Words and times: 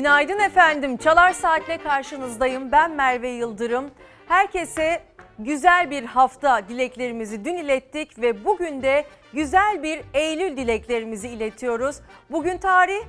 Günaydın 0.00 0.38
efendim. 0.38 0.96
Çalar 0.96 1.32
Saat'le 1.32 1.82
karşınızdayım. 1.82 2.72
Ben 2.72 2.90
Merve 2.90 3.28
Yıldırım. 3.28 3.90
Herkese 4.28 5.02
güzel 5.38 5.90
bir 5.90 6.04
hafta 6.04 6.68
dileklerimizi 6.68 7.44
dün 7.44 7.56
ilettik 7.56 8.18
ve 8.18 8.44
bugün 8.44 8.82
de 8.82 9.04
güzel 9.32 9.82
bir 9.82 10.00
Eylül 10.14 10.56
dileklerimizi 10.56 11.28
iletiyoruz. 11.28 11.96
Bugün 12.30 12.58
tarih 12.58 13.00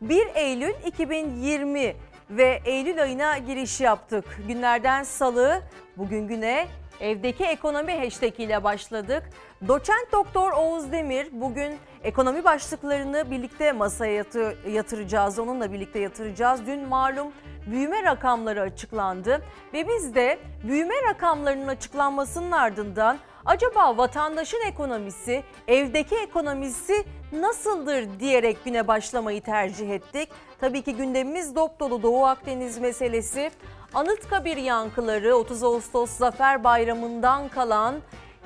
1 0.00 0.26
Eylül 0.34 0.74
2020 0.86 1.96
ve 2.30 2.60
Eylül 2.64 3.02
ayına 3.02 3.38
giriş 3.38 3.80
yaptık. 3.80 4.24
Günlerden 4.48 5.02
salı, 5.02 5.62
bugün 5.96 6.28
güne 6.28 6.66
evdeki 7.00 7.44
ekonomi 7.44 7.92
hashtag 7.92 8.40
ile 8.40 8.64
başladık. 8.64 9.22
Doçent 9.68 10.12
Doktor 10.12 10.52
Oğuz 10.52 10.92
Demir 10.92 11.28
bugün 11.32 11.78
ekonomi 12.02 12.44
başlıklarını 12.44 13.30
birlikte 13.30 13.72
masaya 13.72 14.24
yatıracağız. 14.68 15.38
Onunla 15.38 15.72
birlikte 15.72 15.98
yatıracağız. 15.98 16.66
Dün 16.66 16.88
malum 16.88 17.32
büyüme 17.66 18.02
rakamları 18.02 18.60
açıklandı 18.60 19.42
ve 19.72 19.88
biz 19.88 20.14
de 20.14 20.38
büyüme 20.64 20.94
rakamlarının 21.08 21.68
açıklanmasının 21.68 22.52
ardından 22.52 23.18
acaba 23.44 23.96
vatandaşın 23.96 24.60
ekonomisi, 24.66 25.42
evdeki 25.68 26.16
ekonomisi 26.16 27.04
nasıldır 27.32 28.20
diyerek 28.20 28.64
güne 28.64 28.88
başlamayı 28.88 29.42
tercih 29.42 29.90
ettik. 29.90 30.28
Tabii 30.60 30.82
ki 30.82 30.96
gündemimiz 30.96 31.56
dop 31.56 31.80
dolu 31.80 32.02
Doğu 32.02 32.24
Akdeniz 32.24 32.78
meselesi. 32.78 33.50
Anıtkabir 33.94 34.56
yankıları 34.56 35.36
30 35.36 35.62
Ağustos 35.62 36.10
Zafer 36.10 36.64
Bayramı'ndan 36.64 37.48
kalan 37.48 37.94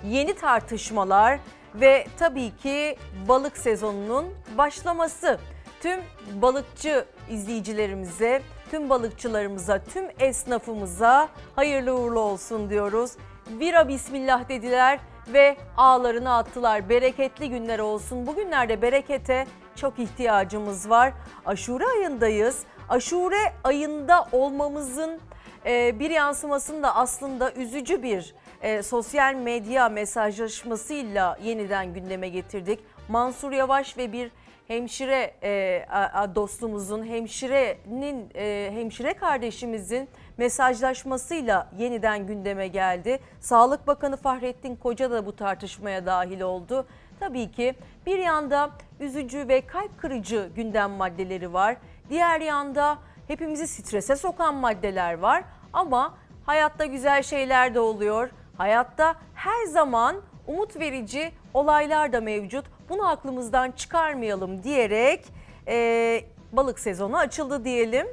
yeni 0.06 0.34
tartışmalar 0.34 1.38
ve 1.74 2.06
tabii 2.18 2.56
ki 2.56 2.96
balık 3.28 3.56
sezonunun 3.56 4.34
başlaması. 4.58 5.38
Tüm 5.80 6.00
balıkçı 6.42 7.04
izleyicilerimize, 7.30 8.42
tüm 8.70 8.90
balıkçılarımıza, 8.90 9.84
tüm 9.84 10.04
esnafımıza 10.18 11.28
hayırlı 11.56 11.94
uğurlu 11.94 12.20
olsun 12.20 12.70
diyoruz. 12.70 13.12
Vira 13.50 13.88
bismillah 13.88 14.48
dediler 14.48 14.98
ve 15.32 15.56
ağlarını 15.76 16.36
attılar. 16.36 16.88
Bereketli 16.88 17.50
günler 17.50 17.78
olsun. 17.78 18.26
Bugünlerde 18.26 18.82
berekete 18.82 19.46
çok 19.76 19.98
ihtiyacımız 19.98 20.90
var. 20.90 21.12
Aşure 21.46 21.86
ayındayız. 21.86 22.62
Aşure 22.88 23.52
ayında 23.64 24.28
olmamızın 24.32 25.20
bir 25.64 26.10
yansımasında 26.10 26.96
aslında 26.96 27.52
üzücü 27.52 28.02
bir 28.02 28.34
e, 28.62 28.82
sosyal 28.82 29.34
medya 29.34 29.88
mesajlaşmasıyla 29.88 31.38
yeniden 31.42 31.94
gündeme 31.94 32.28
getirdik. 32.28 32.80
Mansur 33.08 33.52
Yavaş 33.52 33.98
ve 33.98 34.12
bir 34.12 34.30
hemşire 34.68 35.34
e, 35.42 35.86
dostumuzun, 36.34 37.06
hemşirenin, 37.06 38.30
e, 38.34 38.70
hemşire 38.74 39.14
kardeşimizin 39.14 40.08
mesajlaşmasıyla 40.36 41.70
yeniden 41.78 42.26
gündeme 42.26 42.68
geldi. 42.68 43.20
Sağlık 43.40 43.86
Bakanı 43.86 44.16
Fahrettin 44.16 44.76
Koca 44.76 45.10
da 45.10 45.26
bu 45.26 45.36
tartışmaya 45.36 46.06
dahil 46.06 46.40
oldu. 46.40 46.86
Tabii 47.20 47.50
ki 47.50 47.74
bir 48.06 48.18
yanda 48.18 48.70
üzücü 49.00 49.48
ve 49.48 49.60
kalp 49.60 50.00
kırıcı 50.00 50.50
gündem 50.56 50.90
maddeleri 50.90 51.52
var. 51.52 51.76
Diğer 52.10 52.40
yanda 52.40 52.98
hepimizi 53.28 53.66
strese 53.66 54.16
sokan 54.16 54.54
maddeler 54.54 55.18
var 55.18 55.44
ama 55.72 56.14
hayatta 56.46 56.84
güzel 56.84 57.22
şeyler 57.22 57.74
de 57.74 57.80
oluyor. 57.80 58.30
Hayatta 58.58 59.14
her 59.34 59.66
zaman 59.66 60.16
umut 60.46 60.80
verici 60.80 61.32
olaylar 61.54 62.12
da 62.12 62.20
mevcut. 62.20 62.64
Bunu 62.88 63.08
aklımızdan 63.08 63.70
çıkarmayalım 63.70 64.62
diyerek 64.62 65.24
e, 65.68 66.24
balık 66.52 66.78
sezonu 66.78 67.16
açıldı 67.16 67.64
diyelim. 67.64 68.06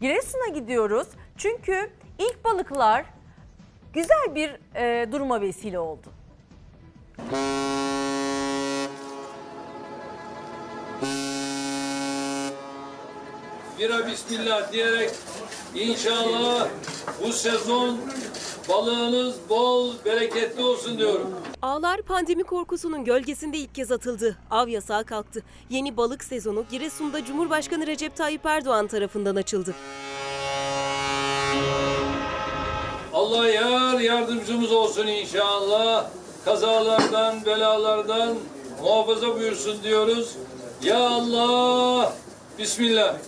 Giresun'a 0.00 0.48
gidiyoruz 0.48 1.08
çünkü 1.36 1.90
ilk 2.18 2.44
balıklar 2.44 3.04
güzel 3.92 4.34
bir 4.34 4.60
e, 4.76 5.12
duruma 5.12 5.40
vesile 5.40 5.78
oldu. 5.78 6.08
Bira 13.78 14.06
bismillah 14.06 14.72
diyerek 14.72 15.10
inşallah 15.74 16.68
bu 17.24 17.32
sezon 17.32 17.98
balığınız 18.68 19.34
bol 19.48 19.92
bereketli 20.04 20.62
olsun 20.64 20.98
diyorum. 20.98 21.30
Ağlar 21.62 22.02
pandemi 22.02 22.44
korkusunun 22.44 23.04
gölgesinde 23.04 23.56
ilk 23.58 23.74
kez 23.74 23.92
atıldı. 23.92 24.36
Av 24.50 24.68
yasağı 24.68 25.04
kalktı. 25.04 25.42
Yeni 25.70 25.96
balık 25.96 26.24
sezonu 26.24 26.64
Giresun'da 26.70 27.24
Cumhurbaşkanı 27.24 27.86
Recep 27.86 28.16
Tayyip 28.16 28.46
Erdoğan 28.46 28.86
tarafından 28.86 29.36
açıldı. 29.36 29.74
Allah 33.14 33.48
yar 33.48 34.00
yardımcımız 34.00 34.72
olsun 34.72 35.06
inşallah. 35.06 36.10
Kazalardan, 36.44 37.44
belalardan 37.44 38.34
muhafaza 38.82 39.34
buyursun 39.36 39.82
diyoruz. 39.82 40.36
Ya 40.82 41.08
Allah, 41.08 42.12
Bismillah. 42.58 43.18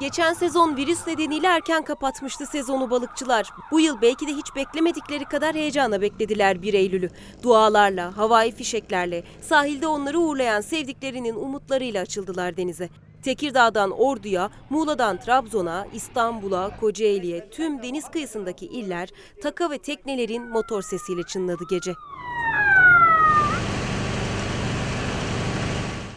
Geçen 0.00 0.32
sezon 0.32 0.76
virüs 0.76 1.06
nedeniyle 1.06 1.46
erken 1.46 1.84
kapatmıştı 1.84 2.46
sezonu 2.46 2.90
balıkçılar. 2.90 3.50
Bu 3.70 3.80
yıl 3.80 4.00
belki 4.02 4.26
de 4.26 4.32
hiç 4.32 4.56
beklemedikleri 4.56 5.24
kadar 5.24 5.54
heyecana 5.54 6.00
beklediler 6.00 6.62
1 6.62 6.74
Eylül'ü. 6.74 7.10
Dualarla, 7.42 8.16
havai 8.16 8.52
fişeklerle, 8.52 9.24
sahilde 9.40 9.86
onları 9.86 10.18
uğurlayan 10.18 10.60
sevdiklerinin 10.60 11.34
umutlarıyla 11.34 12.02
açıldılar 12.02 12.56
denize. 12.56 12.88
Tekirdağ'dan 13.22 13.90
Ordu'ya, 13.90 14.50
Muğla'dan 14.70 15.20
Trabzon'a, 15.20 15.86
İstanbul'a, 15.92 16.76
Kocaeli'ye 16.80 17.50
tüm 17.50 17.82
deniz 17.82 18.10
kıyısındaki 18.10 18.66
iller 18.66 19.08
taka 19.42 19.70
ve 19.70 19.78
teknelerin 19.78 20.48
motor 20.48 20.82
sesiyle 20.82 21.22
çınladı 21.22 21.64
gece. 21.70 21.94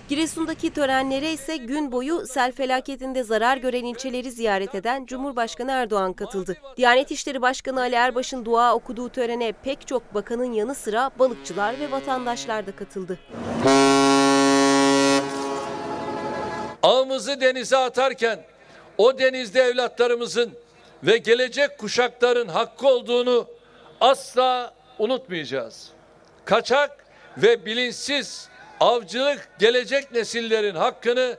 Giresun'daki 0.10 0.74
törenlere 0.74 1.32
ise 1.32 1.58
gün 1.58 1.92
boyu 1.92 2.28
sel 2.28 2.52
felaketinde 2.52 3.24
zarar 3.24 3.58
gören 3.58 3.86
ilçeleri 3.86 4.32
ziyaret 4.32 4.76
eden 4.76 5.06
Cumhurbaşkanı 5.06 5.72
Erdoğan 5.72 6.14
katıldı. 6.14 6.58
Diyanet 6.78 7.12
İşleri 7.12 7.42
Başkanı 7.42 7.80
Ali 7.80 7.96
Erbaş'ın 7.96 8.46
dua 8.46 8.74
okuduğu 8.74 9.10
törene 9.10 9.52
pek 9.64 9.88
çok 9.88 10.14
bakanın 10.14 10.54
yanı 10.54 10.76
sıra 10.76 11.12
balıkçılar 11.20 11.80
ve 11.80 11.92
vatandaşlar 11.92 12.68
da 12.68 12.76
katıldı. 12.76 13.20
Ağımızı 16.84 17.42
denize 17.42 17.78
atarken 17.78 18.46
o 18.98 19.20
denizde 19.20 19.62
evlatlarımızın 19.62 20.52
ve 21.04 21.18
gelecek 21.18 21.78
kuşakların 21.78 22.48
hakkı 22.48 22.88
olduğunu 22.88 23.48
asla 24.02 24.74
unutmayacağız. 25.00 25.90
Kaçak 26.46 27.06
ve 27.38 27.66
bilinçsiz 27.66 28.50
avcılık 28.80 29.50
gelecek 29.60 30.12
nesillerin 30.12 30.76
hakkını 30.76 31.38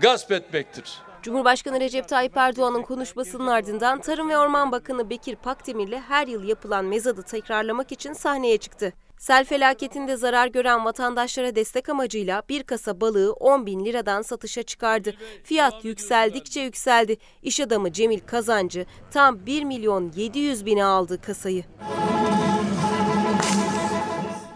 gasp 0.00 0.32
etmektir. 0.32 0.98
Cumhurbaşkanı 1.22 1.80
Recep 1.80 2.08
Tayyip 2.08 2.36
Erdoğan'ın 2.36 2.82
konuşmasının 2.82 3.46
ardından 3.46 4.00
Tarım 4.00 4.30
ve 4.30 4.38
Orman 4.38 4.72
Bakanı 4.72 5.10
Bekir 5.10 5.36
Pakdemirli 5.36 6.00
her 6.00 6.26
yıl 6.26 6.44
yapılan 6.44 6.84
mezadı 6.84 7.22
tekrarlamak 7.22 7.92
için 7.92 8.12
sahneye 8.12 8.58
çıktı. 8.58 8.92
Sel 9.18 9.44
felaketinde 9.44 10.16
zarar 10.16 10.46
gören 10.46 10.84
vatandaşlara 10.84 11.54
destek 11.54 11.88
amacıyla 11.88 12.42
bir 12.48 12.62
kasa 12.62 13.00
balığı 13.00 13.32
10 13.32 13.66
bin 13.66 13.84
liradan 13.84 14.22
satışa 14.22 14.62
çıkardı. 14.62 15.14
Fiyat 15.44 15.84
yükseldikçe 15.84 16.60
yükseldi. 16.60 17.16
İş 17.42 17.60
adamı 17.60 17.92
Cemil 17.92 18.20
Kazancı 18.20 18.86
tam 19.10 19.46
1 19.46 19.64
milyon 19.64 20.12
700 20.16 20.66
bine 20.66 20.84
aldı 20.84 21.20
kasayı. 21.20 21.64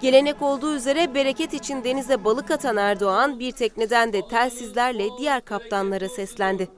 Gelenek 0.03 0.43
olduğu 0.43 0.75
üzere 0.75 1.15
bereket 1.15 1.55
için 1.55 1.85
denize 1.85 2.25
balık 2.25 2.51
atan 2.51 2.77
Erdoğan 2.77 3.39
bir 3.39 3.53
tekneden 3.53 4.13
de 4.13 4.29
telsizlerle 4.29 5.05
diğer 5.19 5.45
kaptanlara 5.45 6.09
seslendi. 6.09 6.69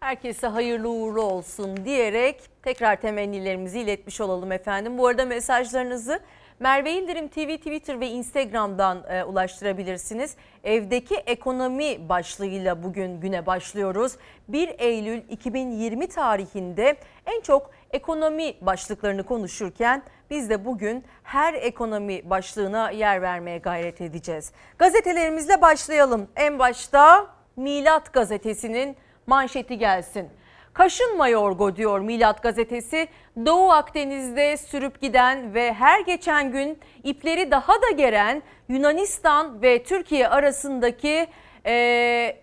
Herkese 0.00 0.46
hayırlı 0.46 0.88
uğurlu 0.88 1.22
olsun 1.22 1.84
diyerek 1.84 2.40
tekrar 2.62 3.00
temennilerimizi 3.00 3.80
iletmiş 3.80 4.20
olalım 4.20 4.52
efendim. 4.52 4.98
Bu 4.98 5.06
arada 5.06 5.24
mesajlarınızı 5.24 6.20
Merve 6.60 6.92
İldirim 6.92 7.28
TV, 7.28 7.56
Twitter 7.56 8.00
ve 8.00 8.08
Instagram'dan 8.08 9.04
e, 9.08 9.24
ulaştırabilirsiniz. 9.24 10.36
Evdeki 10.64 11.14
ekonomi 11.14 12.08
başlığıyla 12.08 12.82
bugün 12.82 13.20
güne 13.20 13.46
başlıyoruz. 13.46 14.12
1 14.48 14.74
Eylül 14.78 15.22
2020 15.30 16.06
tarihinde 16.08 16.96
en 17.26 17.40
çok 17.40 17.70
ekonomi 17.92 18.54
başlıklarını 18.60 19.22
konuşurken 19.22 20.02
biz 20.30 20.50
de 20.50 20.64
bugün 20.64 21.04
her 21.22 21.54
ekonomi 21.54 22.30
başlığına 22.30 22.90
yer 22.90 23.22
vermeye 23.22 23.58
gayret 23.58 24.00
edeceğiz. 24.00 24.52
Gazetelerimizle 24.78 25.62
başlayalım. 25.62 26.28
En 26.36 26.58
başta 26.58 27.26
Milat 27.56 28.12
gazetesinin 28.12 28.96
manşeti 29.26 29.78
gelsin. 29.78 30.28
Kaşınma 30.72 31.28
yorgo 31.28 31.76
diyor 31.76 32.00
Milat 32.00 32.42
gazetesi. 32.42 33.08
Doğu 33.46 33.70
Akdeniz'de 33.70 34.56
sürüp 34.56 35.00
giden 35.00 35.54
ve 35.54 35.72
her 35.72 36.00
geçen 36.00 36.52
gün 36.52 36.78
ipleri 37.04 37.50
daha 37.50 37.72
da 37.72 37.90
geren 37.96 38.42
Yunanistan 38.68 39.62
ve 39.62 39.82
Türkiye 39.82 40.28
arasındaki 40.28 41.26
e, 41.66 41.74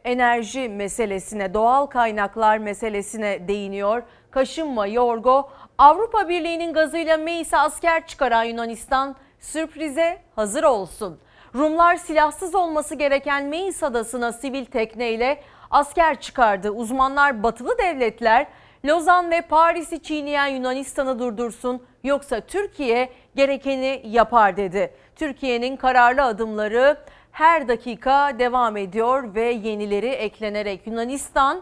enerji 0.03 0.69
meselesine, 0.69 1.53
doğal 1.53 1.85
kaynaklar 1.85 2.57
meselesine 2.57 3.47
değiniyor. 3.47 4.03
Kaşınma 4.31 4.87
Yorgo, 4.87 5.49
Avrupa 5.77 6.29
Birliği'nin 6.29 6.73
gazıyla 6.73 7.17
Meis'e 7.17 7.57
asker 7.57 8.07
çıkaran 8.07 8.43
Yunanistan 8.43 9.15
sürprize 9.39 10.21
hazır 10.35 10.63
olsun. 10.63 11.19
Rumlar 11.55 11.95
silahsız 11.95 12.55
olması 12.55 12.95
gereken 12.95 13.45
Meis 13.45 13.83
adasına 13.83 14.31
sivil 14.31 14.65
tekneyle 14.65 15.41
asker 15.71 16.21
çıkardı. 16.21 16.71
Uzmanlar 16.71 17.43
batılı 17.43 17.77
devletler 17.77 18.47
Lozan 18.85 19.31
ve 19.31 19.41
Paris'i 19.41 20.03
çiğneyen 20.03 20.47
Yunanistan'ı 20.47 21.19
durdursun 21.19 21.83
yoksa 22.03 22.39
Türkiye 22.41 23.09
gerekeni 23.35 24.01
yapar 24.05 24.57
dedi. 24.57 24.93
Türkiye'nin 25.15 25.77
kararlı 25.77 26.23
adımları 26.23 26.97
her 27.31 27.67
dakika 27.67 28.39
devam 28.39 28.77
ediyor 28.77 29.35
ve 29.35 29.43
yenileri 29.43 30.09
eklenerek 30.09 30.87
Yunanistan 30.87 31.61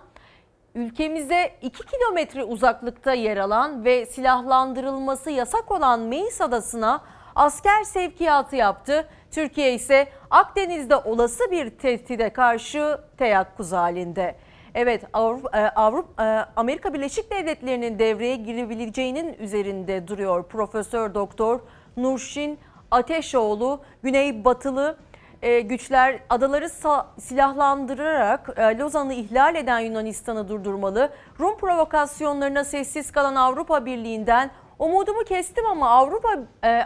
ülkemize 0.78 1.52
2 1.62 1.86
kilometre 1.86 2.44
uzaklıkta 2.44 3.14
yer 3.14 3.38
alan 3.38 3.86
ve 3.86 4.06
silahlandırılması 4.06 5.32
yasak 5.32 5.72
olan 5.72 6.00
Meis 6.00 6.42
Adası'na 6.42 7.02
asker 7.36 7.84
sevkiyatı 7.84 8.56
yaptı. 8.56 9.08
Türkiye 9.32 9.74
ise 9.74 10.08
Akdeniz'de 10.30 10.96
olası 10.96 11.52
bir 11.52 11.70
tehdide 11.70 12.30
karşı 12.30 13.02
teyakkuz 13.18 13.72
halinde. 13.72 14.36
Evet 14.76 15.04
Avrupa, 15.14 15.58
e, 15.58 15.70
Avrupa, 15.70 16.24
e, 16.24 16.46
Amerika 16.56 16.94
Birleşik 16.94 17.32
Devletleri'nin 17.32 18.00
devreye 18.00 18.36
girebileceğinin 18.36 19.34
üzerinde 19.34 20.08
duruyor 20.08 20.44
Profesör 20.44 21.14
Doktor 21.14 21.60
Nurşin 21.98 22.60
Ateşoğlu. 22.92 23.82
Güneybatılı 24.04 24.98
e, 25.48 25.62
güçler 25.62 26.20
adaları 26.30 26.70
silahlandırarak 27.20 28.60
Lozan'ı 28.60 29.14
ihlal 29.14 29.56
eden 29.56 29.80
Yunanistan'ı 29.80 30.50
durdurmalı. 30.50 31.10
Rum 31.40 31.58
provokasyonlarına 31.58 32.64
sessiz 32.64 33.12
kalan 33.12 33.36
Avrupa 33.36 33.86
Birliği'nden 33.86 34.52
umudumu 34.80 35.24
kestim 35.24 35.66
ama 35.66 35.90
Avrupa 35.90 36.30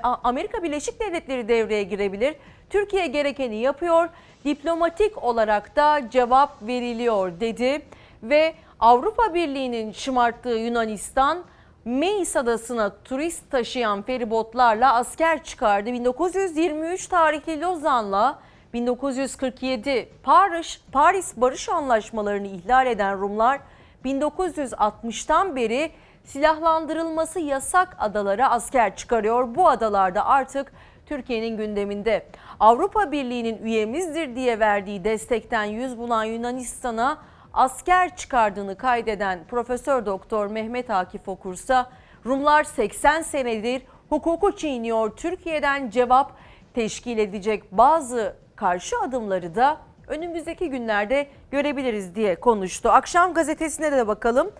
Amerika 0.03 0.63
Birleşik 0.63 0.99
Devletleri 0.99 1.47
devreye 1.47 1.83
girebilir. 1.83 2.35
Türkiye 2.69 3.07
gerekeni 3.07 3.55
yapıyor 3.55 4.09
diplomatik 4.45 5.23
olarak 5.23 5.75
da 5.75 6.09
cevap 6.09 6.61
veriliyor 6.61 7.39
dedi 7.39 7.81
ve 8.23 8.53
Avrupa 8.79 9.33
Birliği'nin 9.33 9.91
şımarttığı 9.91 10.57
Yunanistan 10.57 11.43
Meis 11.85 12.35
adasına 12.35 12.95
turist 13.03 13.51
taşıyan 13.51 14.01
feribotlarla 14.01 14.93
asker 14.93 15.43
çıkardı. 15.43 15.93
1923 15.93 17.07
tarihli 17.07 17.61
Lozan'la 17.61 18.39
1947 18.73 20.09
Paris, 20.23 20.81
Paris 20.91 21.33
Barış 21.37 21.69
Anlaşmalarını 21.69 22.47
ihlal 22.47 22.87
eden 22.87 23.21
Rumlar 23.21 23.59
1960'tan 24.05 25.55
beri 25.55 25.91
silahlandırılması 26.23 27.39
yasak 27.39 27.95
adalara 27.99 28.51
asker 28.51 28.95
çıkarıyor. 28.95 29.55
Bu 29.55 29.69
adalarda 29.69 30.25
artık 30.25 30.73
Türkiye'nin 31.05 31.57
gündeminde. 31.57 32.25
Avrupa 32.59 33.11
Birliği'nin 33.11 33.63
üyemizdir 33.63 34.35
diye 34.35 34.59
verdiği 34.59 35.03
destekten 35.03 35.63
yüz 35.63 35.97
bulan 35.97 36.23
Yunanistan'a 36.23 37.17
asker 37.53 38.15
çıkardığını 38.15 38.77
kaydeden 38.77 39.39
Profesör 39.49 40.05
Doktor 40.05 40.47
Mehmet 40.47 40.89
Akif 40.89 41.27
Okursa 41.27 41.89
Rumlar 42.25 42.63
80 42.63 43.21
senedir 43.21 43.81
hukuku 44.09 44.55
çiğniyor. 44.55 45.15
Türkiye'den 45.15 45.89
cevap 45.89 46.31
teşkil 46.73 47.17
edecek 47.17 47.63
bazı 47.71 48.40
karşı 48.61 48.99
adımları 48.99 49.55
da 49.55 49.77
önümüzdeki 50.07 50.69
günlerde 50.69 51.27
görebiliriz 51.51 52.15
diye 52.15 52.35
konuştu. 52.35 52.89
Akşam 52.89 53.33
gazetesine 53.33 53.91
de 53.91 54.07
bakalım. 54.07 54.51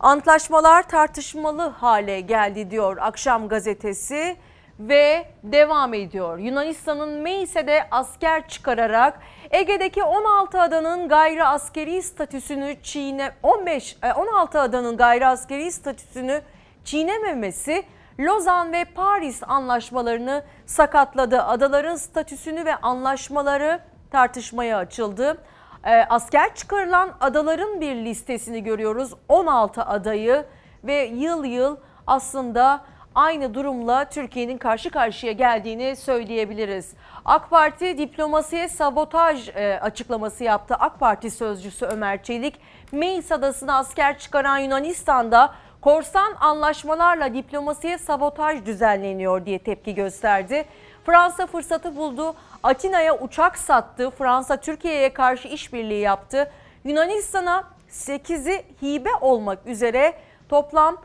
Antlaşmalar 0.00 0.88
tartışmalı 0.88 1.62
hale 1.62 2.20
geldi 2.20 2.70
diyor 2.70 2.96
Akşam 3.00 3.48
gazetesi 3.48 4.36
ve 4.80 5.26
devam 5.42 5.94
ediyor. 5.94 6.38
Yunanistan'ın 6.38 7.08
Meis'e 7.08 7.88
asker 7.90 8.48
çıkararak 8.48 9.20
Ege'deki 9.50 10.02
16 10.02 10.60
adanın 10.60 11.08
gayri 11.08 11.44
askeri 11.44 12.02
statüsünü 12.02 12.76
çiğne 12.82 13.30
15 13.42 13.96
16 14.16 14.58
e, 14.58 14.60
adanın 14.60 14.96
gayri 14.96 15.26
askeri 15.26 15.72
statüsünü 15.72 16.42
çiğnememesi 16.84 17.84
Lozan 18.20 18.72
ve 18.72 18.84
Paris 18.84 19.42
anlaşmalarını 19.46 20.42
sakatladı. 20.66 21.42
Adaların 21.42 21.96
statüsünü 21.96 22.64
ve 22.64 22.76
anlaşmaları 22.76 23.80
tartışmaya 24.10 24.78
açıldı. 24.78 25.38
E, 25.84 25.94
asker 25.94 26.54
çıkarılan 26.54 27.12
adaların 27.20 27.80
bir 27.80 27.94
listesini 27.94 28.62
görüyoruz. 28.62 29.12
16 29.28 29.82
adayı 29.82 30.44
ve 30.84 31.04
yıl 31.04 31.44
yıl 31.44 31.76
aslında 32.06 32.84
aynı 33.14 33.54
durumla 33.54 34.04
Türkiye'nin 34.04 34.58
karşı 34.58 34.90
karşıya 34.90 35.32
geldiğini 35.32 35.96
söyleyebiliriz. 35.96 36.94
AK 37.24 37.50
Parti 37.50 37.98
diplomasiye 37.98 38.68
sabotaj 38.68 39.48
e, 39.48 39.80
açıklaması 39.82 40.44
yaptı. 40.44 40.74
AK 40.78 41.00
Parti 41.00 41.30
sözcüsü 41.30 41.86
Ömer 41.86 42.22
Çelik, 42.22 42.60
Meis 42.92 43.32
adasına 43.32 43.78
asker 43.78 44.18
çıkaran 44.18 44.58
Yunanistan'da 44.58 45.54
korsan 45.86 46.34
anlaşmalarla 46.40 47.34
diplomasiye 47.34 47.98
sabotaj 47.98 48.66
düzenleniyor 48.66 49.46
diye 49.46 49.58
tepki 49.58 49.94
gösterdi. 49.94 50.64
Fransa 51.04 51.46
fırsatı 51.46 51.96
buldu. 51.96 52.34
Atina'ya 52.62 53.18
uçak 53.18 53.58
sattı. 53.58 54.10
Fransa 54.10 54.56
Türkiye'ye 54.56 55.12
karşı 55.12 55.48
işbirliği 55.48 56.00
yaptı. 56.00 56.50
Yunanistan'a 56.84 57.64
8'i 57.90 58.64
hibe 58.82 59.08
olmak 59.20 59.66
üzere 59.66 60.14
toplam 60.48 60.96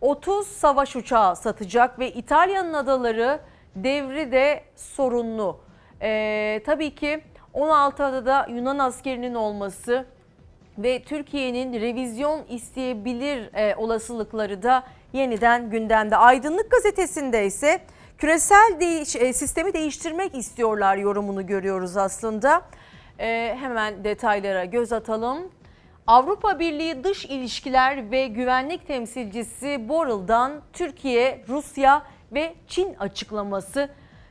30 0.00 0.46
savaş 0.46 0.96
uçağı 0.96 1.36
satacak 1.36 1.98
ve 1.98 2.12
İtalya'nın 2.12 2.74
adaları 2.74 3.40
devri 3.76 4.32
de 4.32 4.64
sorunlu. 4.76 5.60
Ee, 6.02 6.62
tabii 6.66 6.94
ki 6.94 7.20
16 7.54 8.04
adada 8.04 8.46
Yunan 8.50 8.78
askerinin 8.78 9.34
olması 9.34 10.06
ve 10.78 11.02
Türkiye'nin 11.02 11.80
revizyon 11.80 12.44
isteyebilir 12.48 13.54
e, 13.54 13.76
olasılıkları 13.76 14.62
da 14.62 14.84
yeniden 15.12 15.70
gündemde. 15.70 16.16
Aydınlık 16.16 16.70
gazetesinde 16.70 17.46
ise 17.46 17.80
küresel 18.18 18.76
değiş, 18.80 19.16
e, 19.16 19.32
sistemi 19.32 19.74
değiştirmek 19.74 20.34
istiyorlar 20.34 20.96
yorumunu 20.96 21.46
görüyoruz 21.46 21.96
aslında. 21.96 22.62
E, 23.18 23.56
hemen 23.60 24.04
detaylara 24.04 24.64
göz 24.64 24.92
atalım. 24.92 25.38
Avrupa 26.06 26.58
Birliği 26.58 27.04
Dış 27.04 27.24
İlişkiler 27.24 28.10
ve 28.10 28.26
Güvenlik 28.26 28.86
Temsilcisi 28.86 29.88
Borrell'dan 29.88 30.52
Türkiye, 30.72 31.44
Rusya 31.48 32.02
ve 32.32 32.54
Çin 32.68 32.94
açıklaması 32.94 33.88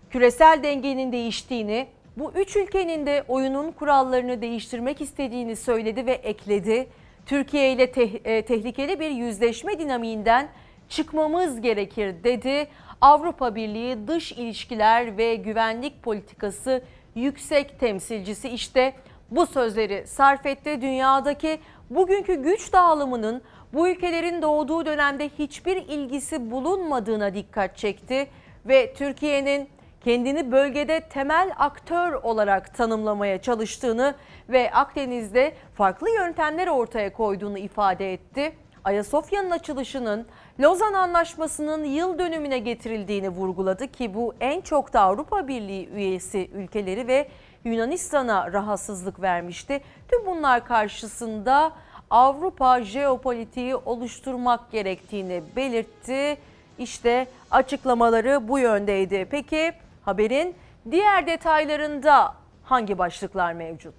küresel 0.10 0.64
dengenin 0.64 1.12
değiştiğini, 1.12 1.88
bu 2.18 2.32
üç 2.36 2.56
ülkenin 2.56 3.06
de 3.06 3.24
oyunun 3.28 3.72
kurallarını 3.72 4.42
değiştirmek 4.42 5.02
istediğini 5.02 5.56
söyledi 5.56 6.06
ve 6.06 6.12
ekledi. 6.12 6.88
Türkiye 7.26 7.72
ile 7.72 7.92
te 7.92 8.02
e, 8.04 8.42
tehlikeli 8.46 9.00
bir 9.00 9.10
yüzleşme 9.10 9.80
dinamiğinden 9.80 10.50
çıkmamız 10.90 11.62
gerekir 11.62 12.16
dedi. 12.24 12.68
Avrupa 13.02 13.56
Birliği 13.56 14.08
Dış 14.08 14.32
İlişkiler 14.32 15.18
ve 15.18 15.36
Güvenlik 15.36 16.04
Politikası 16.04 16.84
Yüksek 17.16 17.80
Temsilcisi 17.80 18.50
işte 18.50 18.94
bu 19.32 19.46
sözleri 19.46 20.08
sarf 20.08 20.46
etti. 20.46 20.82
Dünyadaki 20.82 21.60
bugünkü 21.90 22.44
güç 22.44 22.74
dağılımının 22.74 23.42
bu 23.74 23.90
ülkelerin 23.90 24.42
doğduğu 24.42 24.86
dönemde 24.86 25.30
hiçbir 25.30 25.76
ilgisi 25.76 26.52
bulunmadığına 26.52 27.34
dikkat 27.34 27.78
çekti 27.78 28.28
ve 28.66 28.94
Türkiye'nin 28.94 29.70
kendini 30.08 30.52
bölgede 30.52 31.00
temel 31.00 31.52
aktör 31.58 32.14
olarak 32.14 32.74
tanımlamaya 32.78 33.42
çalıştığını 33.42 34.16
ve 34.50 34.72
Akdeniz'de 34.72 35.54
farklı 35.76 36.10
yöntemler 36.10 36.68
ortaya 36.68 37.14
koyduğunu 37.14 37.58
ifade 37.58 38.14
etti. 38.14 38.54
Ayasofya'nın 38.84 39.52
açılışının 39.52 40.28
Lozan 40.60 40.94
Anlaşması'nın 40.94 41.84
yıl 41.84 42.20
dönümüne 42.20 42.60
getirildiğini 42.60 43.30
vurguladı 43.30 43.88
ki 43.88 44.14
bu 44.14 44.34
en 44.40 44.62
çok 44.62 44.94
da 44.94 45.02
Avrupa 45.02 45.48
Birliği 45.48 45.90
üyesi 45.90 46.50
ülkeleri 46.54 47.08
ve 47.08 47.30
Yunanistan'a 47.64 48.54
rahatsızlık 48.54 49.22
vermişti. 49.22 49.82
Tüm 50.12 50.26
bunlar 50.26 50.66
karşısında 50.66 51.72
Avrupa 52.10 52.84
jeopolitiği 52.84 53.76
oluşturmak 53.76 54.72
gerektiğini 54.72 55.44
belirtti. 55.56 56.38
İşte 56.80 57.28
açıklamaları 57.52 58.48
bu 58.48 58.60
yöndeydi. 58.60 59.28
Peki 59.32 59.74
haberin 60.08 60.56
diğer 60.92 61.28
detaylarında 61.28 62.36
hangi 62.64 62.98
başlıklar 62.98 63.54
mevcut? 63.54 63.94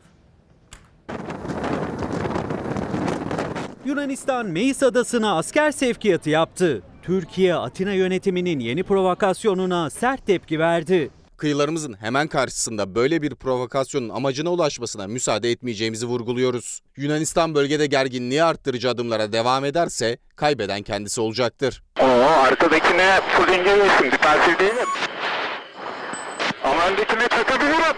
Yunanistan 3.85 4.47
Meis 4.47 4.83
Adası'na 4.83 5.37
asker 5.37 5.71
sevkiyatı 5.71 6.31
yaptı. 6.31 6.83
Türkiye 7.03 7.55
Atina 7.55 7.93
yönetiminin 7.93 8.59
yeni 8.59 8.83
provokasyonuna 8.83 9.91
sert 9.91 10.27
tepki 10.27 10.59
verdi. 10.59 11.11
Kıyılarımızın 11.37 11.97
hemen 12.01 12.29
karşısında 12.29 12.95
böyle 12.95 13.23
bir 13.23 13.35
provokasyonun 13.35 14.09
amacına 14.09 14.51
ulaşmasına 14.51 15.07
müsaade 15.07 15.51
etmeyeceğimizi 15.51 16.07
vurguluyoruz. 16.07 16.81
Yunanistan 16.97 17.55
bölgede 17.55 17.87
gerginliği 17.87 18.43
arttırıcı 18.43 18.91
adımlara 18.91 19.33
devam 19.33 19.65
ederse 19.65 20.19
kaybeden 20.37 20.83
kendisi 20.83 21.21
olacaktır. 21.21 21.83
Oo 22.01 22.29
arkadakine 22.47 23.21
fullinge 23.37 23.71
yesin. 23.71 24.11
Defansif 24.11 24.61
değilim. 26.65 26.73
Ama 26.73 26.87
öndekine 26.89 27.29
çakabilirim. 27.29 27.97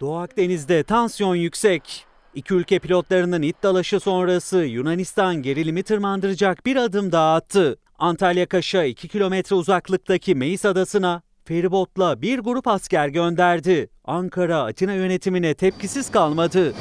Doğu 0.00 0.16
Akdeniz'de 0.18 0.82
tansiyon 0.82 1.34
yüksek. 1.34 2.04
İki 2.34 2.54
ülke 2.54 2.78
pilotlarının 2.78 3.42
it 3.42 3.62
dalaşı 3.62 4.00
sonrası 4.00 4.58
Yunanistan 4.58 5.36
gerilimi 5.36 5.82
tırmandıracak 5.82 6.66
bir 6.66 6.76
adım 6.76 7.12
daha 7.12 7.34
attı. 7.34 7.78
Antalya 7.98 8.46
Kaş'a 8.46 8.84
2 8.84 9.08
kilometre 9.08 9.56
uzaklıktaki 9.56 10.34
Meis 10.34 10.64
Adası'na 10.64 11.22
feribotla 11.44 12.22
bir 12.22 12.38
grup 12.38 12.68
asker 12.68 13.08
gönderdi. 13.08 13.88
Ankara 14.04 14.62
Atina 14.62 14.94
yönetimine 14.94 15.54
tepkisiz 15.54 16.10
kalmadı. 16.10 16.74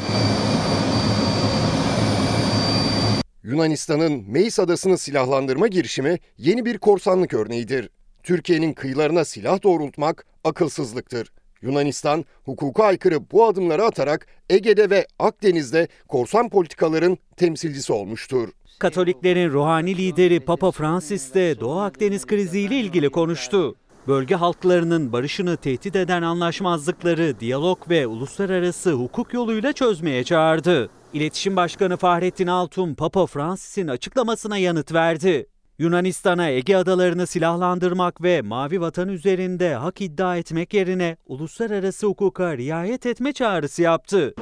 Yunanistan'ın 3.43 4.23
Meis 4.31 4.59
Adası'nı 4.59 4.97
silahlandırma 4.97 5.67
girişimi 5.67 6.17
yeni 6.37 6.65
bir 6.65 6.77
korsanlık 6.77 7.33
örneğidir. 7.33 7.89
Türkiye'nin 8.27 8.73
kıyılarına 8.73 9.25
silah 9.25 9.63
doğrultmak 9.63 10.25
akılsızlıktır. 10.43 11.31
Yunanistan 11.61 12.25
hukuka 12.43 12.83
aykırı 12.83 13.31
bu 13.31 13.45
adımları 13.45 13.83
atarak 13.83 14.27
Ege'de 14.49 14.89
ve 14.89 15.07
Akdeniz'de 15.19 15.87
korsan 16.07 16.49
politikaların 16.49 17.17
temsilcisi 17.37 17.93
olmuştur. 17.93 18.49
Katoliklerin 18.79 19.49
ruhani 19.49 19.97
lideri 19.97 20.39
Papa 20.39 20.71
Francis 20.71 21.33
de 21.33 21.59
Doğu 21.59 21.79
Akdeniz 21.79 22.25
kriziyle 22.25 22.75
ilgili 22.75 23.09
konuştu. 23.09 23.75
Bölge 24.07 24.35
halklarının 24.35 25.13
barışını 25.13 25.57
tehdit 25.57 25.95
eden 25.95 26.21
anlaşmazlıkları 26.21 27.39
diyalog 27.39 27.89
ve 27.89 28.07
uluslararası 28.07 28.91
hukuk 28.91 29.33
yoluyla 29.33 29.73
çözmeye 29.73 30.23
çağırdı. 30.23 30.89
İletişim 31.13 31.55
Başkanı 31.55 31.97
Fahrettin 31.97 32.47
Altun, 32.47 32.93
Papa 32.93 33.25
Francis'in 33.25 33.87
açıklamasına 33.87 34.57
yanıt 34.57 34.93
verdi. 34.93 35.47
Yunanistan'a 35.79 36.49
Ege 36.49 36.75
adalarını 36.75 37.27
silahlandırmak 37.27 38.23
ve 38.23 38.41
Mavi 38.41 38.81
Vatan 38.81 39.09
üzerinde 39.09 39.75
hak 39.75 40.01
iddia 40.01 40.37
etmek 40.37 40.73
yerine 40.73 41.17
uluslararası 41.25 42.07
hukuka 42.07 42.57
riayet 42.57 43.05
etme 43.05 43.33
çağrısı 43.33 43.81
yaptı. 43.81 44.33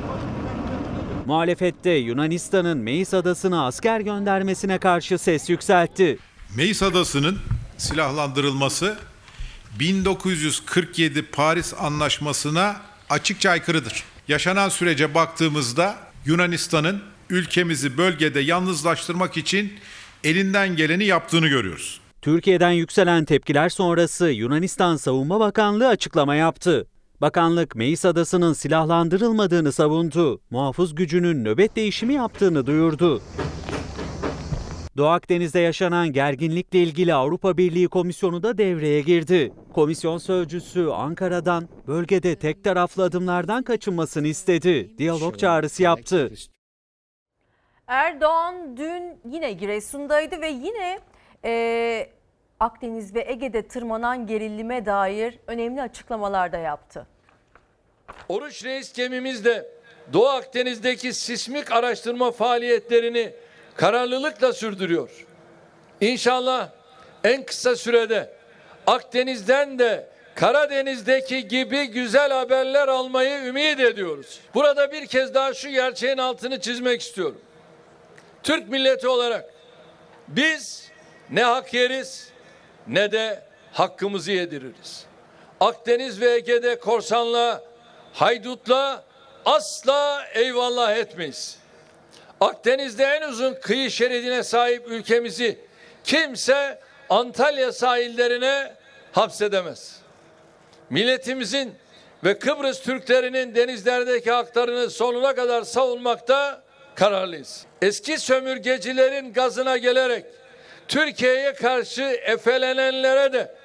Muhalefette 1.25 1.89
Yunanistan'ın 1.89 2.77
Meis 2.77 3.13
adasına 3.13 3.65
asker 3.65 3.99
göndermesine 3.99 4.77
karşı 4.77 5.17
ses 5.17 5.49
yükseltti. 5.49 6.17
Meis 6.55 6.83
Adası'nın 6.83 7.37
silahlandırılması 7.77 8.97
1947 9.79 11.21
Paris 11.21 11.73
Anlaşması'na 11.79 12.75
açıkça 13.09 13.49
aykırıdır. 13.49 14.03
Yaşanan 14.27 14.69
sürece 14.69 15.15
baktığımızda 15.15 15.95
Yunanistan'ın 16.25 17.01
ülkemizi 17.29 17.97
bölgede 17.97 18.39
yalnızlaştırmak 18.39 19.37
için 19.37 19.73
elinden 20.25 20.75
geleni 20.75 21.05
yaptığını 21.05 21.47
görüyoruz. 21.47 22.01
Türkiye'den 22.21 22.71
yükselen 22.71 23.25
tepkiler 23.25 23.69
sonrası 23.69 24.29
Yunanistan 24.29 24.95
Savunma 24.95 25.39
Bakanlığı 25.39 25.87
açıklama 25.87 26.35
yaptı. 26.35 26.87
Bakanlık 27.21 27.75
Meis 27.75 28.05
Adası'nın 28.05 28.53
silahlandırılmadığını 28.53 29.71
savundu. 29.71 30.41
Muhafız 30.49 30.95
gücünün 30.95 31.45
nöbet 31.45 31.75
değişimi 31.75 32.13
yaptığını 32.13 32.65
duyurdu. 32.65 33.21
Doğu 34.97 35.07
Akdeniz'de 35.07 35.59
yaşanan 35.59 36.13
gerginlikle 36.13 36.83
ilgili 36.83 37.13
Avrupa 37.13 37.57
Birliği 37.57 37.87
Komisyonu 37.87 38.43
da 38.43 38.57
devreye 38.57 39.01
girdi. 39.01 39.53
Komisyon 39.73 40.17
sözcüsü 40.17 40.85
Ankara'dan 40.85 41.69
bölgede 41.87 42.35
tek 42.35 42.63
taraflı 42.63 43.03
adımlardan 43.03 43.63
kaçınmasını 43.63 44.27
istedi. 44.27 44.97
Diyalog 44.97 45.37
çağrısı 45.37 45.83
yaptı. 45.83 46.31
Erdoğan 47.87 48.77
dün 48.77 49.19
yine 49.29 49.51
Giresun'daydı 49.51 50.41
ve 50.41 50.47
yine 50.47 50.99
e, 51.45 52.09
Akdeniz 52.59 53.15
ve 53.15 53.25
Ege'de 53.27 53.67
tırmanan 53.67 54.27
gerilime 54.27 54.85
dair 54.85 55.39
önemli 55.47 55.81
açıklamalar 55.81 56.51
da 56.51 56.57
yaptı. 56.57 57.07
Oruç 58.29 58.63
Reis 58.63 58.93
gemimizde 58.93 59.69
Doğu 60.13 60.27
Akdeniz'deki 60.27 61.13
sismik 61.13 61.71
araştırma 61.71 62.31
faaliyetlerini 62.31 63.33
kararlılıkla 63.75 64.53
sürdürüyor. 64.53 65.25
İnşallah 66.01 66.69
en 67.23 67.43
kısa 67.43 67.75
sürede 67.75 68.33
Akdeniz'den 68.87 69.79
de 69.79 70.09
Karadeniz'deki 70.35 71.47
gibi 71.47 71.85
güzel 71.85 72.31
haberler 72.31 72.87
almayı 72.87 73.45
ümit 73.45 73.79
ediyoruz. 73.79 74.39
Burada 74.53 74.91
bir 74.91 75.05
kez 75.07 75.33
daha 75.33 75.53
şu 75.53 75.69
gerçeğin 75.69 76.17
altını 76.17 76.59
çizmek 76.59 77.01
istiyorum. 77.01 77.41
Türk 78.45 78.69
milleti 78.69 79.07
olarak 79.07 79.45
biz 80.27 80.91
ne 81.29 81.43
hak 81.43 81.73
yeriz 81.73 82.29
ne 82.87 83.11
de 83.11 83.43
hakkımızı 83.71 84.31
yediririz. 84.31 85.05
Akdeniz 85.59 86.21
ve 86.21 86.31
Ege'de 86.31 86.79
korsanla, 86.79 87.63
haydutla 88.13 89.03
asla 89.45 90.25
eyvallah 90.33 90.95
etmeyiz. 90.95 91.57
Akdeniz'de 92.41 93.03
en 93.03 93.21
uzun 93.29 93.53
kıyı 93.53 93.91
şeridine 93.91 94.43
sahip 94.43 94.87
ülkemizi 94.87 95.59
kimse 96.03 96.79
Antalya 97.09 97.71
sahillerine 97.71 98.73
hapsedemez. 99.11 99.99
Milletimizin 100.89 101.75
ve 102.23 102.39
Kıbrıs 102.39 102.81
Türklerinin 102.81 103.55
denizlerdeki 103.55 104.31
haklarını 104.31 104.89
sonuna 104.89 105.35
kadar 105.35 105.63
savunmakta 105.63 106.64
kararlıyız. 106.95 107.65
Eski 107.81 108.19
sömürgecilerin 108.19 109.33
gazına 109.33 109.77
gelerek 109.77 110.25
Türkiye'ye 110.87 111.53
karşı 111.53 112.03
efelenenlere 112.03 113.33
de 113.33 113.55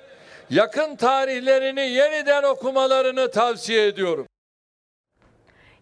yakın 0.50 0.96
tarihlerini 0.96 1.80
yeniden 1.80 2.42
okumalarını 2.42 3.30
tavsiye 3.30 3.86
ediyorum. 3.86 4.26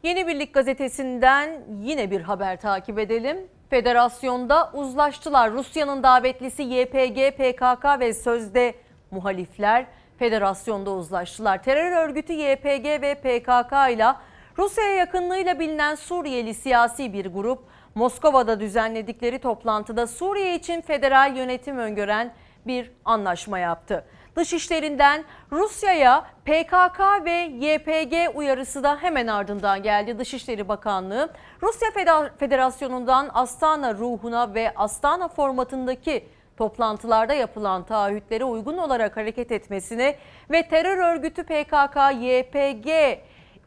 Yeni 0.03 0.27
Birlik 0.27 0.55
gazetesinden 0.55 1.61
yine 1.83 2.11
bir 2.11 2.21
haber 2.21 2.61
takip 2.61 2.99
edelim. 2.99 3.49
Federasyonda 3.71 4.71
uzlaştılar. 4.75 5.53
Rusya'nın 5.53 6.03
davetlisi 6.03 6.63
YPG, 6.63 7.37
PKK 7.37 8.01
ve 8.01 8.15
sözde 8.15 8.75
muhalifler 9.11 9.87
federasyonda 10.19 10.91
uzlaştılar. 10.91 11.63
Terör 11.63 12.09
örgütü 12.09 12.33
YPG 12.33 13.03
ve 13.03 13.15
PKK 13.15 13.73
ile 13.95 14.07
Rusya'ya 14.59 14.95
yakınlığıyla 14.95 15.59
bilinen 15.59 15.95
Suriyeli 15.95 16.55
siyasi 16.55 17.13
bir 17.13 17.27
grup 17.27 17.59
Moskova'da 17.95 18.61
düzenledikleri 18.61 19.39
toplantıda 19.39 20.07
Suriye 20.07 20.55
için 20.55 20.81
federal 20.81 21.37
yönetim 21.37 21.79
öngören 21.79 22.33
bir 22.67 22.91
anlaşma 23.05 23.59
yaptı. 23.59 24.05
Dışişlerinden 24.37 25.25
Rusya'ya 25.53 26.27
PKK 26.45 27.01
ve 27.25 27.33
YPG 27.41 28.37
uyarısı 28.37 28.83
da 28.83 28.99
hemen 29.01 29.27
ardından 29.27 29.83
geldi. 29.83 30.19
Dışişleri 30.19 30.69
Bakanlığı 30.69 31.33
Rusya 31.63 31.89
Federasyonu'ndan 32.39 33.31
Astana 33.35 33.95
ruhuna 33.95 34.55
ve 34.55 34.73
Astana 34.77 35.29
formatındaki 35.29 36.27
toplantılarda 36.57 37.35
yapılan 37.35 37.85
taahhütlere 37.85 38.45
uygun 38.45 38.77
olarak 38.79 39.17
hareket 39.17 39.53
etmesini 39.53 40.17
ve 40.51 40.69
terör 40.69 40.99
örgütü 40.99 41.43
PKK, 41.43 41.97
YPG 42.21 42.89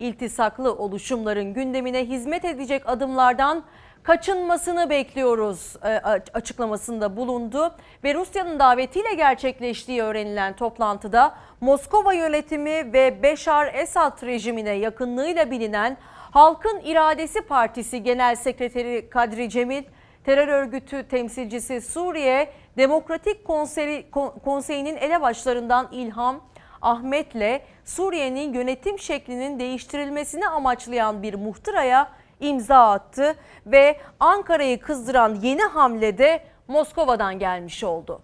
iltisaklı 0.01 0.73
oluşumların 0.73 1.53
gündemine 1.53 2.05
hizmet 2.05 2.45
edecek 2.45 2.83
adımlardan 2.85 3.63
kaçınmasını 4.03 4.89
bekliyoruz 4.89 5.75
e, 5.83 5.87
açıklamasında 6.33 7.17
bulundu 7.17 7.75
ve 8.03 8.13
Rusya'nın 8.13 8.59
davetiyle 8.59 9.13
gerçekleştiği 9.13 10.01
öğrenilen 10.01 10.55
toplantıda 10.55 11.35
Moskova 11.61 12.13
yönetimi 12.13 12.93
ve 12.93 13.23
Beşar 13.23 13.73
Esad 13.73 14.23
rejimine 14.23 14.71
yakınlığıyla 14.71 15.51
bilinen 15.51 15.97
Halkın 16.31 16.81
İradesi 16.85 17.41
Partisi 17.41 18.03
Genel 18.03 18.35
Sekreteri 18.35 19.09
Kadri 19.09 19.49
Cemil, 19.49 19.83
terör 20.23 20.47
örgütü 20.47 21.07
temsilcisi 21.07 21.81
Suriye 21.81 22.53
Demokratik 22.77 23.45
Konseri, 23.45 24.05
Konseyi'nin 24.43 24.95
elebaşlarından 24.95 25.87
İlham 25.91 26.41
Ahmet'le 26.81 27.61
Suriye'nin 27.85 28.53
yönetim 28.53 28.99
şeklinin 28.99 29.59
değiştirilmesini 29.59 30.47
amaçlayan 30.47 31.23
bir 31.23 31.33
muhtıraya 31.33 32.11
imza 32.39 32.91
attı 32.91 33.35
ve 33.65 33.99
Ankara'yı 34.19 34.79
kızdıran 34.79 35.35
yeni 35.35 35.61
hamle 35.61 36.17
de 36.17 36.43
Moskova'dan 36.67 37.39
gelmiş 37.39 37.83
oldu. 37.83 38.21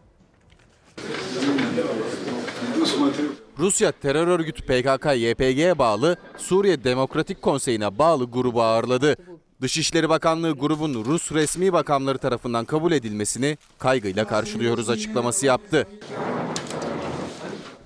Rusya 3.59 3.91
terör 3.91 4.27
örgütü 4.27 4.63
PKK-YPG'ye 4.65 5.77
bağlı 5.77 6.17
Suriye 6.37 6.83
Demokratik 6.83 7.41
Konseyi'ne 7.41 7.99
bağlı 7.99 8.31
grubu 8.31 8.61
ağırladı. 8.61 9.15
Dışişleri 9.61 10.09
Bakanlığı 10.09 10.51
grubun 10.51 11.05
Rus 11.05 11.31
resmi 11.31 11.73
bakanları 11.73 12.17
tarafından 12.17 12.65
kabul 12.65 12.91
edilmesini 12.91 13.57
kaygıyla 13.79 14.27
karşılıyoruz 14.27 14.89
açıklaması 14.89 15.45
yaptı. 15.45 15.87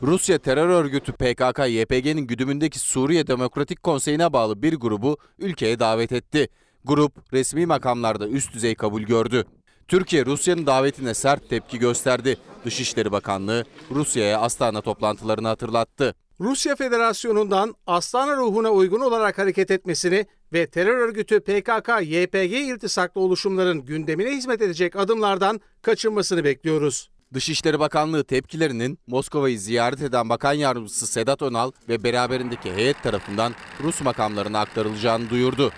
Rusya 0.03 0.37
terör 0.37 0.69
örgütü 0.69 1.11
PKK-YPG'nin 1.11 2.27
güdümündeki 2.27 2.79
Suriye 2.79 3.27
Demokratik 3.27 3.83
Konseyi'ne 3.83 4.33
bağlı 4.33 4.61
bir 4.61 4.73
grubu 4.73 5.17
ülkeye 5.39 5.79
davet 5.79 6.11
etti. 6.11 6.49
Grup 6.85 7.33
resmi 7.33 7.65
makamlarda 7.65 8.27
üst 8.27 8.53
düzey 8.53 8.75
kabul 8.75 9.01
gördü. 9.01 9.45
Türkiye 9.87 10.25
Rusya'nın 10.25 10.65
davetine 10.65 11.13
sert 11.13 11.49
tepki 11.49 11.79
gösterdi. 11.79 12.37
Dışişleri 12.65 13.11
Bakanlığı 13.11 13.65
Rusya'ya 13.91 14.39
Astana 14.39 14.81
toplantılarını 14.81 15.47
hatırlattı. 15.47 16.15
Rusya 16.39 16.75
Federasyonu'ndan 16.75 17.75
Astana 17.87 18.37
ruhuna 18.37 18.69
uygun 18.69 18.99
olarak 18.99 19.37
hareket 19.37 19.71
etmesini 19.71 20.25
ve 20.53 20.67
terör 20.67 20.97
örgütü 20.97 21.35
PKK-YPG 21.35 22.73
iltisaklı 22.73 23.21
oluşumların 23.21 23.85
gündemine 23.85 24.29
hizmet 24.31 24.61
edecek 24.61 24.95
adımlardan 24.95 25.61
kaçınmasını 25.81 26.43
bekliyoruz. 26.43 27.10
Dışişleri 27.33 27.79
Bakanlığı 27.79 28.23
tepkilerinin 28.23 28.99
Moskova'yı 29.07 29.59
ziyaret 29.59 30.01
eden 30.01 30.29
Bakan 30.29 30.53
Yardımcısı 30.53 31.07
Sedat 31.07 31.41
Önal 31.41 31.71
ve 31.89 32.03
beraberindeki 32.03 32.73
heyet 32.73 33.03
tarafından 33.03 33.53
Rus 33.83 34.01
makamlarına 34.01 34.59
aktarılacağını 34.59 35.29
duyurdu. 35.29 35.71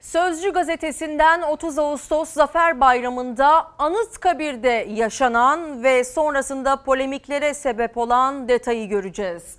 Sözcü 0.00 0.52
gazetesinden 0.52 1.42
30 1.42 1.78
Ağustos 1.78 2.30
Zafer 2.30 2.80
Bayramı'nda 2.80 3.72
Anıtkabir'de 3.78 4.86
yaşanan 4.90 5.82
ve 5.82 6.04
sonrasında 6.04 6.82
polemiklere 6.82 7.54
sebep 7.54 7.96
olan 7.96 8.48
detayı 8.48 8.88
göreceğiz. 8.88 9.56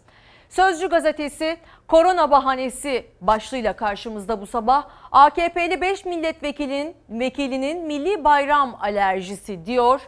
Sözcü 0.49 0.89
gazetesi 0.89 1.57
korona 1.87 2.31
bahanesi 2.31 3.05
başlığıyla 3.21 3.73
karşımızda 3.73 4.41
bu 4.41 4.47
sabah. 4.47 4.87
AKP'li 5.11 5.81
5 5.81 6.05
milletvekilinin 6.05 6.95
vekilinin 7.09 7.85
milli 7.85 8.23
bayram 8.23 8.77
alerjisi 8.81 9.65
diyor. 9.65 10.01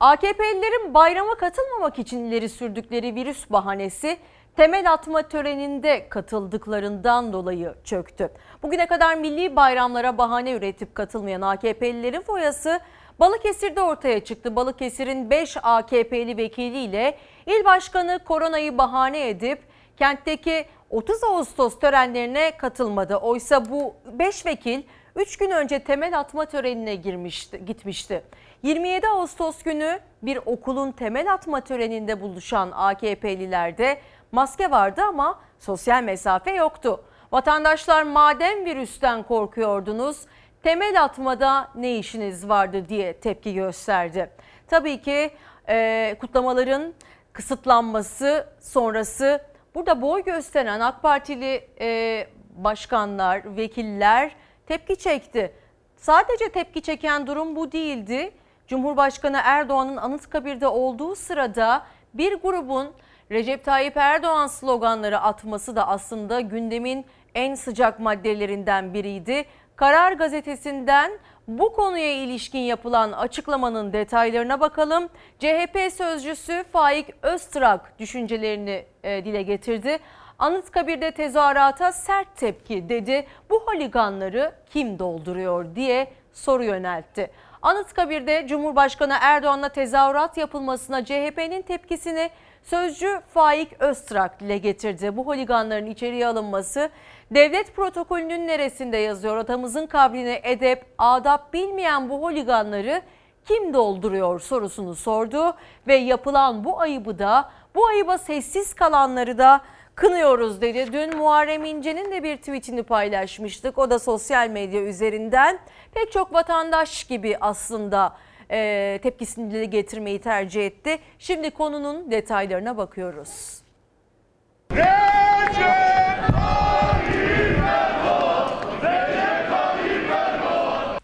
AKP'lilerin 0.00 0.94
bayrama 0.94 1.34
katılmamak 1.34 1.98
için 1.98 2.24
ileri 2.24 2.48
sürdükleri 2.48 3.14
virüs 3.14 3.50
bahanesi 3.50 4.18
temel 4.56 4.92
atma 4.92 5.22
töreninde 5.22 6.08
katıldıklarından 6.08 7.32
dolayı 7.32 7.74
çöktü. 7.84 8.32
Bugüne 8.62 8.86
kadar 8.86 9.14
milli 9.14 9.56
bayramlara 9.56 10.18
bahane 10.18 10.52
üretip 10.52 10.94
katılmayan 10.94 11.40
AKP'lilerin 11.40 12.20
foyası 12.20 12.80
Balıkesir'de 13.20 13.82
ortaya 13.82 14.24
çıktı. 14.24 14.56
Balıkesir'in 14.56 15.30
5 15.30 15.56
AKP'li 15.62 16.36
vekiliyle 16.36 17.18
il 17.46 17.64
başkanı 17.64 18.18
koronayı 18.24 18.78
bahane 18.78 19.28
edip 19.28 19.69
kentteki 20.00 20.66
30 20.90 21.24
Ağustos 21.24 21.78
törenlerine 21.78 22.56
katılmadı. 22.56 23.16
Oysa 23.16 23.70
bu 23.70 23.94
5 24.12 24.46
vekil 24.46 24.82
3 25.16 25.36
gün 25.36 25.50
önce 25.50 25.78
temel 25.78 26.18
atma 26.18 26.44
törenine 26.44 26.94
girmişti, 26.94 27.64
gitmişti. 27.66 28.22
27 28.62 29.08
Ağustos 29.08 29.62
günü 29.62 30.00
bir 30.22 30.38
okulun 30.46 30.92
temel 30.92 31.32
atma 31.32 31.60
töreninde 31.60 32.20
buluşan 32.20 32.70
AKP'lilerde 32.74 34.00
maske 34.32 34.70
vardı 34.70 35.02
ama 35.08 35.40
sosyal 35.58 36.02
mesafe 36.02 36.50
yoktu. 36.50 37.04
Vatandaşlar 37.32 38.02
madem 38.02 38.64
virüsten 38.64 39.22
korkuyordunuz 39.22 40.26
temel 40.62 41.02
atmada 41.02 41.68
ne 41.74 41.96
işiniz 41.96 42.48
vardı 42.48 42.88
diye 42.88 43.12
tepki 43.12 43.54
gösterdi. 43.54 44.30
Tabii 44.68 45.02
ki 45.02 45.30
e, 45.68 46.16
kutlamaların 46.20 46.94
kısıtlanması 47.32 48.46
sonrası 48.60 49.49
burada 49.74 50.02
boy 50.02 50.24
gösteren 50.24 50.80
AK 50.80 51.02
Partili 51.02 51.68
e, 51.80 52.26
başkanlar, 52.56 53.56
vekiller 53.56 54.36
tepki 54.66 54.96
çekti. 54.96 55.54
Sadece 55.96 56.48
tepki 56.48 56.82
çeken 56.82 57.26
durum 57.26 57.56
bu 57.56 57.72
değildi. 57.72 58.30
Cumhurbaşkanı 58.66 59.40
Erdoğan'ın 59.44 59.96
Anıtkabir'de 59.96 60.66
olduğu 60.66 61.14
sırada 61.14 61.86
bir 62.14 62.34
grubun 62.34 62.88
Recep 63.30 63.64
Tayyip 63.64 63.96
Erdoğan 63.96 64.46
sloganları 64.46 65.20
atması 65.20 65.76
da 65.76 65.88
aslında 65.88 66.40
gündemin 66.40 67.06
en 67.34 67.54
sıcak 67.54 68.00
maddelerinden 68.00 68.94
biriydi. 68.94 69.44
Karar 69.76 70.12
gazetesinden 70.12 71.12
bu 71.58 71.72
konuya 71.72 72.12
ilişkin 72.12 72.58
yapılan 72.58 73.12
açıklamanın 73.12 73.92
detaylarına 73.92 74.60
bakalım. 74.60 75.08
CHP 75.38 75.92
sözcüsü 75.92 76.64
Faik 76.72 77.06
Öztrak 77.22 77.98
düşüncelerini 77.98 78.84
e, 79.02 79.24
dile 79.24 79.42
getirdi. 79.42 79.98
Anıtkabir'de 80.38 81.10
tezahürata 81.10 81.92
sert 81.92 82.36
tepki 82.36 82.88
dedi. 82.88 83.26
Bu 83.50 83.62
holiganları 83.66 84.52
kim 84.70 84.98
dolduruyor 84.98 85.76
diye 85.76 86.12
soru 86.32 86.64
yöneltti. 86.64 87.30
Anıtkabir'de 87.62 88.46
Cumhurbaşkanı 88.46 89.14
Erdoğan'la 89.20 89.68
tezahürat 89.68 90.36
yapılmasına 90.36 91.04
CHP'nin 91.04 91.62
tepkisini 91.62 92.30
sözcü 92.62 93.20
Faik 93.34 93.82
Öztrak 93.82 94.40
dile 94.40 94.58
getirdi. 94.58 95.16
Bu 95.16 95.26
holiganların 95.26 95.86
içeriye 95.86 96.26
alınması 96.26 96.90
devlet 97.30 97.76
protokolünün 97.76 98.46
neresinde 98.46 98.96
yazıyor? 98.96 99.36
Atamızın 99.36 99.86
kabrine 99.86 100.40
edep, 100.44 100.84
adap 100.98 101.52
bilmeyen 101.52 102.10
bu 102.10 102.22
holiganları 102.22 103.02
kim 103.44 103.74
dolduruyor 103.74 104.40
sorusunu 104.40 104.94
sordu 104.94 105.56
ve 105.86 105.94
yapılan 105.94 106.64
bu 106.64 106.80
ayıbı 106.80 107.18
da 107.18 107.50
bu 107.74 107.86
ayıba 107.86 108.18
sessiz 108.18 108.74
kalanları 108.74 109.38
da 109.38 109.60
kınıyoruz 109.94 110.60
dedi. 110.60 110.92
Dün 110.92 111.16
Muharrem 111.16 111.64
İnce'nin 111.64 112.12
de 112.12 112.22
bir 112.22 112.36
tweetini 112.36 112.82
paylaşmıştık. 112.82 113.78
O 113.78 113.90
da 113.90 113.98
sosyal 113.98 114.48
medya 114.48 114.82
üzerinden 114.82 115.58
pek 115.94 116.12
çok 116.12 116.34
vatandaş 116.34 117.04
gibi 117.04 117.36
aslında 117.40 118.16
e, 118.50 118.98
tepkisini 119.02 119.50
dile 119.50 119.64
getirmeyi 119.64 120.20
tercih 120.20 120.66
etti. 120.66 120.98
Şimdi 121.18 121.50
konunun 121.50 122.10
detaylarına 122.10 122.76
bakıyoruz. 122.76 123.62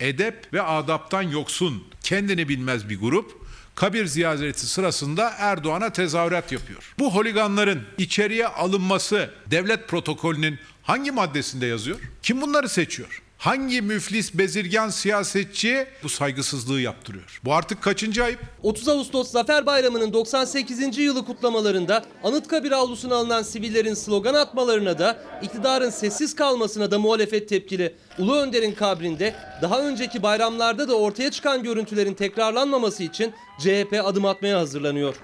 Edep 0.07 0.53
ve 0.53 0.63
adaptan 0.63 1.23
yoksun, 1.23 1.85
kendini 2.03 2.49
bilmez 2.49 2.89
bir 2.89 3.01
grup 3.01 3.47
kabir 3.75 4.07
ziyareti 4.07 4.67
sırasında 4.67 5.33
Erdoğan'a 5.39 5.93
tezahürat 5.93 6.53
yapıyor. 6.53 6.95
Bu 6.99 7.15
holiganların 7.15 7.83
içeriye 7.99 8.47
alınması 8.47 9.31
devlet 9.47 9.89
protokolünün 9.89 10.59
hangi 10.83 11.11
maddesinde 11.11 11.67
yazıyor? 11.67 11.99
Kim 12.23 12.41
bunları 12.41 12.69
seçiyor? 12.69 13.23
Hangi 13.39 13.83
müflis 13.83 14.35
bezirgan 14.35 14.89
siyasetçi 14.89 15.87
bu 16.03 16.09
saygısızlığı 16.09 16.81
yaptırıyor? 16.81 17.41
Bu 17.45 17.55
artık 17.55 17.83
kaçıncı 17.83 18.25
ayıp? 18.25 18.39
30 18.63 18.89
Ağustos 18.89 19.31
Zafer 19.31 19.67
Bayramı'nın 19.67 20.13
98. 20.13 20.99
yılı 20.99 21.25
kutlamalarında 21.25 22.05
Anıtkabir 22.25 22.73
avlusuna 22.73 23.15
alınan 23.17 23.43
sivillerin 23.43 23.95
slogan 23.95 24.35
atmalarına 24.35 24.99
da 24.99 25.19
iktidarın 25.43 25.91
sessiz 25.91 26.35
kalmasına 26.35 26.91
da 26.91 26.99
muhalefet 26.99 27.49
tepkili. 27.49 27.95
Ulu 28.19 28.37
Önder'in 28.37 28.73
kabrinde 28.73 29.35
daha 29.63 29.81
önceki 29.81 30.23
bayramlarda 30.23 30.89
da 30.89 30.95
ortaya 30.99 31.31
çıkan 31.31 31.63
görüntülerin 31.63 32.15
tekrarlanmaması 32.15 33.03
için 33.03 33.35
CHP 33.61 34.01
adım 34.05 34.25
atmaya 34.25 34.59
hazırlanıyor. 34.59 35.15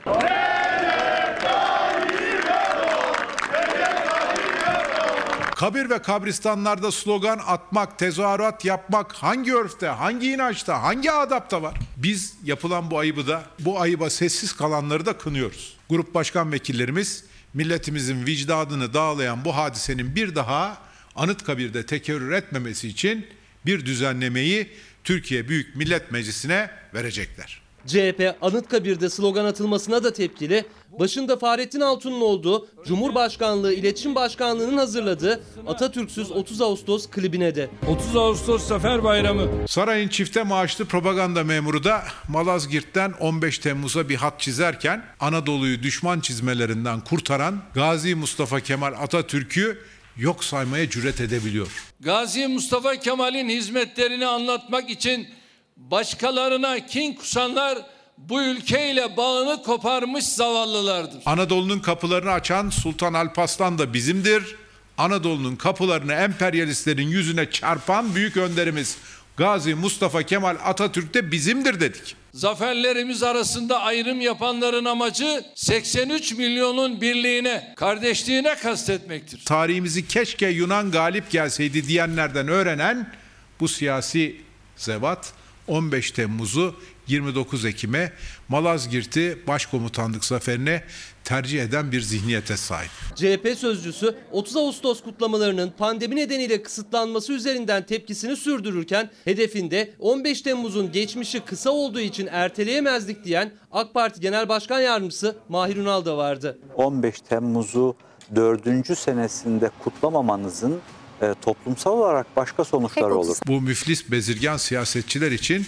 Kabir 5.62 5.90
ve 5.90 6.02
kabristanlarda 6.02 6.92
slogan 6.92 7.40
atmak, 7.46 7.98
tezahürat 7.98 8.64
yapmak 8.64 9.12
hangi 9.12 9.54
örfte, 9.54 9.86
hangi 9.86 10.32
inançta, 10.32 10.82
hangi 10.82 11.12
adapta 11.12 11.62
var? 11.62 11.78
Biz 11.96 12.34
yapılan 12.44 12.90
bu 12.90 12.98
ayıbı 12.98 13.26
da, 13.26 13.42
bu 13.58 13.80
ayıba 13.80 14.10
sessiz 14.10 14.52
kalanları 14.52 15.06
da 15.06 15.18
kınıyoruz. 15.18 15.76
Grup 15.90 16.14
başkan 16.14 16.52
vekillerimiz 16.52 17.24
milletimizin 17.54 18.26
vicdanını 18.26 18.94
dağlayan 18.94 19.44
bu 19.44 19.56
hadisenin 19.56 20.16
bir 20.16 20.34
daha 20.34 20.78
Anıtkabir'de 21.16 21.86
tekerrür 21.86 22.32
etmemesi 22.32 22.88
için 22.88 23.26
bir 23.66 23.86
düzenlemeyi 23.86 24.68
Türkiye 25.04 25.48
Büyük 25.48 25.76
Millet 25.76 26.12
Meclisi'ne 26.12 26.70
verecekler. 26.94 27.61
CHP 27.86 28.36
Anıtkabir'de 28.42 29.10
slogan 29.10 29.44
atılmasına 29.44 30.04
da 30.04 30.12
tepkili. 30.12 30.64
Başında 31.00 31.36
Fahrettin 31.38 31.80
Altun'un 31.80 32.20
olduğu 32.20 32.68
Cumhurbaşkanlığı 32.86 33.74
İletişim 33.74 34.14
Başkanlığı'nın 34.14 34.76
hazırladığı 34.76 35.42
Atatürk'süz 35.66 36.30
30 36.30 36.60
Ağustos 36.60 37.10
klibine 37.10 37.54
de. 37.54 37.70
30 37.88 38.16
Ağustos 38.16 38.66
Zafer 38.66 39.04
Bayramı. 39.04 39.48
Sarayın 39.68 40.08
çifte 40.08 40.42
maaşlı 40.42 40.84
propaganda 40.84 41.44
memuru 41.44 41.84
da 41.84 42.02
Malazgirt'ten 42.28 43.12
15 43.20 43.58
Temmuz'a 43.58 44.08
bir 44.08 44.16
hat 44.16 44.40
çizerken 44.40 45.04
Anadolu'yu 45.20 45.82
düşman 45.82 46.20
çizmelerinden 46.20 47.00
kurtaran 47.00 47.62
Gazi 47.74 48.14
Mustafa 48.14 48.60
Kemal 48.60 48.92
Atatürk'ü 48.92 49.78
yok 50.16 50.44
saymaya 50.44 50.90
cüret 50.90 51.20
edebiliyor. 51.20 51.68
Gazi 52.00 52.46
Mustafa 52.46 52.96
Kemal'in 52.96 53.48
hizmetlerini 53.48 54.26
anlatmak 54.26 54.90
için 54.90 55.28
başkalarına 55.76 56.86
kin 56.86 57.14
kusanlar 57.14 57.78
bu 58.18 58.42
ülkeyle 58.42 59.16
bağını 59.16 59.62
koparmış 59.62 60.24
zavallılardır. 60.24 61.22
Anadolu'nun 61.26 61.78
kapılarını 61.78 62.30
açan 62.30 62.70
Sultan 62.70 63.14
Alparslan 63.14 63.78
da 63.78 63.94
bizimdir. 63.94 64.56
Anadolu'nun 64.98 65.56
kapılarını 65.56 66.12
emperyalistlerin 66.12 67.08
yüzüne 67.08 67.50
çarpan 67.50 68.14
büyük 68.14 68.36
önderimiz 68.36 68.96
Gazi 69.36 69.74
Mustafa 69.74 70.22
Kemal 70.22 70.56
Atatürk 70.64 71.14
de 71.14 71.32
bizimdir 71.32 71.80
dedik. 71.80 72.16
Zaferlerimiz 72.32 73.22
arasında 73.22 73.80
ayrım 73.80 74.20
yapanların 74.20 74.84
amacı 74.84 75.44
83 75.54 76.32
milyonun 76.32 77.00
birliğine, 77.00 77.74
kardeşliğine 77.76 78.54
kastetmektir. 78.54 79.44
Tarihimizi 79.44 80.08
keşke 80.08 80.48
Yunan 80.48 80.90
galip 80.90 81.30
gelseydi 81.30 81.88
diyenlerden 81.88 82.48
öğrenen 82.48 83.12
bu 83.60 83.68
siyasi 83.68 84.36
zevat 84.76 85.32
15 85.68 86.10
Temmuz'u 86.10 86.74
29 87.06 87.64
Ekim'e 87.64 88.12
Malazgirt'i 88.48 89.38
başkomutanlık 89.46 90.24
zaferine 90.24 90.82
tercih 91.24 91.62
eden 91.62 91.92
bir 91.92 92.00
zihniyete 92.00 92.56
sahip. 92.56 92.90
CHP 93.14 93.58
sözcüsü 93.58 94.14
30 94.30 94.56
Ağustos 94.56 95.02
kutlamalarının 95.02 95.72
pandemi 95.78 96.16
nedeniyle 96.16 96.62
kısıtlanması 96.62 97.32
üzerinden 97.32 97.86
tepkisini 97.86 98.36
sürdürürken 98.36 99.10
hedefinde 99.24 99.94
15 99.98 100.42
Temmuz'un 100.42 100.92
geçmişi 100.92 101.40
kısa 101.40 101.70
olduğu 101.70 102.00
için 102.00 102.26
erteleyemezdik 102.26 103.24
diyen 103.24 103.52
AK 103.72 103.94
Parti 103.94 104.20
Genel 104.20 104.48
Başkan 104.48 104.80
Yardımcısı 104.80 105.36
Mahir 105.48 105.76
Ünal 105.76 106.04
da 106.04 106.16
vardı. 106.16 106.58
15 106.74 107.20
Temmuz'u 107.20 107.96
dördüncü 108.36 108.96
senesinde 108.96 109.70
kutlamamanızın 109.84 110.80
e, 111.22 111.34
toplumsal 111.44 111.92
olarak 111.92 112.36
başka 112.36 112.64
sonuçları 112.64 113.14
olur. 113.14 113.36
Bu 113.46 113.60
müflis 113.60 114.10
bezirgan 114.10 114.56
siyasetçiler 114.56 115.32
için 115.32 115.66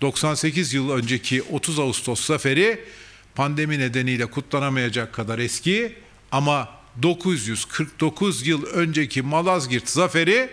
98 0.00 0.74
yıl 0.74 0.90
önceki 0.90 1.42
30 1.42 1.78
Ağustos 1.78 2.26
zaferi 2.26 2.78
pandemi 3.34 3.78
nedeniyle 3.78 4.26
kutlanamayacak 4.26 5.12
kadar 5.14 5.38
eski 5.38 5.94
ama 6.32 6.68
949 7.02 8.46
yıl 8.46 8.66
önceki 8.66 9.22
Malazgirt 9.22 9.88
zaferi 9.88 10.50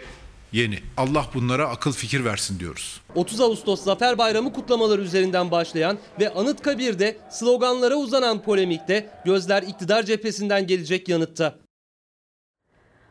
yeni. 0.52 0.80
Allah 0.98 1.26
bunlara 1.34 1.70
akıl 1.70 1.92
fikir 1.92 2.26
versin 2.26 2.60
diyoruz. 2.60 3.02
30 3.16 3.42
Ağustos 3.42 3.84
Zafer 3.84 4.18
Bayramı 4.18 4.54
kutlamaları 4.54 5.02
üzerinden 5.02 5.52
başlayan 5.52 5.98
ve 6.20 6.34
Anıtkabir'de 6.34 7.18
sloganlara 7.32 7.96
uzanan 7.96 8.44
polemikte 8.44 9.10
gözler 9.26 9.64
iktidar 9.64 10.04
cephesinden 10.04 10.68
gelecek 10.68 11.10
yanıtta. 11.10 11.63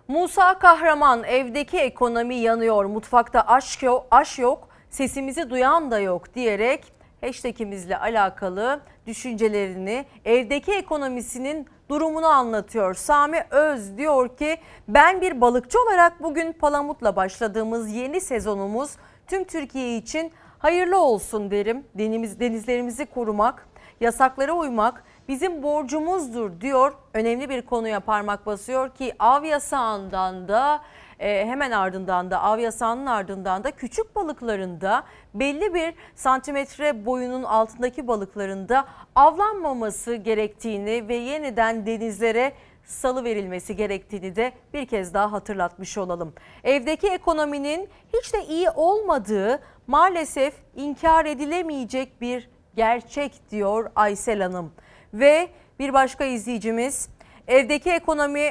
Musa 0.08 0.58
Kahraman 0.58 1.24
evdeki 1.24 1.78
ekonomi 1.78 2.34
yanıyor, 2.34 2.84
mutfakta 2.84 3.40
aşk 3.40 3.82
yok, 3.82 4.06
aş 4.10 4.38
yok, 4.38 4.68
sesimizi 4.90 5.50
duyan 5.50 5.90
da 5.90 5.98
yok 5.98 6.34
diyerek 6.34 6.92
hashtagimizle 7.20 7.98
alakalı 7.98 8.80
düşüncelerini 9.06 10.04
evdeki 10.24 10.72
ekonomisinin 10.72 11.66
durumunu 11.88 12.26
anlatıyor. 12.26 12.94
Sami 12.94 13.44
Öz 13.50 13.96
diyor 13.98 14.36
ki 14.36 14.56
ben 14.88 15.20
bir 15.20 15.40
balıkçı 15.40 15.78
olarak 15.82 16.22
bugün 16.22 16.52
palamutla 16.52 17.16
başladığımız 17.16 17.92
yeni 17.92 18.20
sezonumuz 18.20 18.90
tüm 19.26 19.44
Türkiye 19.44 19.96
için 19.96 20.32
hayırlı 20.58 21.00
olsun 21.00 21.50
derim. 21.50 21.84
Deniz, 21.94 22.40
denizlerimizi 22.40 23.06
korumak, 23.06 23.68
yasaklara 24.00 24.52
uymak 24.52 25.04
bizim 25.28 25.62
borcumuzdur 25.62 26.60
diyor. 26.60 26.92
Önemli 27.14 27.48
bir 27.48 27.62
konuya 27.62 28.00
parmak 28.00 28.46
basıyor 28.46 28.94
ki 28.94 29.12
av 29.18 29.44
yasağından 29.44 30.48
da 30.48 30.82
e, 31.18 31.46
hemen 31.46 31.70
ardından 31.70 32.30
da 32.30 32.42
av 32.42 32.58
yasağının 32.58 33.06
ardından 33.06 33.64
da 33.64 33.70
küçük 33.70 34.16
balıklarında 34.16 35.04
belli 35.34 35.74
bir 35.74 35.94
santimetre 36.14 37.06
boyunun 37.06 37.42
altındaki 37.42 38.08
balıklarında 38.08 38.84
avlanmaması 39.14 40.14
gerektiğini 40.14 41.08
ve 41.08 41.14
yeniden 41.14 41.86
denizlere 41.86 42.52
salı 42.84 43.24
verilmesi 43.24 43.76
gerektiğini 43.76 44.36
de 44.36 44.52
bir 44.74 44.86
kez 44.86 45.14
daha 45.14 45.32
hatırlatmış 45.32 45.98
olalım. 45.98 46.34
Evdeki 46.64 47.08
ekonominin 47.08 47.88
hiç 48.12 48.34
de 48.34 48.44
iyi 48.44 48.70
olmadığı 48.70 49.60
maalesef 49.86 50.54
inkar 50.76 51.26
edilemeyecek 51.26 52.20
bir 52.20 52.50
gerçek 52.76 53.50
diyor 53.50 53.90
Aysel 53.96 54.42
Hanım. 54.42 54.72
Ve 55.14 55.48
bir 55.78 55.92
başka 55.92 56.24
izleyicimiz 56.24 57.08
evdeki 57.48 57.90
ekonomi 57.90 58.50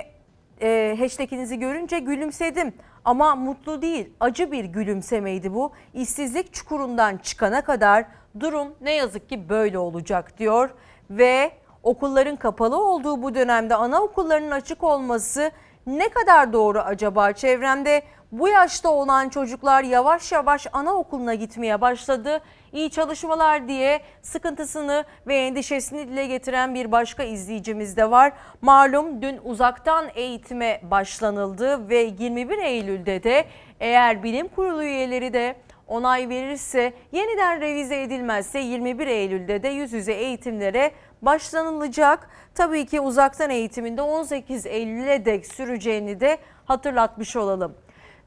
e, 0.62 0.96
hashtaginizi 1.00 1.60
görünce 1.60 2.00
gülümsedim. 2.00 2.74
Ama 3.06 3.36
mutlu 3.36 3.82
değil, 3.82 4.10
acı 4.20 4.52
bir 4.52 4.66
gülümsemeydi 4.66 5.54
bu. 5.54 5.72
İşsizlik 5.94 6.54
çukurundan 6.54 7.18
çıkana 7.18 7.62
kadar 7.62 8.06
durum 8.40 8.68
ne 8.82 8.94
yazık 8.96 9.30
ki 9.30 9.50
böyle 9.50 9.78
olacak 9.78 10.40
diyor. 10.40 10.70
Ve 11.10 11.52
okulların 11.84 12.36
kapalı 12.36 12.84
olduğu 12.84 13.24
bu 13.24 13.36
dönemde 13.36 13.76
anaokullarının 13.76 14.52
açık 14.52 14.84
olması 14.84 15.52
ne 15.88 16.10
kadar 16.10 16.54
doğru 16.54 16.80
acaba? 16.80 17.34
Çevremde 17.34 18.04
bu 18.32 18.48
yaşta 18.48 18.90
olan 18.90 19.30
çocuklar 19.30 19.84
yavaş 19.84 20.32
yavaş 20.32 20.68
anaokuluna 20.74 21.34
gitmeye 21.34 21.82
başladı. 21.82 22.42
İyi 22.74 22.92
çalışmalar 22.92 23.68
diye 23.68 24.02
sıkıntısını 24.22 25.06
ve 25.28 25.36
endişesini 25.36 26.08
dile 26.08 26.26
getiren 26.28 26.76
bir 26.76 26.92
başka 26.92 27.24
izleyicimiz 27.24 27.98
de 27.98 28.12
var. 28.12 28.34
Malum 28.62 29.22
dün 29.22 29.40
uzaktan 29.44 30.06
eğitime 30.16 30.82
başlanıldı 30.84 31.90
ve 31.90 32.12
21 32.20 32.58
Eylül'de 32.58 33.24
de 33.24 33.46
eğer 33.80 34.24
bilim 34.24 34.48
kurulu 34.48 34.84
üyeleri 34.84 35.34
de 35.34 35.56
onay 35.88 36.30
verirse 36.30 36.94
yeniden 37.12 37.62
revize 37.62 38.02
edilmezse 38.02 38.60
21 38.60 39.08
Eylül'de 39.08 39.64
de 39.64 39.68
yüz 39.68 39.94
yüze 39.94 40.14
eğitimlere 40.14 40.92
başlanılacak. 41.22 42.30
Tabii 42.56 42.86
ki 42.86 43.00
uzaktan 43.02 43.50
eğitiminde 43.50 44.02
18 44.02 44.66
Eylül'e 44.66 45.26
dek 45.26 45.46
süreceğini 45.46 46.20
de 46.20 46.38
hatırlatmış 46.66 47.36
olalım. 47.36 47.76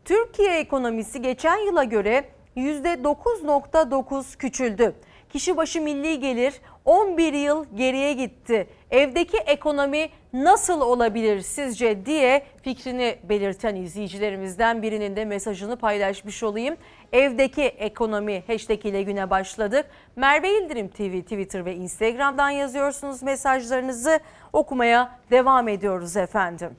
Türkiye 0.04 0.59
ekonomisi 0.59 1.22
geçen 1.22 1.59
yıla 1.59 1.85
göre 1.85 2.24
%9.9 2.57 4.37
küçüldü. 4.37 4.94
Kişi 5.33 5.57
başı 5.57 5.80
milli 5.80 6.20
gelir 6.20 6.61
11 6.84 7.32
yıl 7.32 7.64
geriye 7.74 8.12
gitti. 8.12 8.68
Evdeki 8.90 9.36
ekonomi 9.36 10.08
nasıl 10.32 10.80
olabilir 10.80 11.40
sizce 11.40 12.06
diye 12.06 12.46
fikrini 12.62 13.18
belirten 13.22 13.76
izleyicilerimizden 13.76 14.82
birinin 14.82 15.16
de 15.16 15.24
mesajını 15.24 15.76
paylaşmış 15.76 16.42
olayım. 16.42 16.76
Evdeki 17.12 17.62
ekonomi 17.62 18.44
hashtag 18.46 18.86
ile 18.86 19.02
güne 19.02 19.30
başladık. 19.30 19.86
Merve 20.16 20.58
İldirim 20.58 20.88
TV 20.88 21.20
Twitter 21.20 21.64
ve 21.64 21.74
Instagram'dan 21.74 22.50
yazıyorsunuz 22.50 23.22
mesajlarınızı 23.22 24.20
okumaya 24.52 25.18
devam 25.30 25.68
ediyoruz 25.68 26.16
efendim. 26.16 26.76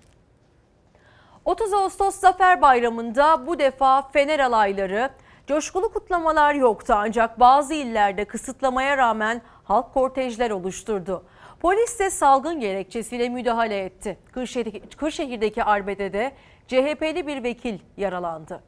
30 1.45 1.73
Ağustos 1.73 2.15
Zafer 2.15 2.61
Bayramı'nda 2.61 3.47
bu 3.47 3.59
defa 3.59 4.01
Fener 4.01 4.39
alayları 4.39 5.09
coşkulu 5.47 5.93
kutlamalar 5.93 6.55
yoktu 6.55 6.93
ancak 6.97 7.39
bazı 7.39 7.73
illerde 7.73 8.25
kısıtlamaya 8.25 8.97
rağmen 8.97 9.41
halk 9.65 9.93
kortejler 9.93 10.51
oluşturdu. 10.51 11.23
Polis 11.60 11.99
de 11.99 12.10
salgın 12.10 12.60
gerekçesiyle 12.60 13.30
müdahale 13.30 13.80
etti. 13.80 14.17
Kırşehir, 14.32 14.82
Kırşehir'deki 14.97 15.63
arbedede 15.63 16.32
CHP'li 16.67 17.28
bir 17.28 17.43
vekil 17.43 17.80
yaralandı. 17.97 18.63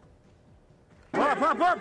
Hop 1.16 1.42
hop 1.42 1.62
hop. 1.62 1.78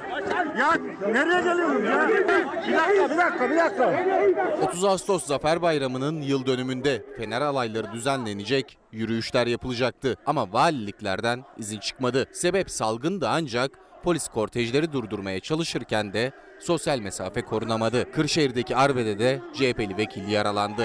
Ya 0.59 0.75
nereye 1.13 1.41
geliyorsun 1.41 1.85
ya? 1.85 2.09
Bir 2.09 2.29
dakika 2.29 3.11
bir 3.11 3.17
dakika 3.17 3.51
bir 3.51 3.57
dakika. 3.57 4.67
30 4.69 4.85
Ağustos 4.85 5.27
Zafer 5.27 5.63
Bayramı'nın 5.63 6.23
yıl 6.23 6.47
dönümünde 6.47 7.03
Fener 7.17 7.41
alayları 7.41 7.93
düzenlenecek, 7.93 8.79
yürüyüşler 8.93 9.47
yapılacaktı. 9.47 10.17
Ama 10.27 10.53
valiliklerden 10.53 11.45
izin 11.59 11.81
çıkmadı. 11.81 12.27
Sebep 12.33 12.71
salgındı 12.71 13.29
ancak 13.29 13.71
polis 14.05 14.29
kortejleri 14.29 14.93
durdurmaya 14.93 15.41
çalışırken 15.41 16.13
de 16.13 16.33
sosyal 16.61 16.99
mesafe 16.99 17.43
korunamadı. 17.43 18.13
Kırşehir'deki 18.13 18.77
arbedede 18.77 19.41
CHP'li 19.55 19.97
vekil 19.97 20.29
yaralandı. 20.29 20.83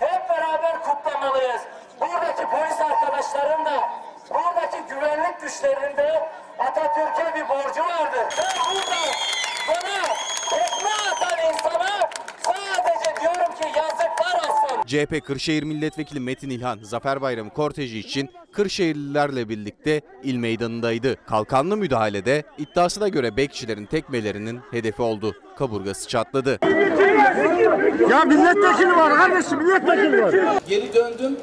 Hep 0.00 0.28
beraber 0.30 0.82
kutlamalıyız. 0.82 1.60
Buradaki 2.00 2.42
polis 2.42 2.80
arkadaşların 2.80 3.64
da, 3.64 3.88
buradaki 4.30 4.78
güvenlik 4.88 5.40
güçlerinin 5.40 5.96
de 5.96 6.28
Atatürk'e 6.58 7.34
bir 7.34 7.48
borcu 7.48 7.80
vardır. 7.80 8.34
Ben 8.38 8.54
burada 8.70 9.02
bana 9.68 10.02
tekme 10.50 10.90
atan 11.12 11.38
insana 11.54 12.03
yazıklar 13.66 14.48
olsun. 14.48 14.86
CHP 14.86 15.26
Kırşehir 15.26 15.62
Milletvekili 15.62 16.20
Metin 16.20 16.50
İlhan 16.50 16.78
Zafer 16.82 17.20
Bayramı 17.20 17.50
korteji 17.50 17.98
için 17.98 18.30
Kırşehirlilerle 18.52 19.48
birlikte 19.48 20.00
il 20.22 20.36
meydanındaydı. 20.36 21.16
Kalkanlı 21.26 21.76
müdahalede 21.76 22.42
iddiasına 22.58 23.08
göre 23.08 23.36
bekçilerin 23.36 23.86
tekmelerinin 23.86 24.60
hedefi 24.70 25.02
oldu. 25.02 25.34
Kaburgası 25.58 26.08
çatladı. 26.08 26.58
Ya 28.10 28.24
milletvekili 28.24 28.96
var 28.96 29.14
kardeşim 29.16 29.58
milletvekili 29.58 30.22
var. 30.22 30.62
Geri 30.68 30.94
döndüm 30.94 31.36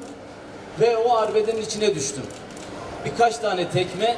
ve 0.80 0.98
o 0.98 1.16
arbedenin 1.18 1.62
içine 1.62 1.96
düştüm. 1.96 2.24
Birkaç 3.06 3.38
tane 3.38 3.70
tekme, 3.70 4.18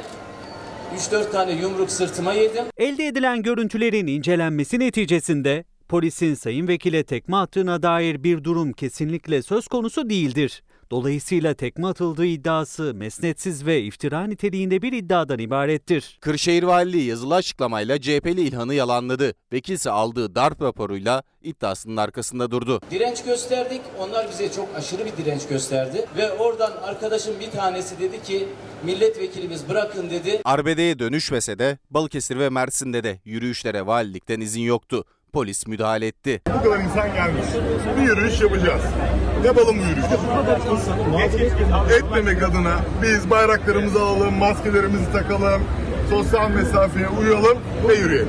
3-4 0.96 1.30
tane 1.30 1.52
yumruk 1.52 1.90
sırtıma 1.90 2.32
yedim. 2.32 2.64
Elde 2.78 3.06
edilen 3.06 3.42
görüntülerin 3.42 4.06
incelenmesi 4.06 4.80
neticesinde 4.80 5.64
polisin 5.94 6.34
sayın 6.34 6.68
vekile 6.68 7.04
tekme 7.04 7.36
attığına 7.36 7.82
dair 7.82 8.22
bir 8.22 8.44
durum 8.44 8.72
kesinlikle 8.72 9.42
söz 9.42 9.68
konusu 9.68 10.10
değildir. 10.10 10.62
Dolayısıyla 10.90 11.54
tekme 11.54 11.86
atıldığı 11.86 12.26
iddiası 12.26 12.94
mesnetsiz 12.94 13.66
ve 13.66 13.82
iftira 13.82 14.26
niteliğinde 14.26 14.82
bir 14.82 14.92
iddiadan 14.92 15.38
ibarettir. 15.38 16.18
Kırşehir 16.20 16.62
Valiliği 16.62 17.04
yazılı 17.04 17.34
açıklamayla 17.34 18.00
CHP'li 18.00 18.40
İlhan'ı 18.40 18.74
yalanladı. 18.74 19.34
Vekilse 19.52 19.90
aldığı 19.90 20.34
darp 20.34 20.62
raporuyla 20.62 21.22
iddiasının 21.42 21.96
arkasında 21.96 22.50
durdu. 22.50 22.80
Direnç 22.90 23.24
gösterdik. 23.24 23.80
Onlar 23.98 24.30
bize 24.30 24.52
çok 24.52 24.68
aşırı 24.76 25.06
bir 25.06 25.16
direnç 25.16 25.46
gösterdi. 25.48 26.06
Ve 26.16 26.32
oradan 26.32 26.72
arkadaşım 26.82 27.34
bir 27.40 27.50
tanesi 27.50 27.98
dedi 27.98 28.22
ki 28.22 28.48
milletvekilimiz 28.84 29.68
bırakın 29.68 30.10
dedi. 30.10 30.40
Arbede'ye 30.44 30.98
dönüşmese 30.98 31.58
de 31.58 31.78
Balıkesir 31.90 32.38
ve 32.38 32.48
Mersin'de 32.48 33.04
de 33.04 33.20
yürüyüşlere 33.24 33.86
valilikten 33.86 34.40
izin 34.40 34.62
yoktu. 34.62 35.04
Polis 35.34 35.66
müdahale 35.66 36.06
etti. 36.06 36.40
Bu 36.58 36.62
kadar 36.62 36.80
insan 36.80 37.14
gelmiş. 37.14 37.46
Bir 37.96 38.02
yürüyüş 38.02 38.40
yapacağız. 38.40 38.82
Yapalım 39.44 39.76
bu 39.78 39.82
yürüyüşü. 39.82 40.14
Etmemek 41.94 42.42
adına 42.42 42.76
biz 43.02 43.30
bayraklarımızı 43.30 44.02
alalım, 44.02 44.34
maskelerimizi 44.34 45.12
takalım, 45.12 45.62
sosyal 46.10 46.50
mesafeye 46.50 47.08
uyalım 47.08 47.58
ve 47.88 47.94
yürüyelim. 47.94 48.28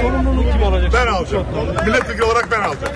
sorumluluk 0.00 0.52
kim 0.52 0.62
olacak? 0.62 0.90
Ben 0.94 1.06
alacağım. 1.06 1.46
Milletvekili 1.86 2.24
olarak 2.24 2.48
ben 2.50 2.60
alacağım. 2.60 2.92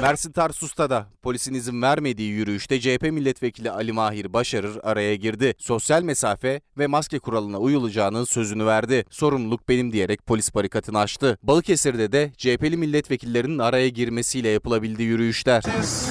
Mersin 0.00 0.32
Tarsus'ta 0.32 0.90
da 0.90 1.06
polisin 1.22 1.54
izin 1.54 1.82
vermediği 1.82 2.30
yürüyüşte 2.30 2.80
CHP 2.80 3.02
milletvekili 3.02 3.70
Ali 3.70 3.92
Mahir 3.92 4.32
Başarır 4.32 4.78
araya 4.82 5.14
girdi. 5.14 5.54
Sosyal 5.58 6.02
mesafe 6.02 6.60
ve 6.78 6.86
maske 6.86 7.18
kuralına 7.18 7.58
uyulacağının 7.58 8.24
sözünü 8.24 8.66
verdi. 8.66 9.04
Sorumluluk 9.10 9.68
benim 9.68 9.92
diyerek 9.92 10.26
polis 10.26 10.54
barikatını 10.54 10.98
açtı. 10.98 11.38
Balıkesir'de 11.42 12.12
de 12.12 12.32
CHP'li 12.36 12.76
milletvekillerinin 12.76 13.58
araya 13.58 13.88
girmesiyle 13.88 14.48
yapılabildi 14.48 15.02
yürüyüşler. 15.02 15.62
Siz 15.80 16.08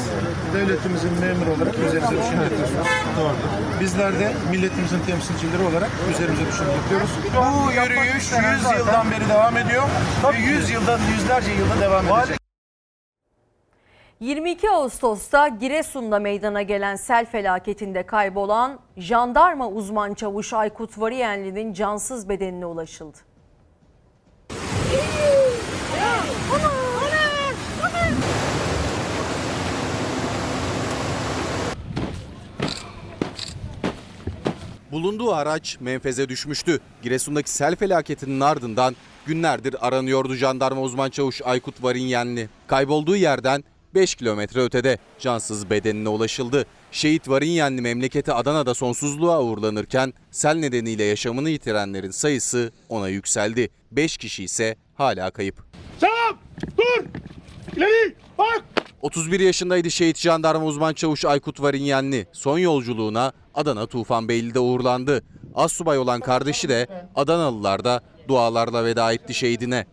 devletimizin 0.54 1.12
memuru 1.13 1.52
olarak 1.52 1.75
üzerinize 1.75 2.12
düşeni 2.12 2.43
yapıyorsunuz. 2.43 2.88
Bizler 3.82 4.19
de 4.19 4.34
milletimizin 4.52 4.99
temsilcileri 4.99 5.63
olarak 5.63 5.89
üzerimize 6.12 6.45
düşeni 6.52 6.71
yapıyoruz. 6.71 7.10
Bu 7.38 7.71
yürüyüş 7.71 8.23
100 8.23 8.80
yıldan 8.80 9.12
beri 9.12 9.30
devam 9.30 9.58
ediyor 9.58 9.84
ve 10.34 10.38
100 10.38 10.69
yıldan 10.69 10.99
yüzlerce 11.13 11.52
yılda 11.52 11.82
devam 11.82 12.06
edecek. 12.06 12.38
22 14.19 14.69
Ağustos'ta 14.69 15.47
Giresun'da 15.47 16.19
meydana 16.19 16.62
gelen 16.62 16.95
sel 16.95 17.25
felaketinde 17.25 18.05
kaybolan 18.05 18.79
jandarma 18.97 19.69
uzman 19.69 20.13
çavuş 20.13 20.53
Aykut 20.53 20.99
Variyenli'nin 20.99 21.73
cansız 21.73 22.29
bedenine 22.29 22.65
ulaşıldı. 22.65 23.17
Bulunduğu 34.91 35.34
araç 35.34 35.77
menfeze 35.79 36.29
düşmüştü. 36.29 36.79
Giresun'daki 37.01 37.51
sel 37.51 37.75
felaketinin 37.75 38.39
ardından 38.39 38.95
günlerdir 39.25 39.88
aranıyordu 39.88 40.36
jandarma 40.36 40.82
uzman 40.82 41.10
çavuş 41.10 41.41
Aykut 41.41 41.84
Varinyenli. 41.84 42.49
Kaybolduğu 42.67 43.15
yerden 43.15 43.63
5 43.93 44.15
kilometre 44.15 44.62
ötede 44.62 44.97
cansız 45.19 45.69
bedenine 45.69 46.10
ulaşıldı. 46.10 46.65
Şehit 46.91 47.30
Varinyenli 47.30 47.82
memleketi 47.82 48.34
Adana'da 48.34 48.73
sonsuzluğa 48.73 49.41
uğurlanırken 49.41 50.13
sel 50.32 50.56
nedeniyle 50.56 51.04
yaşamını 51.04 51.49
yitirenlerin 51.49 52.12
sayısı 52.12 52.71
ona 52.89 53.10
yükseldi. 53.10 53.69
5 53.91 54.17
kişi 54.17 54.43
ise 54.43 54.75
hala 54.95 55.32
kayıp. 55.32 55.63
Selam! 55.99 56.38
Dur! 56.78 57.06
İleri! 57.78 58.15
Bak! 58.38 58.63
31 59.02 59.39
yaşındaydı 59.39 59.91
şehit 59.91 60.17
jandarma 60.17 60.65
uzman 60.65 60.93
çavuş 60.93 61.25
Aykut 61.25 61.62
Varinyenli. 61.62 62.28
Son 62.32 62.58
yolculuğuna 62.58 63.34
Adana 63.56 63.88
Tufanbeyli'de 63.88 64.60
uğurlandı. 64.60 65.23
Assubay 65.56 65.97
olan 65.97 66.21
kardeşi 66.21 66.69
de 66.69 66.88
Adanalılar 67.15 67.84
da 67.84 68.02
dualarla 68.28 68.86
veda 68.86 69.13
etti 69.13 69.34
şehidine. 69.34 69.86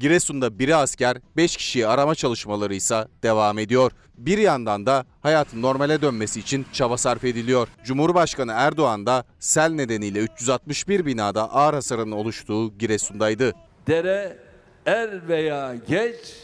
Giresun'da 0.00 0.58
biri 0.58 0.76
asker, 0.76 1.16
5 1.36 1.56
kişiyi 1.56 1.86
arama 1.86 2.14
çalışmaları 2.14 2.74
ise 2.74 3.08
devam 3.22 3.58
ediyor. 3.58 3.92
Bir 4.18 4.38
yandan 4.38 4.86
da 4.86 5.04
hayatın 5.22 5.62
normale 5.62 6.02
dönmesi 6.02 6.40
için 6.40 6.66
çaba 6.72 6.96
sarf 6.96 7.24
ediliyor. 7.24 7.68
Cumhurbaşkanı 7.84 8.52
Erdoğan 8.54 9.06
da 9.06 9.24
sel 9.38 9.70
nedeniyle 9.70 10.18
361 10.18 11.06
binada 11.06 11.52
ağır 11.52 11.74
hasarın 11.74 12.10
oluştuğu 12.10 12.78
Giresun'daydı. 12.78 13.52
Dere 13.86 14.38
er 14.86 15.28
veya 15.28 15.74
geç 15.88 16.36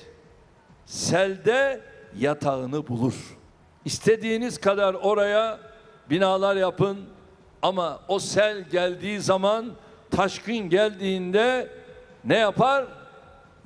selde 0.86 1.80
yatağını 2.18 2.88
bulur. 2.88 3.14
İstediğiniz 3.84 4.58
kadar 4.58 4.94
oraya 4.94 5.58
binalar 6.10 6.56
yapın 6.56 6.98
ama 7.62 8.00
o 8.08 8.18
sel 8.18 8.64
geldiği 8.70 9.20
zaman 9.20 9.72
taşkın 10.10 10.56
geldiğinde 10.56 11.70
ne 12.24 12.36
yapar? 12.36 12.84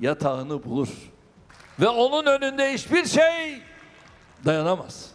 Yatağını 0.01 0.63
bulur. 0.63 0.89
Ve 1.79 1.87
onun 1.87 2.25
önünde 2.25 2.73
hiçbir 2.73 3.05
şey 3.05 3.61
dayanamaz. 4.45 5.11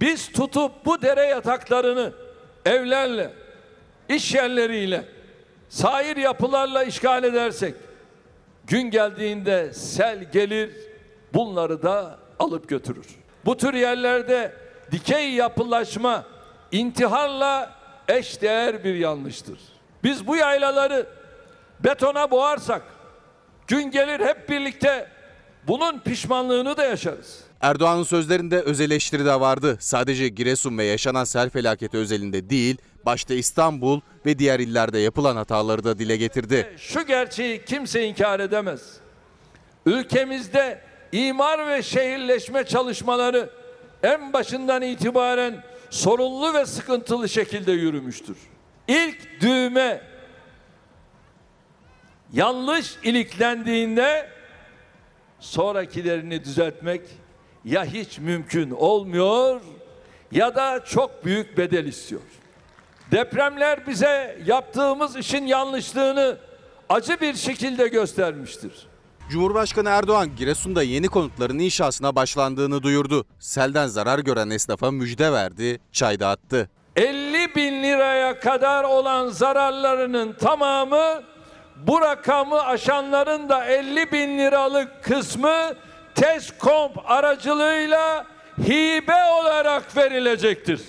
Biz 0.00 0.32
tutup 0.32 0.72
bu 0.84 1.02
dere 1.02 1.22
yataklarını 1.22 2.12
evlerle, 2.64 3.32
iş 4.08 4.34
yerleriyle, 4.34 5.04
sair 5.68 6.16
yapılarla 6.16 6.84
işgal 6.84 7.24
edersek 7.24 7.74
gün 8.66 8.82
geldiğinde 8.82 9.72
sel 9.72 10.30
gelir 10.32 10.70
bunları 11.34 11.82
da 11.82 12.18
alıp 12.38 12.68
götürür. 12.68 13.06
Bu 13.44 13.56
tür 13.56 13.74
yerlerde 13.74 14.52
dikey 14.92 15.32
yapılaşma 15.32 16.24
intiharla 16.72 17.70
eşdeğer 18.08 18.84
bir 18.84 18.94
yanlıştır. 18.94 19.58
Biz 20.04 20.26
bu 20.26 20.36
yaylaları 20.36 21.06
betona 21.80 22.30
boğarsak 22.30 22.82
gün 23.66 23.90
gelir 23.90 24.20
hep 24.20 24.48
birlikte 24.48 25.08
bunun 25.68 25.98
pişmanlığını 25.98 26.76
da 26.76 26.84
yaşarız. 26.84 27.40
Erdoğan'ın 27.60 28.02
sözlerinde 28.02 28.60
öz 28.60 28.80
eleştiri 28.80 29.24
de 29.24 29.40
vardı. 29.40 29.76
Sadece 29.80 30.28
Giresun 30.28 30.78
ve 30.78 30.84
yaşanan 30.84 31.24
sel 31.24 31.50
felaketi 31.50 31.96
özelinde 31.96 32.50
değil, 32.50 32.76
başta 33.06 33.34
İstanbul 33.34 34.00
ve 34.26 34.38
diğer 34.38 34.60
illerde 34.60 34.98
yapılan 34.98 35.36
hataları 35.36 35.84
da 35.84 35.98
dile 35.98 36.16
getirdi. 36.16 36.74
Şu 36.78 37.06
gerçeği 37.06 37.64
kimse 37.64 38.04
inkar 38.04 38.40
edemez. 38.40 38.80
Ülkemizde 39.86 40.80
imar 41.12 41.68
ve 41.68 41.82
şehirleşme 41.82 42.64
çalışmaları 42.64 43.50
en 44.02 44.32
başından 44.32 44.82
itibaren 44.82 45.64
sorunlu 45.90 46.54
ve 46.54 46.66
sıkıntılı 46.66 47.28
şekilde 47.28 47.72
yürümüştür. 47.72 48.36
İlk 48.88 49.40
düğme 49.40 50.00
yanlış 52.36 52.96
iliklendiğinde 53.02 54.28
sonrakilerini 55.40 56.44
düzeltmek 56.44 57.00
ya 57.64 57.84
hiç 57.84 58.18
mümkün 58.18 58.70
olmuyor 58.70 59.60
ya 60.32 60.54
da 60.54 60.84
çok 60.84 61.24
büyük 61.24 61.58
bedel 61.58 61.84
istiyor. 61.84 62.20
Depremler 63.12 63.86
bize 63.86 64.38
yaptığımız 64.46 65.16
işin 65.16 65.46
yanlışlığını 65.46 66.36
acı 66.88 67.20
bir 67.20 67.34
şekilde 67.34 67.88
göstermiştir. 67.88 68.86
Cumhurbaşkanı 69.30 69.88
Erdoğan 69.88 70.36
Giresun'da 70.36 70.82
yeni 70.82 71.08
konutların 71.08 71.58
inşasına 71.58 72.16
başlandığını 72.16 72.82
duyurdu. 72.82 73.24
Selden 73.38 73.86
zarar 73.86 74.18
gören 74.18 74.50
esnafa 74.50 74.90
müjde 74.90 75.32
verdi, 75.32 75.80
çay 75.92 76.20
dağıttı. 76.20 76.70
50 76.96 77.54
bin 77.54 77.82
liraya 77.82 78.40
kadar 78.40 78.84
olan 78.84 79.28
zararlarının 79.28 80.32
tamamı 80.32 81.22
bu 81.76 82.00
rakamı 82.00 82.62
aşanların 82.62 83.48
da 83.48 83.64
50 83.64 84.12
bin 84.12 84.38
liralık 84.38 85.04
kısmı 85.04 85.74
TESKOMP 86.14 87.10
aracılığıyla 87.10 88.26
hibe 88.58 89.24
olarak 89.40 89.96
verilecektir. 89.96 90.82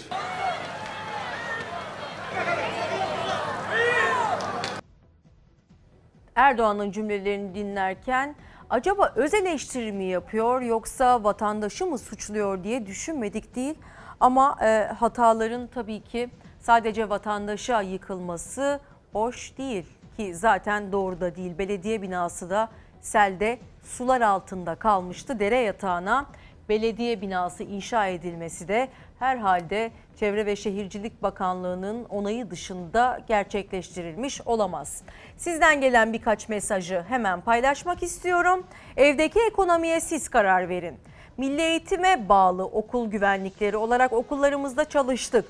Erdoğan'ın 6.35 6.91
cümlelerini 6.91 7.55
dinlerken 7.55 8.35
acaba 8.69 9.13
öz 9.15 9.33
eleştiri 9.33 9.91
mi 9.91 10.05
yapıyor 10.05 10.61
yoksa 10.61 11.23
vatandaşı 11.23 11.85
mı 11.85 11.97
suçluyor 11.97 12.63
diye 12.63 12.85
düşünmedik 12.85 13.55
değil. 13.55 13.75
Ama 14.19 14.57
e, 14.61 14.89
hataların 14.99 15.67
tabii 15.67 16.01
ki 16.01 16.29
sadece 16.59 17.09
vatandaşa 17.09 17.81
yıkılması 17.81 18.79
hoş 19.13 19.57
değil 19.57 19.96
ki 20.17 20.35
zaten 20.35 20.91
doğru 20.91 21.21
da 21.21 21.35
değil. 21.35 21.57
Belediye 21.57 22.01
binası 22.01 22.49
da 22.49 22.69
selde 23.01 23.59
sular 23.83 24.21
altında 24.21 24.75
kalmıştı. 24.75 25.39
Dere 25.39 25.57
yatağına 25.57 26.25
belediye 26.69 27.21
binası 27.21 27.63
inşa 27.63 28.07
edilmesi 28.07 28.67
de 28.67 28.89
herhalde 29.19 29.91
Çevre 30.19 30.45
ve 30.45 30.55
Şehircilik 30.55 31.23
Bakanlığı'nın 31.23 32.05
onayı 32.05 32.51
dışında 32.51 33.19
gerçekleştirilmiş 33.27 34.41
olamaz. 34.45 35.01
Sizden 35.37 35.81
gelen 35.81 36.13
birkaç 36.13 36.49
mesajı 36.49 37.05
hemen 37.07 37.41
paylaşmak 37.41 38.03
istiyorum. 38.03 38.67
Evdeki 38.97 39.39
ekonomiye 39.51 40.01
siz 40.01 40.29
karar 40.29 40.69
verin. 40.69 40.95
milli 41.37 41.61
eğitime 41.61 42.29
bağlı 42.29 42.65
okul 42.65 43.11
güvenlikleri 43.11 43.77
olarak 43.77 44.13
okullarımızda 44.13 44.85
çalıştık. 44.85 45.45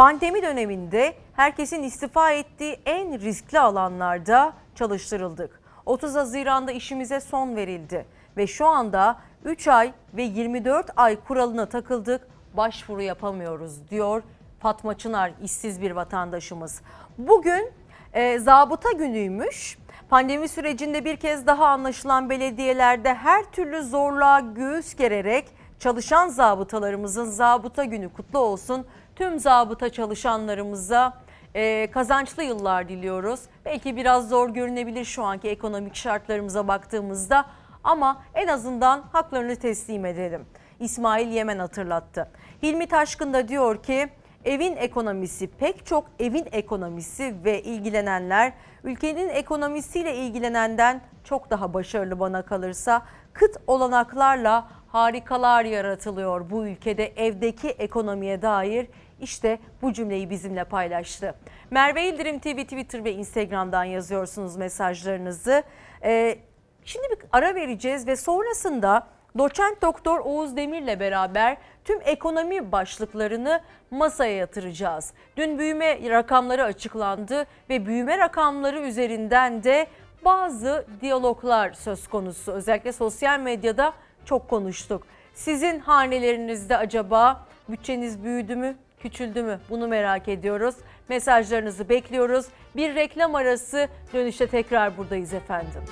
Pandemi 0.00 0.42
döneminde 0.42 1.14
herkesin 1.32 1.82
istifa 1.82 2.30
ettiği 2.30 2.80
en 2.86 3.20
riskli 3.20 3.60
alanlarda 3.60 4.52
çalıştırıldık. 4.74 5.60
30 5.86 6.14
Haziran'da 6.14 6.72
işimize 6.72 7.20
son 7.20 7.56
verildi 7.56 8.06
ve 8.36 8.46
şu 8.46 8.66
anda 8.66 9.16
3 9.44 9.68
ay 9.68 9.92
ve 10.14 10.22
24 10.22 10.90
ay 10.96 11.16
kuralına 11.20 11.66
takıldık. 11.66 12.28
Başvuru 12.56 13.02
yapamıyoruz 13.02 13.90
diyor 13.90 14.22
Fatma 14.60 14.98
Çınar 14.98 15.32
işsiz 15.42 15.82
bir 15.82 15.90
vatandaşımız. 15.90 16.82
Bugün 17.18 17.72
e, 18.12 18.38
zabıta 18.38 18.92
günüymüş. 18.92 19.78
Pandemi 20.10 20.48
sürecinde 20.48 21.04
bir 21.04 21.16
kez 21.16 21.46
daha 21.46 21.66
anlaşılan 21.66 22.30
belediyelerde 22.30 23.14
her 23.14 23.44
türlü 23.44 23.82
zorluğa 23.82 24.40
göğüs 24.40 24.94
gererek 24.94 25.48
çalışan 25.78 26.28
zabıtalarımızın 26.28 27.24
zabıta 27.24 27.84
günü 27.84 28.12
kutlu 28.12 28.38
olsun. 28.38 28.86
Tüm 29.16 29.38
zabıta 29.38 29.88
çalışanlarımıza 29.88 31.18
e, 31.54 31.90
kazançlı 31.90 32.42
yıllar 32.42 32.88
diliyoruz. 32.88 33.40
Belki 33.64 33.96
biraz 33.96 34.28
zor 34.28 34.48
görünebilir 34.48 35.04
şu 35.04 35.24
anki 35.24 35.48
ekonomik 35.48 35.94
şartlarımıza 35.94 36.68
baktığımızda 36.68 37.46
ama 37.84 38.22
en 38.34 38.48
azından 38.48 39.04
haklarını 39.12 39.56
teslim 39.56 40.04
edelim. 40.04 40.46
İsmail 40.80 41.28
Yemen 41.28 41.58
hatırlattı. 41.58 42.30
Hilmi 42.62 42.86
Taşkın 42.86 43.32
da 43.32 43.48
diyor 43.48 43.82
ki 43.82 44.08
evin 44.44 44.76
ekonomisi 44.76 45.46
pek 45.46 45.86
çok 45.86 46.04
evin 46.18 46.46
ekonomisi 46.52 47.34
ve 47.44 47.62
ilgilenenler 47.62 48.52
ülkenin 48.84 49.28
ekonomisiyle 49.28 50.16
ilgilenenden 50.16 51.00
çok 51.24 51.50
daha 51.50 51.74
başarılı 51.74 52.20
bana 52.20 52.42
kalırsa 52.42 53.02
kıt 53.32 53.56
olanaklarla 53.66 54.68
harikalar 54.92 55.64
yaratılıyor 55.64 56.50
bu 56.50 56.66
ülkede 56.66 57.06
evdeki 57.06 57.68
ekonomiye 57.68 58.42
dair 58.42 58.86
işte 59.20 59.58
bu 59.82 59.92
cümleyi 59.92 60.30
bizimle 60.30 60.64
paylaştı. 60.64 61.34
Merve 61.70 62.08
İldirim 62.08 62.38
TV 62.38 62.62
Twitter 62.62 63.04
ve 63.04 63.12
Instagram'dan 63.12 63.84
yazıyorsunuz 63.84 64.56
mesajlarınızı. 64.56 65.62
Ee, 66.04 66.38
şimdi 66.84 67.10
bir 67.10 67.18
ara 67.32 67.54
vereceğiz 67.54 68.06
ve 68.06 68.16
sonrasında 68.16 69.06
doçent 69.38 69.82
doktor 69.82 70.18
Oğuz 70.18 70.56
Demir'le 70.56 71.00
beraber 71.00 71.56
tüm 71.84 72.00
ekonomi 72.04 72.72
başlıklarını 72.72 73.60
masaya 73.90 74.36
yatıracağız. 74.36 75.12
Dün 75.36 75.58
büyüme 75.58 76.10
rakamları 76.10 76.64
açıklandı 76.64 77.46
ve 77.70 77.86
büyüme 77.86 78.18
rakamları 78.18 78.80
üzerinden 78.80 79.64
de 79.64 79.86
bazı 80.24 80.86
diyaloglar 81.00 81.72
söz 81.72 82.08
konusu. 82.08 82.52
Özellikle 82.52 82.92
sosyal 82.92 83.40
medyada 83.40 83.92
çok 84.30 84.48
konuştuk. 84.48 85.02
Sizin 85.34 85.78
hanelerinizde 85.78 86.76
acaba 86.76 87.46
bütçeniz 87.68 88.24
büyüdü 88.24 88.56
mü, 88.56 88.76
küçüldü 89.00 89.42
mü? 89.42 89.60
Bunu 89.70 89.88
merak 89.88 90.28
ediyoruz. 90.28 90.74
Mesajlarınızı 91.08 91.88
bekliyoruz. 91.88 92.46
Bir 92.76 92.94
reklam 92.94 93.34
arası 93.34 93.88
dönüşte 94.14 94.46
tekrar 94.46 94.96
buradayız 94.96 95.34
efendim. 95.34 95.82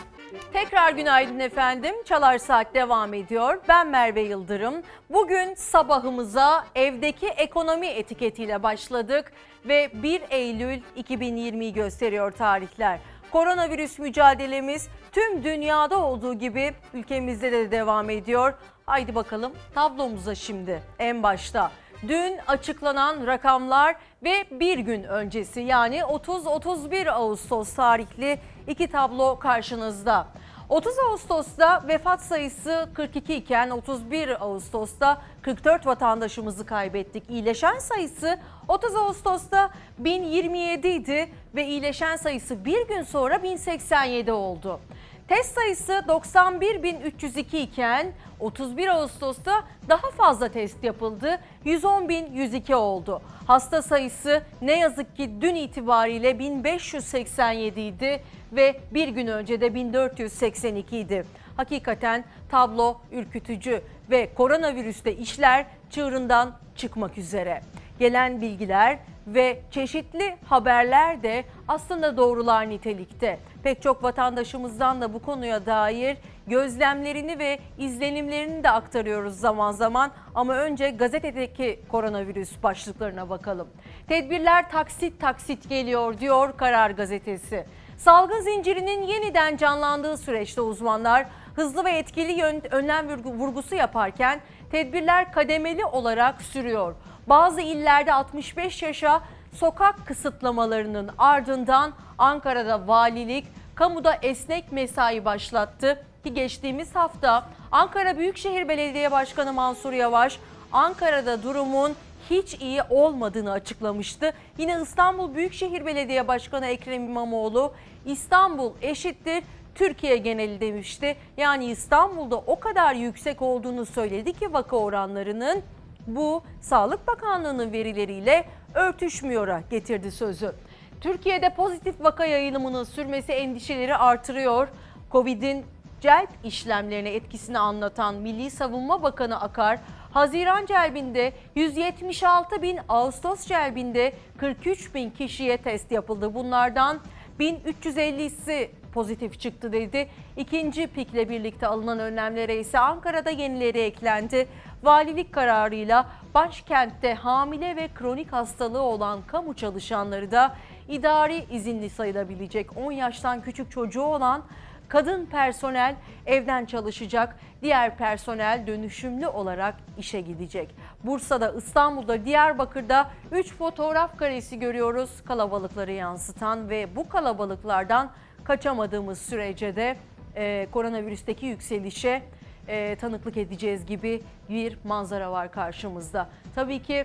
Tekrar 0.52 0.92
günaydın 0.92 1.38
efendim. 1.38 1.94
Çalar 2.04 2.38
Saat 2.38 2.74
devam 2.74 3.14
ediyor. 3.14 3.60
Ben 3.68 3.88
Merve 3.88 4.20
Yıldırım. 4.20 4.74
Bugün 5.10 5.54
sabahımıza 5.54 6.64
evdeki 6.74 7.26
ekonomi 7.26 7.86
etiketiyle 7.86 8.62
başladık 8.62 9.32
ve 9.64 9.90
1 9.94 10.22
Eylül 10.30 10.80
2020'yi 10.96 11.72
gösteriyor 11.72 12.32
tarihler. 12.32 12.98
Koronavirüs 13.32 13.98
mücadelemiz 13.98 14.88
tüm 15.12 15.44
dünyada 15.44 15.98
olduğu 15.98 16.34
gibi 16.34 16.74
ülkemizde 16.94 17.52
de 17.52 17.70
devam 17.70 18.10
ediyor. 18.10 18.54
Haydi 18.86 19.14
bakalım 19.14 19.52
tablomuza 19.74 20.34
şimdi 20.34 20.82
en 20.98 21.22
başta. 21.22 21.70
Dün 22.08 22.38
açıklanan 22.46 23.26
rakamlar 23.26 23.96
ve 24.22 24.44
bir 24.50 24.78
gün 24.78 25.02
öncesi 25.02 25.60
yani 25.60 25.98
30-31 25.98 27.10
Ağustos 27.10 27.74
tarihli 27.74 28.40
iki 28.66 28.86
tablo 28.88 29.38
karşınızda. 29.38 30.26
30 30.68 30.98
Ağustos'ta 30.98 31.88
vefat 31.88 32.22
sayısı 32.22 32.88
42 32.94 33.34
iken 33.34 33.70
31 33.70 34.44
Ağustos'ta 34.44 35.22
44 35.42 35.86
vatandaşımızı 35.86 36.66
kaybettik. 36.66 37.30
İyileşen 37.30 37.78
sayısı 37.78 38.38
30 38.68 38.96
Ağustos'ta 38.96 39.70
1027 39.98 40.88
idi 40.88 41.28
ve 41.54 41.66
iyileşen 41.66 42.16
sayısı 42.16 42.64
bir 42.64 42.88
gün 42.88 43.02
sonra 43.02 43.42
1087 43.42 44.32
oldu. 44.32 44.80
Test 45.28 45.54
sayısı 45.54 45.92
91.302 45.92 47.56
iken 47.56 48.12
31 48.40 48.88
Ağustos'ta 48.88 49.64
daha 49.88 50.10
fazla 50.10 50.48
test 50.48 50.84
yapıldı. 50.84 51.38
110.102 51.64 52.74
oldu. 52.74 53.22
Hasta 53.46 53.82
sayısı 53.82 54.42
ne 54.62 54.78
yazık 54.78 55.16
ki 55.16 55.30
dün 55.40 55.54
itibariyle 55.54 56.38
1587 56.38 57.80
idi 57.80 58.22
ve 58.52 58.80
bir 58.94 59.08
gün 59.08 59.26
önce 59.26 59.60
de 59.60 59.74
1482 59.74 60.98
idi. 60.98 61.24
Hakikaten 61.56 62.24
tablo 62.50 62.96
ürkütücü 63.12 63.82
ve 64.10 64.34
koronavirüste 64.34 65.16
işler 65.16 65.66
çığırından 65.90 66.56
çıkmak 66.76 67.18
üzere. 67.18 67.62
Gelen 67.98 68.40
bilgiler 68.40 68.98
ve 69.26 69.60
çeşitli 69.70 70.36
haberler 70.44 71.22
de 71.22 71.44
aslında 71.68 72.16
doğrular 72.16 72.68
nitelikte. 72.68 73.38
Pek 73.62 73.82
çok 73.82 74.02
vatandaşımızdan 74.02 75.00
da 75.00 75.14
bu 75.14 75.22
konuya 75.22 75.66
dair 75.66 76.16
gözlemlerini 76.46 77.38
ve 77.38 77.58
izlenimlerini 77.78 78.64
de 78.64 78.70
aktarıyoruz 78.70 79.40
zaman 79.40 79.72
zaman. 79.72 80.10
Ama 80.34 80.54
önce 80.54 80.90
gazetedeki 80.90 81.80
koronavirüs 81.88 82.62
başlıklarına 82.62 83.30
bakalım. 83.30 83.68
Tedbirler 84.08 84.70
taksit 84.70 85.20
taksit 85.20 85.68
geliyor 85.68 86.18
diyor 86.18 86.56
Karar 86.56 86.90
Gazetesi. 86.90 87.66
Salgın 87.98 88.40
zincirinin 88.40 89.02
yeniden 89.02 89.56
canlandığı 89.56 90.16
süreçte 90.16 90.60
uzmanlar 90.60 91.26
hızlı 91.56 91.84
ve 91.84 91.90
etkili 91.90 92.42
önlem 92.70 93.24
vurgusu 93.24 93.74
yaparken 93.74 94.40
tedbirler 94.70 95.32
kademeli 95.32 95.84
olarak 95.84 96.42
sürüyor. 96.42 96.94
Bazı 97.28 97.60
illerde 97.60 98.12
65 98.12 98.82
yaşa 98.82 99.20
sokak 99.54 100.06
kısıtlamalarının 100.06 101.10
ardından 101.18 101.92
Ankara'da 102.18 102.88
valilik 102.88 103.46
kamuda 103.74 104.14
esnek 104.22 104.72
mesai 104.72 105.24
başlattı 105.24 106.04
ki 106.24 106.34
geçtiğimiz 106.34 106.94
hafta 106.94 107.44
Ankara 107.72 108.18
Büyükşehir 108.18 108.68
Belediye 108.68 109.10
Başkanı 109.10 109.52
Mansur 109.52 109.92
Yavaş 109.92 110.38
Ankara'da 110.72 111.42
durumun 111.42 111.92
hiç 112.30 112.54
iyi 112.54 112.82
olmadığını 112.90 113.50
açıklamıştı. 113.50 114.32
Yine 114.58 114.78
İstanbul 114.82 115.34
Büyükşehir 115.34 115.86
Belediye 115.86 116.28
Başkanı 116.28 116.66
Ekrem 116.66 117.04
İmamoğlu 117.04 117.72
İstanbul 118.06 118.72
eşittir 118.82 119.44
Türkiye 119.74 120.16
geneli 120.16 120.60
demişti. 120.60 121.16
Yani 121.36 121.64
İstanbul'da 121.64 122.36
o 122.36 122.60
kadar 122.60 122.94
yüksek 122.94 123.42
olduğunu 123.42 123.86
söyledi 123.86 124.32
ki 124.32 124.52
vaka 124.52 124.76
oranlarının 124.76 125.62
bu 126.08 126.42
Sağlık 126.60 127.06
Bakanlığı'nın 127.06 127.72
verileriyle 127.72 128.44
örtüşmüyor'a 128.74 129.60
getirdi 129.70 130.10
sözü. 130.10 130.52
Türkiye'de 131.00 131.54
pozitif 131.54 132.00
vaka 132.00 132.24
yayılımının 132.24 132.84
sürmesi 132.84 133.32
endişeleri 133.32 133.96
artırıyor. 133.96 134.68
Covid'in 135.12 135.64
celp 136.00 136.30
işlemlerine 136.44 137.10
etkisini 137.10 137.58
anlatan 137.58 138.14
Milli 138.14 138.50
Savunma 138.50 139.02
Bakanı 139.02 139.40
Akar, 139.40 139.78
Haziran 140.12 140.66
celbinde 140.66 141.32
176 141.54 142.62
bin, 142.62 142.78
Ağustos 142.88 143.46
celbinde 143.46 144.12
43 144.38 144.94
bin 144.94 145.10
kişiye 145.10 145.56
test 145.56 145.92
yapıldı. 145.92 146.34
Bunlardan 146.34 147.00
1350'si 147.40 148.70
pozitif 148.92 149.40
çıktı 149.40 149.72
dedi. 149.72 150.08
İkinci 150.36 150.86
pikle 150.86 151.28
birlikte 151.28 151.66
alınan 151.66 151.98
önlemlere 151.98 152.60
ise 152.60 152.78
Ankara'da 152.78 153.30
yenileri 153.30 153.80
eklendi. 153.80 154.48
Valilik 154.82 155.32
kararıyla 155.32 156.06
başkentte 156.34 157.14
hamile 157.14 157.76
ve 157.76 157.88
kronik 157.94 158.32
hastalığı 158.32 158.82
olan 158.82 159.20
kamu 159.26 159.54
çalışanları 159.54 160.30
da 160.30 160.56
idari 160.88 161.44
izinli 161.50 161.90
sayılabilecek 161.90 162.76
10 162.76 162.92
yaştan 162.92 163.42
küçük 163.42 163.70
çocuğu 163.70 164.02
olan 164.02 164.42
kadın 164.88 165.26
personel 165.26 165.94
evden 166.26 166.64
çalışacak, 166.64 167.36
diğer 167.62 167.96
personel 167.96 168.66
dönüşümlü 168.66 169.26
olarak 169.28 169.74
işe 169.98 170.20
gidecek. 170.20 170.74
Bursa'da, 171.04 171.52
İstanbul'da, 171.52 172.24
Diyarbakır'da 172.24 173.10
3 173.32 173.54
fotoğraf 173.54 174.18
karesi 174.18 174.58
görüyoruz 174.58 175.10
kalabalıkları 175.24 175.92
yansıtan 175.92 176.68
ve 176.68 176.96
bu 176.96 177.08
kalabalıklardan 177.08 178.10
kaçamadığımız 178.44 179.18
sürece 179.18 179.76
de 179.76 179.96
e, 180.36 180.66
koronavirüsteki 180.72 181.46
yükselişe 181.46 182.22
e, 182.68 182.96
tanıklık 182.96 183.36
edeceğiz 183.36 183.86
gibi 183.86 184.22
bir 184.48 184.78
manzara 184.84 185.32
var 185.32 185.52
karşımızda. 185.52 186.28
Tabii 186.54 186.82
ki 186.82 187.04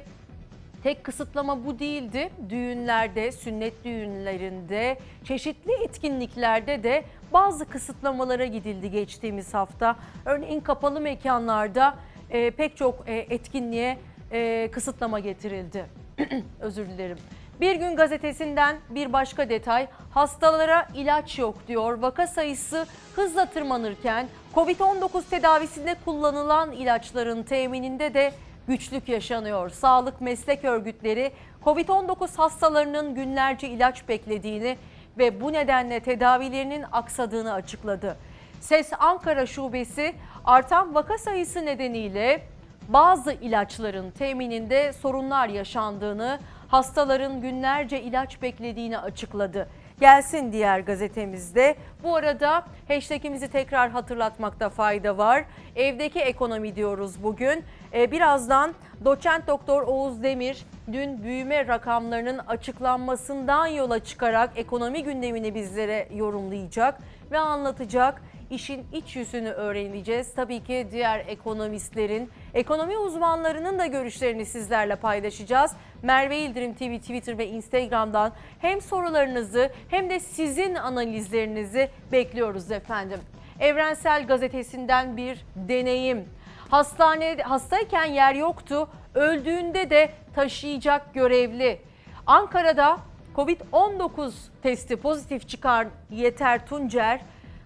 tek 0.83 1.03
kısıtlama 1.03 1.65
bu 1.65 1.79
değildi. 1.79 2.29
Düğünlerde, 2.49 3.31
sünnet 3.31 3.83
düğünlerinde, 3.83 4.97
çeşitli 5.23 5.73
etkinliklerde 5.83 6.83
de 6.83 7.03
bazı 7.33 7.65
kısıtlamalara 7.65 8.45
gidildi 8.45 8.91
geçtiğimiz 8.91 9.53
hafta. 9.53 9.95
Örneğin 10.25 10.59
kapalı 10.59 11.01
mekanlarda 11.01 11.95
e, 12.29 12.51
pek 12.51 12.77
çok 12.77 13.09
e, 13.09 13.13
etkinliğe 13.17 13.97
e, 14.31 14.69
kısıtlama 14.71 15.19
getirildi. 15.19 15.85
Özür 16.61 16.89
dilerim. 16.89 17.17
Bir 17.61 17.75
gün 17.75 17.95
gazetesinden 17.95 18.75
bir 18.89 19.13
başka 19.13 19.49
detay 19.49 19.87
hastalara 20.11 20.87
ilaç 20.95 21.39
yok 21.39 21.67
diyor. 21.67 21.99
Vaka 22.01 22.27
sayısı 22.27 22.85
hızla 23.15 23.45
tırmanırken 23.45 24.27
Covid-19 24.55 25.29
tedavisinde 25.29 25.95
kullanılan 26.05 26.71
ilaçların 26.71 27.43
temininde 27.43 28.13
de 28.13 28.33
güçlük 28.67 29.09
yaşanıyor. 29.09 29.69
Sağlık 29.69 30.21
meslek 30.21 30.65
örgütleri 30.65 31.31
Covid-19 31.65 32.37
hastalarının 32.37 33.15
günlerce 33.15 33.69
ilaç 33.69 34.07
beklediğini 34.07 34.77
ve 35.17 35.41
bu 35.41 35.53
nedenle 35.53 35.99
tedavilerinin 35.99 36.85
aksadığını 36.91 37.53
açıkladı. 37.53 38.17
Ses 38.61 38.91
Ankara 38.99 39.45
Şubesi 39.45 40.15
artan 40.45 40.95
vaka 40.95 41.17
sayısı 41.17 41.65
nedeniyle 41.65 42.43
bazı 42.87 43.31
ilaçların 43.31 44.11
temininde 44.11 44.93
sorunlar 44.93 45.47
yaşandığını, 45.47 46.39
hastaların 46.67 47.41
günlerce 47.41 48.01
ilaç 48.01 48.41
beklediğini 48.41 48.97
açıkladı. 48.97 49.67
Gelsin 50.03 50.51
diğer 50.51 50.79
gazetemizde. 50.79 51.75
Bu 52.03 52.15
arada 52.15 52.65
hashtagimizi 52.87 53.47
tekrar 53.47 53.89
hatırlatmakta 53.89 54.69
fayda 54.69 55.17
var. 55.17 55.45
Evdeki 55.75 56.19
ekonomi 56.19 56.75
diyoruz 56.75 57.23
bugün. 57.23 57.63
Ee, 57.93 58.11
birazdan 58.11 58.73
doçent 59.05 59.47
doktor 59.47 59.81
Oğuz 59.81 60.23
Demir 60.23 60.65
dün 60.91 61.23
büyüme 61.23 61.67
rakamlarının 61.67 62.37
açıklanmasından 62.37 63.67
yola 63.67 64.03
çıkarak 64.03 64.49
ekonomi 64.55 65.03
gündemini 65.03 65.55
bizlere 65.55 66.07
yorumlayacak 66.13 66.99
ve 67.31 67.39
anlatacak 67.39 68.21
işin 68.53 68.87
iç 68.93 69.15
yüzünü 69.15 69.49
öğreneceğiz. 69.49 70.33
Tabii 70.35 70.63
ki 70.63 70.87
diğer 70.91 71.19
ekonomistlerin, 71.27 72.29
ekonomi 72.53 72.97
uzmanlarının 72.97 73.79
da 73.79 73.85
görüşlerini 73.85 74.45
sizlerle 74.45 74.95
paylaşacağız. 74.95 75.71
Merve 76.01 76.37
İldirim 76.37 76.73
TV, 76.73 76.99
Twitter 76.99 77.37
ve 77.37 77.47
Instagram'dan 77.47 78.33
hem 78.59 78.81
sorularınızı 78.81 79.71
hem 79.89 80.09
de 80.09 80.19
sizin 80.19 80.75
analizlerinizi 80.75 81.89
bekliyoruz 82.11 82.71
efendim. 82.71 83.19
Evrensel 83.59 84.27
Gazetesi'nden 84.27 85.17
bir 85.17 85.45
deneyim. 85.55 86.25
Hastane 86.69 87.37
hastayken 87.43 88.05
yer 88.05 88.35
yoktu, 88.35 88.89
öldüğünde 89.15 89.89
de 89.89 90.09
taşıyacak 90.35 91.13
görevli. 91.13 91.81
Ankara'da 92.25 92.97
Covid-19 93.35 94.31
testi 94.63 94.95
pozitif 94.95 95.49
çıkan 95.49 95.87
Yeter 96.11 96.65
Tuncer 96.65 97.21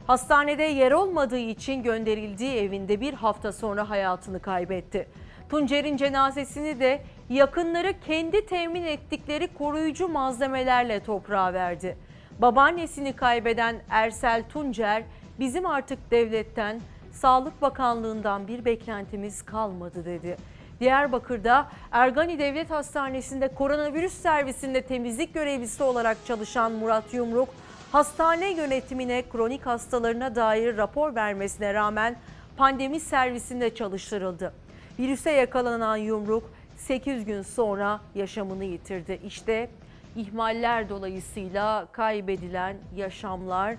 Hastanede 0.08 0.64
yer 0.64 0.92
olmadığı 0.92 1.38
için 1.38 1.84
gönderildiği 1.84 2.56
evinde 2.56 3.02
bir 3.02 3.14
hafta 3.14 3.52
sonra 3.52 3.90
hayatını 3.90 4.40
kaybetti. 4.40 5.08
Tuncer'in 5.50 5.98
cenazesini 5.98 6.80
de 6.80 7.02
yakınları 7.30 8.00
kendi 8.00 8.46
temin 8.46 8.84
ettikleri 8.84 9.54
koruyucu 9.54 10.08
malzemelerle 10.08 11.00
toprağa 11.04 11.54
verdi. 11.54 11.98
Babaannesini 12.40 13.14
kaybeden 13.14 13.76
Ersel 13.90 14.44
Tuncer, 14.50 15.04
bizim 15.40 15.66
artık 15.66 16.12
devletten, 16.12 16.82
Sağlık 17.12 17.62
Bakanlığı'ndan 17.62 18.48
bir 18.48 18.66
beklentimiz 18.66 19.42
kalmadı 19.42 20.06
dedi. 20.06 20.38
Diyarbakır'da 20.80 21.68
Ergani 21.92 22.40
Devlet 22.40 22.72
Hastanesi'nde 22.72 23.48
koronavirüs 23.48 24.14
servisinde 24.14 24.82
temizlik 24.82 25.34
görevlisi 25.34 25.84
olarak 25.84 26.18
çalışan 26.26 26.72
Murat 26.72 27.14
Yumruk, 27.14 27.50
hastane 27.92 28.52
yönetimine 28.52 29.24
kronik 29.32 29.66
hastalarına 29.66 30.36
dair 30.36 30.78
rapor 30.78 31.16
vermesine 31.16 31.74
rağmen 31.74 32.16
pandemi 32.58 33.00
servisinde 33.00 33.76
çalıştırıldı. 33.76 34.54
Virüse 35.00 35.32
yakalanan 35.32 35.98
Yumruk 35.98 36.52
8 36.78 37.26
gün 37.26 37.42
sonra 37.42 38.02
yaşamını 38.16 38.64
yitirdi. 38.64 39.20
İşte 39.26 39.70
ihmaller 40.16 40.90
dolayısıyla 40.90 41.88
kaybedilen 41.92 42.78
yaşamlar 42.96 43.76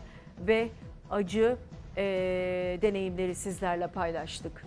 ve 0.46 0.68
acı 1.10 1.56
e, 1.96 2.02
deneyimleri 2.82 3.34
sizlerle 3.34 3.86
paylaştık. 3.86 4.64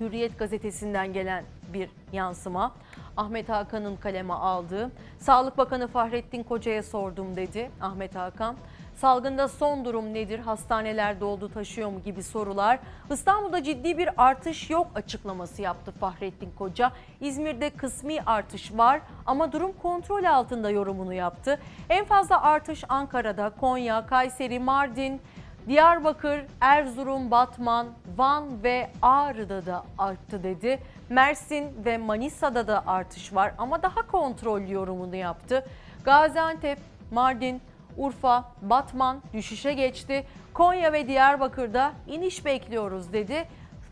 Hürriyet 0.00 0.38
gazetesinden 0.38 1.12
gelen 1.12 1.44
bir 1.72 1.88
yansıma. 2.12 2.74
Ahmet 3.16 3.48
Hakan'ın 3.48 3.96
kaleme 3.96 4.34
aldığı. 4.34 4.90
Sağlık 5.18 5.58
Bakanı 5.58 5.88
Fahrettin 5.88 6.42
Koca'ya 6.42 6.82
sordum 6.82 7.36
dedi 7.36 7.70
Ahmet 7.80 8.14
Hakan. 8.16 8.56
Salgında 8.96 9.48
son 9.48 9.84
durum 9.84 10.14
nedir? 10.14 10.38
Hastaneler 10.38 11.20
doldu 11.20 11.48
taşıyor 11.48 11.90
mu 11.90 12.02
gibi 12.04 12.22
sorular. 12.22 12.78
İstanbul'da 13.10 13.62
ciddi 13.62 13.98
bir 13.98 14.10
artış 14.16 14.70
yok 14.70 14.86
açıklaması 14.94 15.62
yaptı 15.62 15.92
Fahrettin 16.00 16.50
Koca. 16.58 16.92
İzmir'de 17.20 17.70
kısmi 17.70 18.20
artış 18.26 18.72
var 18.72 19.00
ama 19.26 19.52
durum 19.52 19.72
kontrol 19.82 20.24
altında 20.24 20.70
yorumunu 20.70 21.14
yaptı. 21.14 21.58
En 21.90 22.04
fazla 22.04 22.42
artış 22.42 22.84
Ankara'da, 22.88 23.50
Konya, 23.60 24.06
Kayseri, 24.06 24.58
Mardin, 24.58 25.20
Diyarbakır, 25.68 26.44
Erzurum, 26.60 27.30
Batman, 27.30 27.86
Van 28.16 28.62
ve 28.62 28.90
Ağrı'da 29.02 29.66
da 29.66 29.84
arttı 29.98 30.42
dedi. 30.42 30.78
Mersin 31.12 31.84
ve 31.84 31.98
Manisa'da 31.98 32.66
da 32.66 32.86
artış 32.86 33.34
var 33.34 33.52
ama 33.58 33.82
daha 33.82 34.06
kontrol 34.06 34.60
yorumunu 34.68 35.16
yaptı. 35.16 35.64
Gaziantep, 36.04 36.78
Mardin, 37.10 37.62
Urfa, 37.96 38.44
Batman 38.62 39.22
düşüşe 39.32 39.72
geçti. 39.72 40.26
Konya 40.54 40.92
ve 40.92 41.08
Diyarbakır'da 41.08 41.92
iniş 42.06 42.44
bekliyoruz 42.44 43.12
dedi. 43.12 43.44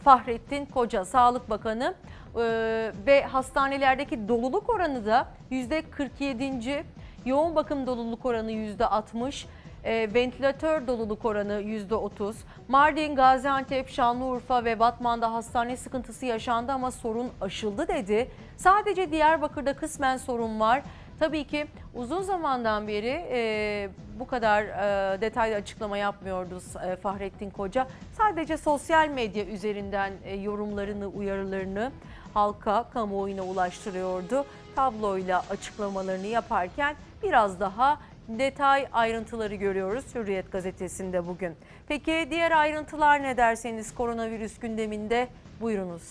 Fahrettin 0.04 0.66
Koca 0.66 1.04
Sağlık 1.04 1.50
Bakanı 1.50 1.94
ee, 2.36 2.92
ve 3.06 3.22
hastanelerdeki 3.22 4.28
doluluk 4.28 4.70
oranı 4.70 5.06
da 5.06 5.28
%47. 5.50 6.82
Yoğun 7.24 7.56
bakım 7.56 7.86
doluluk 7.86 8.26
oranı 8.26 8.52
%60 8.52 9.46
e, 9.84 10.14
ventilatör 10.14 10.86
doluluk 10.86 11.24
oranı 11.24 11.62
%30. 11.62 12.34
Mardin, 12.68 13.14
Gaziantep, 13.14 13.88
Şanlıurfa 13.88 14.64
ve 14.64 14.78
Batman'da 14.78 15.32
hastane 15.32 15.76
sıkıntısı 15.76 16.26
yaşandı 16.26 16.72
ama 16.72 16.90
sorun 16.90 17.30
aşıldı 17.40 17.88
dedi. 17.88 18.30
Sadece 18.56 19.12
Diyarbakır'da 19.12 19.76
kısmen 19.76 20.16
sorun 20.16 20.60
var. 20.60 20.82
Tabii 21.18 21.44
ki 21.44 21.66
uzun 21.94 22.22
zamandan 22.22 22.88
beri 22.88 23.26
e, 23.30 23.88
bu 24.18 24.26
kadar 24.26 24.62
e, 24.62 25.20
detaylı 25.20 25.54
açıklama 25.54 25.96
yapmıyordu 25.98 26.62
e, 26.86 26.96
Fahrettin 26.96 27.50
Koca. 27.50 27.86
Sadece 28.18 28.56
sosyal 28.56 29.08
medya 29.08 29.44
üzerinden 29.44 30.12
e, 30.24 30.36
yorumlarını, 30.36 31.06
uyarılarını 31.06 31.92
halka, 32.34 32.84
kamuoyuna 32.92 33.42
ulaştırıyordu. 33.42 34.44
Tabloyla 34.76 35.44
açıklamalarını 35.50 36.26
yaparken 36.26 36.96
biraz 37.22 37.60
daha 37.60 37.98
detay 38.38 38.86
ayrıntıları 38.92 39.54
görüyoruz 39.54 40.04
Hürriyet 40.14 40.52
gazetesinde 40.52 41.26
bugün. 41.26 41.52
Peki 41.88 42.28
diğer 42.30 42.52
ayrıntılar 42.52 43.22
ne 43.22 43.36
derseniz 43.36 43.94
koronavirüs 43.94 44.58
gündeminde 44.58 45.28
buyurunuz. 45.60 46.02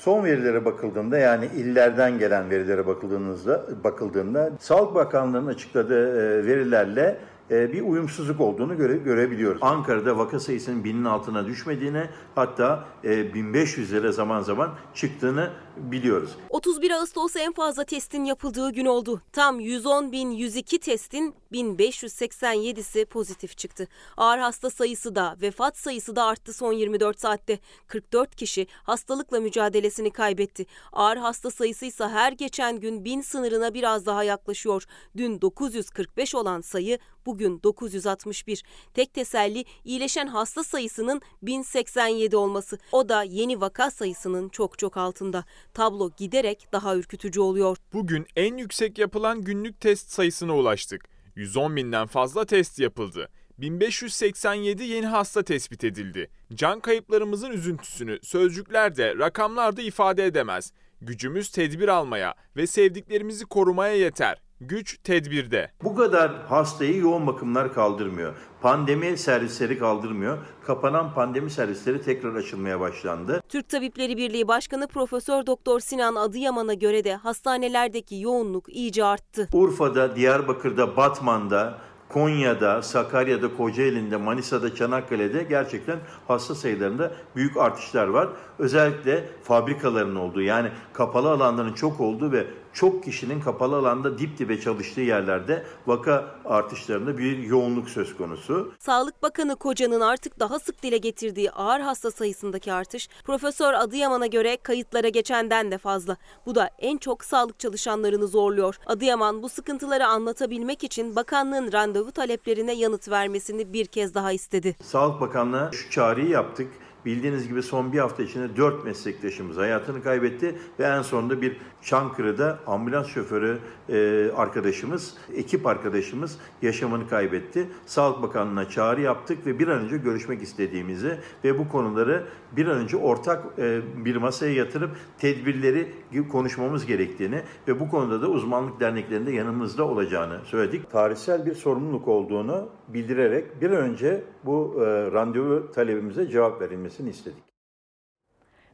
Son 0.00 0.24
verilere 0.24 0.64
bakıldığında 0.64 1.18
yani 1.18 1.46
illerden 1.56 2.18
gelen 2.18 2.50
verilere 2.50 2.86
bakıldığınızda 2.86 3.64
bakıldığında 3.84 4.50
Sağlık 4.60 4.94
Bakanlığı'nın 4.94 5.46
açıkladığı 5.46 6.08
e, 6.08 6.46
verilerle 6.46 7.18
e, 7.50 7.72
bir 7.72 7.82
uyumsuzluk 7.82 8.40
olduğunu 8.40 8.76
göre, 8.76 8.96
görebiliyoruz. 8.96 9.62
Ankara'da 9.62 10.18
vaka 10.18 10.40
sayısının 10.40 10.84
binin 10.84 11.04
altına 11.04 11.46
düşmediğini 11.46 12.02
hatta 12.34 12.84
1500'lere 13.04 14.12
zaman 14.12 14.40
zaman 14.40 14.70
çıktığını 14.94 15.50
biliyoruz. 15.76 16.30
31 16.50 16.90
Ağustos 16.90 17.36
en 17.36 17.52
fazla 17.52 17.84
testin 17.84 18.24
yapıldığı 18.24 18.70
gün 18.70 18.86
oldu. 18.86 19.22
Tam 19.32 19.60
110.102 19.60 20.78
testin 20.78 21.34
1587'si 21.52 23.04
pozitif 23.04 23.58
çıktı. 23.58 23.88
Ağır 24.16 24.38
hasta 24.38 24.70
sayısı 24.70 25.14
da 25.14 25.36
vefat 25.42 25.78
sayısı 25.78 26.16
da 26.16 26.24
arttı 26.24 26.52
son 26.52 26.72
24 26.72 27.20
saatte. 27.20 27.58
44 27.86 28.36
kişi 28.36 28.66
hastalıkla 28.82 29.40
mücadelesini 29.40 30.10
kaybetti. 30.10 30.66
Ağır 30.92 31.16
hasta 31.16 31.50
sayısı 31.50 31.86
ise 31.86 32.04
her 32.04 32.32
geçen 32.32 32.80
gün 32.80 33.04
1000 33.04 33.20
sınırına 33.20 33.74
biraz 33.74 34.06
daha 34.06 34.24
yaklaşıyor. 34.24 34.84
Dün 35.16 35.40
945 35.40 36.34
olan 36.34 36.60
sayı 36.60 36.98
bugün 37.26 37.62
961. 37.62 38.62
Tek 38.94 39.14
teselli 39.14 39.64
iyileşen 39.84 40.26
hasta 40.26 40.64
sayısının 40.64 41.20
1087 41.42 42.36
olması. 42.36 42.78
O 42.92 43.08
da 43.08 43.22
yeni 43.22 43.60
vaka 43.60 43.90
sayısının 43.90 44.48
çok 44.48 44.78
çok 44.78 44.96
altında. 44.96 45.44
Tablo 45.74 46.10
giderek 46.16 46.68
daha 46.72 46.96
ürkütücü 46.96 47.40
oluyor. 47.40 47.76
Bugün 47.92 48.26
en 48.36 48.56
yüksek 48.56 48.98
yapılan 48.98 49.42
günlük 49.42 49.80
test 49.80 50.10
sayısına 50.10 50.56
ulaştık. 50.56 51.04
110 51.36 51.76
binden 51.76 52.06
fazla 52.06 52.44
test 52.44 52.78
yapıldı. 52.78 53.28
1587 53.58 54.82
yeni 54.82 55.06
hasta 55.06 55.42
tespit 55.42 55.84
edildi. 55.84 56.30
Can 56.54 56.80
kayıplarımızın 56.80 57.50
üzüntüsünü 57.50 58.18
sözcüklerde, 58.22 59.18
rakamlarda 59.18 59.82
ifade 59.82 60.26
edemez. 60.26 60.72
Gücümüz 61.00 61.50
tedbir 61.50 61.88
almaya 61.88 62.34
ve 62.56 62.66
sevdiklerimizi 62.66 63.44
korumaya 63.44 63.94
yeter. 63.94 64.42
Güç 64.68 64.98
tedbirde. 65.04 65.70
Bu 65.82 65.94
kadar 65.94 66.32
hastayı 66.48 66.96
yoğun 66.96 67.26
bakımlar 67.26 67.74
kaldırmıyor. 67.74 68.34
Pandemi 68.62 69.18
servisleri 69.18 69.78
kaldırmıyor. 69.78 70.38
Kapanan 70.66 71.14
pandemi 71.14 71.50
servisleri 71.50 72.02
tekrar 72.02 72.34
açılmaya 72.34 72.80
başlandı. 72.80 73.42
Türk 73.48 73.68
Tabipleri 73.68 74.16
Birliği 74.16 74.48
Başkanı 74.48 74.88
Profesör 74.88 75.46
Doktor 75.46 75.80
Sinan 75.80 76.14
Adıyaman'a 76.14 76.74
göre 76.74 77.04
de 77.04 77.14
hastanelerdeki 77.14 78.16
yoğunluk 78.16 78.68
iyice 78.68 79.04
arttı. 79.04 79.48
Urfa'da, 79.52 80.16
Diyarbakır'da, 80.16 80.96
Batman'da, 80.96 81.78
Konya'da, 82.08 82.82
Sakarya'da, 82.82 83.56
Kocaeli'nde, 83.56 84.16
Manisa'da, 84.16 84.74
Çanakkale'de 84.74 85.42
gerçekten 85.42 85.98
hasta 86.28 86.54
sayılarında 86.54 87.12
büyük 87.36 87.56
artışlar 87.56 88.06
var. 88.06 88.28
Özellikle 88.58 89.24
fabrikaların 89.42 90.16
olduğu 90.16 90.42
yani 90.42 90.68
kapalı 90.92 91.30
alanların 91.30 91.72
çok 91.72 92.00
olduğu 92.00 92.32
ve 92.32 92.46
çok 92.74 93.04
kişinin 93.04 93.40
kapalı 93.40 93.76
alanda 93.76 94.18
dip 94.18 94.38
dibe 94.38 94.60
çalıştığı 94.60 95.00
yerlerde 95.00 95.64
vaka 95.86 96.24
artışlarında 96.44 97.18
bir 97.18 97.38
yoğunluk 97.38 97.90
söz 97.90 98.16
konusu. 98.16 98.72
Sağlık 98.78 99.22
Bakanı 99.22 99.56
Koca'nın 99.56 100.00
artık 100.00 100.40
daha 100.40 100.58
sık 100.58 100.82
dile 100.82 100.98
getirdiği 100.98 101.50
ağır 101.50 101.80
hasta 101.80 102.10
sayısındaki 102.10 102.72
artış 102.72 103.08
Profesör 103.24 103.74
Adıyaman'a 103.74 104.26
göre 104.26 104.56
kayıtlara 104.56 105.08
geçenden 105.08 105.70
de 105.70 105.78
fazla. 105.78 106.16
Bu 106.46 106.54
da 106.54 106.70
en 106.78 106.96
çok 106.98 107.24
sağlık 107.24 107.60
çalışanlarını 107.60 108.26
zorluyor. 108.26 108.78
Adıyaman 108.86 109.42
bu 109.42 109.48
sıkıntıları 109.48 110.06
anlatabilmek 110.06 110.84
için 110.84 111.16
bakanlığın 111.16 111.72
randevu 111.72 112.12
taleplerine 112.12 112.72
yanıt 112.72 113.08
vermesini 113.08 113.72
bir 113.72 113.86
kez 113.86 114.14
daha 114.14 114.32
istedi. 114.32 114.76
Sağlık 114.82 115.20
Bakanlığı'na 115.20 115.70
şu 115.72 115.90
çağrıyı 115.90 116.28
yaptık. 116.28 116.68
Bildiğiniz 117.06 117.48
gibi 117.48 117.62
son 117.62 117.92
bir 117.92 117.98
hafta 117.98 118.22
içinde 118.22 118.56
dört 118.56 118.84
meslektaşımız 118.84 119.56
hayatını 119.56 120.02
kaybetti 120.02 120.54
ve 120.78 120.84
en 120.84 121.02
sonunda 121.02 121.42
bir 121.42 121.56
Çankırı'da 121.82 122.58
ambulans 122.66 123.06
şoförü 123.06 123.58
e, 123.88 124.30
arkadaşımız, 124.36 125.14
ekip 125.34 125.66
arkadaşımız 125.66 126.38
yaşamını 126.62 127.08
kaybetti. 127.08 127.68
Sağlık 127.86 128.22
Bakanlığı'na 128.22 128.68
çağrı 128.68 129.00
yaptık 129.00 129.46
ve 129.46 129.58
bir 129.58 129.68
an 129.68 129.80
önce 129.80 129.96
görüşmek 129.96 130.42
istediğimizi 130.42 131.18
ve 131.44 131.58
bu 131.58 131.68
konuları 131.68 132.24
bir 132.56 132.66
an 132.66 132.76
önce 132.76 132.96
ortak 132.96 133.44
e, 133.58 133.80
bir 134.04 134.16
masaya 134.16 134.54
yatırıp 134.54 134.90
tedbirleri 135.18 135.92
konuşmamız 136.32 136.86
gerektiğini 136.86 137.42
ve 137.68 137.80
bu 137.80 137.88
konuda 137.88 138.22
da 138.22 138.28
uzmanlık 138.28 138.80
derneklerinde 138.80 139.32
yanımızda 139.32 139.84
olacağını 139.84 140.40
söyledik. 140.44 140.90
Tarihsel 140.90 141.46
bir 141.46 141.54
sorumluluk 141.54 142.08
olduğunu 142.08 142.68
bildirerek 142.88 143.60
bir 143.60 143.70
an 143.70 143.76
önce 143.76 144.24
bu 144.46 144.74
e, 144.78 145.12
randevu 145.12 145.72
talebimize 145.72 146.28
cevap 146.28 146.60
verilmesini 146.60 147.10
istedik. 147.10 147.54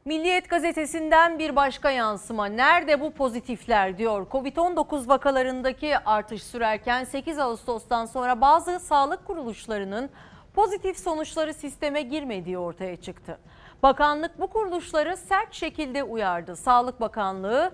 Milliyet 0.05 0.51
gazetesinden 0.51 1.39
bir 1.39 1.57
başka 1.57 1.91
yansıma. 1.91 2.47
Nerede 2.47 3.01
bu 3.01 3.11
pozitifler 3.11 3.99
diyor. 3.99 4.27
Covid-19 4.33 5.09
vakalarındaki 5.09 5.99
artış 5.99 6.43
sürerken 6.43 7.05
8 7.05 7.39
Ağustos'tan 7.39 8.07
sonra 8.07 8.41
bazı 8.41 8.81
sağlık 8.81 9.25
kuruluşlarının 9.25 10.11
pozitif 10.55 10.99
sonuçları 10.99 11.55
sisteme 11.55 12.03
girmediği 12.03 12.59
ortaya 12.59 12.97
çıktı. 12.97 13.39
Bakanlık 13.83 14.41
bu 14.41 14.47
kuruluşları 14.47 15.17
sert 15.17 15.55
şekilde 15.55 16.03
uyardı. 16.03 16.57
Sağlık 16.57 17.01
Bakanlığı 17.01 17.73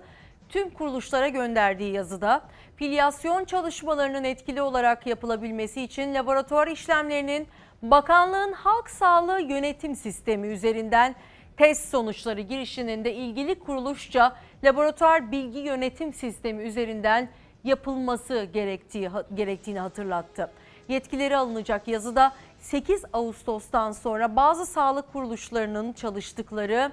tüm 0.49 0.69
kuruluşlara 0.69 1.27
gönderdiği 1.27 1.93
yazıda 1.93 2.41
filyasyon 2.75 3.45
çalışmalarının 3.45 4.23
etkili 4.23 4.61
olarak 4.61 5.07
yapılabilmesi 5.07 5.81
için 5.81 6.13
laboratuvar 6.13 6.67
işlemlerinin 6.67 7.47
bakanlığın 7.81 8.53
halk 8.53 8.89
sağlığı 8.89 9.41
yönetim 9.41 9.95
sistemi 9.95 10.47
üzerinden 10.47 11.15
test 11.57 11.89
sonuçları 11.89 12.41
girişinin 12.41 13.05
de 13.05 13.13
ilgili 13.13 13.59
kuruluşça 13.59 14.35
laboratuvar 14.63 15.31
bilgi 15.31 15.59
yönetim 15.59 16.13
sistemi 16.13 16.63
üzerinden 16.63 17.29
yapılması 17.63 18.47
gerektiği 18.53 19.09
gerektiğini 19.33 19.79
hatırlattı. 19.79 20.51
Yetkileri 20.87 21.37
alınacak 21.37 21.87
yazıda 21.87 22.33
8 22.59 23.05
Ağustos'tan 23.13 23.91
sonra 23.91 24.35
bazı 24.35 24.65
sağlık 24.65 25.13
kuruluşlarının 25.13 25.93
çalıştıkları 25.93 26.91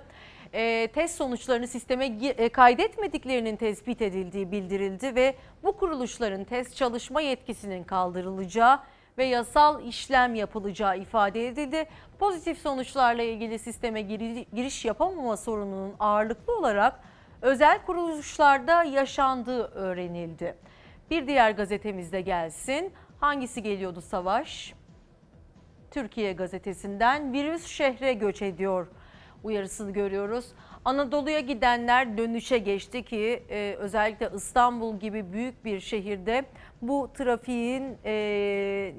e, 0.53 0.89
test 0.95 1.17
sonuçlarını 1.17 1.69
sisteme 1.69 2.07
e, 2.07 2.49
kaydetmediklerinin 2.49 3.57
tespit 3.57 4.03
edildiği 4.03 4.53
bildirildi 4.53 5.15
ve 5.15 5.35
bu 5.63 5.73
kuruluşların 5.73 6.45
test 6.45 6.77
çalışma 6.77 7.21
yetkisinin 7.21 7.85
kaldırılacağı 7.85 8.81
ve 9.19 9.25
yasal 9.25 9.85
işlem 9.85 10.35
yapılacağı 10.35 10.99
ifade 10.99 11.49
edildi. 11.49 11.87
Pozitif 12.19 12.59
sonuçlarla 12.59 13.23
ilgili 13.23 13.59
sisteme 13.59 14.03
giriş 14.03 14.85
yapamama 14.85 15.37
sorununun 15.37 15.95
ağırlıklı 16.01 16.59
olarak 16.59 17.01
özel 17.43 17.83
kuruluşlarda 17.87 18.85
yaşandığı 18.85 19.65
öğrenildi. 19.65 20.57
Bir 21.11 21.27
diğer 21.27 21.51
gazetemizde 21.51 22.21
gelsin. 22.21 22.93
Hangisi 23.21 23.63
geliyordu 23.63 24.01
Savaş? 24.01 24.75
Türkiye 25.91 26.33
gazetesinden 26.33 27.33
virüs 27.33 27.67
şehre 27.67 28.13
göç 28.13 28.43
ediyor 28.43 28.87
uyarısını 29.45 29.91
görüyoruz. 29.91 30.53
Anadolu'ya 30.85 31.41
gidenler 31.41 32.19
dönüşe 32.19 32.59
geçti 32.59 33.03
ki 33.03 33.43
e, 33.51 33.77
özellikle 33.79 34.31
İstanbul 34.37 35.01
gibi 35.01 35.33
büyük 35.33 35.65
bir 35.65 35.81
şehirde 35.81 36.45
bu 36.83 37.11
trafiğin 37.15 37.99
e, 38.05 38.13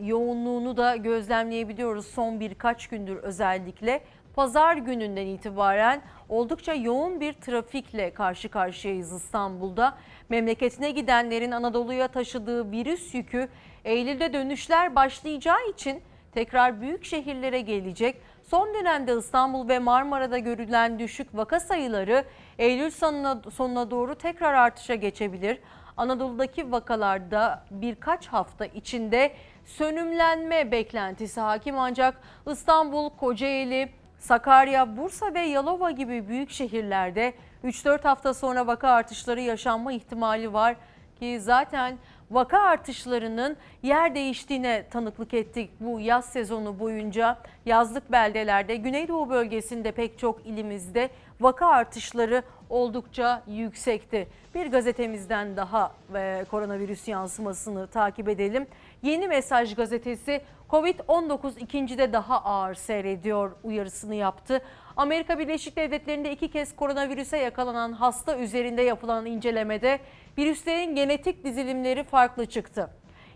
yoğunluğunu 0.04 0.78
da 0.78 0.96
gözlemleyebiliyoruz 0.96 2.08
son 2.08 2.40
birkaç 2.40 2.88
gündür 2.88 3.16
özellikle. 3.16 4.02
Pazar 4.36 4.78
gününden 4.78 5.26
itibaren 5.26 6.02
oldukça 6.30 6.74
yoğun 6.74 7.20
bir 7.20 7.34
trafikle 7.34 8.14
karşı 8.14 8.50
karşıyayız 8.50 9.14
İstanbul'da. 9.14 9.98
Memleketine 10.30 10.92
gidenlerin 10.92 11.52
Anadolu'ya 11.52 12.08
taşıdığı 12.08 12.72
virüs 12.72 13.14
yükü 13.14 13.48
Eylül'de 13.86 14.34
dönüşler 14.34 14.96
başlayacağı 14.96 15.70
için 15.74 16.02
tekrar 16.32 16.82
büyük 16.82 17.06
şehirlere 17.06 17.62
gelecek. 17.62 18.22
Son 18.46 18.74
dönemde 18.74 19.18
İstanbul 19.18 19.70
ve 19.70 19.80
Marmara'da 19.80 20.38
görülen 20.38 21.00
düşük 21.00 21.36
vaka 21.38 21.60
sayıları 21.60 22.26
Eylül 22.58 22.92
sonuna, 22.92 23.42
sonuna 23.54 23.92
doğru 23.92 24.16
tekrar 24.16 24.54
artışa 24.54 24.96
geçebilir. 24.96 25.60
Anadolu'daki 25.98 26.72
vakalarda 26.72 27.64
birkaç 27.72 28.28
hafta 28.28 28.66
içinde 28.66 29.32
sönümlenme 29.66 30.72
beklentisi 30.72 31.40
hakim 31.40 31.80
ancak 31.80 32.22
İstanbul, 32.52 33.10
Kocaeli, 33.10 33.90
Sakarya, 34.20 34.98
Bursa 34.98 35.34
ve 35.34 35.40
Yalova 35.40 35.92
gibi 35.92 36.28
büyük 36.28 36.50
şehirlerde 36.50 37.34
3-4 37.64 38.02
hafta 38.04 38.34
sonra 38.34 38.68
vaka 38.68 38.90
artışları 38.90 39.42
yaşanma 39.42 39.94
ihtimali 39.94 40.54
var 40.54 40.76
ki 41.20 41.40
zaten 41.40 41.98
vaka 42.32 42.60
artışlarının 42.60 43.58
yer 43.84 44.16
değiştiğine 44.16 44.86
tanıklık 44.92 45.34
ettik 45.34 45.70
bu 45.80 46.00
yaz 46.00 46.26
sezonu 46.26 46.80
boyunca. 46.80 47.38
Yazlık 47.66 48.12
beldelerde, 48.12 48.76
Güneydoğu 48.76 49.30
bölgesinde 49.30 49.92
pek 49.92 50.20
çok 50.20 50.46
ilimizde 50.46 51.10
vaka 51.42 51.68
artışları 51.68 52.44
oldukça 52.70 53.44
yüksekti. 53.48 54.28
Bir 54.56 54.72
gazetemizden 54.72 55.58
daha 55.58 55.92
e, 56.16 56.46
koronavirüs 56.52 57.08
yansımasını 57.08 57.88
takip 57.88 58.30
edelim. 58.30 58.68
Yeni 59.02 59.28
Mesaj 59.28 59.76
gazetesi 59.76 60.42
Covid-19 60.70 61.60
ikincide 61.60 62.14
daha 62.14 62.42
ağır 62.44 62.76
seyrediyor 62.76 63.52
uyarısını 63.64 64.16
yaptı. 64.16 64.62
Amerika 64.98 65.40
Birleşik 65.40 65.76
Devletleri'nde 65.76 66.32
iki 66.32 66.52
kez 66.52 66.76
koronavirüse 66.76 67.38
yakalanan 67.38 67.94
hasta 67.94 68.38
üzerinde 68.38 68.82
yapılan 68.82 69.26
incelemede 69.26 70.00
virüslerin 70.38 70.96
genetik 70.96 71.44
dizilimleri 71.44 72.04
farklı 72.04 72.46
çıktı. 72.46 72.90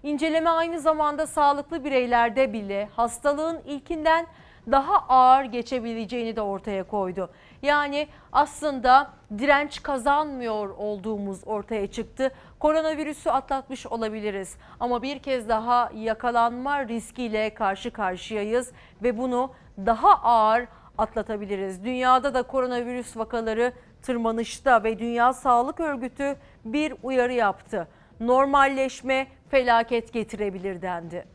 İnceleme 0.03 0.49
aynı 0.49 0.79
zamanda 0.79 1.27
sağlıklı 1.27 1.83
bireylerde 1.83 2.53
bile 2.53 2.89
hastalığın 2.95 3.61
ilkinden 3.65 4.25
daha 4.71 4.95
ağır 5.07 5.43
geçebileceğini 5.43 6.35
de 6.35 6.41
ortaya 6.41 6.83
koydu. 6.83 7.29
Yani 7.61 8.07
aslında 8.31 9.11
direnç 9.37 9.83
kazanmıyor 9.83 10.69
olduğumuz 10.69 11.39
ortaya 11.45 11.91
çıktı. 11.91 12.31
Koronavirüsü 12.59 13.29
atlatmış 13.29 13.87
olabiliriz 13.87 14.57
ama 14.79 15.01
bir 15.01 15.19
kez 15.19 15.49
daha 15.49 15.91
yakalanma 15.95 16.87
riskiyle 16.87 17.53
karşı 17.53 17.91
karşıyayız 17.91 18.71
ve 19.03 19.17
bunu 19.17 19.51
daha 19.77 20.13
ağır 20.13 20.67
atlatabiliriz. 20.97 21.83
Dünyada 21.83 22.33
da 22.33 22.43
koronavirüs 22.43 23.17
vakaları 23.17 23.73
tırmanışta 24.01 24.83
ve 24.83 24.99
Dünya 24.99 25.33
Sağlık 25.33 25.79
Örgütü 25.79 26.35
bir 26.65 26.93
uyarı 27.03 27.33
yaptı. 27.33 27.87
Normalleşme 28.19 29.27
felaket 29.49 30.13
getirebilir 30.13 30.81
dendi. 30.81 31.25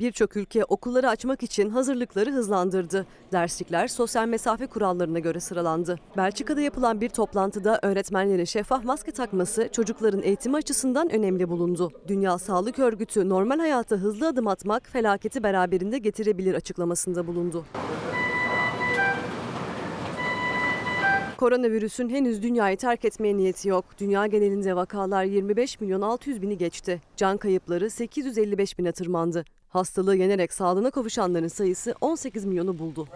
Birçok 0.00 0.36
ülke 0.36 0.64
okulları 0.64 1.08
açmak 1.08 1.42
için 1.42 1.70
hazırlıkları 1.70 2.32
hızlandırdı. 2.32 3.06
Derslikler 3.32 3.88
sosyal 3.88 4.28
mesafe 4.28 4.66
kurallarına 4.66 5.18
göre 5.18 5.40
sıralandı. 5.40 5.98
Belçika'da 6.16 6.60
yapılan 6.60 7.00
bir 7.00 7.08
toplantıda 7.08 7.78
öğretmenlerin 7.82 8.44
şeffaf 8.44 8.84
maske 8.84 9.12
takması 9.12 9.68
çocukların 9.72 10.22
eğitimi 10.22 10.56
açısından 10.56 11.12
önemli 11.12 11.48
bulundu. 11.48 11.92
Dünya 12.08 12.38
Sağlık 12.38 12.78
Örgütü 12.78 13.28
normal 13.28 13.58
hayata 13.58 13.96
hızlı 13.96 14.28
adım 14.28 14.46
atmak 14.46 14.88
felaketi 14.88 15.42
beraberinde 15.42 15.98
getirebilir 15.98 16.54
açıklamasında 16.54 17.26
bulundu. 17.26 17.64
Koronavirüsün 21.36 22.08
henüz 22.08 22.42
dünyayı 22.42 22.76
terk 22.76 23.04
etmeye 23.04 23.36
niyeti 23.36 23.68
yok. 23.68 23.84
Dünya 23.98 24.26
genelinde 24.26 24.76
vakalar 24.76 25.24
25 25.24 25.80
milyon 25.80 26.00
600 26.00 26.42
bini 26.42 26.58
geçti. 26.58 27.00
Can 27.16 27.36
kayıpları 27.36 27.90
855 27.90 28.78
bine 28.78 28.92
tırmandı. 28.92 29.44
Hastalığı 29.70 30.16
yenerek 30.16 30.52
sağlığına 30.52 30.90
kavuşanların 30.90 31.48
sayısı 31.48 31.94
18 32.00 32.44
milyonu 32.44 32.78
buldu. 32.78 33.08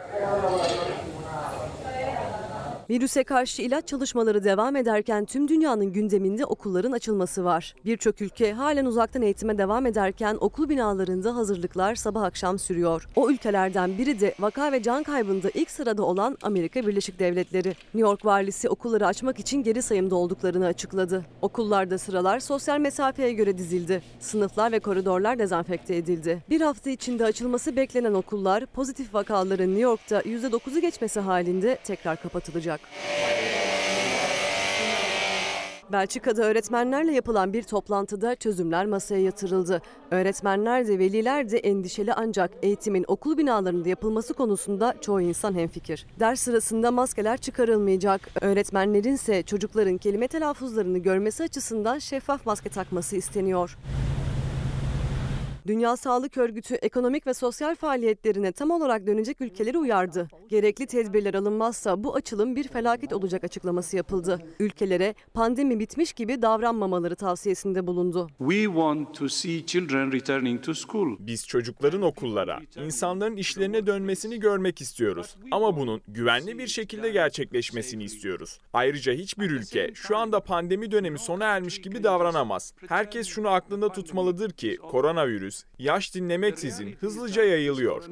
Virüse 2.90 3.24
karşı 3.24 3.62
ilaç 3.62 3.88
çalışmaları 3.88 4.44
devam 4.44 4.76
ederken 4.76 5.24
tüm 5.24 5.48
dünyanın 5.48 5.92
gündeminde 5.92 6.44
okulların 6.44 6.92
açılması 6.92 7.44
var. 7.44 7.74
Birçok 7.84 8.22
ülke 8.22 8.52
halen 8.52 8.84
uzaktan 8.84 9.22
eğitime 9.22 9.58
devam 9.58 9.86
ederken 9.86 10.36
okul 10.40 10.68
binalarında 10.68 11.36
hazırlıklar 11.36 11.94
sabah 11.94 12.22
akşam 12.22 12.58
sürüyor. 12.58 13.08
O 13.16 13.30
ülkelerden 13.30 13.98
biri 13.98 14.20
de 14.20 14.34
vaka 14.40 14.72
ve 14.72 14.82
can 14.82 15.02
kaybında 15.02 15.50
ilk 15.54 15.70
sırada 15.70 16.02
olan 16.02 16.38
Amerika 16.42 16.86
Birleşik 16.86 17.18
Devletleri. 17.18 17.68
New 17.68 18.00
York 18.00 18.24
valisi 18.24 18.68
okulları 18.68 19.06
açmak 19.06 19.38
için 19.38 19.62
geri 19.62 19.82
sayımda 19.82 20.16
olduklarını 20.16 20.66
açıkladı. 20.66 21.24
Okullarda 21.42 21.98
sıralar 21.98 22.40
sosyal 22.40 22.78
mesafeye 22.78 23.32
göre 23.32 23.58
dizildi. 23.58 24.02
Sınıflar 24.20 24.72
ve 24.72 24.78
koridorlar 24.78 25.38
dezenfekte 25.38 25.96
edildi. 25.96 26.42
Bir 26.50 26.60
hafta 26.60 26.90
içinde 26.90 27.24
açılması 27.24 27.76
beklenen 27.76 28.14
okullar 28.14 28.66
pozitif 28.66 29.14
vakaların 29.14 29.68
New 29.68 29.82
York'ta 29.82 30.20
%9'u 30.20 30.80
geçmesi 30.80 31.20
halinde 31.20 31.78
tekrar 31.84 32.22
kapatılacak. 32.22 32.73
Belçika'da 35.92 36.42
öğretmenlerle 36.42 37.12
yapılan 37.12 37.52
bir 37.52 37.62
toplantıda 37.62 38.34
çözümler 38.34 38.86
masaya 38.86 39.20
yatırıldı. 39.20 39.82
Öğretmenler 40.10 40.88
de 40.88 40.98
veliler 40.98 41.50
de 41.50 41.58
endişeli 41.58 42.14
ancak 42.14 42.50
eğitimin 42.62 43.04
okul 43.08 43.38
binalarında 43.38 43.88
yapılması 43.88 44.34
konusunda 44.34 44.94
çoğu 45.00 45.20
insan 45.20 45.54
hemfikir. 45.54 46.06
Ders 46.20 46.40
sırasında 46.40 46.90
maskeler 46.90 47.36
çıkarılmayacak. 47.36 48.30
Öğretmenlerin 48.40 49.14
ise 49.14 49.42
çocukların 49.42 49.98
kelime 49.98 50.28
telaffuzlarını 50.28 50.98
görmesi 50.98 51.42
açısından 51.42 51.98
şeffaf 51.98 52.46
maske 52.46 52.68
takması 52.68 53.16
isteniyor. 53.16 53.78
Dünya 55.66 55.96
Sağlık 55.96 56.38
Örgütü 56.38 56.74
ekonomik 56.74 57.26
ve 57.26 57.34
sosyal 57.34 57.74
faaliyetlerine 57.74 58.52
tam 58.52 58.70
olarak 58.70 59.06
dönecek 59.06 59.40
ülkeleri 59.40 59.78
uyardı. 59.78 60.28
Gerekli 60.48 60.86
tedbirler 60.86 61.34
alınmazsa 61.34 62.04
bu 62.04 62.14
açılım 62.14 62.56
bir 62.56 62.68
felaket 62.68 63.12
olacak 63.12 63.44
açıklaması 63.44 63.96
yapıldı. 63.96 64.40
Ülkelere 64.60 65.14
pandemi 65.34 65.78
bitmiş 65.80 66.12
gibi 66.12 66.42
davranmamaları 66.42 67.16
tavsiyesinde 67.16 67.86
bulundu. 67.86 68.28
We 68.38 68.64
want 68.64 69.14
to 69.14 69.28
see 69.28 69.66
children 69.66 70.12
returning 70.12 70.64
to 70.64 70.74
school. 70.74 71.16
Biz 71.18 71.46
çocukların 71.46 72.02
okullara, 72.02 72.60
insanların 72.76 73.36
işlerine 73.36 73.86
dönmesini 73.86 74.40
görmek 74.40 74.80
istiyoruz. 74.80 75.36
Ama 75.50 75.76
bunun 75.76 76.00
güvenli 76.08 76.58
bir 76.58 76.66
şekilde 76.66 77.10
gerçekleşmesini 77.10 78.04
istiyoruz. 78.04 78.58
Ayrıca 78.72 79.12
hiçbir 79.12 79.50
ülke 79.50 79.90
şu 79.94 80.16
anda 80.16 80.40
pandemi 80.40 80.90
dönemi 80.90 81.18
sona 81.18 81.44
ermiş 81.44 81.80
gibi 81.80 82.02
davranamaz. 82.02 82.72
Herkes 82.88 83.26
şunu 83.26 83.48
aklında 83.48 83.88
tutmalıdır 83.88 84.50
ki 84.50 84.76
koronavirüs 84.76 85.53
yaş 85.78 86.14
dinlemeksizin 86.14 86.92
hızlıca 87.00 87.44
yayılıyor. 87.44 88.10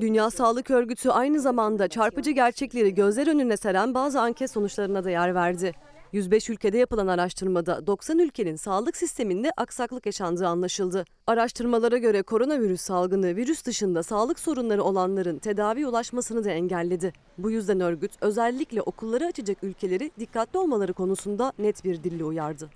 Dünya 0.00 0.30
Sağlık 0.30 0.70
Örgütü 0.70 1.08
aynı 1.10 1.40
zamanda 1.40 1.88
çarpıcı 1.88 2.30
gerçekleri 2.30 2.94
gözler 2.94 3.26
önüne 3.26 3.56
seren 3.56 3.94
bazı 3.94 4.20
anket 4.20 4.50
sonuçlarına 4.50 5.04
da 5.04 5.10
yer 5.10 5.34
verdi. 5.34 5.72
105 6.14 6.50
ülkede 6.50 6.78
yapılan 6.78 7.06
araştırmada 7.06 7.86
90 7.86 8.18
ülkenin 8.18 8.56
sağlık 8.56 8.96
sisteminde 8.96 9.50
aksaklık 9.56 10.06
yaşandığı 10.06 10.48
anlaşıldı. 10.48 11.04
Araştırmalara 11.26 11.98
göre 11.98 12.22
koronavirüs 12.22 12.80
salgını 12.80 13.36
virüs 13.36 13.64
dışında 13.64 14.02
sağlık 14.02 14.38
sorunları 14.38 14.82
olanların 14.82 15.38
tedavi 15.38 15.86
ulaşmasını 15.86 16.44
da 16.44 16.50
engelledi. 16.50 17.12
Bu 17.38 17.50
yüzden 17.50 17.80
örgüt 17.80 18.12
özellikle 18.20 18.82
okulları 18.82 19.26
açacak 19.26 19.58
ülkeleri 19.62 20.10
dikkatli 20.18 20.58
olmaları 20.58 20.92
konusunda 20.92 21.52
net 21.58 21.84
bir 21.84 22.04
dille 22.04 22.24
uyardı. 22.24 22.70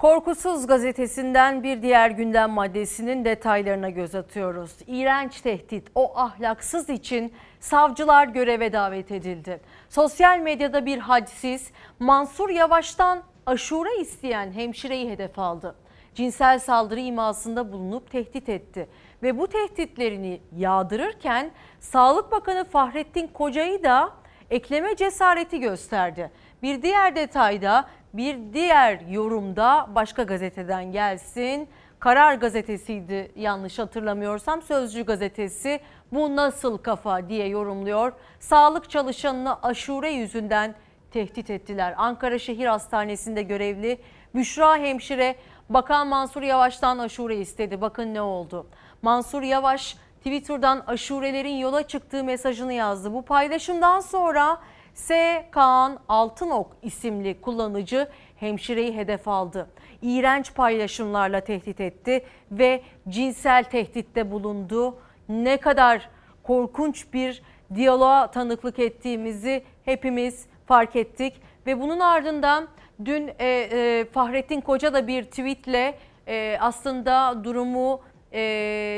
Korkusuz 0.00 0.66
gazetesinden 0.66 1.62
bir 1.62 1.82
diğer 1.82 2.10
gündem 2.10 2.50
maddesinin 2.50 3.24
detaylarına 3.24 3.90
göz 3.90 4.14
atıyoruz. 4.14 4.72
İğrenç 4.86 5.40
tehdit, 5.40 5.88
o 5.94 6.18
ahlaksız 6.18 6.88
için 6.88 7.32
savcılar 7.60 8.28
göreve 8.28 8.72
davet 8.72 9.10
edildi. 9.10 9.60
Sosyal 9.88 10.38
medyada 10.38 10.86
bir 10.86 10.98
hadsiz 10.98 11.70
Mansur 11.98 12.50
Yavaş'tan 12.50 13.22
aşure 13.46 13.96
isteyen 14.00 14.52
hemşireyi 14.52 15.10
hedef 15.10 15.38
aldı. 15.38 15.74
Cinsel 16.14 16.58
saldırı 16.58 17.00
imasında 17.00 17.72
bulunup 17.72 18.10
tehdit 18.10 18.48
etti 18.48 18.88
ve 19.22 19.38
bu 19.38 19.46
tehditlerini 19.46 20.40
yağdırırken 20.56 21.50
Sağlık 21.80 22.32
Bakanı 22.32 22.64
Fahrettin 22.64 23.26
Koca'yı 23.26 23.82
da 23.82 24.10
ekleme 24.50 24.96
cesareti 24.96 25.60
gösterdi. 25.60 26.30
Bir 26.62 26.82
diğer 26.82 27.16
detayda 27.16 27.84
bir 28.14 28.38
diğer 28.52 29.00
yorumda 29.10 29.86
başka 29.94 30.22
gazeteden 30.22 30.92
gelsin. 30.92 31.68
Karar 31.98 32.34
gazetesiydi 32.34 33.32
yanlış 33.36 33.78
hatırlamıyorsam 33.78 34.62
Sözcü 34.62 35.02
gazetesi 35.02 35.80
bu 36.12 36.36
nasıl 36.36 36.78
kafa 36.78 37.28
diye 37.28 37.48
yorumluyor. 37.48 38.12
Sağlık 38.40 38.90
çalışanını 38.90 39.62
aşure 39.62 40.10
yüzünden 40.10 40.74
tehdit 41.10 41.50
ettiler. 41.50 41.94
Ankara 41.96 42.38
Şehir 42.38 42.66
Hastanesi'nde 42.66 43.42
görevli 43.42 43.98
Büşra 44.34 44.76
hemşire 44.76 45.36
Bakan 45.70 46.06
Mansur 46.06 46.42
Yavaş'tan 46.42 46.98
aşure 46.98 47.36
istedi. 47.36 47.80
Bakın 47.80 48.14
ne 48.14 48.22
oldu. 48.22 48.66
Mansur 49.02 49.42
Yavaş 49.42 49.96
Twitter'dan 50.18 50.82
aşurelerin 50.86 51.56
yola 51.56 51.82
çıktığı 51.82 52.24
mesajını 52.24 52.72
yazdı. 52.72 53.12
Bu 53.12 53.22
paylaşımdan 53.22 54.00
sonra 54.00 54.58
S. 55.06 55.44
Kaan 55.50 55.98
Altınok 56.08 56.76
isimli 56.82 57.40
kullanıcı 57.40 58.08
hemşireyi 58.36 58.96
hedef 58.96 59.28
aldı. 59.28 59.70
İğrenç 60.02 60.54
paylaşımlarla 60.54 61.40
tehdit 61.40 61.80
etti 61.80 62.24
ve 62.50 62.82
cinsel 63.08 63.64
tehditte 63.64 64.30
bulundu. 64.30 64.98
Ne 65.28 65.56
kadar 65.56 66.08
korkunç 66.42 67.12
bir 67.12 67.42
diyaloğa 67.74 68.30
tanıklık 68.30 68.78
ettiğimizi 68.78 69.64
hepimiz 69.84 70.46
fark 70.66 70.96
ettik 70.96 71.42
ve 71.66 71.80
bunun 71.80 72.00
ardından 72.00 72.68
dün 73.04 73.30
e, 73.38 73.46
e, 73.48 74.04
Fahrettin 74.12 74.60
Koca 74.60 74.94
da 74.94 75.06
bir 75.06 75.24
tweetle 75.24 75.98
e, 76.28 76.58
aslında 76.60 77.44
durumu 77.44 78.00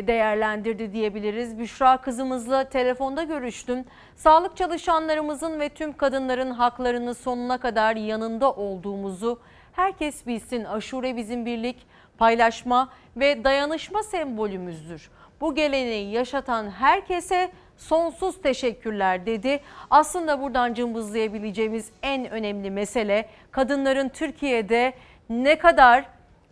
değerlendirdi 0.06 0.92
diyebiliriz. 0.92 1.58
Büşra 1.58 1.96
kızımızla 1.96 2.64
telefonda 2.64 3.22
görüştüm. 3.22 3.84
Sağlık 4.16 4.56
çalışanlarımızın 4.56 5.60
ve 5.60 5.68
tüm 5.68 5.92
kadınların 5.92 6.50
haklarını 6.50 7.14
sonuna 7.14 7.58
kadar 7.58 7.96
yanında 7.96 8.52
olduğumuzu 8.52 9.40
herkes 9.72 10.26
bilsin. 10.26 10.64
Aşure 10.64 11.16
bizim 11.16 11.46
birlik, 11.46 11.86
paylaşma 12.18 12.92
ve 13.16 13.44
dayanışma 13.44 14.02
sembolümüzdür. 14.02 15.10
Bu 15.40 15.54
geleneği 15.54 16.12
yaşatan 16.12 16.70
herkese 16.70 17.50
sonsuz 17.76 18.42
teşekkürler 18.42 19.26
dedi. 19.26 19.60
Aslında 19.90 20.42
buradan 20.42 20.74
cımbızlayabileceğimiz 20.74 21.90
en 22.02 22.30
önemli 22.30 22.70
mesele 22.70 23.28
kadınların 23.50 24.08
Türkiye'de 24.08 24.92
ne 25.30 25.58
kadar 25.58 26.04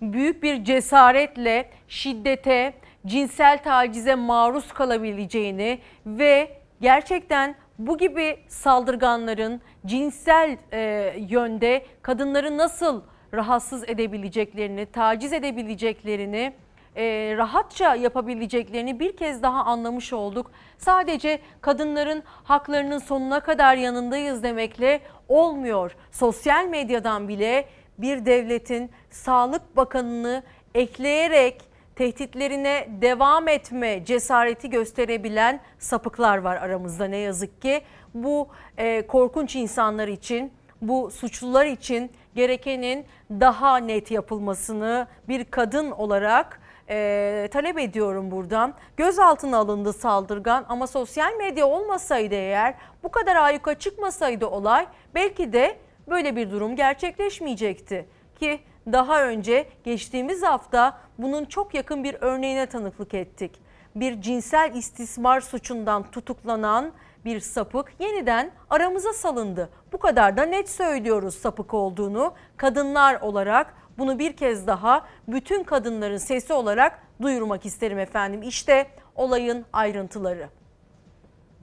büyük 0.03 0.43
bir 0.43 0.65
cesaretle 0.65 1.71
şiddete, 1.89 2.73
cinsel 3.07 3.63
tacize 3.63 4.15
maruz 4.15 4.73
kalabileceğini 4.73 5.79
ve 6.07 6.57
gerçekten 6.81 7.55
bu 7.79 7.99
gibi 7.99 8.39
saldırganların 8.49 9.61
cinsel 9.87 10.57
e, 10.73 11.15
yönde 11.29 11.87
kadınları 12.03 12.59
nasıl 12.59 13.03
rahatsız 13.35 13.89
edebileceklerini, 13.89 14.87
taciz 14.87 15.33
edebileceklerini, 15.33 16.53
e, 16.97 17.35
rahatça 17.37 17.95
yapabileceklerini 17.95 19.01
bir 19.01 19.17
kez 19.17 19.43
daha 19.43 19.65
anlamış 19.65 20.13
olduk. 20.13 20.51
Sadece 20.79 21.39
kadınların 21.61 22.23
haklarının 22.45 22.99
sonuna 22.99 23.41
kadar 23.41 23.77
yanındayız 23.77 24.43
demekle 24.43 25.01
olmuyor. 25.29 25.97
Sosyal 26.13 26.67
medyadan 26.67 27.29
bile 27.29 27.65
bir 28.03 28.27
devletin 28.27 28.91
Sağlık 29.11 29.77
Bakanı'nı 29.77 30.43
ekleyerek 30.75 31.71
tehditlerine 31.97 32.89
devam 33.01 33.49
etme 33.49 34.05
cesareti 34.05 34.71
gösterebilen 34.71 35.61
sapıklar 35.79 36.39
var 36.39 36.57
aramızda 36.57 37.05
ne 37.05 37.17
yazık 37.17 37.63
ki. 37.63 37.83
Bu 38.15 38.49
e, 38.79 39.07
korkunç 39.07 39.57
insanlar 39.57 40.09
için, 40.09 40.53
bu 40.83 41.11
suçlular 41.11 41.67
için 41.67 42.11
gerekenin 42.35 43.07
daha 43.31 43.77
net 43.77 44.11
yapılmasını 44.11 45.07
bir 45.29 45.45
kadın 45.45 45.91
olarak 45.91 46.61
e, 46.89 47.49
talep 47.53 47.79
ediyorum 47.79 48.31
buradan. 48.31 48.75
Gözaltına 48.97 49.59
alındı 49.59 49.93
saldırgan 49.93 50.65
ama 50.69 50.87
sosyal 50.87 51.37
medya 51.37 51.67
olmasaydı 51.67 52.35
eğer 52.35 52.75
bu 53.03 53.11
kadar 53.11 53.37
ayyuka 53.37 53.75
çıkmasaydı 53.75 54.47
olay 54.47 54.87
belki 55.15 55.53
de 55.53 55.77
böyle 56.11 56.37
bir 56.37 56.51
durum 56.51 56.77
gerçekleşmeyecekti. 56.77 58.07
Ki 58.41 58.61
daha 58.93 59.25
önce 59.25 59.69
geçtiğimiz 59.85 60.43
hafta 60.43 60.99
bunun 61.19 61.45
çok 61.45 61.75
yakın 61.75 62.05
bir 62.05 62.17
örneğine 62.21 62.67
tanıklık 62.67 63.15
ettik. 63.15 63.61
bir 63.95 64.21
cinsel 64.21 64.75
istismar 64.75 65.41
suçundan 65.41 66.11
tutuklanan 66.11 66.93
bir 67.25 67.41
sapık 67.41 67.93
yeniden 67.99 68.51
aramıza 68.71 69.13
salındı. 69.13 69.71
Bu 69.93 69.99
kadar 69.99 70.37
da 70.37 70.43
net 70.43 70.71
söylüyoruz 70.71 71.35
sapık 71.35 71.75
olduğunu. 71.75 72.35
Kadınlar 72.57 73.21
olarak 73.21 73.75
bunu 73.99 74.19
bir 74.19 74.37
kez 74.37 74.67
daha 74.67 75.07
bütün 75.29 75.65
kadınların 75.65 76.17
sesi 76.17 76.53
olarak 76.53 77.03
duyurmak 77.23 77.67
isterim 77.67 77.99
efendim. 77.99 78.43
İşte 78.43 78.87
olayın 79.15 79.65
ayrıntıları. 79.73 80.49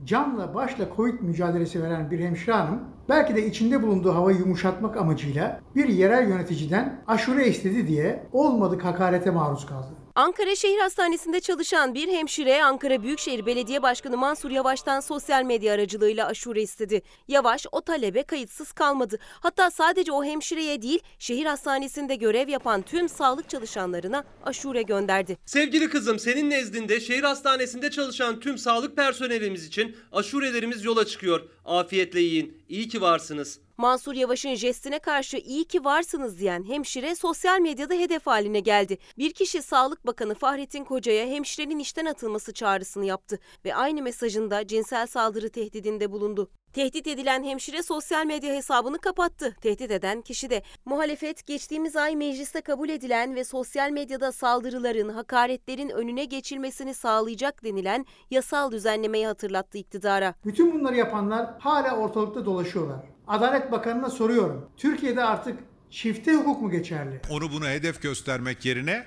Canla 0.06 0.56
başla 0.56 0.86
Covid 0.96 1.22
mücadelesi 1.22 1.84
veren 1.84 2.12
bir 2.12 2.20
hemşire 2.20 2.56
hanım 2.56 2.80
belki 3.10 3.36
de 3.36 3.46
içinde 3.46 3.84
bulunduğu 3.84 4.16
havayı 4.16 4.38
yumuşatmak 4.38 4.98
amacıyla 4.98 5.60
bir 5.76 5.90
yerel 5.90 6.30
yöneticiden 6.30 7.02
aşure 7.08 7.48
istedi 7.48 7.88
diye 7.88 8.24
olmadık 8.32 8.86
hakarete 8.86 9.32
maruz 9.32 9.66
kaldı. 9.66 9.88
Ankara 10.18 10.56
Şehir 10.56 10.78
Hastanesi'nde 10.78 11.40
çalışan 11.40 11.94
bir 11.94 12.08
hemşire 12.08 12.64
Ankara 12.64 13.04
Büyükşehir 13.04 13.46
Belediye 13.46 13.82
Başkanı 13.82 14.18
Mansur 14.18 14.52
Yavaş'tan 14.52 15.00
sosyal 15.00 15.44
medya 15.44 15.74
aracılığıyla 15.74 16.28
aşure 16.28 16.62
istedi. 16.62 17.02
Yavaş 17.28 17.66
o 17.72 17.82
talebe 17.82 18.24
kayıtsız 18.24 18.72
kalmadı. 18.72 19.20
Hatta 19.40 19.72
sadece 19.72 20.12
o 20.12 20.24
hemşireye 20.24 20.82
değil 20.82 21.00
şehir 21.20 21.46
hastanesinde 21.46 22.16
görev 22.16 22.48
yapan 22.50 22.82
tüm 22.82 23.10
sağlık 23.10 23.50
çalışanlarına 23.50 24.24
aşure 24.44 24.82
gönderdi. 24.82 25.38
Sevgili 25.46 25.90
kızım 25.90 26.20
senin 26.20 26.50
nezdinde 26.50 27.00
şehir 27.00 27.24
hastanesinde 27.24 27.92
çalışan 27.92 28.40
tüm 28.40 28.58
sağlık 28.58 28.96
personelimiz 28.96 29.66
için 29.66 29.96
aşurelerimiz 30.12 30.86
yola 30.86 31.06
çıkıyor. 31.06 31.42
Afiyetle 31.66 32.20
yiyin. 32.20 32.64
İyi 32.70 32.88
ki 32.88 33.02
varsınız. 33.02 33.60
Mansur 33.78 34.14
Yavaş'ın 34.16 34.56
jestine 34.56 35.00
karşı 35.00 35.38
iyi 35.38 35.66
ki 35.66 35.86
varsınız 35.86 36.40
diyen 36.40 36.64
hemşire 36.64 37.16
sosyal 37.16 37.60
medyada 37.60 37.94
hedef 37.94 38.28
haline 38.28 38.60
geldi. 38.60 38.98
Bir 39.18 39.34
kişi 39.34 39.62
Sağlık 39.62 40.06
Bakanı 40.06 40.36
Fahrettin 40.36 40.84
Koca'ya 40.84 41.28
hemşirenin 41.28 41.80
işten 41.80 42.06
atılması 42.06 42.54
çağrısını 42.54 43.06
yaptı 43.06 43.40
ve 43.66 43.76
aynı 43.76 44.02
mesajında 44.02 44.68
cinsel 44.68 45.08
saldırı 45.08 45.50
tehdidinde 45.50 46.12
bulundu. 46.12 46.50
Tehdit 46.74 47.08
edilen 47.08 47.44
hemşire 47.44 47.84
sosyal 47.84 48.26
medya 48.26 48.54
hesabını 48.54 48.98
kapattı. 48.98 49.56
Tehdit 49.62 49.92
eden 49.92 50.22
kişi 50.22 50.50
de 50.50 50.64
muhalefet 50.86 51.46
geçtiğimiz 51.46 51.96
ay 51.96 52.16
mecliste 52.16 52.62
kabul 52.62 52.90
edilen 52.90 53.36
ve 53.36 53.44
sosyal 53.44 53.90
medyada 53.90 54.32
saldırıların, 54.32 55.10
hakaretlerin 55.10 55.90
önüne 55.90 56.26
geçilmesini 56.26 56.94
sağlayacak 56.94 57.64
denilen 57.64 58.06
yasal 58.32 58.72
düzenlemeyi 58.72 59.28
hatırlattı 59.28 59.78
iktidara. 59.78 60.34
Bütün 60.46 60.74
bunları 60.80 60.96
yapanlar 60.96 61.50
hala 61.60 61.98
ortalıkta 61.98 62.46
dolaşıyorlar. 62.46 63.00
Adalet 63.28 63.72
Bakanı'na 63.72 64.10
soruyorum. 64.10 64.70
Türkiye'de 64.78 65.24
artık 65.24 65.60
çifte 65.90 66.34
hukuk 66.34 66.62
mu 66.62 66.72
geçerli? 66.72 67.22
Onu 67.32 67.52
bunu 67.52 67.68
hedef 67.68 68.02
göstermek 68.02 68.66
yerine 68.66 69.06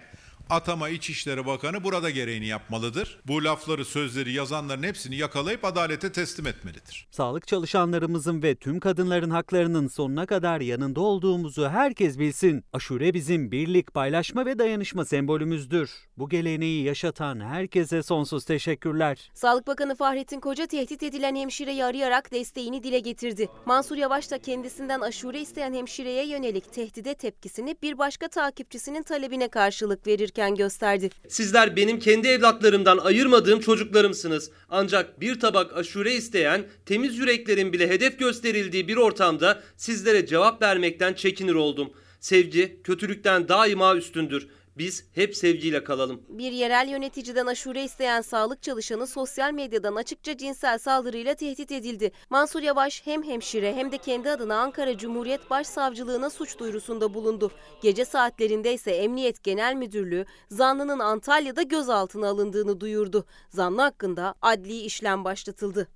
Atama 0.51 0.88
İçişleri 0.88 1.46
Bakanı 1.46 1.84
burada 1.84 2.11
gereğini 2.11 2.46
yapmalıdır. 2.46 3.20
Bu 3.26 3.44
lafları, 3.44 3.84
sözleri 3.84 4.32
yazanların 4.32 4.82
hepsini 4.82 5.16
yakalayıp 5.16 5.64
adalete 5.64 6.12
teslim 6.12 6.46
etmelidir. 6.46 7.09
Sağlık 7.11 7.46
çalışanlarımızın 7.46 8.42
ve 8.42 8.55
tüm 8.55 8.80
kadınların 8.80 9.30
haklarının 9.30 9.88
sonuna 9.88 10.26
kadar 10.26 10.61
yanında 10.61 11.01
olduğumuzu 11.01 11.68
herkes 11.68 12.18
bilsin. 12.18 12.64
Aşure 12.72 13.14
bizim 13.14 13.53
birlik, 13.53 13.94
paylaşma 13.94 14.46
ve 14.46 14.59
dayanışma 14.59 15.05
sembolümüzdür. 15.05 15.90
Bu 16.18 16.28
geleneği 16.28 16.84
yaşatan 16.84 17.40
herkese 17.40 18.03
sonsuz 18.03 18.44
teşekkürler. 18.44 19.30
Sağlık 19.34 19.66
Bakanı 19.66 19.96
Fahrettin 19.96 20.40
Koca 20.40 20.66
tehdit 20.66 21.03
edilen 21.03 21.36
hemşireyi 21.36 21.84
arayarak 21.84 22.32
desteğini 22.32 22.82
dile 22.82 22.98
getirdi. 22.98 23.48
Mansur 23.66 23.96
Yavaş 23.96 24.30
da 24.30 24.38
kendisinden 24.38 25.01
aşure 25.01 25.40
isteyen 25.40 25.74
hemşireye 25.74 26.26
yönelik 26.26 26.72
tehdide 26.72 27.14
tepkisini 27.14 27.76
bir 27.82 27.98
başka 27.98 28.28
takipçisinin 28.28 29.03
talebine 29.03 29.48
karşılık 29.48 30.07
verirken 30.07 30.39
gösterdi. 30.49 31.11
Sizler 31.28 31.76
benim 31.76 31.99
kendi 31.99 32.28
evlatlarımdan 32.28 32.99
ayırmadığım 32.99 33.61
çocuklarımsınız. 33.61 34.51
Ancak 34.68 35.20
bir 35.20 35.41
tabak 35.41 35.76
aşure 35.76 36.14
isteyen 36.14 36.66
temiz 36.86 37.18
yüreklerin 37.18 37.72
bile 37.72 37.88
hedef 37.88 38.18
gösterildiği 38.18 38.88
bir 38.88 38.97
ortamda 38.97 39.62
sizlere 39.76 40.26
cevap 40.26 40.62
vermekten 40.62 41.14
çekinir 41.14 41.55
oldum. 41.55 41.91
Sevgi 42.20 42.80
kötülükten 42.84 43.49
daima 43.49 43.97
üstündür. 43.97 44.49
Biz 44.79 45.05
hep 45.14 45.37
sevgiyle 45.37 45.85
kalalım. 45.85 46.23
Bir 46.29 46.53
yerel 46.53 46.89
yöneticiden 46.89 47.47
aşure 47.47 47.85
isteyen 47.85 48.21
sağlık 48.21 48.62
çalışanı 48.62 49.07
sosyal 49.07 49.53
medyadan 49.53 49.95
açıkça 49.97 50.37
cinsel 50.37 50.79
saldırıyla 50.79 51.35
tehdit 51.35 51.73
edildi. 51.73 52.12
Mansur 52.31 52.62
Yavaş 52.62 53.07
hem 53.07 53.23
hemşire 53.23 53.75
hem 53.75 53.93
de 53.93 53.99
kendi 53.99 54.31
adına 54.31 54.61
Ankara 54.61 54.99
Cumhuriyet 54.99 55.51
Başsavcılığına 55.51 56.31
suç 56.31 56.59
duyurusunda 56.59 57.14
bulundu. 57.14 57.51
Gece 57.83 58.05
saatlerinde 58.05 58.75
ise 58.75 58.91
Emniyet 58.91 59.45
Genel 59.45 59.75
Müdürlüğü 59.75 60.27
zanlının 60.49 60.99
Antalya'da 60.99 61.62
gözaltına 61.62 62.29
alındığını 62.29 62.81
duyurdu. 62.81 63.25
Zanlı 63.49 63.81
hakkında 63.83 64.35
adli 64.43 64.81
işlem 64.81 65.25
başlatıldı. 65.25 65.89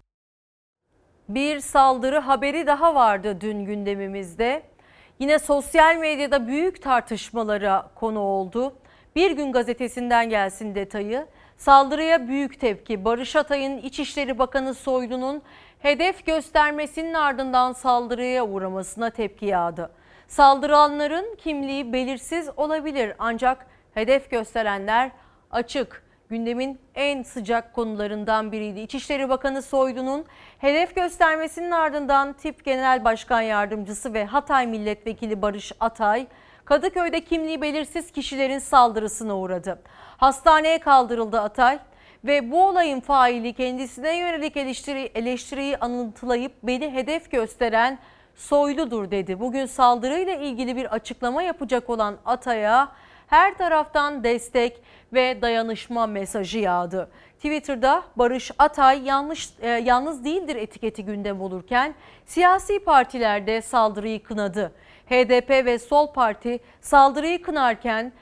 Bir 1.29 1.61
saldırı 1.61 2.19
haberi 2.19 2.67
daha 2.67 2.95
vardı 2.95 3.39
dün 3.41 3.65
gündemimizde. 3.65 4.74
Yine 5.19 5.39
sosyal 5.39 5.97
medyada 5.97 6.47
büyük 6.47 6.83
tartışmalara 6.83 7.91
konu 7.95 8.19
oldu. 8.19 8.75
Bir 9.17 9.31
gün 9.31 9.53
gazetesinden 9.53 10.31
gelsin 10.31 10.75
detayı. 10.75 11.27
Saldırıya 11.57 12.29
büyük 12.29 12.61
tepki. 12.61 13.05
Barış 13.05 13.37
Atay'ın 13.37 13.79
İçişleri 13.79 14.39
Bakanı 14.39 14.75
Soylu'nun 14.75 15.43
hedef 15.79 16.27
göstermesinin 16.27 17.15
ardından 17.15 17.73
saldırıya 17.73 18.47
uğramasına 18.47 19.11
tepki 19.11 19.47
yağdı. 19.47 19.91
Saldıranların 20.29 21.37
kimliği 21.37 21.93
belirsiz 21.93 22.51
olabilir 22.57 23.13
ancak 23.19 23.67
hedef 23.95 24.31
gösterenler 24.31 25.11
açık. 25.51 26.04
Gündemin 26.29 26.79
en 26.95 27.23
sıcak 27.23 27.75
konularından 27.75 28.53
biriydi. 28.53 28.81
İçişleri 28.81 29.29
Bakanı 29.29 29.63
Soylu'nun 29.63 30.25
hedef 30.59 30.95
göstermesinin 30.95 31.71
ardından 31.71 32.33
Tip 32.33 32.65
Genel 32.65 33.05
Başkan 33.05 33.41
Yardımcısı 33.41 34.15
ve 34.15 34.25
Hatay 34.25 34.67
Milletvekili 34.67 35.43
Barış 35.43 35.73
Atay, 35.81 36.27
Kadıköy'de 36.65 37.25
kimliği 37.25 37.63
belirsiz 37.63 38.11
kişilerin 38.11 38.59
saldırısına 38.59 39.39
uğradı. 39.39 39.83
Hastaneye 40.17 40.79
kaldırıldı 40.79 41.41
Atay 41.41 41.79
ve 42.25 42.51
bu 42.51 42.67
olayın 42.67 43.01
faili 43.01 43.53
kendisine 43.53 44.17
yönelik 44.17 44.57
eleştiri, 44.57 45.11
eleştiriyi 45.15 45.77
anlatılayıp 45.77 46.53
beni 46.63 46.93
hedef 46.93 47.31
gösteren 47.31 47.99
Soylu'dur 48.35 49.11
dedi. 49.11 49.41
Bugün 49.41 49.67
saldırıyla 49.67 50.35
ilgili 50.35 50.77
bir 50.77 50.95
açıklama 50.95 51.43
yapacak 51.43 51.91
olan 51.91 52.17
Atay'a 52.25 52.89
her 53.27 53.59
taraftan 53.59 54.25
destek 54.25 54.83
ve 55.13 55.43
dayanışma 55.43 56.07
mesajı 56.07 56.59
yağdı. 56.59 57.11
Twitter'da 57.37 58.05
Barış 58.17 58.51
Atay 58.59 59.05
yanlış 59.05 59.49
e, 59.61 59.69
yalnız 59.69 60.25
değildir 60.25 60.57
etiketi 60.57 61.05
gündem 61.05 61.41
olurken 61.41 61.95
siyasi 62.27 62.79
partilerde 62.79 63.63
saldırıyı 63.63 64.23
kınadı. 64.23 64.73
HDP 65.07 65.51
ve 65.51 65.79
Sol 65.79 66.13
Parti 66.13 66.61
saldırıyı 66.81 67.43
kınarken 67.43 68.13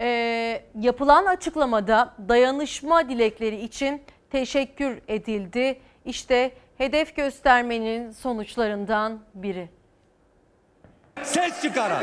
e, 0.00 0.62
yapılan 0.80 1.26
açıklamada 1.26 2.14
dayanışma 2.28 3.08
dilekleri 3.08 3.60
için 3.60 4.02
teşekkür 4.30 5.00
edildi. 5.08 5.80
İşte 6.04 6.50
hedef 6.78 7.16
göstermenin 7.16 8.10
sonuçlarından 8.10 9.20
biri. 9.34 9.68
Ses 11.22 11.62
çıkaran, 11.62 12.02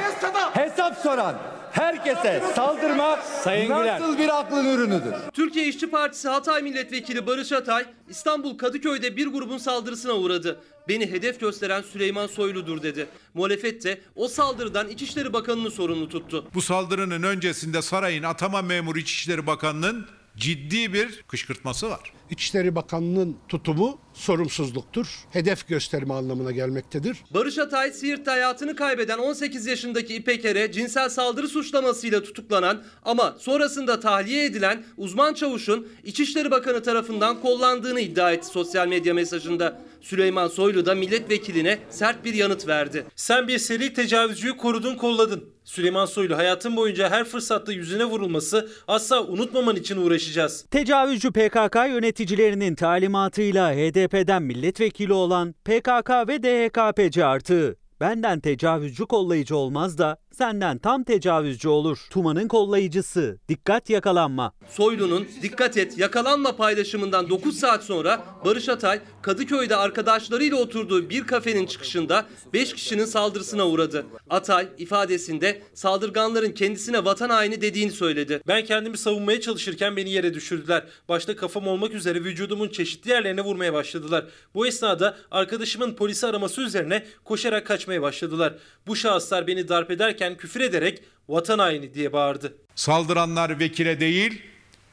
hesap 0.53 0.97
soran, 0.97 1.35
herkese 1.73 2.43
saldırmak 2.55 3.19
nasıl 3.45 4.17
bir 4.17 4.39
aklın 4.39 4.65
ürünüdür? 4.65 5.13
Türkiye 5.33 5.67
İşçi 5.67 5.89
Partisi 5.89 6.29
Hatay 6.29 6.61
Milletvekili 6.61 7.27
Barış 7.27 7.51
Atay, 7.51 7.85
İstanbul 8.09 8.57
Kadıköy'de 8.57 9.17
bir 9.17 9.27
grubun 9.27 9.57
saldırısına 9.57 10.13
uğradı. 10.13 10.59
Beni 10.87 11.11
hedef 11.11 11.39
gösteren 11.39 11.81
Süleyman 11.81 12.27
Soylu'dur 12.27 12.83
dedi. 12.83 13.07
Muhalefet 13.33 13.83
de 13.83 14.01
o 14.15 14.27
saldırıdan 14.27 14.87
İçişleri 14.87 15.33
Bakanı'nı 15.33 15.71
sorumlu 15.71 16.09
tuttu. 16.09 16.45
Bu 16.53 16.61
saldırının 16.61 17.23
öncesinde 17.23 17.81
sarayın 17.81 18.23
atama 18.23 18.61
memuru 18.61 18.99
İçişleri 18.99 19.47
Bakanı'nın 19.47 20.05
ciddi 20.37 20.93
bir 20.93 21.23
kışkırtması 21.27 21.89
var. 21.89 22.13
İçişleri 22.29 22.75
Bakanı'nın 22.75 23.37
tutumu 23.49 23.97
sorumsuzluktur. 24.13 25.07
Hedef 25.31 25.67
gösterme 25.67 26.13
anlamına 26.13 26.51
gelmektedir. 26.51 27.17
Barış 27.31 27.57
Atay 27.57 27.91
Siirt'te 27.91 28.31
hayatını 28.31 28.75
kaybeden 28.75 29.17
18 29.17 29.65
yaşındaki 29.65 30.15
İpeker'e 30.15 30.71
cinsel 30.71 31.09
saldırı 31.09 31.47
suçlamasıyla 31.47 32.23
tutuklanan 32.23 32.83
ama 33.03 33.35
sonrasında 33.39 33.99
tahliye 33.99 34.45
edilen 34.45 34.83
uzman 34.97 35.33
çavuşun 35.33 35.87
İçişleri 36.03 36.51
Bakanı 36.51 36.83
tarafından 36.83 37.41
kollandığını 37.41 37.99
iddia 37.99 38.31
etti 38.31 38.47
sosyal 38.47 38.87
medya 38.87 39.13
mesajında. 39.13 39.81
Süleyman 40.01 40.47
Soylu 40.47 40.85
da 40.85 40.95
milletvekiline 40.95 41.79
sert 41.89 42.25
bir 42.25 42.33
yanıt 42.33 42.67
verdi. 42.67 43.05
Sen 43.15 43.47
bir 43.47 43.57
seri 43.59 43.93
tecavüzcüyü 43.93 44.57
korudun 44.57 44.95
kolladın. 44.95 45.52
Süleyman 45.65 46.05
Soylu 46.05 46.37
hayatın 46.37 46.75
boyunca 46.75 47.09
her 47.11 47.23
fırsatta 47.23 47.71
yüzüne 47.71 48.05
vurulması 48.05 48.69
asla 48.87 49.23
unutmaman 49.23 49.75
için 49.75 49.97
uğraşacağız. 49.97 50.65
Tecavüzcü 50.71 51.31
PKK 51.31 51.75
yöneticilerinin 51.75 52.75
talimatıyla 52.75 53.71
HDP'den 53.71 54.43
milletvekili 54.43 55.13
olan 55.13 55.53
PKK 55.53 56.09
ve 56.27 56.43
DHKPC 56.43 57.25
artığı 57.25 57.75
benden 57.99 58.39
tecavüzcü 58.39 59.05
kollayıcı 59.05 59.57
olmaz 59.57 59.97
da 59.97 60.17
senden 60.37 60.77
tam 60.77 61.03
tecavüzcü 61.03 61.69
olur. 61.69 62.07
Tuman'ın 62.09 62.47
kollayıcısı. 62.47 63.37
Dikkat 63.49 63.89
yakalanma. 63.89 64.53
Soylu'nun 64.69 65.27
dikkat 65.41 65.77
et 65.77 65.97
yakalanma 65.97 66.55
paylaşımından 66.55 67.29
9 67.29 67.59
saat 67.59 67.83
sonra 67.83 68.23
Barış 68.45 68.69
Atay 68.69 68.99
Kadıköy'de 69.21 69.75
arkadaşlarıyla 69.75 70.57
oturduğu 70.57 71.09
bir 71.09 71.27
kafenin 71.27 71.65
çıkışında 71.65 72.25
5 72.53 72.73
kişinin 72.73 73.05
saldırısına 73.05 73.67
uğradı. 73.67 74.05
Atay 74.29 74.67
ifadesinde 74.77 75.61
saldırganların 75.73 76.51
kendisine 76.51 77.05
vatan 77.05 77.29
haini 77.29 77.61
dediğini 77.61 77.91
söyledi. 77.91 78.41
Ben 78.47 78.65
kendimi 78.65 78.97
savunmaya 78.97 79.41
çalışırken 79.41 79.95
beni 79.95 80.09
yere 80.09 80.33
düşürdüler. 80.33 80.83
Başta 81.09 81.35
kafam 81.35 81.67
olmak 81.67 81.93
üzere 81.93 82.23
vücudumun 82.23 82.69
çeşitli 82.69 83.11
yerlerine 83.11 83.41
vurmaya 83.41 83.73
başladılar. 83.73 84.25
Bu 84.55 84.67
esnada 84.67 85.17
arkadaşımın 85.31 85.93
polisi 85.93 86.27
araması 86.27 86.61
üzerine 86.61 87.05
koşarak 87.23 87.67
kaçmaya 87.67 88.01
başladılar. 88.01 88.53
Bu 88.87 88.95
şahıslar 88.95 89.47
beni 89.47 89.67
darp 89.67 89.91
ederken 89.91 90.22
küfür 90.37 90.61
ederek 90.61 91.03
vatan 91.29 91.59
haini 91.59 91.93
diye 91.93 92.13
bağırdı. 92.13 92.57
Saldıranlar 92.75 93.59
vekile 93.59 93.99
değil, 93.99 94.41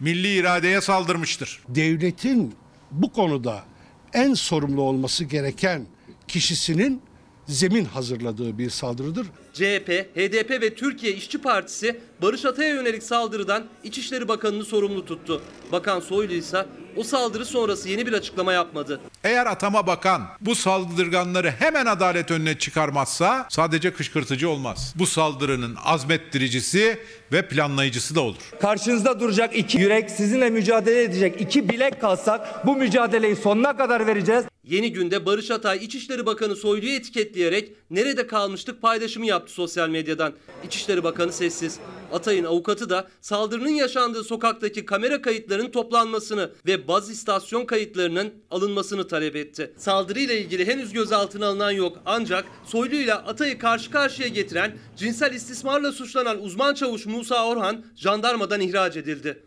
milli 0.00 0.34
iradeye 0.34 0.80
saldırmıştır. 0.80 1.60
Devletin 1.68 2.54
bu 2.90 3.12
konuda 3.12 3.64
en 4.12 4.34
sorumlu 4.34 4.82
olması 4.82 5.24
gereken 5.24 5.86
kişisinin 6.28 7.02
zemin 7.46 7.84
hazırladığı 7.84 8.58
bir 8.58 8.70
saldırıdır. 8.70 9.26
CHP, 9.52 9.88
HDP 10.16 10.50
ve 10.50 10.74
Türkiye 10.74 11.12
İşçi 11.12 11.38
Partisi 11.38 12.00
Barış 12.22 12.44
Atay'a 12.44 12.74
yönelik 12.74 13.02
saldırıdan 13.02 13.64
İçişleri 13.84 14.28
Bakanı'nı 14.28 14.64
sorumlu 14.64 15.04
tuttu. 15.06 15.42
Bakan 15.72 16.00
Soylu 16.00 16.32
ise 16.32 16.66
o 16.96 17.02
saldırı 17.04 17.44
sonrası 17.44 17.88
yeni 17.88 18.06
bir 18.06 18.12
açıklama 18.12 18.52
yapmadı. 18.52 19.00
Eğer 19.24 19.46
atama 19.46 19.86
bakan 19.86 20.22
bu 20.40 20.54
saldırganları 20.54 21.50
hemen 21.50 21.86
adalet 21.86 22.30
önüne 22.30 22.58
çıkarmazsa 22.58 23.46
sadece 23.48 23.92
kışkırtıcı 23.92 24.50
olmaz. 24.50 24.94
Bu 24.96 25.06
saldırının 25.06 25.76
azmettiricisi 25.84 26.98
ve 27.32 27.48
planlayıcısı 27.48 28.14
da 28.14 28.20
olur. 28.20 28.36
Karşınızda 28.60 29.20
duracak 29.20 29.56
iki 29.56 29.80
yürek, 29.80 30.10
sizinle 30.10 30.50
mücadele 30.50 31.02
edecek 31.02 31.40
iki 31.40 31.68
bilek 31.68 32.00
kalsak 32.00 32.66
bu 32.66 32.76
mücadeleyi 32.76 33.36
sonuna 33.36 33.76
kadar 33.76 34.06
vereceğiz. 34.06 34.44
Yeni 34.64 34.92
günde 34.92 35.26
Barış 35.26 35.50
Atay 35.50 35.84
İçişleri 35.84 36.26
Bakanı 36.26 36.56
Soylu'yu 36.56 36.92
etiketleyerek 36.92 37.72
nerede 37.90 38.26
kalmıştık 38.26 38.82
paylaşımı 38.82 39.26
yaptı 39.26 39.52
sosyal 39.52 39.88
medyadan. 39.88 40.32
İçişleri 40.66 41.04
Bakanı 41.04 41.32
sessiz. 41.32 41.78
Atay'ın 42.12 42.44
avukatı 42.44 42.90
da 42.90 43.08
saldırının 43.20 43.68
yaşandığı 43.68 44.24
sokaktaki 44.24 44.84
kamera 44.84 45.22
kayıtlarının 45.22 45.70
toplanmasını 45.70 46.50
ve 46.66 46.88
baz 46.88 47.10
istasyon 47.10 47.66
kayıtlarının 47.66 48.32
alınmasını 48.50 49.08
talep 49.08 49.36
etti. 49.36 49.72
Saldırıyla 49.76 50.34
ilgili 50.34 50.66
henüz 50.66 50.92
gözaltına 50.92 51.46
alınan 51.46 51.70
yok 51.70 51.98
ancak 52.06 52.44
Soylu 52.66 52.94
ile 52.94 53.14
Atay'ı 53.14 53.58
karşı 53.58 53.90
karşıya 53.90 54.28
getiren 54.28 54.72
cinsel 54.96 55.34
istismarla 55.34 55.92
suçlanan 55.92 56.42
uzman 56.42 56.74
çavuş 56.74 57.06
Musa 57.06 57.19
Orhan 57.28 57.84
jandarmadan 57.96 58.60
ihraç 58.60 58.96
edildi. 58.96 59.46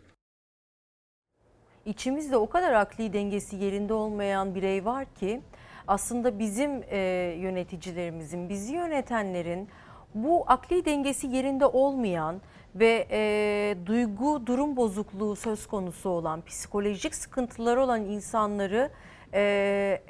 İçimizde 1.86 2.36
o 2.36 2.48
kadar 2.48 2.72
akli 2.72 3.12
dengesi 3.12 3.56
yerinde 3.56 3.94
olmayan 3.94 4.54
birey 4.54 4.84
var 4.84 5.06
ki 5.14 5.40
aslında 5.88 6.38
bizim 6.38 6.82
e, 6.90 6.98
yöneticilerimizin, 7.40 8.48
bizi 8.48 8.74
yönetenlerin 8.74 9.68
bu 10.14 10.44
akli 10.46 10.84
dengesi 10.84 11.26
yerinde 11.26 11.66
olmayan 11.66 12.40
ve 12.74 13.06
e, 13.10 13.76
duygu 13.86 14.46
durum 14.46 14.76
bozukluğu 14.76 15.36
söz 15.36 15.66
konusu 15.66 16.08
olan, 16.08 16.44
psikolojik 16.44 17.14
sıkıntıları 17.14 17.82
olan 17.82 18.04
insanları 18.04 18.90
e, 19.34 20.02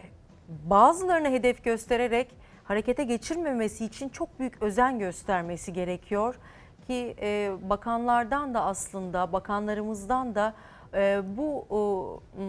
bazılarına 0.48 1.28
hedef 1.28 1.64
göstererek 1.64 2.30
harekete 2.64 3.04
geçirmemesi 3.04 3.84
için 3.84 4.08
çok 4.08 4.38
büyük 4.40 4.62
özen 4.62 4.98
göstermesi 4.98 5.72
gerekiyor 5.72 6.34
ki 6.86 7.14
e, 7.20 7.52
bakanlardan 7.70 8.54
da 8.54 8.64
aslında 8.64 9.32
bakanlarımızdan 9.32 10.34
da 10.34 10.54
e, 10.94 11.22
bu 11.36 11.66
m, 12.38 12.44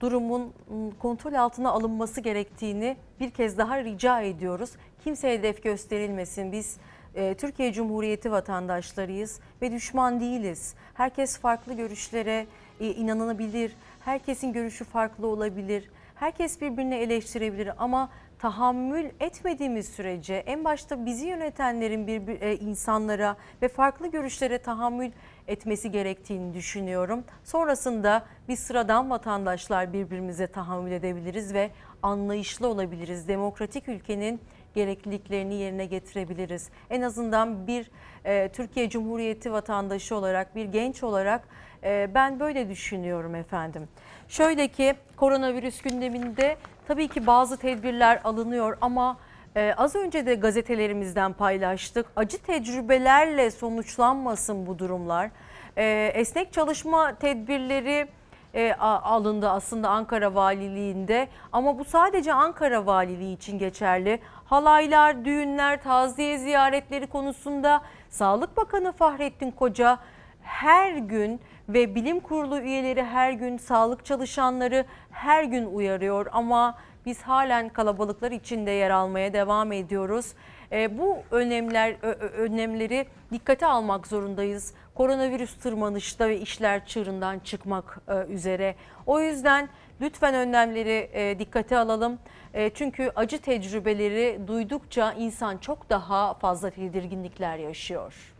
durumun 0.00 0.52
kontrol 0.98 1.34
altına 1.34 1.70
alınması 1.70 2.20
gerektiğini 2.20 2.96
bir 3.20 3.30
kez 3.30 3.58
daha 3.58 3.84
rica 3.84 4.20
ediyoruz. 4.20 4.70
Kimse 5.04 5.32
hedef 5.32 5.62
gösterilmesin. 5.62 6.52
Biz 6.52 6.76
e, 7.14 7.34
Türkiye 7.34 7.72
Cumhuriyeti 7.72 8.32
vatandaşlarıyız 8.32 9.40
ve 9.62 9.72
düşman 9.72 10.20
değiliz. 10.20 10.74
Herkes 10.94 11.38
farklı 11.38 11.74
görüşlere 11.74 12.46
e, 12.80 12.88
inanılabilir. 12.88 13.76
Herkesin 14.00 14.52
görüşü 14.52 14.84
farklı 14.84 15.26
olabilir. 15.26 15.90
Herkes 16.14 16.60
birbirini 16.60 16.94
eleştirebilir 16.94 17.70
ama 17.78 18.10
tahammül 18.38 19.10
etmediğimiz 19.20 19.88
sürece 19.88 20.34
en 20.34 20.64
başta 20.64 21.06
bizi 21.06 21.26
yönetenlerin 21.26 22.06
bir, 22.06 22.26
bir 22.26 22.40
e, 22.40 22.56
insanlara 22.56 23.36
ve 23.62 23.68
farklı 23.68 24.06
görüşlere 24.06 24.58
tahammül 24.58 25.10
etmesi 25.48 25.90
gerektiğini 25.90 26.54
düşünüyorum. 26.54 27.24
Sonrasında 27.44 28.26
biz 28.48 28.58
sıradan 28.58 29.10
vatandaşlar 29.10 29.92
birbirimize 29.92 30.46
tahammül 30.46 30.92
edebiliriz 30.92 31.54
ve 31.54 31.70
anlayışlı 32.02 32.68
olabiliriz. 32.68 33.28
Demokratik 33.28 33.88
ülkenin 33.88 34.40
gerekliliklerini 34.74 35.54
yerine 35.54 35.86
getirebiliriz. 35.86 36.70
En 36.90 37.02
azından 37.02 37.66
bir 37.66 37.90
e, 38.24 38.48
Türkiye 38.48 38.90
Cumhuriyeti 38.90 39.52
vatandaşı 39.52 40.16
olarak, 40.16 40.56
bir 40.56 40.64
genç 40.64 41.02
olarak 41.02 41.48
e, 41.84 42.10
ben 42.14 42.40
böyle 42.40 42.68
düşünüyorum 42.68 43.34
efendim. 43.34 43.88
Şöyle 44.28 44.68
ki 44.68 44.94
koronavirüs 45.16 45.82
gündeminde 45.82 46.56
tabii 46.88 47.08
ki 47.08 47.26
bazı 47.26 47.56
tedbirler 47.56 48.20
alınıyor 48.24 48.78
ama 48.80 49.16
e, 49.56 49.74
az 49.76 49.94
önce 49.94 50.26
de 50.26 50.34
gazetelerimizden 50.34 51.32
paylaştık. 51.32 52.06
Acı 52.16 52.42
tecrübelerle 52.42 53.50
sonuçlanmasın 53.50 54.66
bu 54.66 54.78
durumlar. 54.78 55.30
E, 55.76 56.12
esnek 56.14 56.52
çalışma 56.52 57.14
tedbirleri 57.14 58.08
e, 58.54 58.74
alındı 58.74 59.50
aslında 59.50 59.88
Ankara 59.88 60.34
Valiliğinde 60.34 61.28
ama 61.52 61.78
bu 61.78 61.84
sadece 61.84 62.32
Ankara 62.32 62.86
Valiliği 62.86 63.36
için 63.36 63.58
geçerli. 63.58 64.18
Halaylar, 64.44 65.24
düğünler, 65.24 65.82
taziye 65.82 66.38
ziyaretleri 66.38 67.06
konusunda 67.06 67.82
Sağlık 68.10 68.56
Bakanı 68.56 68.92
Fahrettin 68.92 69.50
Koca 69.50 69.98
her 70.42 70.92
gün 70.92 71.40
ve 71.68 71.94
bilim 71.94 72.20
kurulu 72.20 72.58
üyeleri 72.58 73.02
her 73.04 73.32
gün 73.32 73.56
sağlık 73.56 74.04
çalışanları 74.04 74.84
her 75.10 75.44
gün 75.44 75.66
uyarıyor 75.66 76.26
ama 76.32 76.78
biz 77.06 77.22
halen 77.22 77.68
kalabalıklar 77.68 78.30
içinde 78.30 78.70
yer 78.70 78.90
almaya 78.90 79.32
devam 79.32 79.72
ediyoruz. 79.72 80.32
E, 80.72 80.98
bu 80.98 81.18
önlemler 81.30 81.92
önlemleri 82.36 83.06
dikkate 83.32 83.66
almak 83.66 84.06
zorundayız. 84.06 84.74
Koronavirüs 84.94 85.54
tırmanışta 85.54 86.28
ve 86.28 86.40
işler 86.40 86.86
çığırından 86.86 87.38
çıkmak 87.38 88.00
e, 88.08 88.32
üzere. 88.32 88.74
O 89.06 89.20
yüzden 89.20 89.68
lütfen 90.00 90.34
önlemleri 90.34 91.10
e, 91.12 91.38
dikkate 91.38 91.78
alalım. 91.78 92.18
E, 92.54 92.70
çünkü 92.70 93.12
acı 93.16 93.38
tecrübeleri 93.38 94.40
duydukça 94.46 95.12
insan 95.12 95.58
çok 95.58 95.90
daha 95.90 96.34
fazla 96.34 96.70
tedirginlikler 96.70 97.58
yaşıyor. 97.58 98.34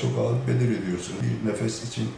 Çok 0.00 0.18
ağır 0.18 0.46
bedel 0.46 0.72
ediyorsunuz. 0.82 1.20
Bir 1.22 1.50
nefes 1.50 1.88
için 1.88 2.08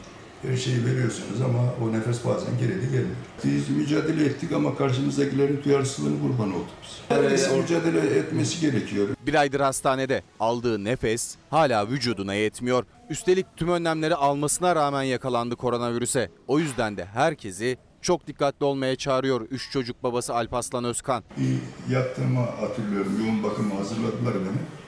her 0.42 0.56
şeyi 0.56 0.86
veriyorsunuz 0.86 1.40
ama 1.40 1.58
o 1.84 1.92
nefes 1.92 2.24
bazen 2.24 2.58
geri 2.58 2.80
gelmiyor. 2.80 3.16
Biz 3.44 3.68
mücadele 3.68 4.24
ettik 4.24 4.52
ama 4.52 4.76
karşımızdakilerin 4.76 5.60
duyarsızlığını 5.64 6.20
kurban 6.20 6.50
olduk 6.54 6.68
biz. 6.82 6.90
Herkes 7.08 7.56
mücadele 7.56 8.18
etmesi 8.18 8.60
gerekiyor. 8.60 9.08
Bir 9.26 9.34
aydır 9.34 9.60
hastanede 9.60 10.22
aldığı 10.40 10.84
nefes 10.84 11.34
hala 11.50 11.88
vücuduna 11.88 12.34
yetmiyor. 12.34 12.84
Üstelik 13.10 13.46
tüm 13.56 13.68
önlemleri 13.68 14.14
almasına 14.14 14.76
rağmen 14.76 15.02
yakalandı 15.02 15.56
koronavirüse. 15.56 16.30
O 16.48 16.58
yüzden 16.58 16.96
de 16.96 17.04
herkesi 17.04 17.78
çok 18.02 18.26
dikkatli 18.26 18.64
olmaya 18.64 18.96
çağırıyor 18.96 19.40
üç 19.50 19.70
çocuk 19.70 20.02
babası 20.02 20.34
Alpaslan 20.34 20.84
Özkan. 20.84 21.24
Bir 21.38 21.94
yattığımı 21.94 22.40
hatırlıyorum. 22.40 23.12
Yoğun 23.24 23.42
bakıma 23.42 23.74
hazırladılar 23.76 24.34
beni. 24.34 24.79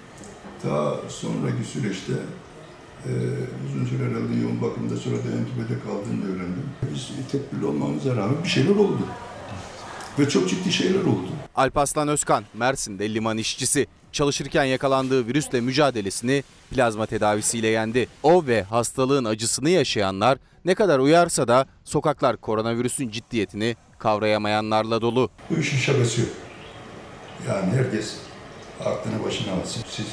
Daha 0.64 0.96
sonraki 1.08 1.64
süreçte 1.72 2.12
e, 3.06 3.10
uzun 3.66 3.86
süre 3.86 4.04
herhalde 4.04 4.34
yoğun 4.42 4.62
bakımda 4.62 4.96
sonra 4.96 5.16
da 5.16 5.20
entübede 5.20 5.80
kaldığını 5.84 6.24
öğrendim. 6.24 6.64
Biz 6.94 7.10
tedbirli 7.32 7.66
olmamıza 7.66 8.16
rağmen 8.16 8.44
bir 8.44 8.48
şeyler 8.48 8.76
oldu. 8.76 9.06
Ve 10.18 10.28
çok 10.28 10.48
ciddi 10.48 10.72
şeyler 10.72 11.00
oldu. 11.00 11.28
Alpaslan 11.54 12.08
Özkan, 12.08 12.44
Mersin'de 12.54 13.14
liman 13.14 13.38
işçisi. 13.38 13.86
Çalışırken 14.12 14.64
yakalandığı 14.64 15.26
virüsle 15.26 15.60
mücadelesini 15.60 16.44
plazma 16.70 17.06
tedavisiyle 17.06 17.68
yendi. 17.68 18.08
O 18.22 18.46
ve 18.46 18.62
hastalığın 18.62 19.24
acısını 19.24 19.70
yaşayanlar 19.70 20.38
ne 20.64 20.74
kadar 20.74 20.98
uyarsa 20.98 21.48
da 21.48 21.66
sokaklar 21.84 22.36
koronavirüsün 22.36 23.10
ciddiyetini 23.10 23.76
kavrayamayanlarla 23.98 25.00
dolu. 25.00 25.30
Bu 25.50 25.58
işin 25.58 25.76
şakası 25.76 26.20
yok. 26.20 26.30
Yani 27.48 27.72
herkes 27.72 28.16
aklını 28.80 29.24
başına 29.24 29.52
alsın. 29.52 29.82
Siz 29.90 30.06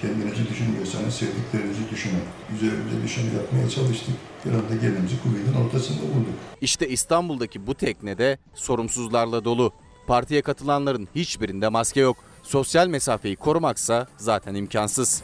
kendinizi 0.00 0.48
düşünmüyorsanız 0.48 1.14
sevdiklerinizi 1.14 1.90
düşünün. 1.90 2.22
Üzerimize 2.54 3.02
düşeni 3.04 3.34
yapmaya 3.34 3.70
çalıştık. 3.70 4.14
Bir 4.44 4.50
anda 4.50 4.80
kendimizi 4.80 5.22
kuvvetin 5.22 5.64
ortasında 5.64 6.00
bulduk. 6.00 6.34
İşte 6.60 6.88
İstanbul'daki 6.88 7.66
bu 7.66 7.74
teknede 7.74 8.38
sorumsuzlarla 8.54 9.44
dolu. 9.44 9.72
Partiye 10.06 10.42
katılanların 10.42 11.08
hiçbirinde 11.14 11.68
maske 11.68 12.00
yok. 12.00 12.16
Sosyal 12.42 12.86
mesafeyi 12.86 13.36
korumaksa 13.36 14.06
zaten 14.16 14.54
imkansız. 14.54 15.22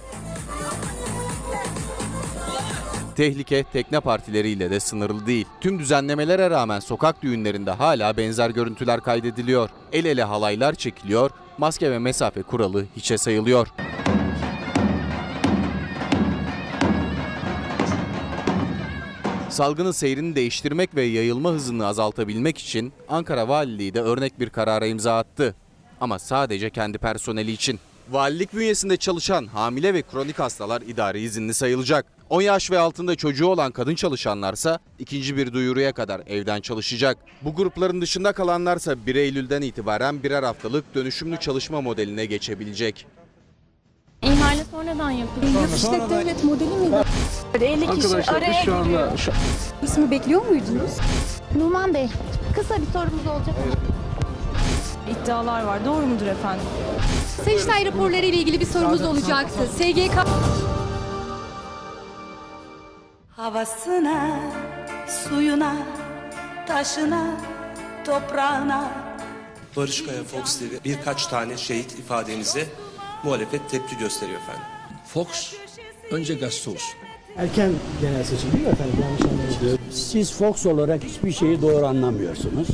Tehlike 3.17 3.65
tekne 3.73 4.01
partileriyle 4.01 4.71
de 4.71 4.81
sınırlı 4.81 5.27
değil. 5.27 5.47
Tüm 5.61 5.79
düzenlemelere 5.79 6.51
rağmen 6.51 6.81
sokak 6.81 7.23
düğünlerinde 7.23 7.71
hala 7.71 8.17
benzer 8.17 8.51
görüntüler 8.51 9.01
kaydediliyor. 9.01 9.71
El 9.93 10.05
ele 10.05 10.23
halaylar 10.25 10.75
çekiliyor, 10.75 11.31
maske 11.59 11.91
ve 11.91 11.99
mesafe 11.99 12.43
kuralı 12.43 12.87
hiçe 12.97 13.19
sayılıyor. 13.19 13.69
Salgının 19.55 19.93
seyrini 19.93 20.37
değiştirmek 20.37 20.95
ve 20.95 21.03
yayılma 21.03 21.51
hızını 21.51 21.87
azaltabilmek 21.87 22.59
için 22.59 22.93
Ankara 23.09 23.49
Valiliği 23.49 23.95
de 23.95 24.01
örnek 24.01 24.41
bir 24.41 24.51
karara 24.51 24.87
imza 24.87 25.19
attı. 25.19 25.55
Ama 26.01 26.19
sadece 26.19 26.71
kendi 26.71 26.99
personeli 26.99 27.53
için. 27.53 27.81
Valilik 28.11 28.55
bünyesinde 28.55 28.97
çalışan 28.97 29.47
hamile 29.47 29.95
ve 29.95 30.03
kronik 30.03 30.39
hastalar 30.39 30.83
idari 30.83 31.21
izinli 31.21 31.55
sayılacak. 31.55 32.07
10 32.31 32.43
yaş 32.43 32.71
ve 32.71 32.79
altında 32.79 33.15
çocuğu 33.15 33.47
olan 33.47 33.73
kadın 33.73 33.95
çalışanlarsa 33.95 34.79
ikinci 34.99 35.37
bir 35.37 35.53
duyuruya 35.53 35.93
kadar 35.93 36.23
evden 36.27 36.61
çalışacak. 36.61 37.19
Bu 37.43 37.55
grupların 37.55 38.01
dışında 38.01 38.33
kalanlarsa 38.33 39.07
1 39.07 39.15
Eylül'den 39.15 39.63
itibaren 39.63 40.23
birer 40.23 40.43
haftalık 40.43 40.95
dönüşümlü 40.95 41.37
çalışma 41.37 41.81
modeline 41.81 42.27
geçebibilecek. 42.27 43.07
İhale 44.25 44.65
sonradan 44.71 45.11
yapıldı. 45.11 45.47
İşlet 45.77 46.11
devlet 46.11 46.45
modeli 46.45 46.69
miydi? 46.75 46.97
50 47.61 47.81
kişi 47.81 48.07
Arkadaşlar, 48.07 48.35
araya 48.35 48.51
biz 48.51 48.65
şu 48.65 48.75
anda- 48.77 49.17
şu- 49.17 49.33
İsmi 49.83 50.11
bekliyor 50.11 50.47
muydunuz? 50.47 50.91
Numan 51.59 51.95
Bey, 51.95 52.09
kısa 52.55 52.77
bir 52.77 52.87
sorumuz 52.93 53.27
olacak. 53.27 53.55
İddialar 55.11 55.63
var. 55.63 55.85
Doğru 55.85 56.07
mudur 56.07 56.27
efendim? 56.27 56.65
Sayıştay 57.45 57.85
raporları 57.87 58.27
ile 58.27 58.37
ilgili 58.37 58.61
bir 58.61 58.67
sorumuz 58.67 59.03
olacaktı. 59.03 59.59
SGK 59.79 60.25
Havasına, 63.37 64.39
suyuna, 65.29 65.77
taşına, 66.69 67.27
toprağına. 68.07 68.91
Barış 69.77 70.05
Kaya 70.07 70.25
Fox 70.25 70.59
TV 70.59 70.85
birkaç 70.85 71.27
tane 71.27 71.57
şehit 71.57 71.93
ifadenize 71.99 72.67
muhalefet 73.25 73.71
tepki 73.71 73.99
gösteriyor 73.99 74.41
efendim. 74.41 74.63
Fox 75.07 75.55
önce 76.11 76.35
gazete 76.35 76.71
olsun. 76.71 76.95
Erken 77.37 77.71
genel 78.01 78.25
seçim 78.25 78.53
değil 78.53 78.65
mi 78.65 78.71
efendim? 78.71 78.95
Yanlış 79.03 79.23
anlamadım. 79.23 79.79
Siz 79.91 80.33
Fox 80.33 80.67
olarak 80.67 81.05
hiçbir 81.05 81.33
şeyi 81.33 81.63
doğru 81.63 81.87
anlamıyorsunuz. 81.87 82.69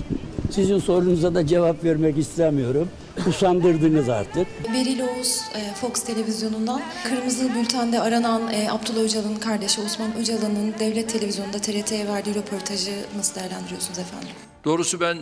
Sizin 0.51 0.79
sorunuza 0.79 1.35
da 1.35 1.47
cevap 1.47 1.85
vermek 1.85 2.19
istemiyorum. 2.19 2.89
Usandırdınız 3.29 4.09
artık. 4.09 4.47
Beril 4.73 5.01
Oğuz 5.01 5.41
e, 5.55 5.75
Fox 5.75 5.93
televizyonundan 5.93 6.83
Kırmızı 7.09 7.55
Bülten'de 7.55 8.01
aranan 8.01 8.53
e, 8.53 8.71
Abdullah 8.71 9.01
Öcalan'ın 9.01 9.37
kardeşi 9.37 9.81
Osman 9.81 10.17
Öcalan'ın 10.17 10.75
devlet 10.79 11.13
televizyonunda 11.13 11.59
TRT'ye 11.59 12.09
verdiği 12.09 12.35
röportajı 12.35 12.91
nasıl 13.17 13.35
değerlendiriyorsunuz 13.35 13.99
efendim? 13.99 14.29
Doğrusu 14.65 15.01
ben 15.01 15.19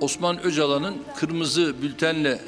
Osman 0.00 0.42
Öcalan'ın 0.42 0.96
kırmızı 1.16 1.82
bültenle 1.82 2.38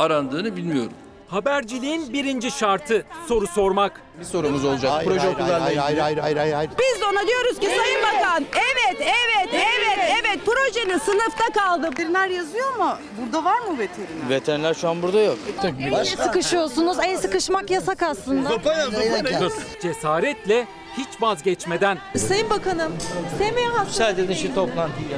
arandığını 0.00 0.56
bilmiyorum. 0.56 0.92
Haberciliğin 1.28 2.12
birinci 2.12 2.50
şartı 2.50 3.04
soru 3.28 3.46
sormak. 3.46 4.00
Bir 4.20 4.24
sorumuz 4.24 4.64
olacak. 4.64 4.92
Hayır, 4.92 5.08
Proje 5.08 5.20
hayır, 5.20 5.34
okullarla 5.34 5.64
hayır, 5.64 5.66
ilgili. 5.70 5.80
hayır, 5.80 5.98
hayır, 5.98 6.18
hayır, 6.18 6.36
hayır, 6.36 6.52
hayır. 6.54 6.70
Biz 6.78 7.00
de 7.00 7.04
ona 7.04 7.26
diyoruz 7.26 7.58
ki 7.60 7.66
Sayın 7.66 8.02
Bakan 8.02 8.44
evet 8.52 9.00
evet 9.00 9.48
evet 9.52 9.98
evet 10.20 10.40
projenin 10.46 10.98
sınıfta 10.98 11.60
kaldı. 11.60 11.90
Veteriner 11.90 12.28
yazıyor 12.28 12.76
mu? 12.76 12.92
Burada 13.20 13.44
var 13.44 13.58
mı 13.58 13.78
veteriner? 13.78 14.28
Veteriner 14.30 14.74
şu 14.74 14.88
an 14.88 15.02
burada 15.02 15.20
yok. 15.20 15.38
El 15.80 16.04
sıkışıyorsunuz. 16.04 16.96
El 17.04 17.18
sıkışmak 17.18 17.70
yasak 17.70 18.02
aslında. 18.02 18.50
Cesaretle 19.82 20.66
hiç 20.98 21.08
vazgeçmeden. 21.20 21.98
Sayın 22.16 22.50
Bakanım, 22.50 22.92
sevmeyen 23.38 23.70
hasta. 23.70 23.84
Müsaade 23.84 24.22
edin 24.22 24.34
şu 24.34 24.54
toplantıyı 24.54 25.08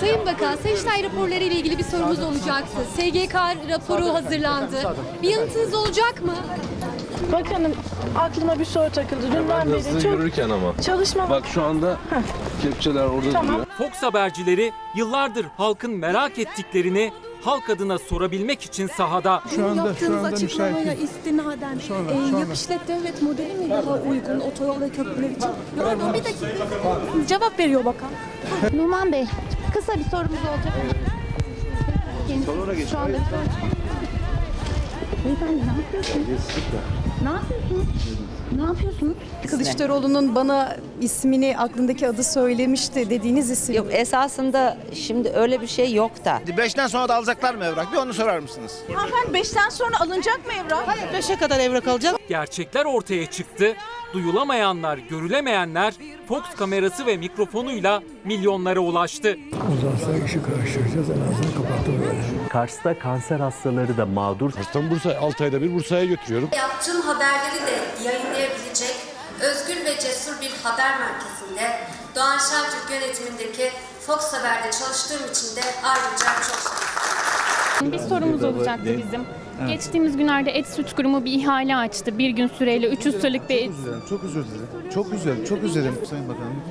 Sayın 0.00 0.26
Bakan, 0.26 0.56
Sayıştay 0.56 1.02
raporları 1.02 1.44
ile 1.44 1.54
ilgili 1.54 1.78
bir 1.78 1.84
sorumuz 1.84 2.22
olacaktı. 2.22 2.76
SGK 2.96 3.34
raporu 3.70 4.14
hazırlandı. 4.14 4.94
Bir 5.22 5.28
yanıtınız 5.28 5.74
olacak 5.74 6.22
mı? 6.24 6.34
Bakanım, 7.32 7.72
aklıma 8.18 8.58
bir 8.58 8.64
soru 8.64 8.90
takıldı. 8.92 9.22
Dünden 9.32 9.72
beri 9.72 10.02
çok 10.02 10.12
yürürken 10.12 10.50
ama. 10.50 10.82
çalışma 10.82 11.30
Bak 11.30 11.46
şu 11.46 11.62
anda 11.62 11.96
kepçeler 12.62 13.04
orada 13.04 13.30
Tamam. 13.32 13.48
duruyor. 13.48 13.66
Fox 13.78 14.02
habercileri 14.02 14.72
yıllardır 14.94 15.46
halkın 15.56 15.90
merak 15.90 16.38
ettiklerini 16.38 17.12
halk 17.44 17.70
adına 17.70 17.98
sorabilmek 17.98 18.62
için 18.62 18.86
sahada. 18.86 19.42
Şu 19.56 19.66
anda, 19.66 19.86
yaptığınız 19.86 20.24
açıklamaya 20.24 20.94
istinaden 20.94 21.78
Sonra, 21.78 22.10
e, 22.10 22.28
sonra. 22.30 22.40
yap 22.40 22.48
işlet 22.54 22.88
devlet 22.88 23.22
modeli 23.22 23.54
mi 23.54 23.70
daha 23.70 23.94
uygun 23.94 24.40
otoyol 24.40 24.80
ve 24.80 24.88
köprüler 24.88 25.30
için? 25.30 25.48
Yok, 25.78 26.14
bir 26.14 26.24
dakika. 26.24 26.46
Cevap 27.28 27.58
veriyor 27.58 27.84
bakan. 27.84 28.08
Numan 28.72 29.12
Bey, 29.12 29.26
kısa 29.74 29.94
bir 29.94 30.04
sorumuz 30.04 30.38
olacak. 30.48 30.72
Kendisi 32.28 32.90
şu 32.90 32.98
anda 32.98 33.12
bir 33.12 33.18
soru- 33.18 33.68
Beyefendi 35.24 35.52
ne 35.66 35.82
yapıyorsunuz? 35.82 36.26
Ne 37.22 37.28
yapıyorsunuz? 37.30 37.86
Ne 38.56 38.62
yapıyorsunuz? 38.62 39.16
Kılıçdaroğlu'nun 39.50 40.34
bana 40.34 40.76
ismini 41.00 41.58
aklındaki 41.58 42.08
adı 42.08 42.24
söylemişti 42.24 43.10
dediğiniz 43.10 43.50
isim. 43.50 43.74
Yok 43.74 43.86
esasında 43.90 44.76
şimdi 44.94 45.28
öyle 45.28 45.60
bir 45.60 45.66
şey 45.66 45.92
yok 45.94 46.24
da. 46.24 46.40
Beşten 46.56 46.86
sonra 46.86 47.08
da 47.08 47.14
alacaklar 47.16 47.54
mı 47.54 47.64
evrak? 47.64 47.92
Bir 47.92 47.96
onu 47.96 48.14
sorar 48.14 48.38
mısınız? 48.38 48.78
Hanımefendi 48.94 49.34
beşten 49.34 49.68
sonra 49.68 50.00
alınacak 50.00 50.46
mı 50.46 50.52
evrak? 50.52 50.88
Hayır 50.88 51.12
beşe 51.12 51.36
kadar 51.36 51.58
evrak 51.60 51.88
alacak. 51.88 52.16
Gerçekler 52.28 52.84
ortaya 52.84 53.26
çıktı. 53.26 53.74
Duyulamayanlar, 54.12 54.98
görülemeyenler 54.98 55.94
Fox 56.28 56.42
kamerası 56.58 57.06
ve 57.06 57.16
mikrofonuyla 57.16 58.02
milyonlara 58.24 58.80
ulaştı. 58.80 59.36
Uzaksa 59.78 60.24
işi 60.24 60.42
karıştıracağız 60.42 61.10
en 61.10 61.20
azından 61.32 61.52
kapattım 61.62 62.00
böyle. 62.00 62.48
Kars'ta 62.48 62.98
kanser 62.98 63.40
hastaları 63.40 63.96
da 63.96 64.06
mağdur. 64.06 64.52
Kars'tan 64.52 64.90
Bursa, 64.90 65.18
6 65.20 65.44
ayda 65.44 65.62
bir 65.62 65.74
Bursa'ya 65.74 66.04
götürüyorum. 66.04 66.48
Yaptığım 66.56 67.00
haberleri 67.00 67.66
de 67.66 68.04
yayınlayabilecek 68.04 68.96
özgür 69.40 69.84
ve 69.84 70.00
cesur 70.00 70.40
bir 70.40 70.50
haber 70.62 70.98
merkezinde 70.98 71.80
Doğan 72.16 72.38
Şentürk 72.38 72.90
yönetimindeki 72.90 73.70
Fox 74.00 74.32
Haber'de 74.32 74.70
çalıştığım 74.70 75.30
için 75.30 75.56
de 75.56 75.60
ayrıca 75.84 76.26
çok 76.48 76.58
şanslıyım. 77.78 77.92
Bir 77.92 77.98
sorumuz 77.98 78.44
olacaktı 78.44 78.84
bizim. 79.06 79.24
Geçtiğimiz 79.66 80.16
günlerde 80.16 80.50
Et 80.50 80.66
Süt 80.66 80.94
Kurumu 80.96 81.24
bir 81.24 81.32
ihale 81.32 81.76
açtı. 81.76 82.18
Bir 82.18 82.30
gün 82.30 82.46
süreyle 82.48 82.88
300 82.88 83.14
liralık 83.24 83.50
bir 83.50 83.54
et. 83.54 83.70
Çok 84.10 84.24
özür 84.24 84.44
dilerim. 84.44 84.90
Çok 84.94 85.12
güzel, 85.12 85.46
çok 85.46 85.62
üzüldüm 85.62 85.94
Sayın 86.10 86.28
Bakanım. 86.28 86.62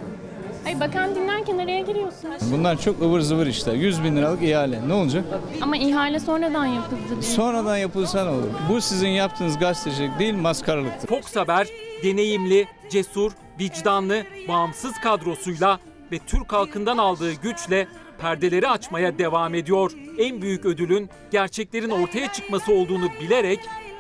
Ay 0.68 0.80
bakan 0.80 1.16
dinlerken 1.16 1.58
araya 1.58 1.82
giriyorsunuz. 1.82 2.42
Bunlar 2.52 2.82
çok 2.82 3.02
ıvır 3.02 3.20
zıvır 3.20 3.48
işler. 3.48 3.74
100 3.74 4.04
bin 4.04 4.16
liralık 4.16 4.44
ihale. 4.44 4.88
Ne 4.88 4.94
olacak? 4.94 5.24
Ama 5.62 5.78
ihale 5.78 6.20
sonradan 6.20 6.66
yapıldı 6.66 7.00
diye. 7.10 7.22
Sonradan 7.22 7.78
yapılsa 7.78 8.24
ne 8.24 8.30
olur? 8.30 8.50
Bu 8.70 8.82
sizin 8.82 9.08
yaptığınız 9.08 9.58
gazetecilik 9.60 10.20
değil 10.20 10.34
maskaralıktır. 10.34 11.08
Fox 11.08 11.36
Haber 11.36 11.68
deneyimli, 12.04 12.66
cesur, 12.90 13.32
vicdanlı, 13.60 14.24
bağımsız 14.48 14.94
kadrosuyla 15.04 15.80
ve 16.12 16.20
Türk 16.20 16.54
halkından 16.54 16.98
aldığı 16.98 17.34
güçle 17.34 17.88
perdeleri 18.22 18.68
açmaya 18.68 19.18
devam 19.18 19.56
ediyor. 19.56 19.92
En 20.18 20.42
büyük 20.42 20.66
ödülün 20.66 21.10
gerçeklerin 21.32 21.90
ortaya 21.90 22.32
çıkması 22.34 22.74
olduğunu 22.74 23.08
bilerek 23.22 23.60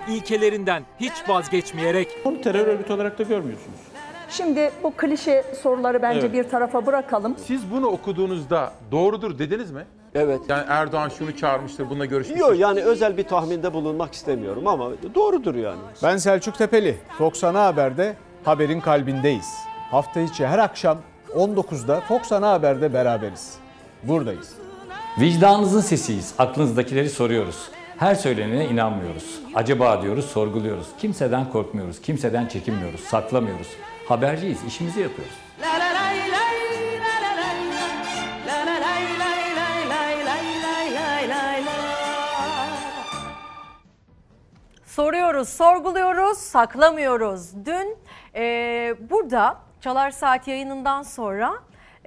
ilkelerinden 0.09 0.83
hiç 0.99 1.13
vazgeçmeyerek 1.27 2.07
Onu 2.25 2.41
terör 2.41 2.67
örgütü 2.67 2.93
olarak 2.93 3.19
da 3.19 3.23
görmüyorsunuz. 3.23 3.77
Şimdi 4.29 4.71
bu 4.83 4.91
klişe 4.97 5.43
soruları 5.61 6.01
bence 6.01 6.19
Evet. 6.19 6.33
bir 6.33 6.43
tarafa 6.49 6.85
bırakalım. 6.85 7.35
Siz 7.45 7.71
bunu 7.71 7.87
okuduğunuzda 7.87 8.71
doğrudur 8.91 9.39
dediniz 9.39 9.71
mi? 9.71 9.85
Evet. 10.15 10.39
Yani 10.49 10.63
Erdoğan 10.67 11.09
şunu 11.09 11.37
çağırmıştır, 11.37 11.89
bununla 11.89 12.05
görüşmüştür. 12.05 12.47
Yok 12.47 12.59
yani 12.59 12.81
özel 12.81 13.17
bir 13.17 13.23
tahminde 13.23 13.73
bulunmak 13.73 14.13
istemiyorum 14.13 14.67
ama 14.67 14.89
doğrudur 15.15 15.55
yani. 15.55 15.79
Ben 16.03 16.17
Selçuk 16.17 16.57
Tepeli. 16.57 16.97
Fox 17.17 17.43
Ana 17.43 17.65
Haber'de 17.65 18.15
haberin 18.43 18.79
kalbindeyiz. 18.81 19.53
Hafta 19.91 20.19
içi 20.19 20.47
her 20.47 20.59
akşam 20.59 20.97
19'da 21.35 21.99
Fox 22.01 22.31
Ana 22.31 22.49
Haber'de 22.49 22.93
beraberiz. 22.93 23.53
Buradayız. 24.03 24.53
Vicdanınızın 25.19 25.81
sesiyiz. 25.81 26.33
Aklınızdakileri 26.37 27.09
soruyoruz. 27.09 27.69
Her 27.97 28.15
söylenene 28.15 28.65
inanmıyoruz. 28.65 29.39
Acaba 29.55 30.01
diyoruz, 30.01 30.25
sorguluyoruz. 30.25 30.87
Kimseden 30.99 31.49
korkmuyoruz, 31.49 32.01
kimseden 32.01 32.47
çekinmiyoruz, 32.47 32.99
saklamıyoruz. 32.99 33.67
Haberciyiz, 34.07 34.63
işimizi 34.63 34.99
yapıyoruz. 34.99 35.33
Soruyoruz, 44.85 45.49
sorguluyoruz, 45.49 46.37
saklamıyoruz. 46.37 47.65
Dün 47.65 47.97
e, 48.35 48.95
burada 49.09 49.57
Çalar 49.81 50.11
Saat 50.11 50.47
yayınından 50.47 51.01
sonra 51.03 51.53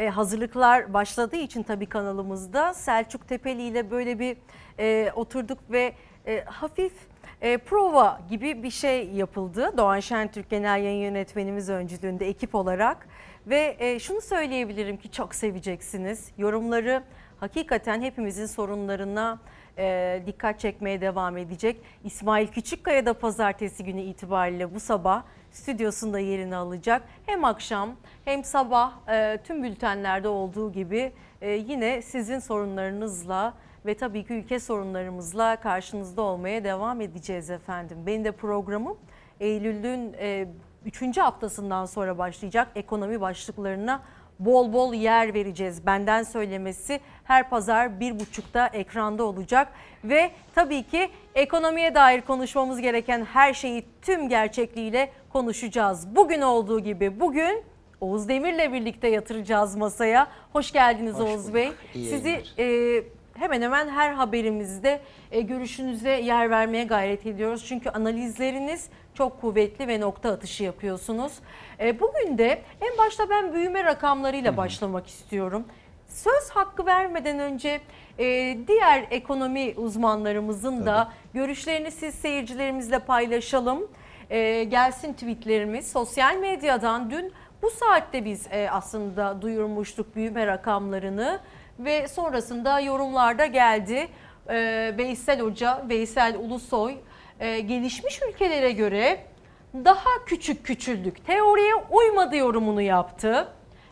e, 0.00 0.08
hazırlıklar 0.08 0.94
başladığı 0.94 1.36
için 1.36 1.62
tabii 1.62 1.86
kanalımızda 1.86 2.74
Selçuk 2.74 3.28
Tepeli 3.28 3.62
ile 3.62 3.90
böyle 3.90 4.18
bir 4.18 4.36
e, 4.78 5.12
oturduk 5.14 5.58
ve 5.70 5.92
e, 6.26 6.44
hafif 6.44 6.92
e, 7.40 7.58
prova 7.58 8.20
gibi 8.30 8.62
bir 8.62 8.70
şey 8.70 9.08
yapıldı. 9.08 9.72
Doğan 9.76 10.00
Şentürk 10.00 10.50
Genel 10.50 10.82
Yayın 10.82 11.02
Yönetmenimiz 11.02 11.68
öncülüğünde 11.68 12.28
ekip 12.28 12.54
olarak. 12.54 13.08
Ve 13.46 13.76
e, 13.78 13.98
şunu 13.98 14.20
söyleyebilirim 14.20 14.96
ki 14.96 15.10
çok 15.10 15.34
seveceksiniz. 15.34 16.30
Yorumları 16.38 17.02
hakikaten 17.40 18.02
hepimizin 18.02 18.46
sorunlarına 18.46 19.38
e, 19.78 20.22
dikkat 20.26 20.60
çekmeye 20.60 21.00
devam 21.00 21.36
edecek. 21.36 21.80
İsmail 22.04 22.46
Küçükkaya 22.46 23.06
da 23.06 23.14
pazartesi 23.14 23.84
günü 23.84 24.00
itibariyle 24.00 24.74
bu 24.74 24.80
sabah 24.80 25.22
stüdyosunda 25.52 26.18
yerini 26.18 26.56
alacak. 26.56 27.02
Hem 27.26 27.44
akşam 27.44 27.96
hem 28.24 28.44
sabah 28.44 28.92
e, 29.08 29.38
tüm 29.44 29.62
bültenlerde 29.62 30.28
olduğu 30.28 30.72
gibi 30.72 31.12
e, 31.40 31.50
yine 31.50 32.02
sizin 32.02 32.38
sorunlarınızla 32.38 33.54
ve 33.86 33.94
tabii 33.94 34.24
ki 34.24 34.32
ülke 34.32 34.60
sorunlarımızla 34.60 35.56
karşınızda 35.56 36.22
olmaya 36.22 36.64
devam 36.64 37.00
edeceğiz 37.00 37.50
efendim. 37.50 37.98
Benim 38.06 38.24
de 38.24 38.32
programım 38.32 38.96
Eylül'ün 39.40 40.16
3. 40.84 41.18
haftasından 41.18 41.86
sonra 41.86 42.18
başlayacak 42.18 42.68
ekonomi 42.74 43.20
başlıklarına 43.20 44.02
bol 44.40 44.72
bol 44.72 44.94
yer 44.94 45.34
vereceğiz. 45.34 45.86
Benden 45.86 46.22
söylemesi 46.22 47.00
her 47.24 47.50
pazar 47.50 48.00
bir 48.00 48.20
buçukta 48.20 48.66
ekranda 48.66 49.24
olacak. 49.24 49.68
Ve 50.04 50.30
tabii 50.54 50.82
ki 50.82 51.10
ekonomiye 51.34 51.94
dair 51.94 52.20
konuşmamız 52.20 52.80
gereken 52.80 53.24
her 53.24 53.54
şeyi 53.54 53.84
tüm 54.02 54.28
gerçekliğiyle 54.28 55.12
konuşacağız. 55.32 56.16
Bugün 56.16 56.40
olduğu 56.40 56.80
gibi 56.80 57.20
bugün 57.20 57.62
Oğuz 58.00 58.28
Demir'le 58.28 58.72
birlikte 58.72 59.08
yatıracağız 59.08 59.76
masaya. 59.76 60.28
Hoş 60.52 60.72
geldiniz 60.72 61.14
Hoş 61.14 61.20
Oğuz 61.20 61.42
bulduk. 61.42 61.54
Bey. 61.54 61.72
İyi 61.94 62.06
Sizi 62.06 62.42
e, 62.58 63.02
hemen 63.34 63.62
hemen 63.62 63.88
her 63.88 64.12
haberimizde 64.12 65.00
e, 65.30 65.40
görüşünüze 65.40 66.10
yer 66.10 66.50
vermeye 66.50 66.84
gayret 66.84 67.26
ediyoruz. 67.26 67.64
Çünkü 67.68 67.90
analizleriniz 67.90 68.88
çok 69.14 69.40
kuvvetli 69.40 69.88
ve 69.88 70.00
nokta 70.00 70.32
atışı 70.32 70.64
yapıyorsunuz. 70.64 71.32
E, 71.80 72.00
bugün 72.00 72.38
de 72.38 72.62
en 72.80 72.98
başta 72.98 73.30
ben 73.30 73.52
büyüme 73.52 73.84
rakamlarıyla 73.84 74.56
başlamak 74.56 75.06
istiyorum. 75.06 75.64
Söz 76.08 76.50
hakkı 76.50 76.86
vermeden 76.86 77.38
önce 77.38 77.80
e, 78.18 78.58
diğer 78.68 79.06
ekonomi 79.10 79.74
uzmanlarımızın 79.76 80.86
da 80.86 81.12
görüşlerini 81.34 81.90
siz 81.90 82.14
seyircilerimizle 82.14 82.98
paylaşalım. 82.98 83.88
E, 84.30 84.64
gelsin 84.64 85.12
tweetlerimiz 85.12 85.92
sosyal 85.92 86.36
medyadan 86.36 87.10
dün 87.10 87.32
bu 87.62 87.70
saatte 87.70 88.24
biz 88.24 88.46
e, 88.50 88.70
aslında 88.70 89.42
duyurmuştuk 89.42 90.16
büyüme 90.16 90.46
rakamlarını 90.46 91.40
ve 91.78 92.08
sonrasında 92.08 92.80
yorumlarda 92.80 93.46
geldi. 93.46 94.08
E, 94.48 94.94
Veysel 94.98 95.40
Hoca, 95.40 95.84
Veysel 95.88 96.36
Ulusoy 96.36 96.94
e, 97.40 97.60
gelişmiş 97.60 98.20
ülkelere 98.28 98.72
göre 98.72 99.24
daha 99.74 100.24
küçük 100.26 100.64
küçüldük. 100.64 101.26
Teoriye 101.26 101.74
uymadı 101.90 102.36
yorumunu 102.36 102.82
yaptı. 102.82 103.48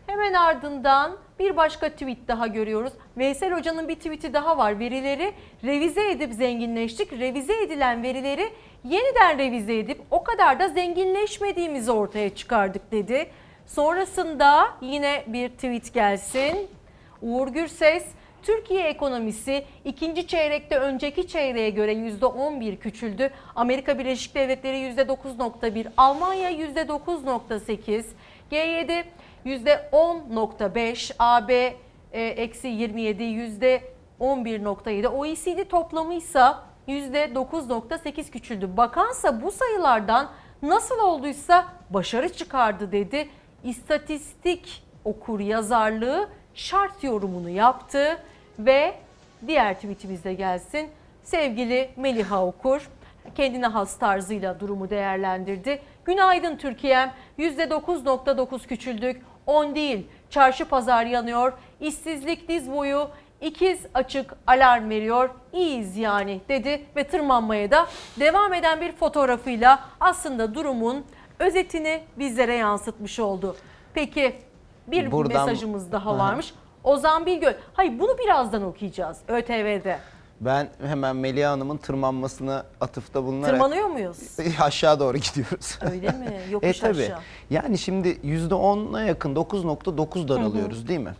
Hemen 0.06 0.32
ardından 0.32 1.16
bir 1.38 1.56
başka 1.56 1.88
tweet 1.88 2.28
daha 2.28 2.46
görüyoruz. 2.46 2.92
Veysel 3.16 3.52
Hoca'nın 3.52 3.88
bir 3.88 3.94
tweeti 3.94 4.32
daha 4.32 4.58
var. 4.58 4.78
Verileri 4.78 5.32
revize 5.64 6.10
edip 6.10 6.32
zenginleştik. 6.32 7.12
Revize 7.12 7.62
edilen 7.62 8.02
verileri 8.02 8.52
yeniden 8.84 9.38
revize 9.38 9.78
edip 9.78 10.00
o 10.10 10.24
kadar 10.24 10.60
da 10.60 10.68
zenginleşmediğimizi 10.68 11.92
ortaya 11.92 12.34
çıkardık 12.34 12.92
dedi. 12.92 13.30
Sonrasında 13.66 14.68
yine 14.80 15.24
bir 15.26 15.48
tweet 15.48 15.94
gelsin. 15.94 16.68
Uğur 17.22 17.48
Gürses, 17.48 18.04
Türkiye 18.42 18.82
ekonomisi 18.82 19.64
ikinci 19.84 20.26
çeyrekte 20.26 20.78
önceki 20.78 21.28
çeyreğe 21.28 21.70
göre 21.70 21.92
%11 21.92 22.76
küçüldü. 22.76 23.30
Amerika 23.54 23.98
Birleşik 23.98 24.34
Devletleri 24.34 24.76
%9.1, 24.76 25.86
Almanya 25.96 26.50
%9.8, 26.50 28.04
G7 28.52 29.04
%10.5, 29.46 31.12
AB 31.18 31.74
eksi 32.12 32.68
27 32.68 33.22
%11.7, 33.22 35.06
OECD 35.06 35.68
toplamı 35.68 36.14
ise 36.14 36.42
%9.8 36.88 38.30
küçüldü. 38.30 38.76
Bakansa 38.76 39.42
bu 39.42 39.50
sayılardan 39.50 40.30
nasıl 40.62 40.98
olduysa 40.98 41.66
başarı 41.90 42.32
çıkardı 42.32 42.92
dedi. 42.92 43.28
İstatistik 43.64 44.82
okur 45.04 45.40
yazarlığı 45.40 46.28
şart 46.54 47.04
yorumunu 47.04 47.50
yaptı 47.50 48.18
ve 48.58 48.94
diğer 49.46 49.74
tweetimizde 49.74 50.34
gelsin. 50.34 50.88
Sevgili 51.22 51.90
Meliha 51.96 52.46
Okur 52.46 52.90
kendine 53.34 53.66
has 53.66 53.98
tarzıyla 53.98 54.60
durumu 54.60 54.90
değerlendirdi. 54.90 55.82
Günaydın 56.04 56.56
Türkiye'm 56.56 57.10
%9.9 57.38 58.66
küçüldük 58.66 59.22
10 59.46 59.74
değil 59.74 60.06
çarşı 60.30 60.64
pazar 60.64 61.06
yanıyor 61.06 61.52
işsizlik 61.80 62.48
diz 62.48 62.72
boyu 62.72 63.08
ikiz 63.40 63.80
açık 63.94 64.34
alarm 64.46 64.90
veriyor 64.90 65.30
iyiyiz 65.52 65.96
yani 65.96 66.40
dedi 66.48 66.82
ve 66.96 67.04
tırmanmaya 67.04 67.70
da 67.70 67.86
devam 68.20 68.54
eden 68.54 68.80
bir 68.80 68.92
fotoğrafıyla 68.92 69.80
aslında 70.00 70.54
durumun 70.54 71.04
özetini 71.38 72.00
bizlere 72.18 72.54
yansıtmış 72.54 73.18
oldu. 73.18 73.56
Peki 73.94 74.36
bir 74.86 75.12
Buradan- 75.12 75.46
mesajımız 75.46 75.92
daha 75.92 76.10
Aha. 76.10 76.18
varmış. 76.18 76.54
Ozan 76.84 77.26
Bilgöl. 77.26 77.54
Hayır 77.74 77.98
bunu 77.98 78.18
birazdan 78.18 78.62
okuyacağız 78.62 79.18
ÖTV'de. 79.28 79.98
Ben 80.40 80.68
hemen 80.86 81.16
Melih 81.16 81.46
Hanım'ın 81.46 81.76
tırmanmasına 81.76 82.64
atıfta 82.80 83.24
bulunarak... 83.24 83.50
Tırmanıyor 83.50 83.86
muyuz? 83.86 84.18
Aşağı 84.60 85.00
doğru 85.00 85.16
gidiyoruz. 85.16 85.78
Öyle 85.92 86.10
mi? 86.10 86.40
Yokuş 86.50 86.68
e 86.68 86.80
tabii. 86.80 87.02
aşağı. 87.02 87.18
Yani 87.50 87.78
şimdi 87.78 88.08
%10'a 88.08 89.02
yakın 89.02 89.34
9.9 89.34 90.28
daralıyoruz 90.28 90.88
değil 90.88 91.00
mi? 91.00 91.14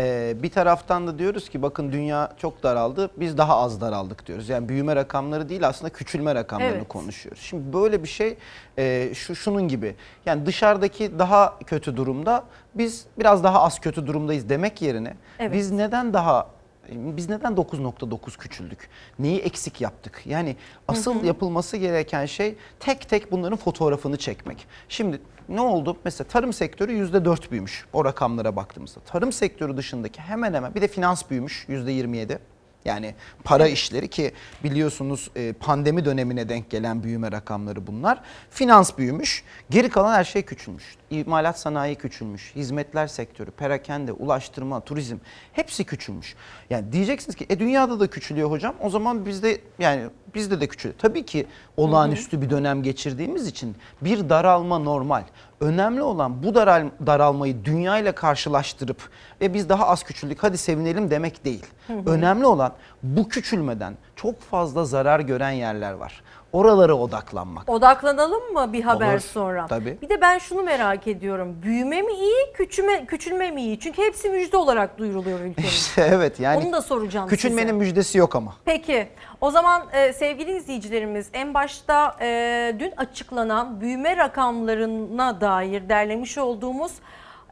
Ee, 0.00 0.34
bir 0.42 0.50
taraftan 0.50 1.06
da 1.06 1.18
diyoruz 1.18 1.48
ki 1.48 1.62
bakın 1.62 1.92
dünya 1.92 2.32
çok 2.36 2.62
daraldı 2.62 3.10
biz 3.16 3.38
daha 3.38 3.56
az 3.56 3.80
daraldık 3.80 4.26
diyoruz. 4.26 4.48
Yani 4.48 4.68
büyüme 4.68 4.96
rakamları 4.96 5.48
değil 5.48 5.68
aslında 5.68 5.92
küçülme 5.92 6.34
rakamlarını 6.34 6.76
Evet. 6.76 6.88
konuşuyoruz. 6.88 7.42
Şimdi 7.42 7.72
böyle 7.72 8.02
bir 8.02 8.08
şey 8.08 8.36
e, 8.78 9.10
şu 9.14 9.34
şunun 9.34 9.68
gibi 9.68 9.94
yani 10.26 10.46
dışarıdaki 10.46 11.18
daha 11.18 11.58
kötü 11.66 11.96
durumda 11.96 12.44
biz 12.74 13.06
biraz 13.18 13.44
daha 13.44 13.62
az 13.62 13.80
kötü 13.80 14.06
durumdayız 14.06 14.48
demek 14.48 14.82
yerine 14.82 15.14
Evet. 15.38 15.52
biz 15.52 15.70
neden 15.70 16.14
daha 16.14 16.46
biz 16.92 17.28
neden 17.28 17.52
9.9 17.52 18.38
küçüldük? 18.38 18.88
Neyi 19.18 19.38
eksik 19.38 19.80
yaptık? 19.80 20.22
Yani 20.24 20.56
asıl 20.88 21.24
yapılması 21.24 21.76
gereken 21.76 22.26
şey 22.26 22.56
tek 22.80 23.08
tek 23.08 23.32
bunların 23.32 23.58
fotoğrafını 23.58 24.16
çekmek. 24.16 24.66
Şimdi 24.88 25.20
ne 25.48 25.60
oldu? 25.60 25.96
Mesela 26.04 26.28
tarım 26.28 26.52
sektörü 26.52 26.92
%4 26.92 27.50
büyümüş 27.50 27.86
o 27.92 28.04
rakamlara 28.04 28.56
baktığımızda. 28.56 29.00
Tarım 29.00 29.32
sektörü 29.32 29.76
dışındaki 29.76 30.20
hemen 30.20 30.54
hemen 30.54 30.74
bir 30.74 30.82
de 30.82 30.88
finans 30.88 31.30
büyümüş 31.30 31.66
%27. 31.68 32.38
Yani 32.84 33.14
para 33.44 33.68
işleri 33.68 34.08
ki 34.08 34.32
biliyorsunuz 34.64 35.30
e, 35.36 35.52
pandemi 35.52 36.04
dönemine 36.04 36.48
denk 36.48 36.70
gelen 36.70 37.02
büyüme 37.02 37.32
rakamları 37.32 37.86
bunlar. 37.86 38.20
Finans 38.50 38.98
büyümüş, 38.98 39.44
geri 39.70 39.88
kalan 39.88 40.12
her 40.14 40.24
şey 40.24 40.42
küçülmüş. 40.42 40.96
İmalat 41.10 41.58
sanayi 41.58 41.94
küçülmüş, 41.94 42.52
hizmetler 42.56 43.06
sektörü, 43.06 43.50
perakende, 43.50 44.12
ulaştırma, 44.12 44.80
turizm 44.80 45.16
hepsi 45.52 45.84
küçülmüş. 45.84 46.34
Yani 46.70 46.92
diyeceksiniz 46.92 47.36
ki 47.36 47.46
e 47.50 47.58
dünyada 47.58 48.00
da 48.00 48.06
küçülüyor 48.10 48.50
hocam. 48.50 48.74
O 48.80 48.90
zaman 48.90 49.26
bizde 49.26 49.60
yani 49.78 50.02
bizde 50.34 50.60
de 50.60 50.66
küçülüyor. 50.66 50.98
Tabii 50.98 51.26
ki 51.26 51.46
olağanüstü 51.76 52.42
bir 52.42 52.50
dönem 52.50 52.82
geçirdiğimiz 52.82 53.46
için 53.46 53.76
bir 54.02 54.28
daralma 54.28 54.78
normal. 54.78 55.24
Önemli 55.60 56.02
olan 56.02 56.42
bu 56.42 56.54
daral, 56.54 56.90
daralmayı 57.06 57.64
dünyayla 57.64 58.12
karşılaştırıp 58.12 58.96
ve 59.40 59.54
biz 59.54 59.68
daha 59.68 59.86
az 59.86 60.02
küçüldük 60.02 60.42
hadi 60.42 60.58
sevinelim 60.58 61.10
demek 61.10 61.44
değil. 61.44 61.66
Hı 61.86 61.92
hı. 61.92 62.10
Önemli 62.10 62.46
olan 62.46 62.72
bu 63.02 63.28
küçülmeden 63.28 63.94
çok 64.16 64.40
fazla 64.40 64.84
zarar 64.84 65.20
gören 65.20 65.50
yerler 65.50 65.92
var. 65.92 66.22
Oralara 66.52 66.94
odaklanmak. 66.94 67.68
Odaklanalım 67.68 68.52
mı 68.52 68.72
bir 68.72 68.82
haber 68.82 69.12
Olur. 69.12 69.20
sonra? 69.20 69.66
Tabii. 69.66 69.98
Bir 70.02 70.08
de 70.08 70.20
ben 70.20 70.38
şunu 70.38 70.62
merak 70.62 71.06
ediyorum. 71.06 71.56
Büyüme 71.62 72.02
mi 72.02 72.12
iyi, 72.12 72.52
küçülme, 72.54 73.06
küçülme 73.06 73.50
mi 73.50 73.62
iyi? 73.62 73.80
Çünkü 73.80 74.02
hepsi 74.02 74.30
müjde 74.30 74.56
olarak 74.56 74.98
duyuruluyor 74.98 75.40
ülkemizde. 75.40 76.02
evet 76.14 76.40
yani 76.40 76.64
Onu 76.64 76.72
da 76.72 76.82
soracağım 76.82 77.28
küçülmenin 77.28 77.66
size. 77.66 77.72
müjdesi 77.78 78.18
yok 78.18 78.36
ama. 78.36 78.54
Peki 78.64 79.08
o 79.40 79.50
zaman 79.50 79.82
e, 79.92 80.12
sevgili 80.12 80.56
izleyicilerimiz 80.56 81.28
en 81.32 81.54
başta 81.54 82.16
e, 82.20 82.74
dün 82.78 82.92
açıklanan 82.96 83.80
büyüme 83.80 84.16
rakamlarına 84.16 85.40
dair 85.40 85.88
derlemiş 85.88 86.38
olduğumuz 86.38 86.92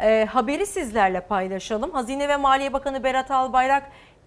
e, 0.01 0.25
haberi 0.31 0.67
sizlerle 0.67 1.21
paylaşalım. 1.21 1.91
Hazine 1.91 2.29
ve 2.29 2.37
Maliye 2.37 2.73
Bakanı 2.73 3.05
Berat 3.05 3.31
Albayrak 3.31 3.83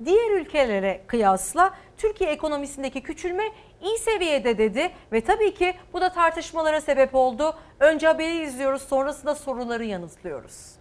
diğer 0.06 0.32
ülkelere 0.32 1.02
kıyasla 1.08 1.74
Türkiye 1.98 2.30
ekonomisindeki 2.30 3.02
küçülme 3.04 3.44
iyi 3.81 3.97
seviyede 3.97 4.57
dedi 4.57 4.91
ve 5.11 5.22
tabii 5.22 5.53
ki 5.53 5.73
bu 5.93 6.01
da 6.01 6.14
tartışmalara 6.14 6.81
sebep 6.81 7.15
oldu. 7.15 7.56
Önce 7.80 8.07
haberi 8.07 8.43
izliyoruz 8.43 8.81
sonrasında 8.81 9.35
soruları 9.35 9.85
yanıtlıyoruz. 9.85 10.80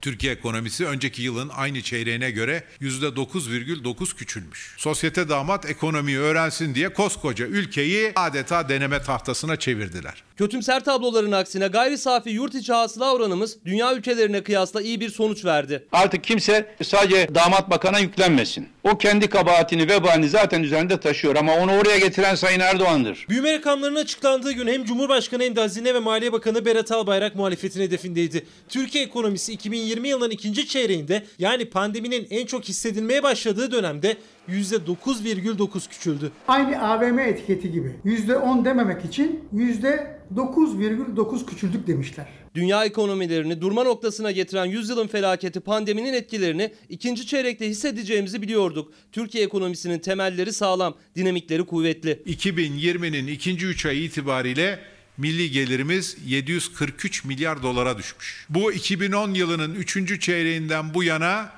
Türkiye 0.00 0.32
ekonomisi 0.32 0.86
önceki 0.86 1.22
yılın 1.22 1.50
aynı 1.56 1.82
çeyreğine 1.82 2.30
göre 2.30 2.62
%9,9 2.80 4.16
küçülmüş. 4.16 4.74
Sosyete 4.78 5.28
damat 5.28 5.70
ekonomiyi 5.70 6.18
öğrensin 6.18 6.74
diye 6.74 6.88
koskoca 6.92 7.46
ülkeyi 7.46 8.12
adeta 8.16 8.68
deneme 8.68 9.02
tahtasına 9.02 9.56
çevirdiler. 9.56 10.22
Kötümser 10.36 10.84
tabloların 10.84 11.32
aksine 11.32 11.66
gayri 11.66 11.98
safi 11.98 12.30
yurt 12.30 12.54
içi 12.54 12.72
hasıla 12.72 13.14
oranımız 13.14 13.64
dünya 13.64 13.94
ülkelerine 13.94 14.42
kıyasla 14.42 14.82
iyi 14.82 15.00
bir 15.00 15.10
sonuç 15.10 15.44
verdi. 15.44 15.86
Artık 15.92 16.24
kimse 16.24 16.74
sadece 16.82 17.34
damat 17.34 17.70
bakana 17.70 17.98
yüklenmesin. 17.98 18.68
O 18.86 18.98
kendi 18.98 19.28
kabahatini, 19.28 19.88
vebalini 19.88 20.28
zaten 20.28 20.62
üzerinde 20.62 21.00
taşıyor 21.00 21.36
ama 21.36 21.54
onu 21.54 21.78
oraya 21.78 21.98
getiren 21.98 22.34
Sayın 22.34 22.60
Erdoğan'dır. 22.60 23.26
Büyüme 23.28 23.52
rakamlarının 23.52 24.00
açıklandığı 24.00 24.52
gün 24.52 24.66
hem 24.66 24.84
Cumhurbaşkanı 24.84 25.42
hem 25.42 25.56
de 25.56 25.60
Hazine 25.60 25.94
ve 25.94 25.98
Maliye 25.98 26.32
Bakanı 26.32 26.64
Berat 26.64 26.92
Albayrak 26.92 27.34
muhalefetin 27.34 27.80
hedefindeydi. 27.80 28.46
Türkiye 28.68 29.04
ekonomisi 29.04 29.52
2020 29.52 30.08
yılının 30.08 30.30
ikinci 30.30 30.68
çeyreğinde 30.68 31.26
yani 31.38 31.64
pandeminin 31.64 32.26
en 32.30 32.46
çok 32.46 32.64
hissedilmeye 32.64 33.22
başladığı 33.22 33.72
dönemde 33.72 34.16
%9,9 34.48 35.88
küçüldü. 35.88 36.32
Aynı 36.48 36.82
AVM 36.82 37.18
etiketi 37.18 37.72
gibi 37.72 37.94
%10 38.04 38.64
dememek 38.64 39.04
için 39.04 39.40
%9,9 39.54 41.46
küçüldük 41.46 41.86
demişler. 41.86 42.26
Dünya 42.54 42.84
ekonomilerini 42.84 43.60
durma 43.60 43.84
noktasına 43.84 44.30
getiren 44.30 44.64
yüzyılın 44.64 45.06
felaketi 45.06 45.60
pandeminin 45.60 46.14
etkilerini 46.14 46.72
ikinci 46.88 47.26
çeyrekte 47.26 47.68
hissedeceğimizi 47.68 48.42
biliyorduk. 48.42 48.92
Türkiye 49.12 49.44
ekonomisinin 49.44 49.98
temelleri 49.98 50.52
sağlam, 50.52 50.94
dinamikleri 51.16 51.66
kuvvetli. 51.66 52.22
2020'nin 52.26 53.26
ikinci 53.26 53.66
3 53.66 53.86
ayı 53.86 54.02
itibariyle 54.02 54.78
milli 55.18 55.50
gelirimiz 55.50 56.16
743 56.26 57.24
milyar 57.24 57.62
dolara 57.62 57.98
düşmüş. 57.98 58.46
Bu 58.48 58.72
2010 58.72 59.34
yılının 59.34 59.74
3. 59.74 60.20
çeyreğinden 60.20 60.94
bu 60.94 61.04
yana 61.04 61.50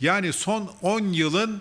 yani 0.00 0.32
son 0.32 0.70
10 0.82 1.00
yılın 1.00 1.60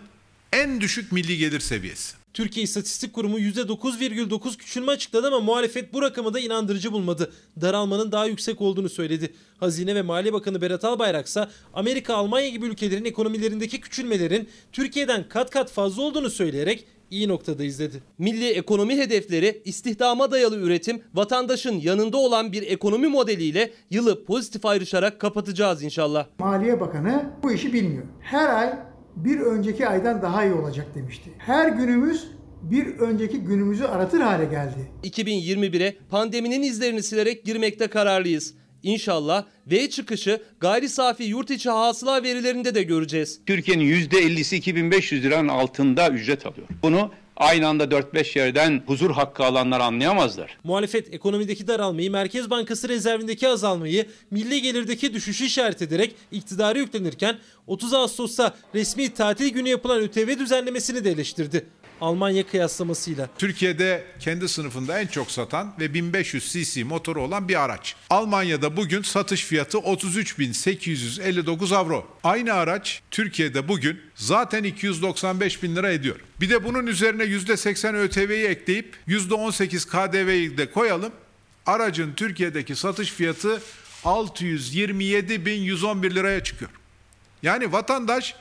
en 0.56 0.82
düşük 0.82 1.11
milli 1.11 1.38
gelir 1.38 1.60
seviyesi. 1.60 2.15
Türkiye 2.34 2.64
İstatistik 2.64 3.14
Kurumu 3.14 3.40
%9,9 3.40 4.57
küçülme 4.57 4.91
açıkladı 4.91 5.27
ama 5.27 5.40
muhalefet 5.40 5.94
bu 5.94 6.02
rakamı 6.02 6.34
da 6.34 6.40
inandırıcı 6.40 6.91
bulmadı. 6.91 7.34
Daralmanın 7.61 8.11
daha 8.11 8.26
yüksek 8.26 8.61
olduğunu 8.61 8.90
söyledi. 8.90 9.34
Hazine 9.57 9.95
ve 9.95 10.02
Maliye 10.02 10.34
Bakanı 10.34 10.61
Berat 10.61 10.86
Albayrak 10.86 11.27
ise 11.27 11.48
Amerika, 11.73 12.15
Almanya 12.15 12.49
gibi 12.49 12.65
ülkelerin 12.65 13.06
ekonomilerindeki 13.06 13.82
küçülmelerin 13.82 14.49
Türkiye'den 14.72 15.30
kat 15.30 15.49
kat 15.49 15.72
fazla 15.72 16.02
olduğunu 16.02 16.30
söyleyerek 16.30 16.86
iyi 17.11 17.27
noktada 17.27 17.64
izledi. 17.64 18.03
Milli 18.18 18.49
ekonomi 18.49 18.98
hedefleri 18.98 19.61
istihdama 19.65 20.32
dayalı 20.32 20.57
üretim, 20.57 21.02
vatandaşın 21.14 21.80
yanında 21.80 22.18
olan 22.18 22.52
bir 22.52 22.64
ekonomi 22.64 23.07
modeliyle 23.07 23.73
yılı 23.90 24.26
pozitif 24.26 24.65
ayrışarak 24.65 25.19
kapatacağız 25.19 25.84
inşallah. 25.84 26.27
Maliye 26.40 26.80
Bakanı 26.80 27.30
bu 27.44 27.52
işi 27.52 27.73
bilmiyor. 27.73 28.03
Her 28.19 28.49
ay 28.49 28.94
bir 29.15 29.39
önceki 29.39 29.87
aydan 29.87 30.21
daha 30.21 30.45
iyi 30.45 30.53
olacak 30.53 30.87
demişti. 30.95 31.29
Her 31.37 31.69
günümüz 31.69 32.27
bir 32.61 32.87
önceki 32.87 33.37
günümüzü 33.37 33.83
aratır 33.83 34.21
hale 34.21 34.45
geldi. 34.45 34.91
2021'e 35.03 35.95
pandeminin 36.09 36.61
izlerini 36.61 37.03
silerek 37.03 37.45
girmekte 37.45 37.87
kararlıyız. 37.87 38.53
İnşallah 38.83 39.45
V 39.67 39.89
çıkışı 39.89 40.41
gayri 40.59 40.89
safi 40.89 41.23
yurt 41.23 41.51
içi 41.51 41.69
hasıla 41.69 42.23
verilerinde 42.23 42.75
de 42.75 42.83
göreceğiz. 42.83 43.41
Türkiye'nin 43.45 43.85
%50'si 43.85 44.55
2500 44.55 45.23
liranın 45.23 45.47
altında 45.47 46.09
ücret 46.09 46.45
alıyor. 46.45 46.67
Bunu 46.83 47.11
aynı 47.38 47.68
anda 47.68 47.84
4-5 47.84 48.38
yerden 48.40 48.84
huzur 48.86 49.12
hakkı 49.12 49.44
alanlar 49.44 49.80
anlayamazlar. 49.80 50.57
Muhalefet 50.64 51.14
ekonomideki 51.14 51.68
daralmayı, 51.68 52.12
Merkez 52.12 52.49
Bankası 52.49 52.90
rezervindeki 52.90 53.48
azalmayı, 53.48 54.06
milli 54.32 54.62
gelirdeki 54.62 55.14
düşüşü 55.14 55.45
işaret 55.45 55.82
ederek 55.82 56.16
iktidara 56.32 56.80
yüklenirken 56.80 57.38
30 57.68 57.94
Ağustos'ta 57.94 58.56
resmi 58.76 59.14
tatil 59.14 59.49
günü 59.49 59.70
yapılan 59.70 60.02
ÖTV 60.02 60.40
düzenlemesini 60.40 61.03
de 61.03 61.12
eleştirdi. 61.12 61.66
Almanya 62.01 62.47
kıyaslamasıyla. 62.47 63.30
Türkiye'de 63.38 64.03
kendi 64.19 64.49
sınıfında 64.49 64.99
en 64.99 65.07
çok 65.07 65.31
satan 65.31 65.73
ve 65.80 65.93
1500 65.93 66.53
cc 66.53 66.84
motoru 66.84 67.22
olan 67.22 67.47
bir 67.47 67.63
araç. 67.63 67.95
Almanya'da 68.09 68.77
bugün 68.77 69.01
satış 69.01 69.43
fiyatı 69.43 69.77
33.859 69.77 71.76
avro. 71.76 72.07
Aynı 72.23 72.53
araç 72.53 73.01
Türkiye'de 73.11 73.67
bugün 73.67 74.01
zaten 74.15 74.63
295 74.63 75.63
bin 75.63 75.76
lira 75.76 75.91
ediyor. 75.91 76.15
Bir 76.41 76.49
de 76.49 76.63
bunun 76.63 76.88
üzerine 76.88 77.23
%80 77.23 77.95
ÖTV'yi 77.95 78.45
ekleyip 78.45 78.95
%18 79.07 79.89
KDV'yi 79.89 80.57
de 80.57 80.72
koyalım. 80.72 81.11
Aracın 81.65 82.13
Türkiye'deki 82.13 82.76
satış 82.76 83.11
fiyatı 83.11 83.61
627.111 84.03 86.15
liraya 86.15 86.43
çıkıyor. 86.43 86.72
Yani 87.43 87.72
vatandaş 87.72 88.35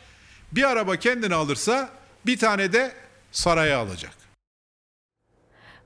bir 0.52 0.70
araba 0.70 0.96
kendine 0.96 1.34
alırsa 1.34 1.90
bir 2.26 2.38
tane 2.38 2.72
de 2.72 3.03
saraya 3.34 3.78
alacak. 3.78 4.12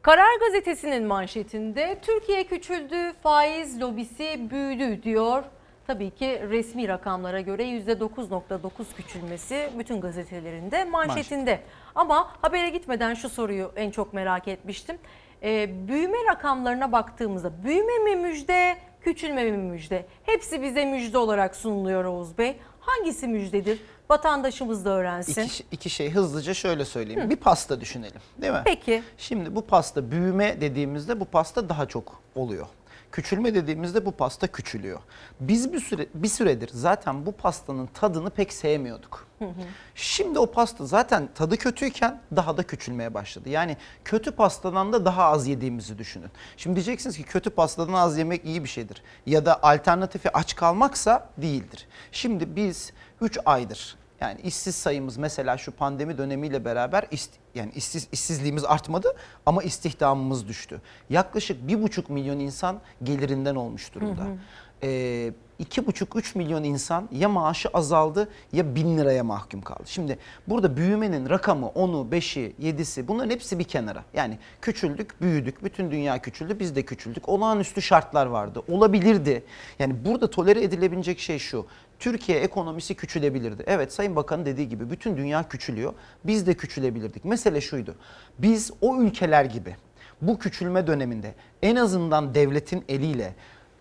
Karar 0.03 0.39
gazetesinin 0.41 1.05
manşetinde 1.05 1.99
Türkiye 2.03 2.45
küçüldü, 2.45 3.13
faiz 3.23 3.81
lobisi 3.81 4.51
büyüdü 4.51 5.03
diyor. 5.03 5.43
Tabii 5.87 6.11
ki 6.11 6.43
resmi 6.51 6.89
rakamlara 6.89 7.41
göre 7.41 7.63
%9.9 7.63 8.71
küçülmesi 8.97 9.71
bütün 9.79 10.01
gazetelerinde 10.01 10.85
manşetinde. 10.85 11.51
Manşet. 11.51 11.67
Ama 11.95 12.31
habere 12.43 12.69
gitmeden 12.69 13.15
şu 13.15 13.29
soruyu 13.29 13.73
en 13.77 13.91
çok 13.91 14.13
merak 14.13 14.49
etmiştim. 14.49 14.99
Ee, 15.43 15.89
büyüme 15.89 16.19
rakamlarına 16.31 16.93
baktığımızda 16.93 17.65
büyüme 17.65 17.99
mi 17.99 18.17
müjde, 18.17 18.77
küçülme 19.01 19.51
mi 19.51 19.57
müjde? 19.59 20.07
Hepsi 20.23 20.63
bize 20.63 20.85
müjde 20.85 21.19
olarak 21.19 21.57
sunuluyor 21.57 22.05
Oğuz 22.05 22.39
Bey. 22.39 22.57
Hangisi 22.81 23.29
müjdedir? 23.29 23.79
Vatandaşımız 24.11 24.85
da 24.85 24.91
öğrensin. 24.91 25.43
İki, 25.43 25.65
iki 25.71 25.91
şey 25.91 26.11
hızlıca 26.11 26.55
şöyle 26.55 26.85
söyleyeyim. 26.85 27.23
Hı. 27.23 27.31
Bir 27.31 27.37
pasta 27.37 27.81
düşünelim 27.81 28.21
değil 28.43 28.53
mi? 28.53 28.63
Peki. 28.65 29.03
Şimdi 29.19 29.55
bu 29.57 29.67
pasta 29.67 30.11
büyüme 30.11 30.61
dediğimizde 30.61 31.21
bu 31.21 31.25
pasta 31.25 31.69
daha 31.69 31.87
çok 31.87 32.23
oluyor. 32.35 32.67
Küçülme 33.13 33.55
dediğimizde 33.55 34.07
bu 34.07 34.13
pasta 34.13 34.47
küçülüyor. 34.47 35.01
Biz 35.41 35.73
bir 35.73 35.81
süre 35.81 36.07
bir 36.15 36.29
süredir 36.29 36.71
zaten 36.73 37.27
bu 37.27 37.33
pastanın 37.33 37.87
tadını 37.87 38.31
pek 38.31 38.53
sevmiyorduk. 38.53 39.27
Hı 39.39 39.45
hı. 39.45 39.51
Şimdi 39.95 40.39
o 40.39 40.51
pasta 40.51 40.87
zaten 40.87 41.29
tadı 41.35 41.57
kötüyken 41.57 42.21
daha 42.37 42.57
da 42.57 42.63
küçülmeye 42.63 43.15
başladı. 43.15 43.49
Yani 43.49 43.77
kötü 44.05 44.31
pastadan 44.31 44.93
da 44.93 45.05
daha 45.05 45.25
az 45.25 45.47
yediğimizi 45.47 45.99
düşünün. 45.99 46.31
Şimdi 46.57 46.77
diyeceksiniz 46.77 47.17
ki 47.17 47.23
kötü 47.23 47.51
pastadan 47.51 47.93
az 47.93 48.19
yemek 48.19 48.45
iyi 48.45 48.65
bir 48.65 48.69
şeydir. 48.69 49.03
Ya 49.27 49.47
da 49.47 49.63
alternatifi 49.63 50.37
aç 50.37 50.55
kalmaksa 50.57 51.31
değildir. 51.37 51.87
Şimdi 52.13 52.57
biz 52.57 52.93
3 53.21 53.39
aydır 53.45 53.97
yani 54.21 54.41
işsiz 54.41 54.75
sayımız 54.75 55.17
mesela 55.17 55.59
şu 55.59 55.73
pandemi 55.73 56.19
dönemiyle 56.19 56.65
beraber 56.65 57.07
ist, 57.11 57.31
yani 57.55 57.73
işsiz, 57.73 58.09
işsizliğimiz 58.13 58.65
artmadı 58.65 59.15
ama 59.47 59.63
istihdamımız 59.63 60.49
düştü. 60.49 60.81
Yaklaşık 61.11 61.69
bir 61.69 61.83
buçuk 61.83 62.11
milyon 62.11 62.39
insan 62.39 62.81
gelirinden 63.03 63.55
olmuş 63.55 63.95
durumda. 63.95 64.23
Hı 64.23 64.27
hı. 64.27 64.37
Ee, 64.83 65.33
2,5-3 65.61 66.39
milyon 66.39 66.65
insan 66.65 67.09
ya 67.13 67.29
maaşı 67.29 67.69
azaldı 67.69 68.29
ya 68.53 68.75
1000 68.75 68.99
liraya 68.99 69.25
mahkum 69.25 69.61
kaldı. 69.61 69.83
Şimdi 69.87 70.19
burada 70.49 70.77
büyümenin 70.77 71.31
rakamı 71.31 71.67
10'u, 71.67 72.11
5'i, 72.11 72.55
7'si 72.63 73.09
bunların 73.09 73.31
hepsi 73.31 73.59
bir 73.59 73.65
kenara. 73.65 74.05
Yani 74.15 74.39
küçüldük, 74.63 75.21
büyüdük, 75.21 75.65
bütün 75.65 75.91
dünya 75.91 76.23
küçüldü, 76.23 76.59
biz 76.59 76.77
de 76.77 76.83
küçüldük. 76.83 77.29
Olağanüstü 77.29 77.83
şartlar 77.83 78.27
vardı, 78.27 78.63
olabilirdi. 78.69 79.45
Yani 79.79 80.05
burada 80.05 80.31
tolere 80.31 80.63
edilebilecek 80.63 81.19
şey 81.19 81.39
şu. 81.39 81.67
Türkiye 81.99 82.39
ekonomisi 82.39 82.95
küçülebilirdi. 82.95 83.65
Evet 83.67 83.93
Sayın 83.93 84.17
Bakan 84.17 84.47
dediği 84.47 84.69
gibi 84.69 84.91
bütün 84.91 85.17
dünya 85.17 85.49
küçülüyor. 85.49 85.93
Biz 86.25 86.47
de 86.47 86.55
küçülebilirdik. 86.55 87.25
Mesele 87.25 87.61
şuydu. 87.61 87.95
Biz 88.39 88.71
o 88.81 89.01
ülkeler 89.03 89.45
gibi 89.45 89.77
bu 90.23 90.39
küçülme 90.39 90.87
döneminde 90.87 91.35
en 91.63 91.77
azından 91.77 92.35
devletin 92.35 92.85
eliyle 92.89 93.35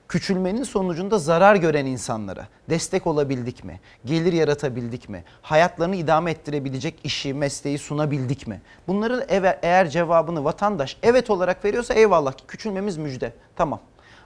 küçülmenin 0.08 0.64
sonucunda 0.64 1.20
zarar 1.20 1.56
gören 1.56 1.86
insanlara 1.86 2.48
destek 2.70 3.08
olabildik 3.08 3.64
mi? 3.64 3.80
Gelir 4.06 4.34
yaratabildik 4.34 5.10
mi? 5.10 5.24
Hayatlarını 5.42 5.96
idame 5.96 6.32
ettirebilecek 6.32 7.00
işi, 7.04 7.34
mesleği 7.34 7.78
sunabildik 7.78 8.48
mi? 8.48 8.62
Bunların 8.88 9.24
eğer 9.62 9.90
cevabını 9.90 10.44
vatandaş 10.44 10.98
evet 11.04 11.30
olarak 11.30 11.66
veriyorsa 11.66 11.94
eyvallah 11.94 12.34
ki 12.34 12.44
küçülmemiz 12.48 12.98
müjde. 12.98 13.34
Tamam. 13.56 13.80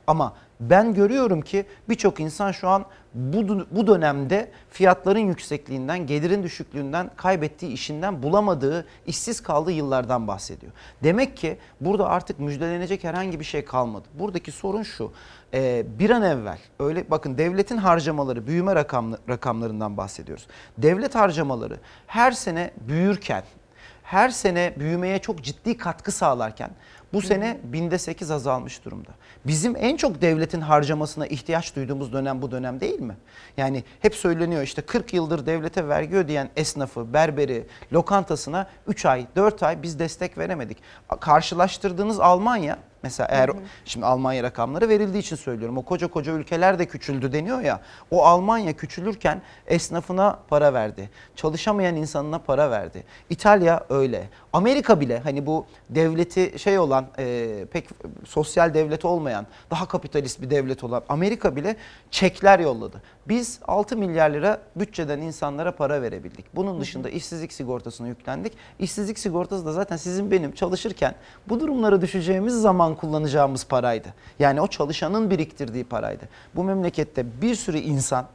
Ama 0.08 0.34
ben 0.60 0.94
görüyorum 0.94 1.42
ki 1.42 1.66
birçok 1.90 2.20
insan 2.20 2.52
şu 2.52 2.68
an 2.68 2.86
bu, 3.14 3.66
bu 3.72 3.88
dönemde 3.88 4.52
fiyatların 4.70 5.20
yüksekliğinden, 5.20 6.08
gelirin 6.08 6.44
düşüklüğünden, 6.44 7.12
kaybettiği 7.16 7.72
işinden 7.72 8.24
bulamadığı, 8.24 8.86
işsiz 9.08 9.42
kaldığı 9.44 9.72
yıllardan 9.72 10.28
bahsediyor. 10.28 10.72
Demek 11.04 11.38
ki 11.38 11.58
burada 11.82 12.10
artık 12.10 12.40
müjdelenecek 12.40 13.04
herhangi 13.04 13.40
bir 13.40 13.46
şey 13.46 13.66
kalmadı. 13.66 14.08
Buradaki 14.14 14.52
sorun 14.52 14.84
şu, 14.84 15.12
bir 16.00 16.10
an 16.10 16.22
evvel 16.22 16.60
öyle 16.80 17.12
bakın 17.12 17.38
devletin 17.38 17.78
harcamaları, 17.78 18.48
büyüme 18.48 18.76
rakamlı, 18.76 19.20
rakamlarından 19.30 19.98
bahsediyoruz. 19.98 20.48
Devlet 20.78 21.16
harcamaları 21.16 21.80
her 22.08 22.32
sene 22.32 22.72
büyürken, 22.88 23.44
her 24.04 24.30
sene 24.30 24.74
büyümeye 24.80 25.20
çok 25.20 25.44
ciddi 25.44 25.78
katkı 25.78 26.12
sağlarken 26.12 26.70
Bu 27.14 27.22
sene 27.22 27.60
binde 27.64 27.98
8 27.98 28.32
azalmış 28.32 28.86
durumda. 28.86 29.10
Bizim 29.46 29.76
en 29.76 29.98
çok 29.98 30.22
devletin 30.22 30.62
harcamasına 30.62 31.28
ihtiyaç 31.28 31.76
duyduğumuz 31.76 32.14
dönem 32.14 32.42
bu 32.42 32.52
dönem 32.52 32.80
değil 32.80 33.00
mi? 33.00 33.18
Yani 33.58 33.84
hep 34.00 34.16
söyleniyor 34.16 34.62
işte 34.62 34.82
40 34.82 35.14
yıldır 35.14 35.46
devlete 35.46 35.88
vergi 35.88 36.16
ödeyen 36.16 36.50
esnafı, 36.56 37.14
berberi, 37.14 37.68
lokantasına 37.94 38.68
3 38.88 39.06
ay, 39.06 39.26
4 39.36 39.64
ay 39.64 39.84
biz 39.84 40.00
destek 40.00 40.38
veremedik. 40.38 40.78
Karşılaştırdığınız 41.20 42.20
Almanya 42.20 42.78
Mesela 43.04 43.28
eğer 43.32 43.50
şimdi 43.86 44.06
Almanya 44.06 44.44
rakamları 44.44 44.90
verildiği 44.90 45.22
için 45.22 45.36
söylüyorum. 45.36 45.78
O 45.78 45.82
koca 45.82 46.08
koca 46.08 46.32
ülkeler 46.32 46.80
de 46.80 46.86
küçüldü 46.86 47.34
deniyor 47.34 47.62
ya. 47.62 47.82
O 48.12 48.26
Almanya 48.26 48.74
küçülürken 48.74 49.42
esnafına 49.68 50.40
para 50.50 50.74
verdi. 50.74 51.10
Çalışamayan 51.36 51.96
insanına 51.96 52.40
para 52.40 52.72
verdi. 52.72 53.04
İtalya 53.30 53.86
öyle. 53.90 54.30
Amerika 54.54 55.00
bile 55.00 55.20
hani 55.20 55.46
bu 55.46 55.66
devleti 55.90 56.60
şey 56.60 56.80
olan 56.80 57.08
e, 57.20 57.66
pek 57.72 57.90
sosyal 58.26 58.74
devlet 58.74 59.06
olmayan 59.06 59.48
daha 59.72 59.88
kapitalist 59.88 60.42
bir 60.42 60.50
devlet 60.50 60.84
olan 60.84 61.04
Amerika 61.10 61.56
bile 61.56 61.76
çekler 62.12 62.60
yolladı. 62.60 63.02
Biz 63.32 63.60
6 63.68 63.98
milyar 63.98 64.30
lira 64.30 64.62
bütçeden 64.76 65.22
insanlara 65.22 65.76
para 65.76 66.02
verebildik. 66.02 66.46
Bunun 66.56 66.82
dışında 66.82 67.10
işsizlik 67.10 67.54
sigortasına 67.54 68.08
yüklendik. 68.08 68.54
İşsizlik 68.80 69.20
sigortası 69.20 69.66
da 69.66 69.74
zaten 69.74 69.98
sizin 69.98 70.32
benim 70.32 70.52
çalışırken 70.52 71.16
bu 71.50 71.60
durumlara 71.60 72.02
düşeceğimiz 72.02 72.54
zaman 72.54 72.96
kullanacağımız 72.96 73.66
paraydı. 73.66 74.08
Yani 74.40 74.62
o 74.62 74.68
çalışanın 74.68 75.30
biriktirdiği 75.30 75.84
paraydı. 75.84 76.30
Bu 76.56 76.64
memlekette 76.64 77.26
bir 77.42 77.56
sürü 77.56 77.78
insan 77.78 78.26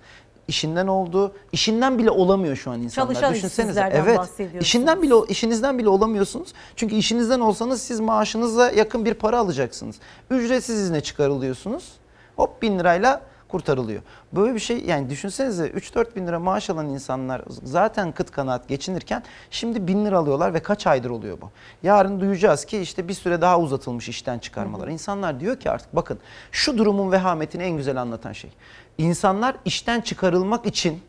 işinden 0.49 0.87
oldu. 0.87 1.33
işinden 1.53 1.99
bile 1.99 2.11
olamıyor 2.11 2.57
şu 2.57 2.71
an 2.71 2.83
insanlar. 2.83 3.15
Çalışan 3.15 3.35
Düşünsenize. 3.35 3.89
Evet. 3.93 4.21
İşinden 4.61 5.03
bile 5.03 5.15
işinizden 5.29 5.79
bile 5.79 5.89
olamıyorsunuz. 5.89 6.53
Çünkü 6.77 6.95
işinizden 6.95 7.41
olsanız 7.41 7.83
siz 7.83 8.01
maaşınıza 8.01 8.71
yakın 8.71 9.05
bir 9.05 9.15
para 9.15 9.39
alacaksınız. 9.39 9.97
Ücretsiz 10.31 10.81
izne 10.81 11.01
çıkarılıyorsunuz. 11.01 11.93
Hop 12.37 12.63
bin 12.63 12.79
lirayla 12.79 13.23
kurtarılıyor. 13.49 14.03
Böyle 14.33 14.55
bir 14.55 14.61
şey 14.61 14.85
yani 14.85 15.11
düşünsenize 15.11 15.67
3-4 15.67 16.17
bin 16.17 16.27
lira 16.27 16.39
maaş 16.39 16.71
alan 16.71 16.89
insanlar 16.89 17.43
zaten 17.63 18.13
kıt 18.13 18.31
kanaat 18.31 18.69
geçinirken 18.69 19.23
şimdi 19.51 19.87
bin 19.87 20.05
lira 20.05 20.19
alıyorlar 20.19 20.55
ve 20.55 20.61
kaç 20.61 20.87
aydır 20.87 21.11
oluyor 21.11 21.41
bu? 21.41 21.51
Yarın 21.83 22.21
duyacağız 22.21 22.65
ki 22.65 22.79
işte 22.79 23.09
bir 23.09 23.15
süre 23.15 23.41
daha 23.41 23.61
uzatılmış 23.61 24.09
işten 24.09 24.39
çıkarmalar. 24.39 24.89
İnsanlar 24.89 25.41
diyor 25.41 25.61
ki 25.61 25.71
artık 25.71 25.97
bakın 25.97 26.19
şu 26.53 26.79
durumun 26.79 27.13
vehametini 27.13 27.63
en 27.63 27.77
güzel 27.77 27.97
anlatan 27.97 28.33
şey. 28.33 28.51
İnsanlar 28.99 29.57
işten 29.65 30.01
çıkarılmak 30.01 30.67
için 30.67 31.01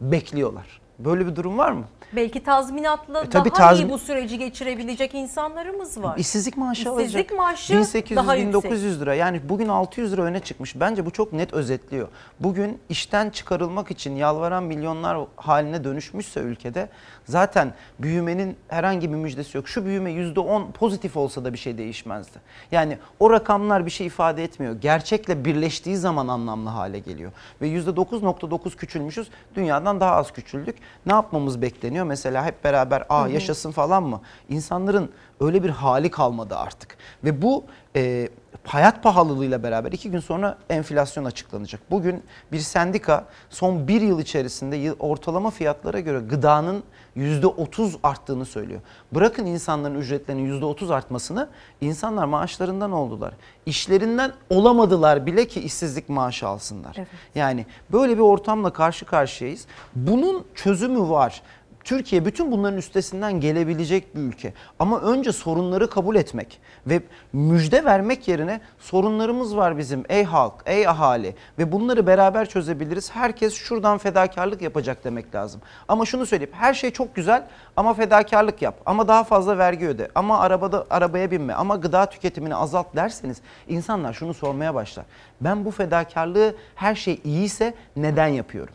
bekliyorlar. 0.00 0.83
Böyle 0.98 1.26
bir 1.26 1.36
durum 1.36 1.58
var 1.58 1.72
mı? 1.72 1.84
Belki 2.16 2.42
tazminatla 2.42 3.20
E, 3.24 3.28
tabii 3.30 3.50
daha 3.50 3.72
iyi 3.72 3.82
tazmin- 3.82 3.88
bu 3.88 3.98
süreci 3.98 4.38
geçirebilecek 4.38 5.14
insanlarımız 5.14 6.02
var. 6.02 6.18
İşsizlik 6.18 6.56
maaşı 6.56 6.80
İşsizlik 6.82 7.14
alacak. 7.16 7.38
maaşı 7.38 7.72
1800 7.72 8.16
daha 8.16 8.34
yüksek. 8.34 8.64
1900 8.64 9.00
lira. 9.00 9.14
Yani 9.14 9.48
bugün 9.48 9.68
600 9.68 10.12
lira 10.12 10.22
öne 10.22 10.40
çıkmış. 10.40 10.80
Bence 10.80 11.06
bu 11.06 11.10
çok 11.10 11.32
net 11.32 11.52
özetliyor. 11.54 12.08
Bugün 12.40 12.78
işten 12.88 13.30
çıkarılmak 13.30 13.90
için 13.90 14.16
yalvaran 14.16 14.62
milyonlar 14.64 15.18
haline 15.36 15.84
dönüşmüşse 15.84 16.40
ülkede 16.40 16.88
zaten 17.24 17.74
büyümenin 17.98 18.56
herhangi 18.68 19.10
bir 19.10 19.16
müjdesi 19.16 19.56
yok. 19.56 19.68
Şu 19.68 19.84
büyüme 19.84 20.10
%10 20.12 20.72
pozitif 20.72 21.16
olsa 21.16 21.44
da 21.44 21.52
bir 21.52 21.58
şey 21.58 21.78
değişmezdi. 21.78 22.38
Yani 22.72 22.98
o 23.20 23.30
rakamlar 23.30 23.86
bir 23.86 23.90
şey 23.90 24.06
ifade 24.06 24.44
etmiyor. 24.44 24.74
Gerçekle 24.80 25.44
birleştiği 25.44 25.96
zaman 25.96 26.28
anlamlı 26.28 26.68
hale 26.70 26.98
geliyor. 26.98 27.32
Ve 27.60 27.66
%9.9 27.68 28.76
küçülmüşüz. 28.76 29.28
Dünyadan 29.54 30.00
daha 30.00 30.16
az 30.16 30.32
küçüldük. 30.32 30.76
Ne 31.06 31.12
yapmamız 31.12 31.62
bekleniyor? 31.62 32.06
Mesela 32.06 32.44
hep 32.44 32.64
beraber 32.64 33.04
aa 33.08 33.28
yaşasın 33.28 33.70
falan 33.72 34.02
mı? 34.02 34.20
İnsanların 34.48 35.10
öyle 35.40 35.62
bir 35.62 35.70
hali 35.70 36.10
kalmadı 36.10 36.56
artık. 36.56 36.96
Ve 37.24 37.42
bu 37.42 37.64
e, 37.96 38.28
hayat 38.64 39.02
pahalılığıyla 39.02 39.62
beraber 39.62 39.92
iki 39.92 40.10
gün 40.10 40.20
sonra 40.20 40.58
enflasyon 40.70 41.24
açıklanacak. 41.24 41.80
Bugün 41.90 42.22
bir 42.52 42.58
sendika 42.58 43.24
son 43.50 43.88
bir 43.88 44.00
yıl 44.00 44.20
içerisinde 44.20 44.76
yıl- 44.76 44.96
ortalama 44.98 45.50
fiyatlara 45.50 46.00
göre 46.00 46.18
gıdanın 46.18 46.82
%30 47.16 47.94
arttığını 48.02 48.44
söylüyor. 48.44 48.80
Bırakın 49.12 49.46
insanların 49.46 49.94
ücretlerinin 49.94 50.60
%30 50.60 50.94
artmasını 50.94 51.48
insanlar 51.80 52.24
maaşlarından 52.24 52.92
oldular. 52.92 53.34
İşlerinden 53.66 54.32
olamadılar 54.50 55.26
bile 55.26 55.48
ki 55.48 55.60
işsizlik 55.60 56.08
maaşı 56.08 56.48
alsınlar. 56.48 56.96
Yani 57.34 57.66
böyle 57.92 58.14
bir 58.14 58.22
ortamla 58.22 58.72
karşı 58.72 59.04
karşıyayız. 59.04 59.66
Bunun 59.94 60.44
çözümü 60.54 61.08
var. 61.10 61.42
Türkiye 61.84 62.24
bütün 62.24 62.52
bunların 62.52 62.78
üstesinden 62.78 63.40
gelebilecek 63.40 64.16
bir 64.16 64.20
ülke. 64.20 64.52
Ama 64.78 65.00
önce 65.00 65.32
sorunları 65.32 65.90
kabul 65.90 66.16
etmek 66.16 66.60
ve 66.86 67.02
müjde 67.32 67.84
vermek 67.84 68.28
yerine 68.28 68.60
sorunlarımız 68.78 69.56
var 69.56 69.78
bizim 69.78 70.04
ey 70.08 70.24
halk, 70.24 70.54
ey 70.66 70.88
ahali 70.88 71.34
ve 71.58 71.72
bunları 71.72 72.06
beraber 72.06 72.48
çözebiliriz. 72.48 73.10
Herkes 73.10 73.54
şuradan 73.54 73.98
fedakarlık 73.98 74.62
yapacak 74.62 75.04
demek 75.04 75.34
lazım. 75.34 75.60
Ama 75.88 76.04
şunu 76.04 76.26
söyleyeyim 76.26 76.54
her 76.56 76.74
şey 76.74 76.90
çok 76.90 77.14
güzel 77.14 77.46
ama 77.76 77.94
fedakarlık 77.94 78.62
yap. 78.62 78.80
Ama 78.86 79.08
daha 79.08 79.24
fazla 79.24 79.58
vergi 79.58 79.88
öde. 79.88 80.08
Ama 80.14 80.40
arabada 80.40 80.86
arabaya 80.90 81.30
binme. 81.30 81.54
Ama 81.54 81.76
gıda 81.76 82.06
tüketimini 82.06 82.54
azalt 82.54 82.96
derseniz 82.96 83.40
insanlar 83.68 84.12
şunu 84.12 84.34
sormaya 84.34 84.74
başlar. 84.74 85.04
Ben 85.40 85.64
bu 85.64 85.70
fedakarlığı 85.70 86.54
her 86.74 86.94
şey 86.94 87.20
iyiyse 87.24 87.74
neden 87.96 88.28
yapıyorum? 88.28 88.74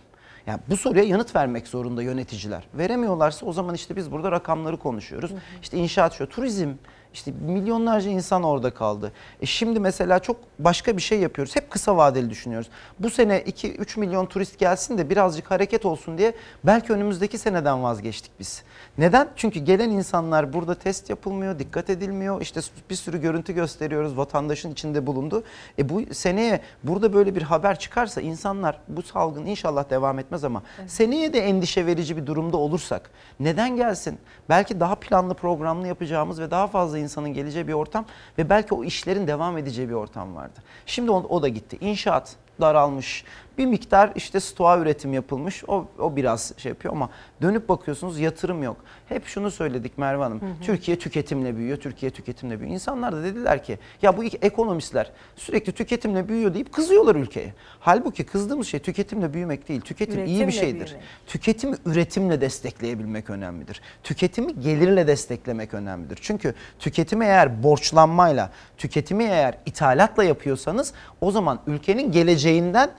Yani 0.49 0.59
bu 0.69 0.77
soruya 0.77 1.03
yanıt 1.03 1.35
vermek 1.35 1.67
zorunda 1.67 2.03
yöneticiler. 2.03 2.63
Veremiyorlarsa 2.73 3.45
o 3.45 3.53
zaman 3.53 3.75
işte 3.75 3.95
biz 3.95 4.11
burada 4.11 4.31
rakamları 4.31 4.77
konuşuyoruz. 4.77 5.31
İşte 5.61 5.77
inşaat 5.77 6.13
şu, 6.13 6.29
turizm, 6.29 6.69
işte 7.13 7.31
milyonlarca 7.45 8.09
insan 8.09 8.43
orada 8.43 8.73
kaldı. 8.73 9.11
E 9.41 9.45
şimdi 9.45 9.79
mesela 9.79 10.19
çok 10.19 10.37
başka 10.59 10.97
bir 10.97 11.01
şey 11.01 11.19
yapıyoruz. 11.19 11.55
Hep 11.55 11.71
kısa 11.71 11.97
vadeli 11.97 12.29
düşünüyoruz. 12.29 12.69
Bu 12.99 13.09
sene 13.09 13.41
2-3 13.41 13.99
milyon 13.99 14.25
turist 14.25 14.59
gelsin 14.59 14.97
de 14.97 15.09
birazcık 15.09 15.51
hareket 15.51 15.85
olsun 15.85 16.17
diye 16.17 16.33
belki 16.63 16.93
önümüzdeki 16.93 17.37
seneden 17.37 17.83
vazgeçtik 17.83 18.31
biz. 18.39 18.63
Neden? 18.97 19.27
Çünkü 19.35 19.59
gelen 19.59 19.89
insanlar 19.89 20.53
burada 20.53 20.75
test 20.75 21.09
yapılmıyor, 21.09 21.59
dikkat 21.59 21.89
edilmiyor. 21.89 22.41
İşte 22.41 22.61
bir 22.89 22.95
sürü 22.95 23.21
görüntü 23.21 23.53
gösteriyoruz 23.53 24.17
vatandaşın 24.17 24.71
içinde 24.71 25.07
bulundu. 25.07 25.43
E 25.79 25.89
bu 25.89 26.01
seneye 26.13 26.61
burada 26.83 27.13
böyle 27.13 27.35
bir 27.35 27.41
haber 27.41 27.79
çıkarsa 27.79 28.21
insanlar 28.21 28.79
bu 28.87 29.01
salgın 29.01 29.45
inşallah 29.45 29.89
devam 29.89 30.19
etmez 30.19 30.43
ama 30.43 30.63
seneye 30.87 31.33
de 31.33 31.39
endişe 31.39 31.85
verici 31.85 32.17
bir 32.17 32.25
durumda 32.25 32.57
olursak 32.57 33.11
neden 33.39 33.75
gelsin? 33.75 34.19
Belki 34.49 34.79
daha 34.79 34.95
planlı 34.95 35.33
programlı 35.33 35.87
yapacağımız 35.87 36.39
ve 36.41 36.51
daha 36.51 36.67
fazla 36.67 36.98
insanın 36.99 37.33
geleceği 37.33 37.67
bir 37.67 37.73
ortam 37.73 38.05
ve 38.37 38.49
belki 38.49 38.73
o 38.73 38.83
işlerin 38.83 39.27
devam 39.27 39.57
edeceği 39.57 39.89
bir 39.89 39.93
ortam 39.93 40.35
vardı. 40.35 40.59
Şimdi 40.85 41.11
o, 41.11 41.15
o 41.15 41.41
da 41.41 41.47
gitti. 41.47 41.77
İnşaat 41.81 42.35
daralmış. 42.61 43.23
Bir 43.59 43.65
miktar 43.65 44.11
işte 44.15 44.39
stoğa 44.39 44.79
üretim 44.79 45.13
yapılmış. 45.13 45.63
O, 45.67 45.87
o 45.99 46.15
biraz 46.15 46.53
şey 46.57 46.69
yapıyor 46.69 46.93
ama 46.93 47.09
dönüp 47.41 47.69
bakıyorsunuz 47.69 48.19
yatırım 48.19 48.63
yok. 48.63 48.77
Hep 49.09 49.25
şunu 49.25 49.51
söyledik 49.51 49.97
Merve 49.97 50.23
Hanım. 50.23 50.41
Türkiye 50.61 50.99
tüketimle 50.99 51.57
büyüyor, 51.57 51.77
Türkiye 51.77 52.11
tüketimle 52.11 52.59
büyüyor. 52.59 52.73
İnsanlar 52.73 53.15
da 53.15 53.23
dediler 53.23 53.63
ki 53.63 53.79
ya 54.01 54.17
bu 54.17 54.23
ekonomistler 54.23 55.11
sürekli 55.35 55.71
tüketimle 55.71 56.29
büyüyor 56.29 56.53
deyip 56.53 56.73
kızıyorlar 56.73 57.15
ülkeye. 57.15 57.53
Halbuki 57.79 58.23
kızdığımız 58.25 58.67
şey 58.67 58.79
tüketimle 58.79 59.33
büyümek 59.33 59.69
değil. 59.69 59.81
Tüketim 59.81 60.15
iyi 60.15 60.21
Üretimle 60.25 60.47
bir 60.47 60.51
şeydir. 60.51 60.85
büyümek. 60.85 61.03
Tüketimi 61.27 61.75
üretimle 61.85 62.41
destekleyebilmek 62.41 63.29
önemlidir. 63.29 63.81
Tüketimi 64.03 64.59
gelirle 64.59 65.07
desteklemek 65.07 65.73
önemlidir. 65.73 66.19
Çünkü 66.21 66.53
tüketimi 66.79 67.25
eğer 67.25 67.63
borçlanmayla, 67.63 68.51
tüketimi 68.77 69.23
eğer 69.23 69.57
ithalatla 69.65 70.23
yapıyorsanız 70.23 70.93
o 71.21 71.31
zaman 71.31 71.59
ülkenin 71.67 72.11
geleceğinden 72.11 72.89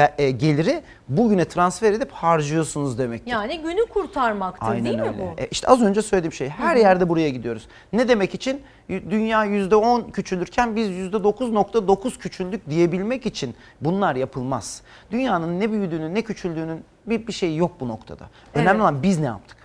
ve, 0.00 0.14
e, 0.18 0.30
geliri 0.30 0.82
bugüne 1.08 1.44
transfer 1.44 1.92
edip 1.92 2.12
harcıyorsunuz 2.12 2.98
demektir. 2.98 3.30
Yani 3.30 3.60
günü 3.62 3.86
kurtarmaktır 3.86 4.84
değil 4.84 4.98
mi 4.98 5.14
bu? 5.18 5.42
E, 5.42 5.46
işte 5.46 5.68
az 5.68 5.82
önce 5.82 6.02
söylediğim 6.02 6.32
şey. 6.32 6.48
Her 6.48 6.76
yerde 6.76 7.08
buraya 7.08 7.28
gidiyoruz. 7.28 7.68
Ne 7.92 8.08
demek 8.08 8.34
için? 8.34 8.62
Dünya 8.88 9.46
%10 9.46 10.10
küçülürken 10.12 10.76
biz 10.76 10.88
%9.9 10.88 12.18
küçüldük 12.18 12.70
diyebilmek 12.70 13.26
için 13.26 13.54
bunlar 13.80 14.16
yapılmaz. 14.16 14.82
Dünyanın 15.10 15.60
ne 15.60 15.72
büyüdüğünün 15.72 16.14
ne 16.14 16.22
küçüldüğünün 16.22 16.84
bir, 17.06 17.26
bir 17.26 17.32
şey 17.32 17.56
yok 17.56 17.72
bu 17.80 17.88
noktada. 17.88 18.24
Önemli 18.54 18.70
Evet. 18.70 18.80
olan 18.80 19.02
biz 19.02 19.18
ne 19.18 19.26
yaptık? 19.26 19.59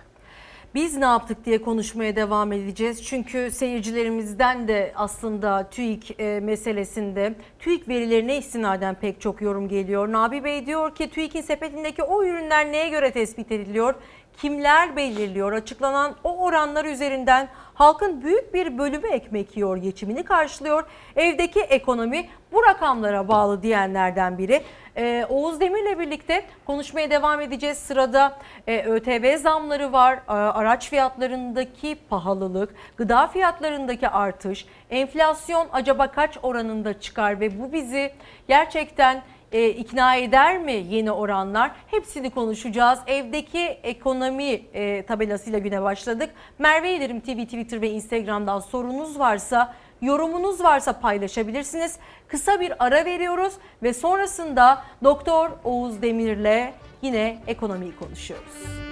Biz 0.76 0.96
ne 0.96 1.04
yaptık 1.04 1.44
diye 1.44 1.62
konuşmaya 1.62 2.16
devam 2.16 2.52
edeceğiz. 2.52 3.04
Çünkü 3.04 3.50
seyircilerimizden 3.50 4.68
de 4.68 4.92
aslında 4.96 5.70
TÜİK 5.70 6.20
e, 6.20 6.40
meselesinde 6.40 7.34
TÜİK 7.58 7.88
verilerine 7.88 8.38
istinaden 8.38 8.94
pek 8.94 9.20
çok 9.20 9.42
yorum 9.42 9.68
geliyor. 9.68 10.12
Nabi 10.12 10.44
Bey 10.44 10.66
diyor 10.66 10.94
ki 10.94 11.10
TÜİK'in 11.10 11.40
sepetindeki 11.40 12.02
o 12.02 12.24
ürünler 12.24 12.72
neye 12.72 12.88
göre 12.88 13.10
tespit 13.10 13.52
ediliyor? 13.52 13.94
Kimler 14.36 14.96
belirliyor? 14.96 15.52
Açıklanan 15.52 16.14
o 16.24 16.38
oranlar 16.38 16.84
üzerinden 16.84 17.48
halkın 17.74 18.22
büyük 18.22 18.54
bir 18.54 18.78
bölümü 18.78 19.08
ekmek 19.08 19.56
yiyor, 19.56 19.76
geçimini 19.76 20.22
karşılıyor. 20.22 20.84
Evdeki 21.16 21.60
ekonomi 21.60 22.28
bu 22.52 22.62
rakamlara 22.62 23.28
bağlı 23.28 23.62
diyenlerden 23.62 24.38
biri. 24.38 24.62
Ee, 24.96 25.26
Oğuz 25.28 25.60
Demir'le 25.60 25.98
birlikte 25.98 26.44
konuşmaya 26.66 27.10
devam 27.10 27.40
edeceğiz. 27.40 27.78
Sırada 27.78 28.38
e, 28.66 28.82
ÖTV 28.82 29.36
zamları 29.36 29.92
var, 29.92 30.18
araç 30.28 30.90
fiyatlarındaki 30.90 31.96
pahalılık, 32.10 32.74
gıda 32.96 33.26
fiyatlarındaki 33.26 34.08
artış, 34.08 34.66
enflasyon 34.90 35.68
acaba 35.72 36.06
kaç 36.06 36.38
oranında 36.42 37.00
çıkar 37.00 37.40
ve 37.40 37.58
bu 37.58 37.72
bizi 37.72 38.12
gerçekten 38.48 39.22
e, 39.52 39.68
ikna 39.68 40.16
eder 40.16 40.58
mi 40.58 40.72
yeni 40.72 41.10
oranlar? 41.12 41.70
Hepsini 41.86 42.30
konuşacağız. 42.30 42.98
Evdeki 43.06 43.60
ekonomi 43.82 44.62
e, 44.74 45.06
tabelasıyla 45.06 45.58
güne 45.58 45.82
başladık. 45.82 46.30
Merve 46.58 46.94
İlerim 46.96 47.20
TV, 47.20 47.44
Twitter 47.44 47.80
ve 47.80 47.90
Instagram'dan 47.90 48.58
sorunuz 48.58 49.18
varsa, 49.18 49.74
yorumunuz 50.00 50.64
varsa 50.64 51.00
paylaşabilirsiniz. 51.00 51.98
Kısa 52.28 52.60
bir 52.60 52.84
ara 52.84 53.04
veriyoruz 53.04 53.54
ve 53.82 53.92
sonrasında 53.92 54.82
Doktor 55.04 55.50
Oğuz 55.64 56.02
Demir'le 56.02 56.72
yine 57.02 57.38
ekonomiyi 57.46 57.96
konuşuyoruz. 57.96 58.86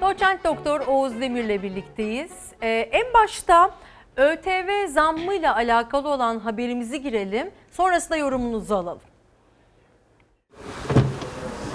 Doçent 0.00 0.44
Doktor 0.44 0.80
Oğuz 0.80 1.20
Demir'le 1.20 1.62
birlikteyiz. 1.62 2.32
Ee, 2.62 2.68
en 2.68 3.14
başta 3.14 3.70
ÖTV 4.16 4.86
zammıyla 4.88 5.56
alakalı 5.56 6.08
olan 6.08 6.38
haberimizi 6.38 7.02
girelim. 7.02 7.50
Sonrasında 7.72 8.16
yorumunuzu 8.16 8.74
alalım. 8.74 9.00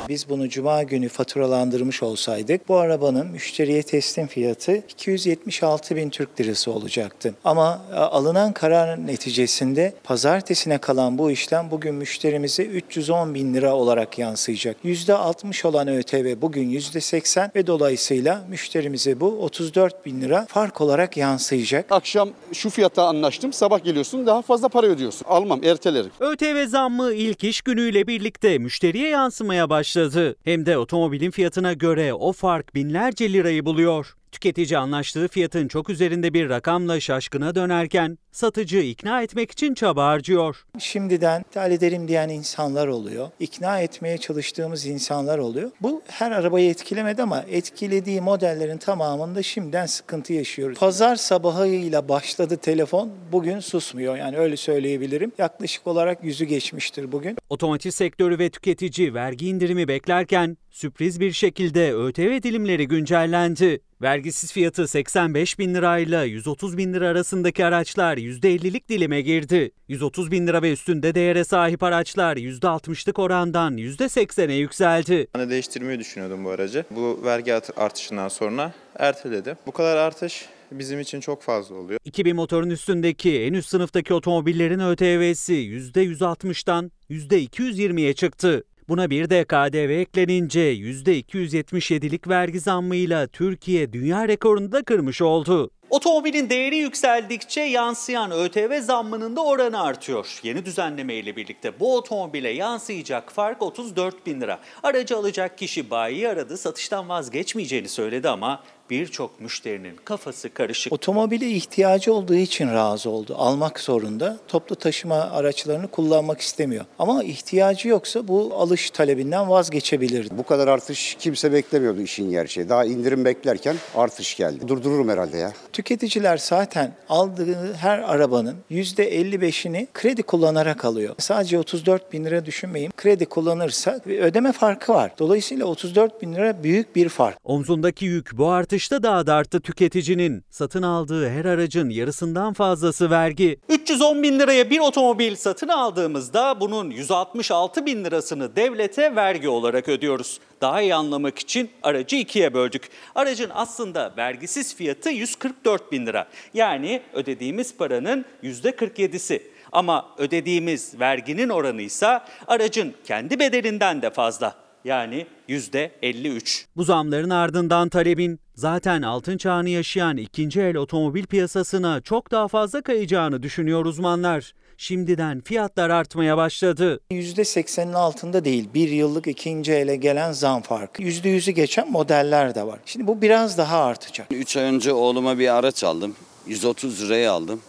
Biz 0.10 0.30
bunu 0.30 0.49
cuma 0.49 0.84
günü 0.84 1.10
faturalandırmış 1.10 2.03
olsaydık 2.03 2.69
bu 2.69 2.77
arabanın 2.77 3.27
müşteriye 3.27 3.84
teslim 3.84 4.27
fiyatı 4.27 4.77
276 4.77 5.95
bin 5.95 6.10
Türk 6.10 6.41
lirası 6.41 6.72
olacaktı. 6.72 7.36
Ama 7.44 7.81
e, 7.91 7.95
alınan 7.95 8.53
kararın 8.53 9.07
neticesinde 9.07 9.94
pazartesine 10.03 10.77
kalan 10.77 11.18
bu 11.18 11.31
işlem 11.31 11.72
bugün 11.72 11.95
müşterimize 11.95 12.64
310 12.64 13.34
bin 13.34 13.53
lira 13.53 13.76
olarak 13.76 14.19
yansıyacak. 14.19 14.77
%60 14.86 15.68
olan 15.68 15.88
ÖTV 15.88 16.41
bugün 16.41 16.69
%80 16.69 17.56
ve 17.56 17.68
dolayısıyla 17.68 18.45
müşterimize 18.49 19.19
bu 19.19 19.27
34 19.44 20.06
bin 20.06 20.22
lira 20.22 20.45
fark 20.49 20.81
olarak 20.81 21.18
yansıyacak. 21.18 21.91
Akşam 21.91 22.30
şu 22.53 22.69
fiyata 22.69 23.03
anlaştım. 23.03 23.53
Sabah 23.53 23.84
geliyorsun 23.84 24.27
daha 24.27 24.41
fazla 24.41 24.69
para 24.69 24.88
ödüyorsun. 24.88 25.26
Almam 25.27 25.64
ertelerim. 25.64 26.11
ÖTV 26.19 26.68
zammı 26.68 27.14
ilk 27.14 27.44
iş 27.44 27.61
günüyle 27.61 28.07
birlikte 28.07 28.57
müşteriye 28.57 29.10
yansımaya 29.10 29.69
başladı. 29.69 29.98
Hem 30.43 30.65
de 30.65 30.77
otomobilin 30.77 31.31
fiyatına 31.31 31.73
göre 31.73 32.13
o 32.13 32.34
fark 32.34 32.76
binlerce 32.76 33.34
lirayı 33.34 33.65
buluyor. 33.65 34.15
Tüketici 34.31 34.77
anlaştığı 34.77 35.27
fiyatın 35.27 35.68
çok 35.68 35.89
üzerinde 35.89 36.34
bir 36.34 36.49
rakamla 36.49 36.99
şaşkına 36.99 37.56
dönerken 37.56 38.18
satıcı 38.31 38.77
ikna 38.77 39.22
etmek 39.22 39.51
için 39.51 39.73
çaba 39.73 40.06
harcıyor. 40.06 40.65
Şimdiden 40.80 41.41
iptal 41.41 41.72
ederim 41.72 42.07
diyen 42.07 42.30
insanlar 42.30 42.88
oluyor. 42.88 43.30
İkna 43.39 43.80
etmeye 43.80 44.18
çalıştığımız 44.18 44.85
insanlar 44.85 45.38
oluyor. 45.38 45.72
Bu 45.81 46.01
her 46.07 46.31
arabayı 46.31 46.69
etkilemedi 46.69 47.22
ama 47.22 47.45
etkilediği 47.49 48.22
modellerin 48.22 48.77
tamamında 48.77 49.43
şimdiden 49.43 49.85
sıkıntı 49.85 50.34
yaşıyoruz. 50.34 50.80
Pazar 50.80 51.15
sabahıyla 51.15 52.10
başladı 52.10 52.57
telefon. 52.57 53.11
Bugün 53.31 53.60
susmuyor. 53.60 54.18
Yani 54.18 54.38
öyle 54.38 54.57
söyleyebilirim. 54.57 55.31
Yaklaşık 55.38 55.88
olarak 55.88 56.23
yüzü 56.23 56.45
geçmiştir 56.45 57.11
bugün. 57.11 57.38
Otomotiv 57.49 57.91
sektörü 57.91 58.39
ve 58.39 58.49
tüketici 58.49 59.14
vergi 59.14 59.47
indirimi 59.47 59.88
beklerken 59.88 60.57
sürpriz 60.70 61.20
bir 61.20 61.32
şekilde 61.32 61.94
ÖTV 61.94 62.44
dilimleri 62.44 62.88
güncellendi. 62.88 63.82
Vergisiz 64.02 64.52
fiyatı 64.54 64.88
85 64.88 65.60
bin 65.60 65.76
lirayla 65.76 66.24
130 66.24 66.78
bin 66.78 66.94
lira 66.94 67.08
arasındaki 67.08 67.66
araçlar 67.66 68.18
%50'lik 68.18 68.90
dilime 68.90 69.22
girdi. 69.22 69.72
130 69.88 70.32
bin 70.32 70.48
lira 70.48 70.62
ve 70.62 70.72
üstünde 70.72 71.16
değere 71.16 71.44
sahip 71.44 71.84
araçlar 71.84 72.38
%60'lık 72.38 73.20
orandan 73.20 73.78
%80'e 73.78 74.54
yükseldi. 74.54 75.28
Ben 75.38 75.50
değiştirmeyi 75.50 76.00
düşünüyordum 76.00 76.46
bu 76.46 76.50
aracı. 76.50 76.86
Bu 76.91 77.20
vergi 77.24 77.54
artışından 77.54 78.28
sonra 78.28 78.74
erteledim. 78.96 79.56
Bu 79.66 79.72
kadar 79.72 79.98
artış 79.98 80.46
bizim 80.72 81.00
için 81.00 81.20
çok 81.20 81.41
fazla 81.41 81.76
oluyor. 81.76 82.00
2000 82.06 82.36
motorun 82.36 82.70
üstündeki 82.70 83.41
en 83.41 83.54
üst 83.54 83.70
sınıftaki 83.70 84.14
otomobillerin 84.14 84.80
ÖTV'si 84.80 85.54
%160'dan 85.54 86.91
%220'ye 87.10 88.14
çıktı. 88.14 88.64
Buna 88.90 89.10
bir 89.10 89.30
de 89.30 89.44
KDV 89.44 89.90
eklenince 89.90 90.74
%277'lik 90.74 92.28
vergi 92.28 92.60
zammıyla 92.60 93.28
Türkiye 93.28 93.94
dünya 93.94 94.28
rekorunu 94.28 94.72
da 94.72 94.84
kırmış 94.84 95.22
oldu. 95.22 95.72
Otomobilin 95.90 96.49
değeri 96.49 96.76
yükseldikçe 96.76 97.61
yansıyan 97.61 98.32
ÖTV 98.32 98.82
zammının 98.82 99.36
da 99.36 99.44
oranı 99.44 99.82
artıyor. 99.82 100.40
Yeni 100.44 100.66
düzenleme 100.66 101.14
ile 101.14 101.36
birlikte 101.36 101.80
bu 101.80 101.98
otomobile 101.98 102.49
yansıyacak 102.49 103.32
fark 103.32 103.61
34 103.61 104.26
bin 104.26 104.41
lira. 104.41 104.60
Aracı 104.84 105.18
alacak 105.18 105.57
kişi 105.57 105.90
bayiyi 105.90 106.30
aradı 106.30 106.57
satıştan 106.57 107.10
vazgeçmeyeceğini 107.10 107.90
söyledi 107.90 108.30
ama 108.30 108.64
birçok 108.90 109.41
müşterinin 109.41 109.95
kafası 110.06 110.53
karışık. 110.53 110.94
Otomobile 110.94 111.48
ihtiyacı 111.49 112.14
olduğu 112.14 112.36
için 112.36 112.68
razı 112.68 113.10
oldu. 113.10 113.36
Almak 113.38 113.80
zorunda. 113.80 114.38
Toplu 114.48 114.76
taşıma 114.76 115.16
araçlarını 115.16 115.88
kullanmak 115.88 116.41
istemiyor. 116.41 116.86
Ama 116.99 117.24
ihtiyacı 117.24 117.88
yoksa 117.88 118.28
bu 118.28 118.53
alış 118.56 118.91
talebinden 118.91 119.49
vazgeçebilir. 119.49 120.28
Bu 120.32 120.44
kadar 120.44 120.68
artış 120.68 121.18
kimse 121.20 121.53
beklemiyordu 121.53 122.02
işin 122.02 122.32
gerçeği. 122.32 122.70
Daha 122.70 122.86
indirim 122.86 123.26
beklerken 123.26 123.76
artış 123.95 124.38
geldi. 124.38 124.68
Durdururum 124.68 125.10
herhalde 125.10 125.38
ya. 125.38 125.53
Tüketiciler 125.74 126.38
zaten 126.38 126.94
aldığı 127.10 127.74
her 127.74 127.99
arabanın 127.99 128.56
%55'ini 128.72 129.88
kredi 129.94 130.24
kullanarak 130.24 130.86
alıyor. 130.86 131.16
Sadece 131.18 131.60
34 131.60 132.14
bin 132.14 132.26
lira 132.26 132.45
düşünmeyin. 132.45 132.91
Kredi 132.98 133.26
kullanırsa 133.26 133.99
bir 134.06 134.20
ödeme 134.20 134.52
farkı 134.52 134.94
var. 134.94 135.11
Dolayısıyla 135.20 135.66
34 135.66 136.22
bin 136.22 136.34
lira 136.36 136.64
büyük 136.64 136.95
bir 136.95 137.10
fark. 137.10 137.38
Omzundaki 137.44 138.06
yük 138.06 138.38
bu 138.38 138.52
artışta 138.80 139.03
da 139.03 139.34
arttı 139.34 139.60
tüketicinin. 139.60 140.43
Satın 140.49 140.84
aldığı 140.84 141.30
her 141.30 141.45
aracın 141.45 141.89
yarısından 141.89 142.53
fazlası 142.53 143.10
vergi. 143.10 143.60
310 143.69 144.23
bin 144.23 144.39
liraya 144.39 144.69
bir 144.69 144.80
otomobil 144.80 145.35
satın 145.35 145.68
aldığımızda 145.68 146.60
bunun 146.60 146.89
166 146.89 147.85
bin 147.85 148.06
lirasını 148.06 148.56
devlete 148.56 149.15
vergi 149.15 149.49
olarak 149.49 149.89
ödüyoruz. 149.89 150.39
Daha 150.61 150.81
iyi 150.81 150.95
anlamak 150.95 151.39
için 151.39 151.69
aracı 151.84 152.15
ikiye 152.15 152.53
böldük. 152.53 152.89
Aracın 153.15 153.51
aslında 153.53 154.14
vergisiz 154.18 154.76
fiyatı 154.76 155.10
144 155.10 155.91
bin 155.91 156.06
lira. 156.06 156.27
Yani 156.53 157.01
ödediğimiz 157.14 157.77
paranın 157.77 158.26
%47'si. 158.43 159.41
Ama 159.72 160.06
ödediğimiz 160.18 160.99
verginin 160.99 161.49
oranı 161.49 161.81
ise 161.81 162.19
aracın 162.47 162.93
kendi 163.03 163.39
bedelinden 163.39 164.01
de 164.01 164.10
fazla. 164.10 164.69
Yani 164.85 165.27
%53. 165.49 166.65
Bu 166.76 166.84
zamların 166.84 167.30
ardından 167.30 167.89
talebin 167.89 168.39
zaten 168.56 169.01
altın 169.01 169.38
çağını 169.38 169.69
yaşayan 169.69 170.18
ikinci 170.18 170.61
el 170.61 170.77
otomobil 170.77 171.26
piyasasına 171.26 172.01
çok 172.01 172.31
daha 172.31 172.47
fazla 172.47 172.81
kayacağını 172.81 173.43
düşünüyor 173.43 173.85
uzmanlar. 173.85 174.53
Şimdiden 174.77 175.41
fiyatlar 175.41 175.89
artmaya 175.89 176.38
başladı. 176.38 176.99
%80'in 177.11 177.93
altında 177.93 178.45
değil 178.45 178.69
bir 178.73 178.89
yıllık 178.89 179.27
ikinci 179.27 179.73
ele 179.73 179.95
gelen 179.95 180.31
zam 180.31 180.61
farkı. 180.61 181.03
%100'ü 181.03 181.51
geçen 181.51 181.91
modeller 181.91 182.56
de 182.56 182.68
var. 182.68 182.80
Şimdi 182.85 183.07
bu 183.07 183.22
biraz 183.22 183.57
daha 183.57 183.84
artacak. 183.84 184.27
3 184.31 184.57
ay 184.57 184.64
önce 184.64 184.93
oğluma 184.93 185.39
bir 185.39 185.56
araç 185.56 185.84
aldım. 185.84 186.15
130 186.47 187.03
liraya 187.03 187.31
aldım. 187.31 187.61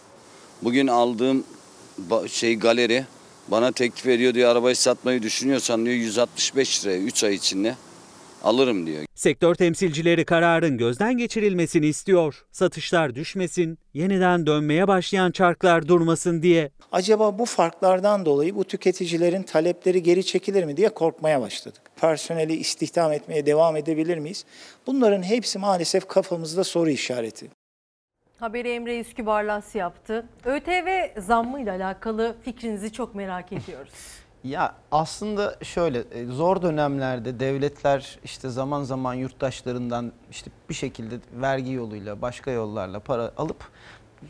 Bugün 0.61 0.87
aldığım 0.87 1.43
şey 2.27 2.55
galeri 2.59 3.05
bana 3.47 3.71
teklif 3.71 4.07
ediyor 4.07 4.33
diyor 4.33 4.51
arabayı 4.51 4.75
satmayı 4.75 5.21
düşünüyorsan 5.21 5.85
diyor 5.85 5.95
165 5.95 6.85
liraya 6.85 6.97
3 6.97 7.23
ay 7.23 7.35
içinde 7.35 7.75
alırım 8.43 8.87
diyor. 8.87 9.03
Sektör 9.15 9.55
temsilcileri 9.55 10.25
kararın 10.25 10.77
gözden 10.77 11.17
geçirilmesini 11.17 11.85
istiyor. 11.87 12.45
Satışlar 12.51 13.15
düşmesin, 13.15 13.79
yeniden 13.93 14.45
dönmeye 14.45 14.87
başlayan 14.87 15.31
çarklar 15.31 15.87
durmasın 15.87 16.41
diye. 16.41 16.71
Acaba 16.91 17.39
bu 17.39 17.45
farklardan 17.45 18.25
dolayı 18.25 18.55
bu 18.55 18.63
tüketicilerin 18.63 19.43
talepleri 19.43 20.03
geri 20.03 20.25
çekilir 20.25 20.63
mi 20.63 20.77
diye 20.77 20.89
korkmaya 20.89 21.41
başladık. 21.41 21.81
Personeli 22.01 22.55
istihdam 22.55 23.11
etmeye 23.11 23.45
devam 23.45 23.77
edebilir 23.77 24.17
miyiz? 24.17 24.45
Bunların 24.87 25.23
hepsi 25.23 25.59
maalesef 25.59 26.07
kafamızda 26.07 26.63
soru 26.63 26.89
işareti. 26.89 27.60
Haberi 28.41 28.69
Emre 28.69 28.99
Üskübarlas 28.99 29.75
yaptı. 29.75 30.25
ÖTV 30.45 31.19
zammıyla 31.21 31.75
alakalı 31.75 32.35
fikrinizi 32.43 32.93
çok 32.93 33.15
merak 33.15 33.51
ediyoruz. 33.51 33.93
Ya 34.43 34.75
aslında 34.91 35.55
şöyle 35.63 36.03
e, 36.11 36.25
zor 36.25 36.61
dönemlerde 36.61 37.39
devletler 37.39 38.19
işte 38.23 38.49
zaman 38.49 38.83
zaman 38.83 39.13
yurttaşlarından 39.13 40.11
işte 40.31 40.51
bir 40.69 40.73
şekilde 40.73 41.15
vergi 41.33 41.71
yoluyla 41.71 42.21
başka 42.21 42.51
yollarla 42.51 42.99
para 42.99 43.31
alıp 43.37 43.69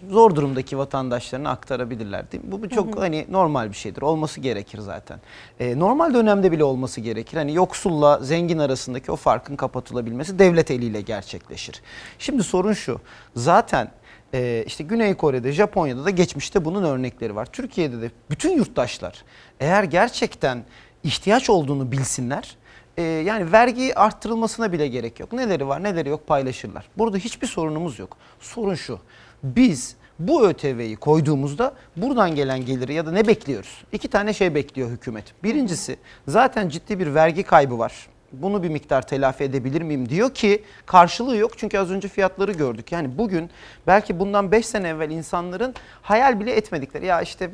zor 0.09 0.35
durumdaki 0.35 0.77
vatandaşlarına 0.77 1.49
aktarabilirler. 1.49 2.31
Değil 2.31 2.43
mi? 2.43 2.51
Bu, 2.51 2.61
bu 2.61 2.69
çok 2.69 2.99
hani 2.99 3.25
normal 3.29 3.69
bir 3.69 3.75
şeydir. 3.75 4.01
Olması 4.01 4.39
gerekir 4.39 4.79
zaten. 4.79 5.19
E, 5.59 5.79
normal 5.79 6.13
dönemde 6.13 6.51
bile 6.51 6.63
olması 6.63 7.01
gerekir. 7.01 7.37
Hani 7.37 7.53
yoksulla 7.53 8.19
zengin 8.19 8.57
arasındaki 8.57 9.11
o 9.11 9.15
farkın 9.15 9.55
kapatılabilmesi 9.55 10.39
devlet 10.39 10.71
eliyle 10.71 11.01
gerçekleşir. 11.01 11.81
Şimdi 12.19 12.43
sorun 12.43 12.73
şu. 12.73 12.99
Zaten 13.35 13.91
e, 14.33 14.63
işte 14.67 14.83
Güney 14.83 15.13
Kore'de, 15.13 15.51
Japonya'da 15.51 16.05
da 16.05 16.09
geçmişte 16.09 16.65
bunun 16.65 16.83
örnekleri 16.83 17.35
var. 17.35 17.45
Türkiye'de 17.45 18.01
de 18.01 18.11
bütün 18.29 18.51
yurttaşlar 18.51 19.23
eğer 19.59 19.83
gerçekten 19.83 20.63
ihtiyaç 21.03 21.49
olduğunu 21.49 21.91
bilsinler 21.91 22.55
e, 22.97 23.01
yani 23.01 23.51
vergi 23.51 23.99
arttırılmasına 23.99 24.71
bile 24.71 24.87
gerek 24.87 25.19
yok. 25.19 25.33
Neleri 25.33 25.67
var 25.67 25.83
neleri 25.83 26.09
yok 26.09 26.27
paylaşırlar. 26.27 26.89
Burada 26.97 27.17
hiçbir 27.17 27.47
sorunumuz 27.47 27.99
yok. 27.99 28.17
Sorun 28.39 28.75
şu 28.75 28.99
biz 29.43 29.95
bu 30.19 30.47
ÖTV'yi 30.47 30.95
koyduğumuzda 30.95 31.73
buradan 31.97 32.35
gelen 32.35 32.65
geliri 32.65 32.93
ya 32.93 33.05
da 33.05 33.11
ne 33.11 33.27
bekliyoruz? 33.27 33.83
İki 33.91 34.07
tane 34.07 34.33
şey 34.33 34.55
bekliyor 34.55 34.89
hükümet. 34.89 35.43
Birincisi 35.43 35.97
zaten 36.27 36.69
ciddi 36.69 36.99
bir 36.99 37.15
vergi 37.15 37.43
kaybı 37.43 37.79
var. 37.79 38.07
Bunu 38.33 38.63
bir 38.63 38.69
miktar 38.69 39.07
telafi 39.07 39.43
edebilir 39.43 39.81
miyim 39.81 40.09
diyor 40.09 40.33
ki 40.33 40.63
karşılığı 40.85 41.37
yok 41.37 41.57
çünkü 41.57 41.77
az 41.77 41.91
önce 41.91 42.07
fiyatları 42.07 42.51
gördük. 42.51 42.91
Yani 42.91 43.17
bugün 43.17 43.49
belki 43.87 44.19
bundan 44.19 44.51
5 44.51 44.65
sene 44.65 44.87
evvel 44.87 45.09
insanların 45.09 45.73
hayal 46.01 46.39
bile 46.39 46.51
etmedikleri 46.51 47.05
ya 47.05 47.21
işte 47.21 47.49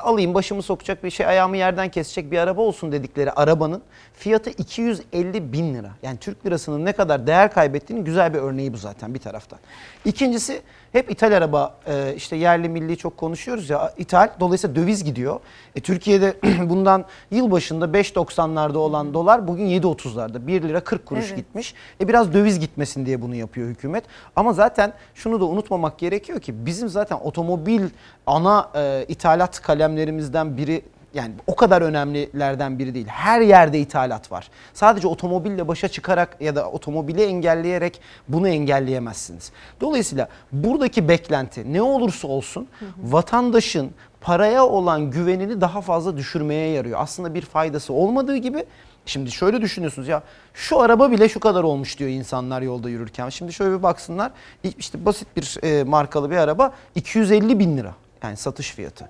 alayım 0.00 0.34
başımı 0.34 0.62
sokacak 0.62 1.04
bir 1.04 1.10
şey 1.10 1.26
ayağımı 1.26 1.56
yerden 1.56 1.88
kesecek 1.88 2.30
bir 2.30 2.38
araba 2.38 2.60
olsun 2.60 2.92
dedikleri 2.92 3.32
arabanın 3.32 3.82
fiyatı 4.14 4.50
250 4.50 5.52
bin 5.52 5.74
lira. 5.74 5.90
Yani 6.02 6.18
Türk 6.18 6.46
lirasının 6.46 6.84
ne 6.84 6.92
kadar 6.92 7.26
değer 7.26 7.52
kaybettiğinin 7.52 8.04
güzel 8.04 8.34
bir 8.34 8.38
örneği 8.38 8.72
bu 8.72 8.76
zaten 8.76 9.14
bir 9.14 9.18
taraftan. 9.18 9.58
İkincisi 10.04 10.62
hep 10.96 11.10
ithal 11.10 11.32
araba 11.32 11.74
e, 11.86 12.14
işte 12.16 12.36
yerli 12.36 12.68
milli 12.68 12.96
çok 12.96 13.16
konuşuyoruz 13.16 13.70
ya 13.70 13.92
ithal 13.98 14.28
dolayısıyla 14.40 14.76
döviz 14.76 15.04
gidiyor. 15.04 15.40
E, 15.76 15.80
Türkiye'de 15.80 16.36
bundan 16.68 17.04
yılbaşında 17.30 17.84
5.90'larda 17.84 18.76
olan 18.76 19.14
dolar 19.14 19.48
bugün 19.48 19.66
7.30'larda 19.66 20.46
1 20.46 20.62
lira 20.62 20.80
40 20.80 21.06
kuruş 21.06 21.24
Evet. 21.28 21.36
gitmiş. 21.36 21.74
E, 22.00 22.08
biraz 22.08 22.32
döviz 22.32 22.60
gitmesin 22.60 23.06
diye 23.06 23.22
bunu 23.22 23.34
yapıyor 23.34 23.68
hükümet. 23.68 24.04
Ama 24.36 24.52
zaten 24.52 24.92
şunu 25.14 25.40
da 25.40 25.44
unutmamak 25.44 25.98
gerekiyor 25.98 26.40
ki 26.40 26.66
bizim 26.66 26.88
zaten 26.88 27.16
otomobil 27.16 27.82
ana 28.26 28.70
e, 28.74 29.04
ithalat 29.08 29.62
kalemlerimizden 29.62 30.56
biri 30.56 30.82
yani 31.16 31.34
o 31.46 31.56
kadar 31.56 31.82
önemlilerden 31.82 32.78
biri 32.78 32.94
değil. 32.94 33.06
Her 33.06 33.40
yerde 33.40 33.78
ithalat 33.80 34.32
var. 34.32 34.50
Sadece 34.74 35.08
otomobille 35.08 35.68
başa 35.68 35.88
çıkarak 35.88 36.36
ya 36.40 36.56
da 36.56 36.70
otomobili 36.70 37.22
engelleyerek 37.22 38.00
bunu 38.28 38.48
engelleyemezsiniz. 38.48 39.52
Dolayısıyla 39.80 40.28
buradaki 40.52 41.08
beklenti 41.08 41.72
ne 41.72 41.82
olursa 41.82 42.28
olsun 42.28 42.68
vatandaşın 43.02 43.90
paraya 44.20 44.66
olan 44.66 45.10
güvenini 45.10 45.60
daha 45.60 45.80
fazla 45.80 46.16
düşürmeye 46.16 46.70
yarıyor. 46.70 46.98
Aslında 47.02 47.34
bir 47.34 47.42
faydası 47.42 47.92
olmadığı 47.92 48.36
gibi 48.36 48.64
Şimdi 49.06 49.30
şöyle 49.30 49.60
düşünüyorsunuz 49.60 50.08
ya 50.08 50.22
şu 50.54 50.80
araba 50.80 51.10
bile 51.10 51.28
şu 51.28 51.40
kadar 51.40 51.64
olmuş 51.64 51.98
diyor 51.98 52.10
insanlar 52.10 52.62
yolda 52.62 52.88
yürürken. 52.88 53.28
Şimdi 53.28 53.52
şöyle 53.52 53.78
bir 53.78 53.82
baksınlar 53.82 54.32
işte 54.78 55.04
basit 55.04 55.28
bir 55.36 55.58
e, 55.62 55.84
markalı 55.84 56.30
bir 56.30 56.36
araba 56.36 56.72
250 56.94 57.58
bin 57.58 57.76
lira 57.76 57.94
yani 58.22 58.36
satış 58.36 58.70
fiyatı. 58.70 59.08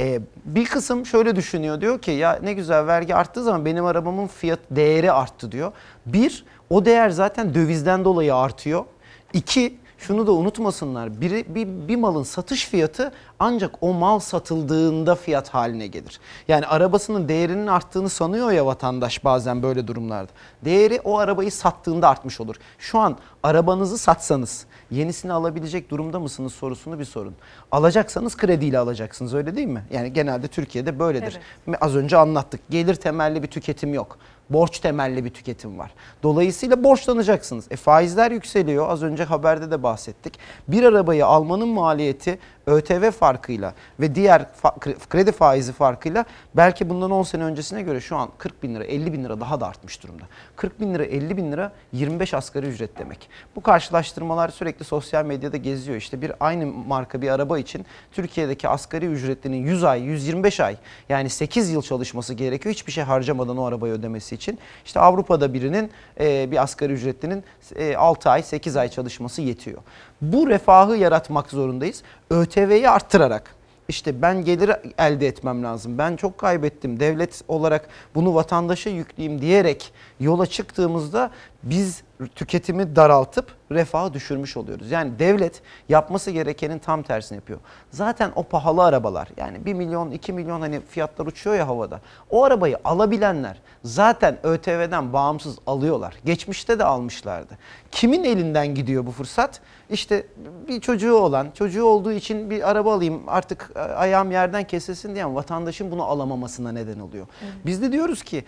E, 0.00 0.20
bir 0.44 0.64
kısım 0.64 1.06
şöyle 1.06 1.36
düşünüyor 1.36 1.80
diyor 1.80 1.98
ki 1.98 2.10
ya 2.10 2.38
ne 2.42 2.52
güzel 2.52 2.86
vergi 2.86 3.14
arttığı 3.14 3.42
zaman 3.42 3.64
benim 3.64 3.84
arabamın 3.84 4.26
fiyat 4.26 4.58
değeri 4.70 5.12
arttı 5.12 5.52
diyor. 5.52 5.72
Bir 6.06 6.44
o 6.70 6.84
değer 6.84 7.10
zaten 7.10 7.54
dövizden 7.54 8.04
dolayı 8.04 8.34
artıyor. 8.34 8.84
İki 9.32 9.78
şunu 9.98 10.26
da 10.26 10.32
unutmasınlar. 10.32 11.20
Bir, 11.20 11.54
bir, 11.54 11.88
bir 11.88 11.96
malın 11.96 12.22
satış 12.22 12.68
fiyatı 12.68 13.12
ancak 13.38 13.74
o 13.80 13.92
mal 13.92 14.18
satıldığında 14.18 15.14
fiyat 15.14 15.48
haline 15.48 15.86
gelir. 15.86 16.20
Yani 16.48 16.66
arabasının 16.66 17.28
değerinin 17.28 17.66
arttığını 17.66 18.08
sanıyor 18.08 18.50
ya 18.52 18.66
vatandaş 18.66 19.24
bazen 19.24 19.62
böyle 19.62 19.86
durumlarda. 19.86 20.32
Değeri 20.64 21.00
o 21.04 21.18
arabayı 21.18 21.52
sattığında 21.52 22.08
artmış 22.08 22.40
olur. 22.40 22.56
Şu 22.78 22.98
an 22.98 23.16
arabanızı 23.42 23.98
satsanız 23.98 24.66
yenisini 24.94 25.32
alabilecek 25.32 25.90
durumda 25.90 26.20
mısınız 26.20 26.52
sorusunu 26.52 26.98
bir 26.98 27.04
sorun. 27.04 27.34
Alacaksanız 27.72 28.36
krediyle 28.36 28.78
alacaksınız 28.78 29.34
öyle 29.34 29.56
değil 29.56 29.66
mi? 29.66 29.84
Yani 29.92 30.12
genelde 30.12 30.48
Türkiye'de 30.48 30.98
böyledir. 30.98 31.38
Az 31.80 31.96
önce 31.96 32.16
anlattık. 32.16 32.60
Gelir 32.70 32.94
temelli 32.94 33.42
bir 33.42 33.48
tüketim 33.48 33.94
yok. 33.94 34.18
Borç 34.50 34.78
temelli 34.78 35.24
bir 35.24 35.30
tüketim 35.30 35.78
var. 35.78 35.94
Dolayısıyla 36.22 36.84
borçlanacaksınız. 36.84 37.66
E 37.70 37.76
faizler 37.76 38.30
yükseliyor. 38.30 38.88
Az 38.90 39.02
önce 39.02 39.24
haberde 39.24 39.70
de 39.70 39.82
bahsettik. 39.82 40.38
Bir 40.68 40.82
arabayı 40.82 41.26
almanın 41.26 41.68
maliyeti 41.68 42.38
ÖTV 42.66 43.10
farkıyla 43.10 43.74
ve 44.00 44.14
diğer 44.14 44.46
fa- 44.62 45.08
kredi 45.08 45.32
faizi 45.32 45.72
farkıyla 45.72 46.24
belki 46.54 46.90
bundan 46.90 47.10
10 47.10 47.22
sene 47.22 47.44
öncesine 47.44 47.82
göre 47.82 48.00
şu 48.00 48.16
an 48.16 48.28
40 48.38 48.62
bin 48.62 48.74
lira 48.74 48.84
50 48.84 49.12
bin 49.12 49.24
lira 49.24 49.40
daha 49.40 49.60
da 49.60 49.66
artmış 49.66 50.02
durumda. 50.02 50.24
40 50.56 50.80
bin 50.80 50.94
lira 50.94 51.04
50 51.04 51.36
bin 51.36 51.52
lira 51.52 51.72
25 51.92 52.34
asgari 52.34 52.66
ücret 52.66 52.98
demek. 52.98 53.28
Bu 53.56 53.60
karşılaştırmalar 53.60 54.48
sürekli 54.48 54.84
sosyal 54.84 55.24
medyada 55.24 55.56
geziyor. 55.56 55.96
İşte 55.98 56.22
bir 56.22 56.32
aynı 56.40 56.66
marka 56.66 57.22
bir 57.22 57.28
araba 57.30 57.58
için 57.58 57.86
Türkiye'deki 58.12 58.68
asgari 58.68 59.06
ücretlinin 59.06 59.56
100 59.66 59.84
ay 59.84 60.02
125 60.02 60.60
ay 60.60 60.76
yani 61.08 61.30
8 61.30 61.70
yıl 61.70 61.82
çalışması 61.82 62.34
gerekiyor. 62.34 62.74
Hiçbir 62.74 62.92
şey 62.92 63.04
harcamadan 63.04 63.56
o 63.56 63.64
arabayı 63.64 63.92
ödemesi 63.92 64.34
için. 64.34 64.58
İşte 64.84 65.00
Avrupa'da 65.00 65.54
birinin 65.54 65.90
e, 66.20 66.50
bir 66.50 66.62
asgari 66.62 66.92
ücretlinin 66.92 67.44
e, 67.76 67.96
6 67.96 68.30
ay 68.30 68.42
8 68.42 68.76
ay 68.76 68.88
çalışması 68.88 69.42
yetiyor. 69.42 69.78
Bu 70.20 70.48
refahı 70.48 70.96
yaratmak 70.96 71.50
zorundayız. 71.50 72.02
ÖTV'yi 72.30 72.90
arttırarak 72.90 73.54
işte 73.88 74.22
ben 74.22 74.44
gelir 74.44 74.70
elde 74.98 75.26
etmem 75.26 75.62
lazım. 75.62 75.98
Ben 75.98 76.16
çok 76.16 76.38
kaybettim. 76.38 77.00
Devlet 77.00 77.42
olarak 77.48 77.88
bunu 78.14 78.34
vatandaşa 78.34 78.90
yükleyeyim 78.90 79.40
diyerek 79.40 79.92
yola 80.20 80.46
çıktığımızda 80.46 81.30
biz 81.64 82.02
tüketimi 82.34 82.96
daraltıp 82.96 83.52
refahı 83.70 84.14
düşürmüş 84.14 84.56
oluyoruz. 84.56 84.90
Yani 84.90 85.18
devlet 85.18 85.62
yapması 85.88 86.30
gerekenin 86.30 86.78
tam 86.78 87.02
tersini 87.02 87.36
yapıyor. 87.36 87.58
Zaten 87.90 88.32
o 88.36 88.42
pahalı 88.42 88.84
arabalar 88.84 89.28
yani 89.36 89.64
1 89.64 89.74
milyon 89.74 90.10
2 90.10 90.32
milyon 90.32 90.60
hani 90.60 90.80
fiyatlar 90.80 91.26
uçuyor 91.26 91.56
ya 91.56 91.68
havada. 91.68 92.00
O 92.30 92.44
arabayı 92.44 92.78
alabilenler 92.84 93.60
zaten 93.84 94.38
ÖTV'den 94.42 95.12
bağımsız 95.12 95.58
alıyorlar. 95.66 96.14
Geçmişte 96.24 96.78
de 96.78 96.84
almışlardı. 96.84 97.58
Kimin 97.92 98.24
elinden 98.24 98.74
gidiyor 98.74 99.06
bu 99.06 99.10
fırsat? 99.10 99.60
İşte 99.90 100.26
bir 100.68 100.80
çocuğu 100.80 101.14
olan, 101.14 101.48
çocuğu 101.54 101.84
olduğu 101.84 102.12
için 102.12 102.50
bir 102.50 102.70
araba 102.70 102.94
alayım 102.94 103.22
artık 103.26 103.70
e, 103.76 103.78
ayağım 103.78 104.30
yerden 104.30 104.64
kesilsin 104.64 105.14
diyen 105.14 105.34
vatandaşın 105.34 105.90
bunu 105.90 106.04
alamamasına 106.04 106.72
neden 106.72 106.98
oluyor. 106.98 107.26
Biz 107.66 107.82
de 107.82 107.92
diyoruz 107.92 108.22
ki 108.22 108.44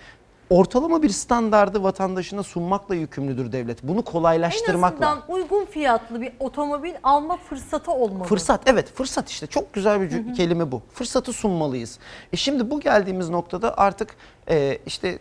ortalama 0.50 1.02
bir 1.02 1.08
standardı 1.08 1.82
vatandaşına 1.82 2.42
sunmakla 2.42 2.94
yükümlüdür 2.94 3.52
devlet. 3.52 3.82
Bunu 3.82 3.98
En 3.98 4.02
kolaylaştırmakla. 4.02 5.10
azından 5.10 5.22
uygun 5.28 5.64
fiyatlı 5.64 6.20
bir 6.20 6.32
otomobil 6.40 6.94
alma 7.02 7.36
fırsatı 7.36 7.90
olmalı. 7.92 8.28
Fırsat 8.28 8.60
evet 8.66 8.92
fırsat 8.94 9.28
işte 9.28 9.46
çok 9.46 9.72
güzel 9.72 10.00
bir 10.00 10.34
kelime 10.34 10.72
bu. 10.72 10.82
Fırsatı 10.94 11.32
sunmalıyız. 11.32 11.98
E 12.32 12.36
şimdi 12.36 12.70
bu 12.70 12.80
geldiğimiz 12.80 13.28
noktada 13.28 13.78
artık 13.78 14.16
e, 14.50 14.78
işte 14.86 15.18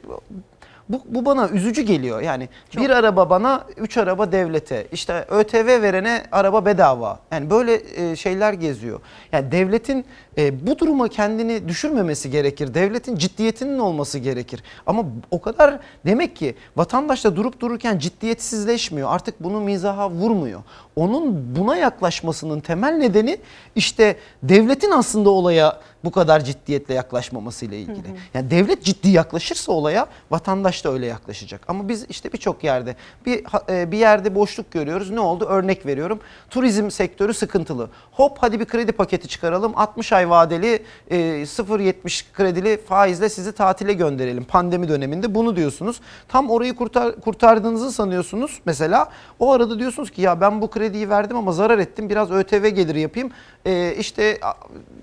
bu, 0.89 1.01
bu 1.05 1.25
bana 1.25 1.49
üzücü 1.49 1.81
geliyor. 1.81 2.21
Yani 2.21 2.49
bir 2.77 2.89
araba 2.89 3.29
bana, 3.29 3.65
üç 3.77 3.97
araba 3.97 4.31
devlete. 4.31 4.87
İşte 4.91 5.25
ÖTV 5.29 5.81
verene 5.81 6.23
araba 6.31 6.65
bedava. 6.65 7.19
Yani 7.31 7.49
böyle 7.49 7.81
e, 7.95 8.15
şeyler 8.15 8.53
geziyor. 8.53 8.99
Yani 9.31 9.51
devletin 9.51 10.05
e, 10.37 10.67
bu 10.67 10.79
duruma 10.79 11.07
kendini 11.07 11.67
düşürmemesi 11.67 12.31
gerekir. 12.31 12.73
Devletin 12.73 13.15
ciddiyetinin 13.15 13.79
olması 13.79 14.19
gerekir. 14.19 14.63
Ama 14.85 15.05
o 15.31 15.41
kadar 15.41 15.79
demek 16.05 16.35
ki 16.35 16.55
vatandaş 16.75 17.25
da 17.25 17.35
durup 17.35 17.59
dururken 17.59 17.99
ciddiyetsizleşmiyor. 17.99 19.09
Artık 19.11 19.43
bunu 19.43 19.61
mizaha 19.61 20.09
vurmuyor. 20.09 20.63
Onun 20.95 21.55
buna 21.55 21.77
yaklaşmasının 21.77 22.59
temel 22.59 22.93
nedeni 22.93 23.37
işte 23.75 24.15
devletin 24.43 24.91
aslında 24.91 25.29
olaya 25.29 25.79
bu 26.03 26.11
kadar 26.11 26.43
ciddiyetle 26.43 26.93
yaklaşmamasıyla 26.93 27.77
ilgili. 27.77 28.07
Yani 28.33 28.51
devlet 28.51 28.83
ciddi 28.83 29.09
yaklaşırsa 29.09 29.71
olaya 29.71 30.07
vatandaş 30.31 30.85
da 30.85 30.93
öyle 30.93 31.05
yaklaşacak. 31.05 31.61
Ama 31.67 31.89
biz 31.89 32.05
işte 32.09 32.33
birçok 32.33 32.63
yerde 32.63 32.95
bir 33.25 33.43
e, 33.69 33.91
bir 33.91 33.97
yerde 33.97 34.35
boşluk 34.35 34.71
görüyoruz. 34.71 35.09
Ne 35.09 35.19
oldu? 35.19 35.45
Örnek 35.45 35.85
veriyorum. 35.85 36.19
Turizm 36.49 36.91
sektörü 36.91 37.33
sıkıntılı. 37.33 37.89
Hop 38.11 38.37
hadi 38.41 38.59
bir 38.59 38.65
kredi 38.65 38.91
paketi 38.91 39.27
çıkaralım. 39.27 39.73
60 39.75 40.13
ay 40.13 40.24
vadeli 40.29 40.83
e, 41.11 41.17
0.70 41.17 42.23
kredili 42.33 42.77
faizle 42.77 43.29
sizi 43.29 43.51
tatile 43.51 43.93
gönderelim. 43.93 44.43
Pandemi 44.43 44.89
döneminde 44.89 45.35
bunu 45.35 45.55
diyorsunuz. 45.55 45.99
Tam 46.27 46.49
orayı 46.49 46.75
kurtar, 46.75 47.15
kurtardığınızı 47.15 47.91
sanıyorsunuz. 47.91 48.61
Mesela 48.65 49.09
o 49.39 49.51
arada 49.51 49.79
diyorsunuz 49.79 50.11
ki 50.11 50.21
ya 50.21 50.41
ben 50.41 50.61
bu 50.61 50.69
krediyi 50.69 51.09
verdim 51.09 51.37
ama 51.37 51.51
zarar 51.51 51.79
ettim. 51.79 52.09
Biraz 52.09 52.31
ÖTV 52.31 52.67
geliri 52.67 52.99
yapayım. 52.99 53.31
E, 53.65 53.95
işte 53.99 54.39
a- 54.41 54.53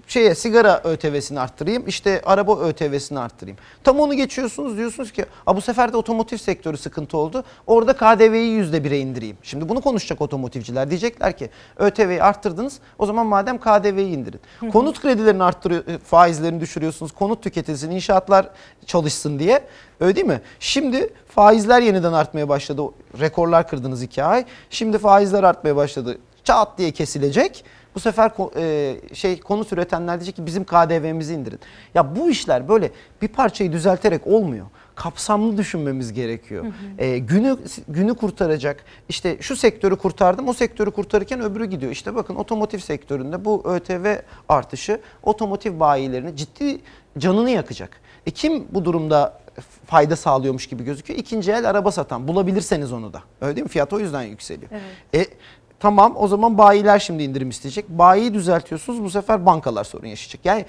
şeye 0.07 0.35
sigara 0.35 0.81
ÖTV'sini 0.85 1.41
arttırayım, 1.41 1.85
işte 1.87 2.23
araba 2.25 2.61
ÖTV'sini 2.61 3.19
arttırayım. 3.19 3.59
Tam 3.85 4.01
onu 4.01 4.15
geçiyorsunuz 4.15 4.77
diyorsunuz 4.77 5.13
ki 5.13 5.25
bu 5.55 5.61
sefer 5.61 5.93
de 5.93 5.97
otomotiv 5.97 6.37
sektörü 6.37 6.77
sıkıntı 6.77 7.17
oldu. 7.17 7.45
Orada 7.67 7.93
KDV'yi 7.97 8.53
yüzde 8.53 8.85
bire 8.85 8.99
indireyim. 8.99 9.37
Şimdi 9.43 9.69
bunu 9.69 9.81
konuşacak 9.81 10.21
otomotivciler. 10.21 10.91
Diyecekler 10.91 11.37
ki 11.39 11.51
ÖTV'yi 11.77 12.23
arttırdınız 12.23 12.79
o 12.99 13.07
zaman 13.07 13.27
madem 13.27 13.59
KDV'yi 13.59 14.17
indirin. 14.17 14.41
Konut 14.73 15.01
kredilerini 15.01 15.43
arttırıyor, 15.45 15.87
e, 15.87 15.99
faizlerini 15.99 16.61
düşürüyorsunuz. 16.61 17.13
Konut 17.13 17.43
tüketilsin, 17.43 17.91
inşaatlar 17.91 18.49
çalışsın 18.87 19.39
diye. 19.39 19.65
Öyle 20.01 20.17
değil 20.17 20.27
mi? 20.27 20.41
Şimdi 20.61 21.15
faizler 21.29 21.81
yeniden 21.83 22.13
artmaya 22.13 22.49
başladı. 22.49 22.83
Rekorlar 23.21 23.69
kırdınız 23.69 24.03
iki 24.03 24.25
ay. 24.25 24.45
Şimdi 24.71 24.99
faizler 24.99 25.43
artmaya 25.43 25.77
başladı. 25.77 26.19
Çat 26.45 26.79
diye 26.79 26.91
kesilecek. 26.91 27.65
Bu 27.95 28.01
sefer 28.01 28.33
e, 28.57 29.15
şey 29.15 29.41
konut 29.41 29.73
üretenler 29.73 30.21
diyecek 30.21 30.37
ki 30.37 30.47
bizim 30.47 30.65
KDV'mizi 30.65 31.35
indirin. 31.35 31.61
Ya 31.95 32.17
bu 32.17 32.31
işler 32.31 32.69
böyle 32.69 32.91
bir 33.23 33.29
parçayı 33.29 33.73
düzelterek 33.73 34.27
olmuyor. 34.27 34.67
Kapsamlı 34.95 35.57
düşünmemiz 35.57 36.13
gerekiyor. 36.13 36.65
Hı 36.65 36.69
hı. 36.69 37.05
E, 37.05 37.19
günü 37.19 37.59
günü 37.89 38.15
kurtaracak. 38.15 38.85
İşte 39.09 39.37
şu 39.41 39.57
sektörü 39.57 39.97
kurtardım, 39.97 40.49
o 40.49 40.53
sektörü 40.53 40.91
kurtarırken 40.91 41.41
öbürü 41.41 41.65
gidiyor. 41.65 41.93
İşte 41.93 42.15
bakın 42.15 42.35
otomotiv 42.35 42.79
sektöründe 42.79 43.45
bu 43.45 43.63
ÖTV 43.65 44.17
artışı 44.49 45.01
otomotiv 45.23 45.81
bayilerini 45.81 46.37
ciddi 46.37 46.81
canını 47.19 47.51
yakacak. 47.51 48.01
E 48.27 48.31
kim 48.31 48.65
bu 48.71 48.85
durumda 48.85 49.43
fayda 49.87 50.17
sağlıyormuş 50.17 50.67
gibi 50.67 50.85
gözüküyor? 50.85 51.19
İkinci 51.19 51.53
el 51.53 51.71
araba 51.71 51.93
satan. 51.93 52.29
Bulabilirseniz 52.29 52.93
onu 52.93 53.13
da. 53.13 53.23
Öyle 53.41 53.57
değil 53.57 53.65
mi? 53.65 53.69
Fiyat 53.69 53.93
o 53.93 53.99
yüzden 53.99 54.23
yükseliyor. 54.23 54.71
Evet. 55.15 55.29
E, 55.31 55.35
Tamam 55.83 56.15
o 56.17 56.29
zaman 56.29 56.59
bayiler 56.59 56.99
şimdi 56.99 57.23
indirim 57.23 57.49
isteyecek. 57.51 57.89
Bayiyi 57.89 58.35
düzeltiyorsunuz 58.35 59.03
bu 59.03 59.11
sefer 59.11 59.47
bankalar 59.47 59.85
sorun 59.85 60.07
yaşayacak. 60.07 60.41
Yani 60.45 60.67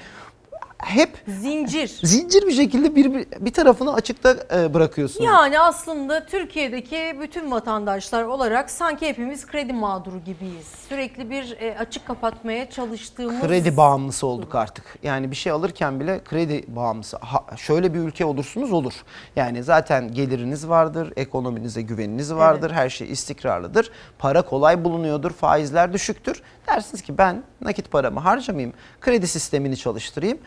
hep 0.85 1.09
zincir. 1.27 1.99
Zincir 2.03 2.47
bir 2.47 2.51
şekilde 2.51 2.95
bir 2.95 3.13
bir, 3.39 3.53
tarafını 3.53 3.93
açıkta 3.93 4.35
e, 4.55 4.73
bırakıyorsunuz. 4.73 5.25
Yani 5.25 5.59
aslında 5.59 6.25
Türkiye'deki 6.25 7.17
bütün 7.21 7.51
vatandaşlar 7.51 8.23
olarak 8.23 8.71
sanki 8.71 9.07
hepimiz 9.07 9.47
kredi 9.47 9.73
mağduru 9.73 10.19
gibiyiz. 10.19 10.67
Sürekli 10.89 11.29
bir 11.29 11.57
e, 11.61 11.77
açık 11.77 12.05
kapatmaya 12.07 12.69
çalıştığımız 12.69 13.41
kredi 13.41 13.77
bağımlısı 13.77 14.27
olduk 14.27 14.55
artık. 14.55 14.95
Yani 15.03 15.31
bir 15.31 15.35
şey 15.35 15.51
alırken 15.51 15.99
bile 15.99 16.23
kredi 16.23 16.63
bağımlısı. 16.67 17.17
Ha, 17.17 17.45
şöyle 17.57 17.93
bir 17.93 17.99
ülke 17.99 18.25
olursunuz 18.25 18.73
olur. 18.73 18.93
Yani 19.35 19.63
zaten 19.63 20.13
geliriniz 20.13 20.69
vardır, 20.69 21.13
ekonominize 21.15 21.81
güveniniz 21.81 22.33
vardır, 22.33 22.69
evet. 22.69 22.79
her 22.79 22.89
şey 22.89 23.11
istikrarlıdır. 23.11 23.91
Para 24.19 24.41
kolay 24.41 24.83
bulunuyordur, 24.83 25.31
faizler 25.31 25.93
düşüktür. 25.93 26.41
Dersiniz 26.67 27.01
ki 27.01 27.17
ben 27.17 27.43
nakit 27.61 27.91
paramı 27.91 28.19
harcamayayım, 28.19 28.73
kredi 29.01 29.27
sistemini 29.27 29.77
çalıştırayım 29.77 30.37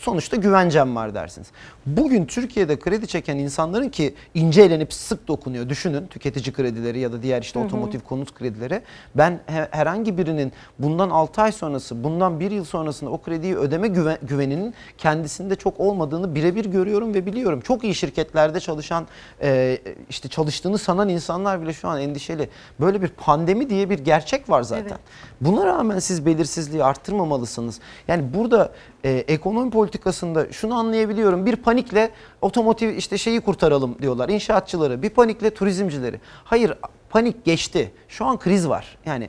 sonuçta 0.00 0.36
güvencem 0.36 0.96
var 0.96 1.14
dersiniz. 1.14 1.48
Bugün 1.86 2.26
Türkiye'de 2.26 2.78
kredi 2.78 3.06
çeken 3.06 3.38
insanların 3.38 3.88
ki 3.88 4.14
ince 4.34 4.62
elenip 4.62 4.92
sık 4.92 5.28
dokunuyor. 5.28 5.68
Düşünün 5.68 6.06
tüketici 6.06 6.52
kredileri 6.52 6.98
ya 6.98 7.12
da 7.12 7.22
diğer 7.22 7.42
işte 7.42 7.60
hı 7.60 7.62
hı. 7.62 7.66
otomotiv 7.66 8.00
konut 8.00 8.34
kredileri. 8.34 8.82
Ben 9.14 9.40
herhangi 9.46 10.18
birinin 10.18 10.52
bundan 10.78 11.10
6 11.10 11.42
ay 11.42 11.52
sonrası, 11.52 12.04
bundan 12.04 12.40
1 12.40 12.50
yıl 12.50 12.64
sonrasında 12.64 13.10
o 13.10 13.22
krediyi 13.22 13.56
ödeme 13.56 13.88
güven, 13.88 14.18
güveninin 14.22 14.74
kendisinde 14.98 15.56
çok 15.56 15.80
olmadığını 15.80 16.34
birebir 16.34 16.64
görüyorum 16.64 17.14
ve 17.14 17.26
biliyorum. 17.26 17.60
Çok 17.60 17.84
iyi 17.84 17.94
şirketlerde 17.94 18.60
çalışan 18.60 19.06
e, 19.42 19.78
işte 20.10 20.28
çalıştığını 20.28 20.78
sanan 20.78 21.08
insanlar 21.08 21.62
bile 21.62 21.72
şu 21.72 21.88
an 21.88 22.00
endişeli. 22.00 22.48
Böyle 22.80 23.02
bir 23.02 23.08
pandemi 23.08 23.70
diye 23.70 23.90
bir 23.90 23.98
gerçek 23.98 24.50
var 24.50 24.62
zaten. 24.62 24.86
Evet. 24.88 25.00
Buna 25.40 25.66
rağmen 25.66 25.98
siz 25.98 26.26
belirsizliği 26.26 26.84
arttırmamalısınız. 26.84 27.80
Yani 28.08 28.34
burada 28.34 28.72
e, 29.04 29.10
ekonomi 29.10 29.70
politikasında 29.70 30.52
şunu 30.52 30.74
anlayabiliyorum. 30.74 31.46
Bir 31.46 31.56
panikle 31.56 32.10
otomotiv 32.42 32.88
işte 32.88 33.18
şeyi 33.18 33.40
kurtaralım 33.40 33.96
diyorlar. 34.02 34.28
İnşaatçıları, 34.28 35.02
bir 35.02 35.10
panikle 35.10 35.50
turizmcileri. 35.50 36.20
Hayır 36.44 36.74
panik 37.10 37.44
geçti. 37.44 37.92
Şu 38.08 38.24
an 38.24 38.38
kriz 38.38 38.68
var. 38.68 38.98
Yani 39.06 39.28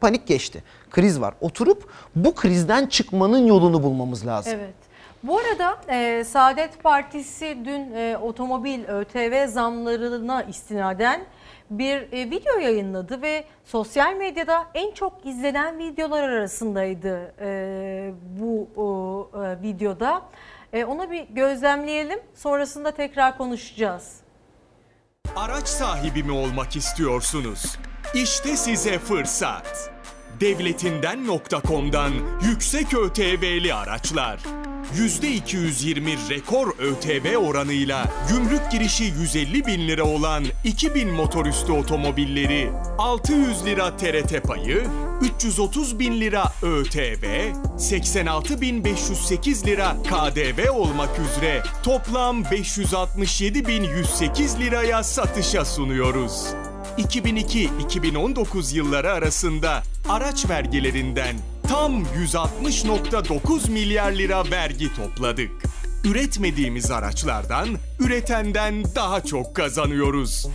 panik 0.00 0.26
geçti. 0.26 0.62
Kriz 0.90 1.20
var. 1.20 1.34
Oturup 1.40 1.88
bu 2.16 2.34
krizden 2.34 2.86
çıkmanın 2.86 3.46
yolunu 3.46 3.82
bulmamız 3.82 4.26
lazım. 4.26 4.52
Evet. 4.56 4.74
Bu 5.22 5.38
arada 5.38 5.76
e, 5.88 6.24
Saadet 6.24 6.82
Partisi 6.82 7.58
dün 7.64 7.92
e, 7.94 8.16
otomobil 8.22 8.84
ÖTV 8.84 9.46
zamlarına 9.46 10.42
istinaden 10.42 11.20
bir 11.78 12.12
e, 12.12 12.30
video 12.30 12.58
yayınladı 12.58 13.22
ve 13.22 13.44
sosyal 13.64 14.14
medyada 14.14 14.66
en 14.74 14.92
çok 14.94 15.26
izlenen 15.26 15.78
videolar 15.78 16.22
arasındaydı 16.22 17.34
e, 17.40 18.12
bu 18.40 18.68
e, 19.34 19.62
videoda. 19.62 20.22
E, 20.72 20.84
ona 20.84 21.10
bir 21.10 21.24
gözlemleyelim 21.30 22.20
sonrasında 22.34 22.90
tekrar 22.90 23.38
konuşacağız. 23.38 24.16
Araç 25.36 25.68
sahibi 25.68 26.22
mi 26.22 26.32
olmak 26.32 26.76
istiyorsunuz? 26.76 27.78
İşte 28.14 28.56
size 28.56 28.98
fırsat. 28.98 29.90
Devletinden.com'dan 30.40 32.12
yüksek 32.42 32.94
ÖTV'li 32.94 33.74
araçlar. 33.74 34.40
%220 34.96 36.30
rekor 36.30 36.74
ÖTV 36.78 37.36
oranıyla 37.36 38.12
gümrük 38.28 38.70
girişi 38.72 39.04
150 39.04 39.66
bin 39.66 39.88
lira 39.88 40.04
olan 40.04 40.44
2000 40.64 41.10
motorüstü 41.10 41.72
otomobilleri 41.72 42.70
600 42.98 43.64
lira 43.64 43.96
TRT 43.96 44.42
payı, 44.42 44.84
330 45.20 45.98
bin 45.98 46.20
lira 46.20 46.52
ÖTV, 46.62 47.24
86.508 47.76 49.66
lira 49.66 49.96
KDV 50.02 50.70
olmak 50.70 51.18
üzere 51.18 51.62
toplam 51.82 52.42
567.108 52.42 54.60
liraya 54.60 55.02
satışa 55.02 55.64
sunuyoruz. 55.64 56.46
2002-2019 56.98 58.76
yılları 58.76 59.12
arasında 59.12 59.82
araç 60.08 60.50
vergilerinden 60.50 61.36
tam 61.72 62.02
160.9 62.02 63.70
milyar 63.70 64.12
lira 64.12 64.50
vergi 64.50 64.94
topladık. 64.96 65.50
Üretmediğimiz 66.04 66.90
araçlardan, 66.90 67.68
üretenden 68.00 68.84
daha 68.94 69.20
çok 69.20 69.56
kazanıyoruz. 69.56 70.46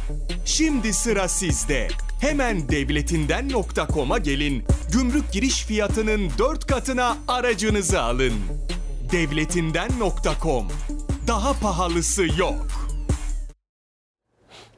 Şimdi 0.45 0.93
sıra 0.93 1.27
sizde. 1.27 1.87
Hemen 2.21 2.69
devletinden.com'a 2.69 4.17
gelin. 4.17 4.63
Gümrük 4.93 5.31
giriş 5.31 5.65
fiyatının 5.65 6.29
4 6.37 6.67
katına 6.67 7.17
aracınızı 7.27 8.01
alın. 8.01 8.33
Devletinden.com. 9.11 10.67
Daha 11.27 11.53
pahalısı 11.53 12.27
yok. 12.39 12.67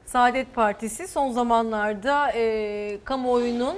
Saadet 0.06 0.54
Partisi 0.54 1.08
son 1.08 1.32
zamanlarda 1.32 2.32
e, 2.32 2.98
kamuoyunun 3.04 3.76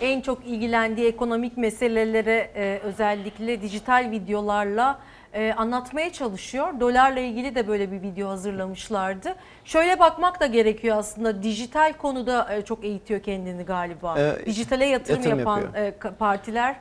en 0.00 0.20
çok 0.20 0.46
ilgilendiği 0.46 1.08
ekonomik 1.08 1.56
meselelere 1.56 2.50
e, 2.54 2.80
özellikle 2.84 3.62
dijital 3.62 4.10
videolarla 4.10 4.98
e, 5.32 5.52
anlatmaya 5.52 6.12
çalışıyor. 6.12 6.80
Dolarla 6.80 7.20
ilgili 7.20 7.54
de 7.54 7.68
böyle 7.68 7.92
bir 7.92 8.02
video 8.02 8.28
hazırlamışlardı. 8.28 9.34
Şöyle 9.64 9.98
bakmak 9.98 10.40
da 10.40 10.46
gerekiyor 10.46 10.96
aslında. 10.98 11.42
Dijital 11.42 11.92
konuda 11.92 12.54
e, 12.54 12.62
çok 12.62 12.84
eğitiyor 12.84 13.22
kendini 13.22 13.62
galiba. 13.62 14.18
Ee, 14.20 14.46
Dijitale 14.46 14.86
yatırım, 14.86 15.16
yatırım 15.16 15.38
yapan 15.38 15.62
e, 15.74 15.92
partiler 16.18 16.76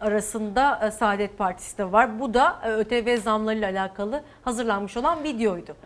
arasında 0.00 0.80
e, 0.86 0.90
Saadet 0.90 1.38
Partisi 1.38 1.78
de 1.78 1.92
var. 1.92 2.20
Bu 2.20 2.34
da 2.34 2.60
e, 2.64 2.70
ÖTV 2.70 3.16
zamlarıyla 3.16 3.70
alakalı 3.70 4.22
hazırlanmış 4.44 4.96
olan 4.96 5.24
videoydu. 5.24 5.76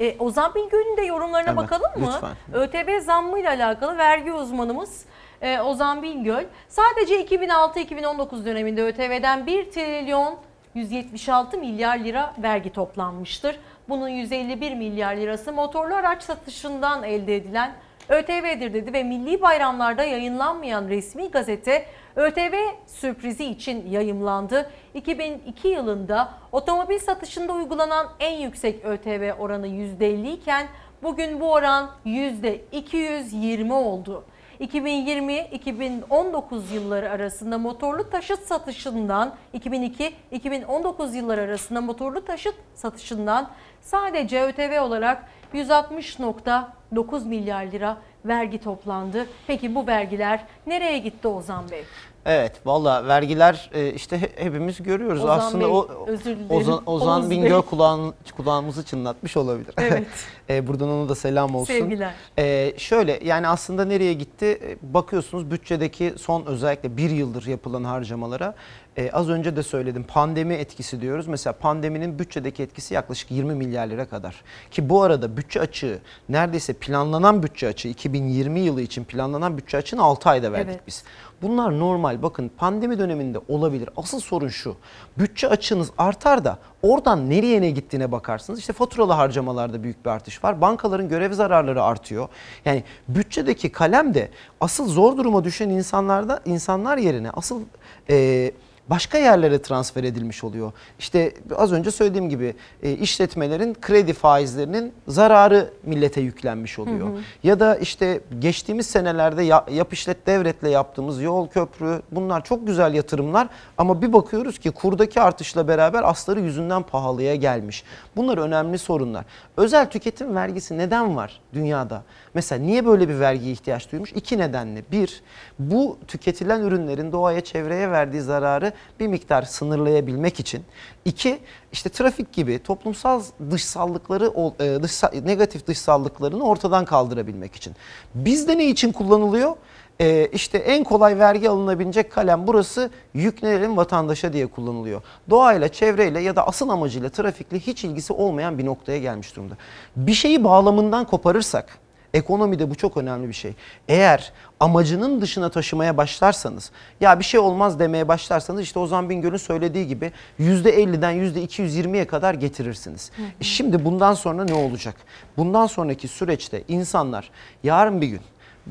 E, 0.00 0.18
Ozan 0.18 0.54
Bilgün'ün 0.54 0.96
de 0.96 1.02
yorumlarına 1.02 1.50
evet, 1.50 1.56
bakalım 1.56 1.90
mı? 1.96 2.12
Lütfen. 2.14 2.36
ÖTV 2.52 3.00
zammıyla 3.00 3.50
alakalı 3.50 3.98
vergi 3.98 4.32
uzmanımız 4.32 5.04
e, 5.42 5.60
Ozan 5.60 6.02
Bingöl 6.02 6.44
sadece 6.68 7.24
2006-2019 7.24 8.44
döneminde 8.44 8.82
ÖTV'den 8.82 9.46
1 9.46 9.70
trilyon 9.70 10.38
176 10.74 11.58
milyar 11.58 11.98
lira 11.98 12.34
vergi 12.38 12.72
toplanmıştır. 12.72 13.56
Bunun 13.88 14.08
151 14.08 14.74
milyar 14.74 15.16
lirası 15.16 15.52
motorlu 15.52 15.94
araç 15.94 16.22
satışından 16.22 17.02
elde 17.02 17.36
edilen 17.36 17.72
ÖTV'dir 18.08 18.74
dedi 18.74 18.92
ve 18.92 19.02
milli 19.02 19.42
bayramlarda 19.42 20.04
yayınlanmayan 20.04 20.88
resmi 20.88 21.30
gazete 21.30 21.86
ÖTV 22.16 22.54
sürprizi 22.86 23.44
için 23.44 23.90
yayımlandı. 23.90 24.70
2002 24.94 25.68
yılında 25.68 26.32
otomobil 26.52 26.98
satışında 26.98 27.52
uygulanan 27.52 28.08
en 28.20 28.36
yüksek 28.36 28.84
ÖTV 28.84 29.32
oranı 29.38 29.68
%50 29.68 30.32
iken 30.32 30.66
bugün 31.02 31.40
bu 31.40 31.52
oran 31.52 31.90
%220 32.06 33.72
oldu. 33.72 34.24
2020-2019 34.60 36.74
yılları 36.74 37.10
arasında 37.10 37.58
motorlu 37.58 38.10
taşıt 38.10 38.40
satışından 38.40 39.34
2002-2019 39.54 41.16
yılları 41.16 41.40
arasında 41.40 41.80
motorlu 41.80 42.24
taşıt 42.24 42.54
satışından 42.74 43.50
sadece 43.80 44.42
ÖTV 44.42 44.82
olarak 44.82 45.24
160.9 45.54 47.28
milyar 47.28 47.64
lira 47.64 47.96
vergi 48.24 48.60
toplandı. 48.60 49.26
Peki 49.46 49.74
bu 49.74 49.86
vergiler 49.86 50.44
nereye 50.66 50.98
gitti 50.98 51.28
Ozan 51.28 51.70
Bey? 51.70 51.84
Evet 52.26 52.52
valla 52.66 53.08
vergiler 53.08 53.70
e, 53.74 53.92
işte 53.92 54.18
he- 54.22 54.30
hepimiz 54.44 54.82
görüyoruz. 54.82 55.24
Ozan 55.24 55.38
Aslında 55.38 55.64
Bey, 55.64 55.70
o 55.72 55.88
özür 56.06 56.24
dilerim. 56.24 56.46
Ozan, 56.50 56.82
Ozan 56.86 57.20
Oğuz 57.22 57.30
Bingöl 57.30 57.50
Bey. 57.50 57.60
kulağın, 57.62 58.14
kulağımızı 58.36 58.84
çınlatmış 58.84 59.36
olabilir. 59.36 59.74
Evet. 59.78 60.06
E, 60.50 60.66
buradan 60.66 60.88
ona 60.88 61.08
da 61.08 61.14
selam 61.14 61.54
olsun. 61.54 61.74
Sevgiler. 61.74 62.14
E, 62.38 62.72
şöyle 62.76 63.20
yani 63.24 63.48
aslında 63.48 63.84
nereye 63.84 64.12
gitti? 64.14 64.46
E, 64.46 64.94
bakıyorsunuz 64.94 65.50
bütçedeki 65.50 66.14
son 66.18 66.46
özellikle 66.46 66.96
bir 66.96 67.10
yıldır 67.10 67.46
yapılan 67.46 67.84
harcamalara 67.84 68.54
e, 68.96 69.10
az 69.10 69.28
önce 69.28 69.56
de 69.56 69.62
söyledim 69.62 70.04
pandemi 70.08 70.54
etkisi 70.54 71.00
diyoruz. 71.00 71.26
Mesela 71.26 71.52
pandeminin 71.52 72.18
bütçedeki 72.18 72.62
etkisi 72.62 72.94
yaklaşık 72.94 73.30
20 73.30 73.54
milyar 73.54 73.86
lira 73.86 74.08
kadar. 74.08 74.42
Ki 74.70 74.88
bu 74.88 75.02
arada 75.02 75.36
bütçe 75.36 75.60
açığı 75.60 75.98
neredeyse 76.28 76.72
planlanan 76.72 77.42
bütçe 77.42 77.68
açığı 77.68 77.88
2020 77.88 78.60
yılı 78.60 78.82
için 78.82 79.04
planlanan 79.04 79.58
bütçe 79.58 79.76
açığını 79.78 80.02
6 80.02 80.28
ayda 80.30 80.52
verdik 80.52 80.70
Evet. 80.70 80.80
biz. 80.86 81.04
Bunlar 81.42 81.78
normal 81.78 82.22
bakın 82.22 82.50
pandemi 82.56 82.98
döneminde 82.98 83.38
olabilir. 83.48 83.90
Asıl 83.96 84.20
sorun 84.20 84.48
şu 84.48 84.76
bütçe 85.18 85.48
açığınız 85.48 85.90
artar 85.98 86.44
da 86.44 86.58
oradan 86.82 87.30
nereye 87.30 87.60
ne 87.60 87.70
gittiğine 87.70 88.12
bakarsınız. 88.12 88.58
İşte 88.58 88.72
faturalı 88.72 89.12
harcamalarda 89.12 89.82
büyük 89.82 90.04
bir 90.04 90.10
artış 90.10 90.44
var. 90.44 90.60
Bankaların 90.60 91.08
görev 91.08 91.32
zararları 91.32 91.82
artıyor. 91.82 92.28
Yani 92.64 92.84
bütçedeki 93.08 93.72
kalem 93.72 94.14
de 94.14 94.30
asıl 94.60 94.88
zor 94.88 95.16
duruma 95.16 95.44
düşen 95.44 95.68
insanlarda 95.68 96.40
insanlar 96.44 96.98
yerine 96.98 97.30
asıl 97.30 97.62
e, 98.10 98.50
başka 98.90 99.18
yerlere 99.18 99.62
transfer 99.62 100.04
edilmiş 100.04 100.44
oluyor. 100.44 100.72
İşte 100.98 101.34
az 101.56 101.72
önce 101.72 101.90
söylediğim 101.90 102.28
gibi 102.28 102.54
e, 102.82 102.92
işletmelerin 102.92 103.76
kredi 103.80 104.12
faizlerinin 104.12 104.92
zararı 105.08 105.70
millete 105.82 106.20
yüklenmiş 106.20 106.78
oluyor. 106.78 107.08
Hı 107.08 107.12
hı. 107.12 107.20
Ya 107.42 107.60
da 107.60 107.76
işte 107.76 108.20
geçtiğimiz 108.38 108.86
senelerde 108.86 109.42
ya, 109.42 109.66
yap 109.72 109.92
işlet 109.92 110.26
devletle 110.26 110.70
yaptığımız 110.70 111.22
yol 111.22 111.48
köprü 111.48 112.02
bunlar 112.12 112.44
çok 112.44 112.66
güzel 112.66 112.94
yatırımlar 112.94 113.48
ama 113.78 114.02
bir 114.02 114.12
bakıyoruz 114.12 114.58
ki 114.58 114.70
kurdaki 114.70 115.20
artışla 115.20 115.68
beraber 115.68 116.02
asları 116.10 116.40
yüzünden 116.40 116.82
pahalıya 116.82 117.34
gelmiş. 117.34 117.84
Bunlar 118.16 118.38
önemli 118.38 118.78
sorunlar. 118.78 119.24
Özel 119.56 119.90
tüketim 119.90 120.34
vergisi 120.34 120.78
neden 120.78 121.16
var 121.16 121.40
dünyada? 121.54 122.02
Mesela 122.34 122.62
niye 122.62 122.86
böyle 122.86 123.08
bir 123.08 123.20
vergiye 123.20 123.52
ihtiyaç 123.52 123.92
duymuş? 123.92 124.12
İki 124.12 124.38
nedenle. 124.38 124.82
Bir, 124.92 125.22
bu 125.58 125.98
tüketilen 126.08 126.60
ürünlerin 126.60 127.12
doğaya 127.12 127.40
çevreye 127.40 127.90
verdiği 127.90 128.20
zararı 128.20 128.72
bir 129.00 129.06
miktar 129.06 129.42
sınırlayabilmek 129.42 130.40
için. 130.40 130.64
İki, 131.04 131.38
işte 131.72 131.88
trafik 131.88 132.32
gibi 132.32 132.58
toplumsal 132.58 133.22
dışsallıkları, 133.50 134.32
e, 134.60 135.26
negatif 135.26 135.66
dışsallıklarını 135.66 136.44
ortadan 136.44 136.84
kaldırabilmek 136.84 137.54
için. 137.54 137.76
Bizde 138.14 138.58
ne 138.58 138.66
için 138.66 138.92
kullanılıyor? 138.92 139.56
Ee, 140.00 140.28
işte 140.32 140.58
en 140.58 140.84
kolay 140.84 141.18
vergi 141.18 141.50
alınabilecek 141.50 142.12
kalem 142.12 142.46
burası 142.46 142.90
yüklenelim 143.14 143.76
vatandaşa 143.76 144.32
diye 144.32 144.46
kullanılıyor. 144.46 145.02
Doğayla, 145.30 145.68
çevreyle 145.68 146.20
ya 146.20 146.36
da 146.36 146.46
asıl 146.46 146.68
amacıyla 146.68 147.08
trafikle 147.08 147.58
hiç 147.58 147.84
ilgisi 147.84 148.12
olmayan 148.12 148.58
bir 148.58 148.66
noktaya 148.66 148.98
gelmiş 148.98 149.36
durumda. 149.36 149.54
Bir 149.96 150.14
şeyi 150.14 150.44
bağlamından 150.44 151.04
koparırsak 151.04 151.78
ekonomide 152.14 152.70
bu 152.70 152.74
çok 152.74 152.96
önemli 152.96 153.28
bir 153.28 153.32
şey. 153.32 153.52
Eğer 153.88 154.32
amacının 154.60 155.20
dışına 155.20 155.48
taşımaya 155.48 155.96
başlarsanız 155.96 156.70
ya 157.00 157.18
bir 157.18 157.24
şey 157.24 157.40
olmaz 157.40 157.78
demeye 157.78 158.08
başlarsanız 158.08 158.60
işte 158.60 158.78
Ozan 158.78 159.10
Bingöl'ün 159.10 159.36
söylediği 159.36 159.86
gibi 159.86 160.12
%50'den 160.40 161.14
%220'ye 161.14 162.06
kadar 162.06 162.34
getirirsiniz. 162.34 163.10
Hı 163.16 163.22
hı. 163.22 163.26
E 163.40 163.44
Şimdi 163.44 163.84
bundan 163.84 164.14
sonra 164.14 164.44
ne 164.44 164.54
olacak? 164.54 164.94
Bundan 165.36 165.66
sonraki 165.66 166.08
süreçte 166.08 166.62
insanlar 166.68 167.30
yarın 167.62 168.00
bir 168.00 168.06
gün 168.06 168.20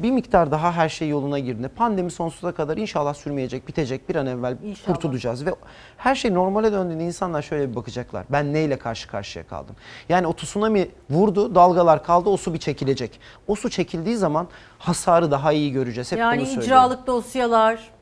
bir 0.03 0.11
miktar 0.11 0.51
daha 0.51 0.71
her 0.71 0.89
şey 0.89 1.09
yoluna 1.09 1.39
girdiğinde 1.39 1.67
pandemi 1.67 2.11
sonsuza 2.11 2.51
kadar 2.51 2.77
inşallah 2.77 3.13
sürmeyecek, 3.13 3.67
bitecek 3.67 4.09
bir 4.09 4.15
an 4.15 4.26
evvel 4.26 4.57
kurtulacağız 4.85 5.45
ve 5.45 5.55
her 5.97 6.15
şey 6.15 6.34
normale 6.34 6.71
döndüğünde 6.71 7.03
insanlar 7.03 7.41
şöyle 7.41 7.69
bir 7.71 7.76
bakacaklar. 7.76 8.26
Ben 8.30 8.53
neyle 8.53 8.77
karşı 8.77 9.07
karşıya 9.07 9.47
kaldım? 9.47 9.76
Yani 10.09 10.27
o 10.27 10.34
tsunami 10.34 10.89
vurdu, 11.09 11.55
dalgalar 11.55 12.03
kaldı, 12.03 12.30
o 12.30 12.38
su 12.38 12.53
bir 12.53 12.59
çekilecek. 12.59 13.19
O 13.47 13.55
su 13.55 13.69
çekildiği 13.69 14.15
zaman 14.15 14.47
hasarı 14.80 15.31
daha 15.31 15.51
iyi 15.51 15.71
göreceğiz. 15.71 16.11
Hep 16.11 16.19
yani 16.19 16.47
bunu 16.55 16.63
icralık 16.63 17.07
dosyalar. 17.07 17.98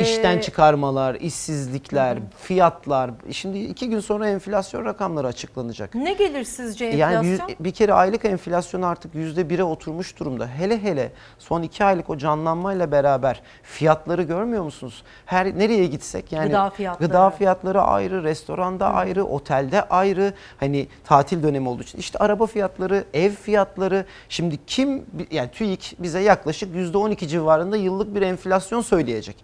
İşten 0.00 0.38
e, 0.38 0.40
çıkarmalar, 0.40 1.14
işsizlikler, 1.14 2.18
fiyatlar. 2.42 3.10
Şimdi 3.30 3.58
iki 3.58 3.88
gün 3.90 4.00
sonra 4.00 4.28
enflasyon 4.28 4.84
rakamları 4.84 5.26
açıklanacak. 5.26 5.94
Ne 5.94 6.12
gelir 6.12 6.44
sizce 6.44 6.84
Yani 6.84 7.14
enflasyon? 7.28 7.48
yüz- 7.48 7.56
bir 7.60 7.70
kere 7.70 7.92
aylık 7.92 8.24
enflasyon 8.24 8.82
artık 8.82 9.14
yüzde 9.14 9.50
bire 9.50 9.64
oturmuş 9.64 10.18
durumda. 10.18 10.46
Hele 10.46 10.82
hele 10.82 11.12
son 11.38 11.62
iki 11.62 11.84
aylık 11.84 12.10
o 12.10 12.16
canlanmayla 12.18 12.92
beraber 12.92 13.42
fiyatları 13.62 14.22
görmüyor 14.22 14.62
musunuz? 14.64 15.02
Her 15.26 15.58
nereye 15.58 15.86
gitsek 15.86 16.32
yani 16.32 16.46
Gıda 16.46 16.70
fiyatları. 16.70 17.08
gıda 17.08 17.30
fiyatları 17.30 17.82
ayrı, 17.82 18.22
restoranda 18.24 18.86
ayrı, 18.94 19.24
otelde 19.24 19.82
ayrı. 19.88 20.32
Hani 20.60 20.86
tatil 21.04 21.42
dönemi 21.42 21.68
olduğu 21.68 21.82
için 21.82 21.98
işte 21.98 22.18
araba 22.18 22.46
fiyatları, 22.46 23.04
ev 23.14 23.30
fiyatları. 23.30 24.04
Şimdi 24.28 24.58
kim 24.66 25.04
yani 25.30 25.50
TÜİK 25.50 25.96
bize 25.98 26.20
yaklaşık 26.20 26.74
yüzde 26.74 26.98
12 26.98 27.28
civarında 27.28 27.76
yıllık 27.76 28.14
bir 28.14 28.22
enflasyon 28.22 28.80
söyleyecek. 28.80 29.36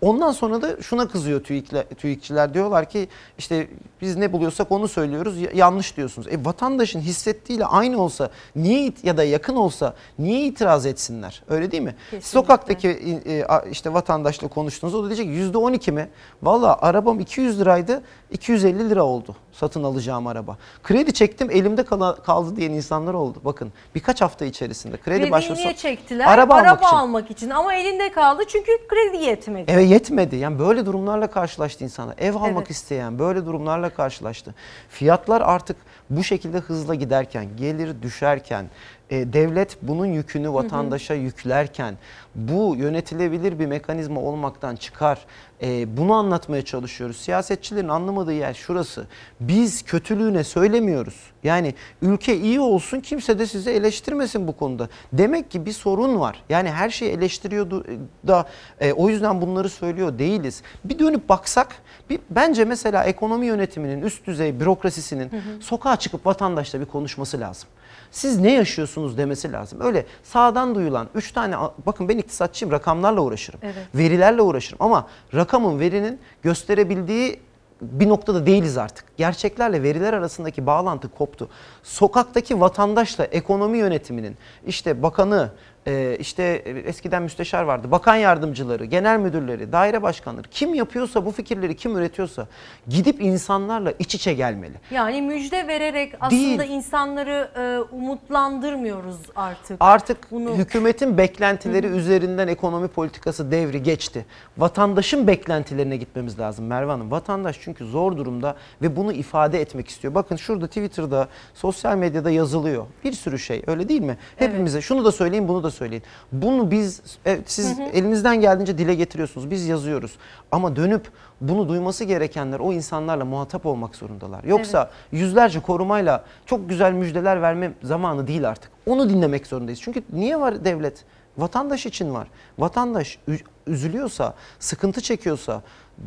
Ondan 0.00 0.32
sonra 0.32 0.62
da 0.62 0.82
şuna 0.82 1.08
kızıyor 1.08 1.44
TÜİK'le, 1.44 1.84
TÜİKçiler 1.98 2.54
diyorlar 2.54 2.88
ki 2.90 3.08
işte 3.38 3.68
biz 4.02 4.16
ne 4.16 4.32
buluyorsak 4.32 4.72
onu 4.72 4.88
söylüyoruz 4.88 5.38
ya- 5.40 5.50
yanlış 5.54 5.96
diyorsunuz. 5.96 6.28
E 6.28 6.44
vatandaşın 6.44 7.00
hissettiğiyle 7.00 7.66
aynı 7.66 8.02
olsa 8.02 8.30
niye 8.56 8.92
ya 9.02 9.16
da 9.16 9.24
yakın 9.24 9.56
olsa 9.56 9.94
niye 10.18 10.46
itiraz 10.46 10.86
etsinler? 10.86 11.42
Öyle 11.48 11.70
değil 11.70 11.82
mi? 11.82 11.94
Kesinlikle. 12.04 12.28
Sokaktaki 12.28 12.88
e, 13.26 13.44
işte 13.70 13.92
vatandaşla 13.92 14.48
konuştuğunuzda 14.48 14.98
o 14.98 15.04
da 15.04 15.06
diyecek 15.08 15.26
yüzde 15.26 15.58
12 15.58 15.92
mi? 15.92 16.08
Valla 16.42 16.78
arabam 16.82 17.20
200 17.20 17.60
liraydı 17.60 18.02
250 18.30 18.90
lira 18.90 19.02
oldu 19.04 19.36
satın 19.54 19.82
alacağım 19.84 20.26
araba. 20.26 20.56
Kredi 20.82 21.12
çektim 21.12 21.50
elimde 21.50 21.82
kala- 21.84 22.22
kaldı 22.22 22.56
diyen 22.56 22.70
insanlar 22.70 23.14
oldu. 23.14 23.38
Bakın 23.44 23.72
birkaç 23.94 24.20
hafta 24.20 24.44
içerisinde 24.44 24.96
kredi 24.96 25.04
Krediyi 25.18 25.30
başvurusu. 25.30 25.62
niye 25.62 25.76
çektiler? 25.76 26.26
Araba, 26.26 26.54
almak 26.54 26.82
için. 26.82 26.96
almak 26.96 27.30
için 27.30 27.50
ama 27.50 27.74
elinde 27.74 28.12
kaldı 28.12 28.42
çünkü 28.48 28.70
kredi 28.88 29.24
yetmedi. 29.24 29.70
Eve 29.70 29.82
yetmedi. 29.82 30.36
Yani 30.36 30.58
böyle 30.58 30.86
durumlarla 30.86 31.26
karşılaştı 31.26 31.84
insanlar. 31.84 32.14
Ev 32.18 32.34
almak 32.34 32.56
Evet. 32.56 32.70
isteyen 32.70 33.18
böyle 33.18 33.46
durumlarla 33.46 33.90
karşılaştı. 33.90 34.54
Fiyatlar 34.88 35.40
artık 35.40 35.76
bu 36.10 36.24
şekilde 36.24 36.58
hızla 36.58 36.94
giderken, 36.94 37.46
gelir 37.56 38.02
düşerken, 38.02 38.66
e, 39.10 39.32
devlet 39.32 39.76
bunun 39.82 40.06
yükünü 40.06 40.52
vatandaşa 40.52 41.14
yüklerken 41.14 41.94
bu 42.34 42.76
yönetilebilir 42.76 43.58
bir 43.58 43.66
mekanizma 43.66 44.20
olmaktan 44.20 44.76
çıkar. 44.76 45.18
E, 45.62 45.96
bunu 45.96 46.12
anlatmaya 46.14 46.64
çalışıyoruz. 46.64 47.16
Siyasetçilerin 47.16 47.88
anlamadığı 47.88 48.32
yer 48.32 48.54
şurası. 48.54 49.06
Biz 49.40 49.82
kötülüğüne 49.82 50.44
söylemiyoruz. 50.44 51.14
Yani 51.44 51.74
ülke 52.02 52.36
iyi 52.36 52.60
olsun 52.60 53.00
kimse 53.00 53.38
de 53.38 53.46
sizi 53.46 53.70
eleştirmesin 53.70 54.48
bu 54.48 54.56
konuda. 54.56 54.88
Demek 55.12 55.50
ki 55.50 55.66
bir 55.66 55.72
sorun 55.72 56.20
var. 56.20 56.42
Yani 56.48 56.70
her 56.70 56.90
şeyi 56.90 57.10
eleştiriyordu 57.10 57.84
da 58.26 58.46
e, 58.80 58.92
o 58.92 59.08
yüzden 59.08 59.40
bunları 59.40 59.68
söylüyor 59.68 60.18
değiliz. 60.18 60.62
Bir 60.84 60.98
dönüp 60.98 61.28
baksak 61.28 61.68
bir, 62.10 62.20
bence 62.30 62.64
mesela 62.64 63.04
ekonomi 63.04 63.46
yönetiminin 63.46 64.02
üst 64.02 64.26
düzey 64.26 64.60
bürokrasisinin 64.60 65.30
Hı 65.30 65.36
hı. 65.36 65.40
sokağa 65.60 65.96
çıkıp 65.96 66.26
vatandaşla 66.26 66.80
bir 66.80 66.86
konuşması 66.86 67.40
lazım. 67.40 67.68
Siz 68.14 68.40
ne 68.40 68.52
yaşıyorsunuz 68.52 69.18
demesi 69.18 69.52
lazım. 69.52 69.80
Öyle 69.80 70.06
sağdan 70.22 70.74
duyulan 70.74 71.08
3 71.14 71.32
tane 71.32 71.56
bakın 71.86 72.08
ben 72.08 72.18
iktisatçıyım 72.18 72.72
rakamlarla 72.72 73.20
uğraşırım. 73.20 73.60
Evet. 73.62 73.74
Verilerle 73.94 74.42
uğraşırım 74.42 74.78
ama 74.82 75.06
rakamın 75.34 75.80
verinin 75.80 76.20
gösterebildiği 76.42 77.40
bir 77.82 78.08
noktada 78.08 78.46
değiliz 78.46 78.78
artık. 78.78 79.04
Gerçeklerle 79.16 79.82
veriler 79.82 80.12
arasındaki 80.12 80.66
bağlantı 80.66 81.08
koptu. 81.08 81.48
Sokaktaki 81.82 82.60
vatandaşla 82.60 83.24
ekonomi 83.24 83.78
yönetiminin 83.78 84.36
işte 84.66 85.02
bakanı, 85.02 85.50
e, 85.86 86.16
işte 86.20 86.42
eskiden 86.86 87.22
müsteşar 87.22 87.62
vardı, 87.62 87.90
bakan 87.90 88.16
yardımcıları, 88.16 88.84
genel 88.84 89.18
müdürleri, 89.18 89.72
daire 89.72 90.02
başkanları 90.02 90.48
kim 90.50 90.74
yapıyorsa 90.74 91.26
bu 91.26 91.30
fikirleri 91.30 91.76
kim 91.76 91.96
üretiyorsa 91.96 92.46
gidip 92.88 93.22
insanlarla 93.22 93.92
iç 93.98 94.14
içe 94.14 94.34
gelmeli. 94.34 94.74
Yani 94.90 95.22
müjde 95.22 95.68
vererek 95.68 96.14
aslında 96.20 96.62
Değil. 96.62 96.70
insanları 96.70 97.48
e, 97.56 97.94
umutlandırmıyoruz 97.94 99.16
artık. 99.36 99.76
Artık 99.80 100.30
Bunu- 100.30 100.54
hükümetin 100.54 101.18
beklentileri 101.18 101.86
üzerinden 101.86 102.48
ekonomi 102.48 102.88
politikası 102.88 103.50
devri 103.50 103.82
geçti. 103.82 104.26
Vatandaşın 104.58 105.26
beklentilerine 105.26 105.96
gitmemiz 105.96 106.38
lazım 106.38 106.66
Merve 106.66 106.90
Hanım. 106.90 107.10
Vatandaş 107.10 107.58
çünkü 107.60 107.84
zor 107.84 108.16
durumda 108.16 108.56
ve 108.82 108.96
bunu 108.96 109.12
ifade 109.12 109.60
etmek 109.60 109.88
istiyor. 109.88 110.14
Bakın 110.14 110.36
şurada 110.36 110.66
Twitter'da, 110.66 111.28
sosyal 111.54 111.96
medyada 111.96 112.30
yazılıyor. 112.30 112.86
Bir 113.04 113.12
sürü 113.12 113.38
şey 113.38 113.62
öyle 113.66 113.88
değil 113.88 114.00
mi? 114.00 114.16
Hepimize 114.36 114.80
şunu 114.80 115.04
da 115.04 115.12
söyleyin 115.12 115.48
bunu 115.48 115.62
da 115.62 115.70
söyleyin. 115.74 116.02
Bunu 116.32 116.70
biz 116.70 117.02
evet, 117.24 117.50
siz 117.50 117.78
Hı 117.78 117.82
hı. 117.82 117.86
elinizden 117.88 118.40
geldiğince 118.40 118.78
dile 118.78 118.94
getiriyorsunuz. 118.94 119.50
Biz 119.50 119.66
yazıyoruz. 119.66 120.12
Ama 120.52 120.76
dönüp 120.76 121.08
bunu 121.40 121.68
duyması 121.68 122.04
gerekenler 122.04 122.58
o 122.58 122.72
insanlarla 122.72 123.24
muhatap 123.24 123.66
olmak 123.66 123.96
zorundalar. 123.96 124.44
Yoksa 124.44 124.90
yüzlerce 125.12 125.60
korumayla 125.60 126.24
çok 126.46 126.68
güzel 126.68 126.92
müjdeler 126.92 127.42
verme 127.42 127.72
zamanı 127.82 128.26
değil 128.26 128.48
artık. 128.48 128.70
Onu 128.86 129.08
dinlemek 129.10 129.46
zorundayız. 129.46 129.80
Çünkü 129.82 130.02
niye 130.12 130.40
var 130.40 130.64
devlet? 130.64 131.04
Vatandaş 131.38 131.86
için 131.86 132.14
var. 132.14 132.28
Vatandaş 132.58 133.18
üzülüyorsa, 133.66 134.34
sıkıntı 134.58 135.00
çekiyorsa, 135.00 135.62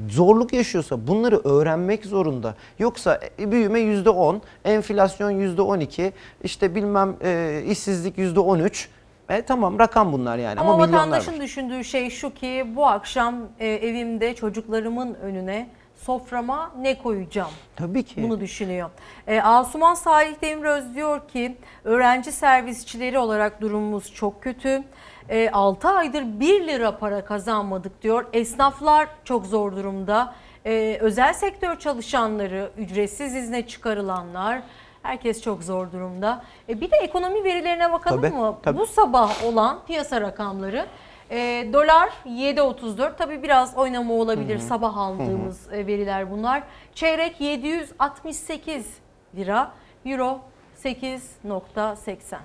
zorluk 0.10 0.54
yaşıyorsa 0.54 1.08
bunları 1.08 1.38
öğrenmek 1.38 2.06
zorunda. 2.06 2.56
Yoksa 2.80 3.20
e, 3.40 3.52
büyüme 3.52 3.80
%10, 3.80 4.40
enflasyon 4.66 5.32
%12, 5.32 6.12
işte 6.44 6.76
bilmem 6.76 7.16
e, 7.24 7.64
işsizlik 7.68 8.18
%13. 8.18 8.88
E 9.30 9.42
tamam 9.42 9.80
rakam 9.80 10.14
bunlar 10.14 10.38
yani 10.38 10.60
ama, 10.60 10.74
Ama 10.74 10.84
var. 10.84 10.88
vatandaşın 10.88 11.42
düşündüğü 11.42 11.84
şey 11.84 12.10
şu 12.10 12.34
ki 12.34 12.66
bu 12.76 12.88
akşam 12.88 13.36
e, 13.60 13.68
evimde 13.68 14.36
çocuklarımın 14.36 15.14
önüne 15.14 15.70
soframa 15.96 16.72
ne 16.80 16.98
koyacağım? 16.98 17.52
Tabii 17.76 18.04
ki. 18.04 18.24
Bunu 18.24 18.40
düşünüyor. 18.40 18.90
E, 19.28 19.42
Asuman 19.42 19.94
Salih 19.94 20.42
Demiröz 20.42 20.96
diyor 20.96 21.28
ki 21.28 21.58
öğrenci 21.84 22.32
servisçileri 22.32 23.20
olarak 23.20 23.62
durumumuz 23.62 24.14
çok 24.14 24.44
kötü. 24.44 24.84
E, 25.30 25.50
6 25.50 25.90
aydır 25.90 26.24
1 26.40 26.68
lira 26.68 26.98
para 26.98 27.26
kazanmadık 27.26 28.02
diyor. 28.02 28.26
Esnaflar 28.34 29.08
çok 29.24 29.46
zor 29.46 29.76
durumda. 29.76 30.34
E, 30.66 30.98
özel 31.02 31.34
sektör 31.34 31.80
çalışanları, 31.80 32.70
ücretsiz 32.78 33.36
izne 33.36 33.68
çıkarılanlar 33.68 34.62
herkes 35.08 35.42
çok 35.42 35.64
zor 35.64 35.92
durumda. 35.92 36.44
E, 36.70 36.82
bir 36.82 36.92
de 36.92 36.96
ekonomi 36.96 37.44
verilerine 37.44 37.92
bakalım 37.92 38.22
Tabii, 38.22 38.36
mı? 38.36 38.58
tabii. 38.64 38.78
Bu 38.80 38.86
sabah 38.86 39.46
olan 39.46 39.80
piyasa 39.88 40.22
rakamları 40.22 40.86
e, 41.32 41.68
dolar 41.74 42.10
7.34 42.26 43.16
tabi 43.18 43.44
biraz 43.44 43.78
oynama 43.78 44.14
olabilir 44.14 44.56
Hı 44.56 44.64
hı. 44.64 44.68
sabah 44.68 44.98
aldığımız 44.98 45.74
e, 45.74 45.88
veriler 45.88 46.32
bunlar. 46.32 46.64
Çeyrek 46.96 47.42
768 47.42 48.98
lira, 49.36 49.72
euro 50.06 50.40
8.80. 50.84 52.38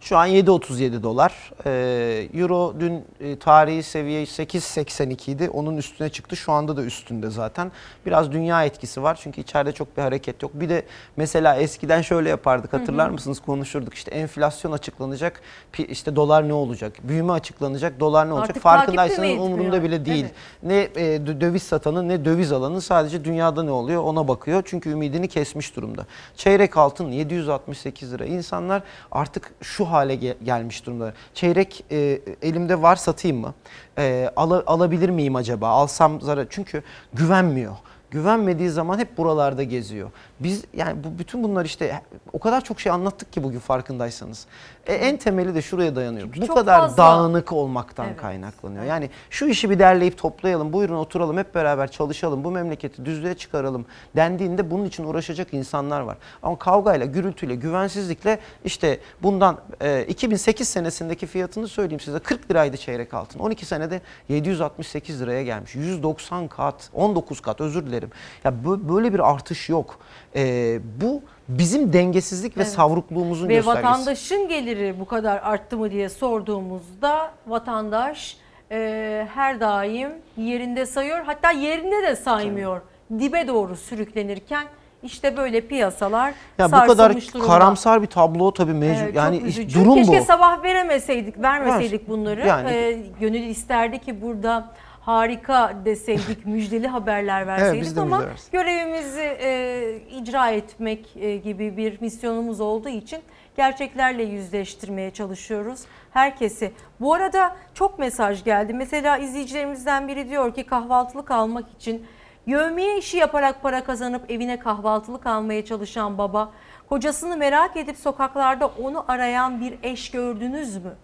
Şu 0.00 0.16
an 0.16 0.28
7.37 0.28 1.02
dolar. 1.02 1.50
Ee, 1.66 2.28
Euro 2.34 2.74
dün 2.80 3.04
e, 3.20 3.38
tarihi 3.38 3.82
seviye 3.82 4.22
8.82 4.24 5.30
idi. 5.30 5.50
Onun 5.50 5.76
üstüne 5.76 6.08
çıktı. 6.08 6.36
Şu 6.36 6.52
anda 6.52 6.76
da 6.76 6.82
üstünde 6.82 7.30
zaten. 7.30 7.72
Biraz 8.06 8.32
dünya 8.32 8.64
etkisi 8.64 9.02
var. 9.02 9.18
Çünkü 9.22 9.40
içeride 9.40 9.72
çok 9.72 9.96
bir 9.96 10.02
hareket 10.02 10.42
yok. 10.42 10.50
Bir 10.54 10.68
de 10.68 10.82
mesela 11.16 11.56
eskiden 11.56 12.02
şöyle 12.02 12.28
yapardık. 12.28 12.72
Hatırlar 12.72 13.06
Hı 13.06 13.10
hı. 13.10 13.12
mısınız? 13.12 13.40
Konuşurduk. 13.40 13.94
İşte 13.94 14.10
enflasyon 14.10 14.72
açıklanacak. 14.72 15.40
işte 15.78 16.16
dolar 16.16 16.48
ne 16.48 16.52
olacak? 16.52 16.92
Büyüme 17.02 17.32
açıklanacak. 17.32 18.00
Dolar 18.00 18.28
ne 18.28 18.32
olacak? 18.32 18.50
Artık 18.50 18.62
Farkındaysanız 18.62 19.30
etmiyor? 19.30 19.82
bile 19.82 20.04
değil. 20.04 20.24
Evet. 20.24 20.34
Ne 20.62 21.02
e, 21.02 21.16
dö- 21.16 21.40
döviz 21.40 21.62
satanı 21.62 22.08
ne 22.08 22.24
döviz 22.24 22.52
alanı 22.52 22.80
sadece 22.80 23.24
dünyada 23.24 23.62
ne 23.62 23.70
oluyor 23.70 24.02
ona 24.02 24.28
bakıyor. 24.28 24.62
Çünkü 24.66 24.90
ümidini 24.90 25.28
kesmiş 25.28 25.76
durumda. 25.76 26.06
Çeyrek 26.36 26.76
altın 26.76 27.10
768 27.10 28.12
lira. 28.12 28.24
İnsanlar 28.24 28.82
artık 29.10 29.52
şu 29.62 29.84
hale 29.84 30.14
ge- 30.14 30.44
gelmiş 30.44 30.86
durumda. 30.86 31.12
Çeyrek 31.34 31.84
e, 31.90 32.20
elimde 32.42 32.82
var 32.82 32.96
satayım 32.96 33.36
mı? 33.40 33.54
E, 33.98 34.30
ala- 34.36 34.62
alabilir 34.66 35.08
miyim 35.08 35.36
acaba? 35.36 35.68
Alsam 35.68 36.20
zarar. 36.20 36.46
Çünkü 36.50 36.82
güvenmiyor. 37.12 37.76
Güvenmediği 38.10 38.70
zaman 38.70 38.98
hep 38.98 39.18
buralarda 39.18 39.62
geziyor. 39.62 40.10
Biz 40.40 40.64
yani 40.74 41.04
bu 41.04 41.18
bütün 41.18 41.42
bunlar 41.42 41.64
işte 41.64 42.02
o 42.32 42.38
kadar 42.38 42.60
çok 42.64 42.80
şey 42.80 42.92
anlattık 42.92 43.32
ki 43.32 43.42
bugün 43.42 43.58
farkındaysanız. 43.58 44.46
E, 44.86 44.94
en 44.94 45.16
temeli 45.16 45.54
de 45.54 45.62
şuraya 45.62 45.96
dayanıyor. 45.96 46.28
bu 46.36 46.46
çok 46.46 46.56
kadar 46.56 46.78
fazla- 46.80 46.96
dağınık 46.96 47.52
olmaktan 47.52 48.06
Evet. 48.06 48.16
kaynaklanıyor. 48.16 48.84
Yani 48.84 49.10
şu 49.30 49.46
işi 49.46 49.70
bir 49.70 49.78
derleyip 49.78 50.18
toplayalım, 50.18 50.72
buyurun 50.72 50.94
oturalım 50.94 51.38
hep 51.38 51.54
beraber 51.54 51.90
çalışalım, 51.90 52.44
bu 52.44 52.50
memleketi 52.50 53.04
düzlüğe 53.04 53.34
çıkaralım 53.34 53.86
dendiğinde 54.16 54.70
bunun 54.70 54.84
için 54.84 55.04
uğraşacak 55.04 55.54
insanlar 55.54 56.00
var. 56.00 56.16
Ama 56.42 56.58
kavgayla, 56.58 57.06
gürültüyle, 57.06 57.54
güvensizlikle 57.54 58.38
işte 58.64 59.00
bundan 59.22 59.58
e, 59.80 60.02
2008 60.04 60.68
senesindeki 60.68 61.26
fiyatını 61.26 61.68
söyleyeyim 61.68 62.00
size 62.00 62.18
40 62.18 62.50
liraydı 62.50 62.76
çeyrek 62.76 63.14
altın. 63.14 63.38
12 63.38 63.66
senede 63.66 64.00
768 64.28 65.20
liraya 65.20 65.42
gelmiş. 65.42 65.74
190 65.74 66.48
kat, 66.48 66.90
19 66.94 67.40
kat 67.40 67.60
özür 67.60 67.86
dilerim. 67.86 68.10
Ya 68.44 68.50
bö- 68.64 68.88
böyle 68.94 69.12
bir 69.14 69.30
artış 69.30 69.68
yok. 69.68 69.98
E, 70.36 70.78
bu 71.02 71.22
bizim 71.48 71.92
dengesizlik 71.92 72.56
ve 72.56 72.60
Evet. 72.62 72.72
savrukluğumuzun 72.72 73.48
Ve 73.48 73.54
göstergesi. 73.54 73.84
vatandaşın 73.86 74.48
geliri 74.48 74.94
bu 75.00 75.04
kadar 75.06 75.36
arttı 75.42 75.76
mı 75.76 75.90
diye 75.90 76.08
sorduğumuzda 76.08 77.30
vatandaş 77.46 78.36
e, 78.70 79.26
her 79.34 79.60
daim 79.60 80.10
yerinde 80.36 80.86
sayıyor. 80.86 81.18
Hatta 81.26 81.50
yerinde 81.50 82.02
de 82.02 82.16
saymıyor. 82.16 82.80
Dibe 83.18 83.48
doğru 83.48 83.76
sürüklenirken 83.76 84.66
işte 85.02 85.36
böyle 85.36 85.60
piyasalar 85.60 86.34
Ya 86.58 86.66
bu 86.72 86.86
kadar 86.86 87.16
durumda. 87.16 87.46
karamsar 87.46 88.02
bir 88.02 88.06
tablo 88.06 88.52
tabii 88.52 88.72
mecbur. 88.72 89.02
Evet, 89.04 89.14
yani 89.16 89.36
iş- 89.38 89.74
durum 89.74 89.94
Keşke 89.94 90.20
bu. 90.20 90.24
sabah 90.24 90.62
veremeseydik, 90.62 91.42
vermeseydik 91.42 92.00
Ver. 92.00 92.08
bunları. 92.08 92.46
Yani- 92.46 92.70
Ee, 92.70 93.02
gönül 93.20 93.42
isterdi 93.42 93.98
ki 93.98 94.22
burada 94.22 94.70
harika 95.08 95.72
deseydik, 95.84 96.46
müjdeli 96.46 96.88
haberler 96.88 97.46
verseydik 97.46 97.96
de 97.96 98.00
ama 98.00 98.26
versin. 98.26 98.52
görevimizi 98.52 99.36
e, 99.40 100.00
icra 100.10 100.50
etmek 100.50 101.16
e, 101.16 101.36
gibi 101.36 101.76
bir 101.76 102.00
misyonumuz 102.00 102.60
olduğu 102.60 102.88
için 102.88 103.18
gerçeklerle 103.56 104.22
yüzleştirmeye 104.22 105.10
çalışıyoruz 105.10 105.80
herkesi. 106.10 106.72
Bu 107.00 107.14
arada 107.14 107.56
çok 107.74 107.98
mesaj 107.98 108.44
geldi. 108.44 108.74
Mesela 108.74 109.18
izleyicilerimizden 109.18 110.08
biri 110.08 110.28
diyor 110.28 110.54
ki 110.54 110.66
kahvaltılık 110.66 111.30
almak 111.30 111.70
için 111.70 112.06
Yövmiye 112.46 112.98
işi 112.98 113.16
yaparak 113.16 113.62
para 113.62 113.84
kazanıp 113.84 114.30
evine 114.30 114.58
kahvaltılık 114.58 115.26
almaya 115.26 115.64
çalışan 115.64 116.18
baba, 116.18 116.52
kocasını 116.88 117.36
merak 117.36 117.76
edip 117.76 117.96
sokaklarda 117.96 118.66
onu 118.66 119.04
arayan 119.08 119.60
bir 119.60 119.78
eş 119.82 120.10
gördünüz 120.10 120.76
mü? 120.76 120.94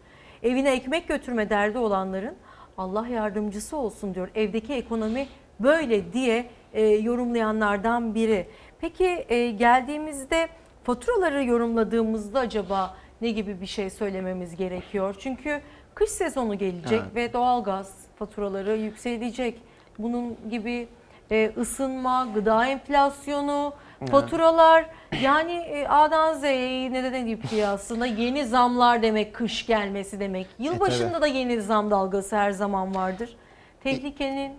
Evine 0.42 0.70
ekmek 0.70 1.08
götürme 1.08 1.50
derdi 1.50 1.78
olanların 1.78 2.34
Allah 2.78 3.08
yardımcısı 3.08 3.76
olsun 3.76 4.14
diyor. 4.14 4.28
Evdeki 4.34 4.72
ekonomi 4.74 5.26
böyle 5.60 6.12
diye 6.12 6.46
e, 6.72 6.82
yorumlayanlardan 6.86 8.14
biri. 8.14 8.46
Peki 8.80 9.24
e, 9.28 9.50
geldiğimizde 9.50 10.48
faturaları 10.84 11.44
yorumladığımızda 11.44 12.38
acaba 12.38 12.94
ne 13.20 13.30
gibi 13.30 13.60
bir 13.60 13.66
şey 13.66 13.90
söylememiz 13.90 14.56
gerekiyor? 14.56 15.16
Çünkü 15.18 15.60
kış 15.94 16.10
sezonu 16.10 16.58
gelecek 16.58 17.00
Evet. 17.04 17.14
ve 17.14 17.32
doğalgaz 17.32 17.94
faturaları 18.18 18.76
yükselecek. 18.76 19.60
Bunun 19.98 20.36
gibi 20.50 20.88
e, 21.30 21.52
ısınma, 21.56 22.28
gıda 22.34 22.66
enflasyonu. 22.66 23.72
Faturalar 24.06 24.86
yani 25.22 25.52
e, 25.52 25.88
A'dan 25.88 26.34
Z'ye 26.34 26.92
ne 26.92 27.04
de 27.04 27.12
ne 27.12 27.12
diyeyim 27.12 27.40
ki 27.40 27.66
aslında 27.66 28.06
yeni 28.06 28.46
zamlar 28.46 29.02
demek 29.02 29.34
kış 29.34 29.66
gelmesi 29.66 30.20
demek. 30.20 30.46
Yılbaşında 30.58 31.12
tabii. 31.12 31.22
da 31.22 31.26
yeni 31.26 31.60
zam 31.60 31.90
dalgası 31.90 32.36
her 32.36 32.50
zaman 32.50 32.94
vardır. 32.94 33.36
Tehlikenin 33.82 34.52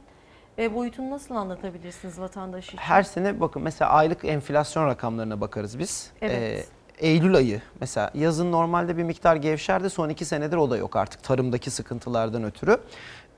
e, 0.57 0.75
boyutunu 0.75 1.09
nasıl 1.09 1.35
anlatabilirsiniz 1.35 2.19
vatandaş 2.19 2.67
için? 2.67 2.77
Her 2.77 3.03
sene 3.03 3.39
bakın 3.39 3.61
mesela 3.61 3.91
aylık 3.91 4.25
enflasyon 4.25 4.87
rakamlarına 4.87 5.41
bakarız 5.41 5.79
biz. 5.79 6.11
Evet. 6.21 6.69
Ee, 7.01 7.07
Eylül 7.07 7.35
ayı 7.35 7.61
mesela 7.79 8.11
yazın 8.13 8.51
normalde 8.51 8.97
bir 8.97 9.03
miktar 9.03 9.35
gevşerdi 9.35 9.89
son 9.89 10.09
iki 10.09 10.25
senedir 10.25 10.57
o 10.57 10.69
da 10.69 10.77
yok 10.77 10.95
artık 10.95 11.23
tarımdaki 11.23 11.71
sıkıntılardan 11.71 12.43
ötürü. 12.43 12.77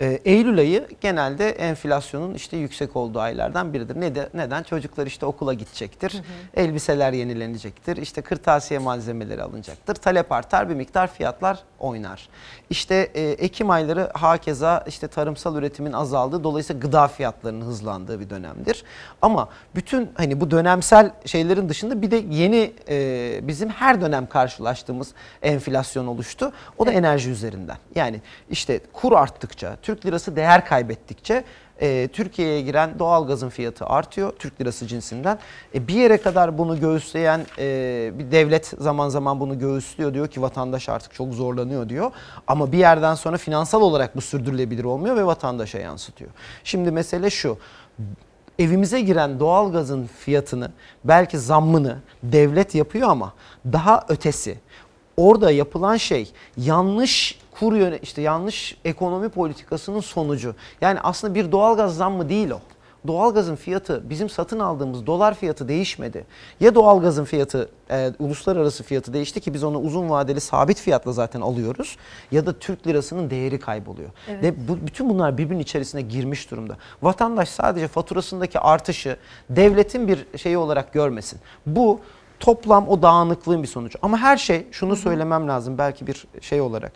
Ee, 0.02 0.20
Eylül 0.26 0.60
ayı 0.60 0.88
genelde 1.02 1.50
enflasyonun 1.50 2.34
işte 2.34 2.58
yüksek 2.58 2.96
olduğu 2.96 3.20
aylardan 3.20 3.74
biridir. 3.74 4.02
Ne 4.02 4.16
de, 4.16 4.30
neden? 4.34 4.64
Çocuklar 4.64 5.08
işte 5.08 5.26
okula 5.26 5.54
gidecektir. 5.54 6.22
Elbiseler 6.56 7.14
yenilenecektir. 7.14 7.98
işte 7.98 8.22
kırtasiye 8.22 8.80
malzemeleri 8.80 9.44
alınacaktır. 9.44 9.96
Talep 9.96 10.32
artar 10.32 10.70
bir 10.70 10.76
miktar 10.76 11.14
fiyatlar 11.14 11.60
oynar. 11.80 12.30
İşte 12.70 12.96
e, 13.14 13.22
Ekim 13.22 13.70
ayları 13.70 14.12
hakeza 14.14 14.84
işte 14.88 15.08
tarımsal 15.08 15.56
üretimin 15.56 15.94
azaldığı 15.94 16.44
dolayısıyla 16.44 16.80
gıda 16.80 17.08
fiyatlarının 17.08 17.66
hızlandığı 17.66 18.20
bir 18.20 18.30
dönemdir. 18.30 18.84
Ama 19.22 19.50
bütün 19.76 20.12
hani 20.16 20.42
bu 20.42 20.52
dönemsel 20.52 21.12
şeylerin 21.26 21.70
dışında 21.70 22.02
bir 22.02 22.12
de 22.12 22.24
yeni 22.30 22.74
e, 22.90 23.40
bizim 23.48 23.70
her 23.70 24.02
dönem 24.02 24.28
karşılaştığımız 24.28 25.14
enflasyon 25.42 26.08
oluştu. 26.08 26.52
O 26.78 26.86
da 26.86 26.92
enerji 26.92 27.30
üzerinden. 27.30 27.78
Yani 27.96 28.22
işte 28.50 28.80
kur 28.94 29.14
arttıkça, 29.14 29.78
Türk 29.88 30.06
lirası 30.06 30.36
değer 30.36 30.66
kaybettikçe 30.66 31.44
e, 31.82 32.08
Türkiye'ye 32.14 32.62
giren 32.62 33.00
doğalgazın 33.00 33.50
fiyatı 33.50 33.86
artıyor 33.86 34.34
Türk 34.40 34.62
lirası 34.62 34.88
cinsinden. 34.88 35.40
E, 35.76 35.88
bir 35.88 35.94
yere 35.94 36.18
kadar 36.18 36.58
bunu 36.58 36.80
göğüsleyen 36.80 37.46
e, 37.58 38.12
bir 38.14 38.32
devlet 38.32 38.66
zaman 38.66 39.10
zaman 39.10 39.40
bunu 39.40 39.60
göğüslüyor 39.60 40.14
diyor 40.14 40.28
ki 40.28 40.42
vatandaş 40.42 40.90
artık 40.90 41.14
çok 41.14 41.34
zorlanıyor 41.34 41.90
diyor. 41.90 42.12
Ama 42.48 42.72
bir 42.72 42.78
yerden 42.78 43.16
sonra 43.16 43.38
finansal 43.38 43.82
olarak 43.82 44.16
bu 44.16 44.22
sürdürülebilir 44.22 44.84
olmuyor 44.84 45.16
ve 45.16 45.26
vatandaşa 45.26 45.80
yansıtıyor. 45.80 46.32
Şimdi 46.64 46.92
mesele 46.92 47.30
şu 47.30 47.58
evimize 48.60 49.02
giren 49.02 49.40
doğalgazın 49.40 50.10
fiyatını 50.20 50.72
belki 51.04 51.40
zammını 51.40 51.98
devlet 52.24 52.76
yapıyor 52.76 53.10
ama 53.10 53.34
daha 53.66 54.06
ötesi 54.08 54.58
orada 55.18 55.52
yapılan 55.52 55.98
şey 55.98 56.32
yanlış 56.58 57.40
kur 57.60 57.74
yöne 57.74 57.98
işte 58.02 58.22
yanlış 58.22 58.78
ekonomi 58.86 59.30
politikasının 59.30 60.00
sonucu. 60.00 60.56
Yani 60.82 61.00
aslında 61.00 61.36
bir 61.36 61.52
doğalgaz 61.52 61.96
zammı 61.96 62.30
değil 62.30 62.50
o. 62.50 62.60
doğalgazın 63.08 63.56
fiyatı 63.56 64.10
bizim 64.10 64.30
satın 64.30 64.60
aldığımız 64.60 65.08
dolar 65.08 65.34
fiyatı 65.34 65.68
değişmedi. 65.68 66.26
Ya 66.60 66.76
doğalgazın 66.76 67.26
fiyatı 67.26 67.70
e, 67.92 68.12
uluslararası 68.20 68.84
fiyatı 68.84 69.14
değişti 69.14 69.40
ki 69.40 69.54
biz 69.54 69.64
onu 69.64 69.80
uzun 69.80 70.10
vadeli 70.10 70.42
sabit 70.42 70.80
fiyatla 70.80 71.12
zaten 71.12 71.42
alıyoruz 71.42 71.98
ya 72.32 72.46
da 72.46 72.60
Türk 72.60 72.88
lirasının 72.88 73.30
değeri 73.30 73.60
kayboluyor. 73.60 74.10
Evet. 74.28 74.44
Ve 74.44 74.68
bu, 74.68 74.78
bütün 74.88 75.10
bunlar 75.10 75.38
birbirinin 75.38 75.64
içerisine 75.64 76.02
girmiş 76.02 76.52
durumda. 76.52 76.78
Vatandaş 77.02 77.50
sadece 77.50 77.88
faturasındaki 77.88 78.60
artışı 78.60 79.18
devletin 79.50 80.08
bir 80.08 80.38
şeyi 80.38 80.58
olarak 80.58 80.94
görmesin. 80.94 81.40
Bu 81.66 82.00
toplam 82.40 82.88
o 82.88 83.02
dağınıklığın 83.02 83.64
bir 83.64 83.68
sonucu. 83.68 84.00
Ama 84.02 84.18
her 84.18 84.38
şey 84.38 84.68
şunu 84.72 84.96
söylemem 84.96 85.48
lazım 85.48 85.78
belki 85.78 86.08
bir 86.08 86.26
şey 86.42 86.62
olarak. 86.62 86.92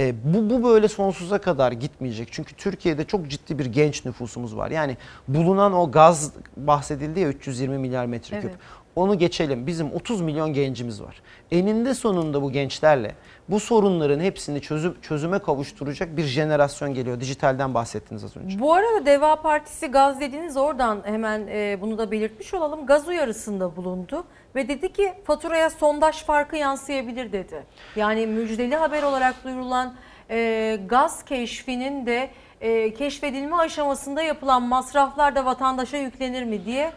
E, 0.00 0.14
bu, 0.24 0.50
bu 0.50 0.64
böyle 0.64 0.88
sonsuza 0.88 1.38
kadar 1.38 1.72
gitmeyecek. 1.72 2.28
Çünkü 2.32 2.54
Türkiye'de 2.54 3.04
çok 3.04 3.28
ciddi 3.28 3.58
bir 3.58 3.66
genç 3.66 4.04
nüfusumuz 4.04 4.56
var. 4.56 4.70
Yani 4.70 4.96
bulunan 5.28 5.72
o 5.72 5.90
gaz 5.90 6.32
bahsedildi 6.56 7.20
ya 7.20 7.28
320 7.28 7.78
milyar 7.78 8.06
metreküp. 8.06 8.50
Evet. 8.50 8.60
Onu 8.96 9.18
geçelim. 9.18 9.66
Bizim 9.66 9.92
30 9.92 10.20
milyon 10.20 10.52
gencimiz 10.52 11.02
var. 11.02 11.22
Eninde 11.50 11.94
sonunda 11.94 12.42
bu 12.42 12.52
gençlerle 12.52 13.14
bu 13.48 13.60
sorunların 13.60 14.20
hepsini 14.20 14.60
çözüm, 14.60 14.96
çözüme 15.02 15.38
kavuşturacak 15.38 16.16
bir 16.16 16.24
jenerasyon 16.24 16.94
geliyor. 16.94 17.20
Dijitalden 17.20 17.74
bahsettiniz 17.74 18.24
az 18.24 18.36
önce. 18.36 18.60
Bu 18.60 18.74
arada 18.74 19.06
Deva 19.06 19.42
Partisi 19.42 19.86
gaz 19.86 20.20
dediniz 20.20 20.56
oradan 20.56 21.02
hemen 21.04 21.46
e, 21.46 21.78
bunu 21.80 21.98
da 21.98 22.10
belirtmiş 22.10 22.54
olalım. 22.54 22.86
Gaz 22.86 23.08
uyarısında 23.08 23.76
bulundu 23.76 24.24
ve 24.54 24.68
dedi 24.68 24.92
ki 24.92 25.14
faturaya 25.24 25.70
sondaj 25.70 26.24
farkı 26.24 26.56
yansıyabilir 26.56 27.32
dedi. 27.32 27.66
Yani 27.96 28.26
müjdeli 28.26 28.76
haber 28.76 29.02
olarak 29.02 29.44
duyurulan 29.44 29.94
e, 30.30 30.78
gaz 30.86 31.24
keşfinin 31.24 32.06
de 32.06 32.30
e, 32.60 32.94
keşfedilme 32.94 33.56
aşamasında 33.56 34.22
yapılan 34.22 34.62
masraflar 34.62 35.34
da 35.34 35.44
vatandaşa 35.44 35.96
yüklenir 35.96 36.44
mi 36.44 36.64
diye 36.64 36.92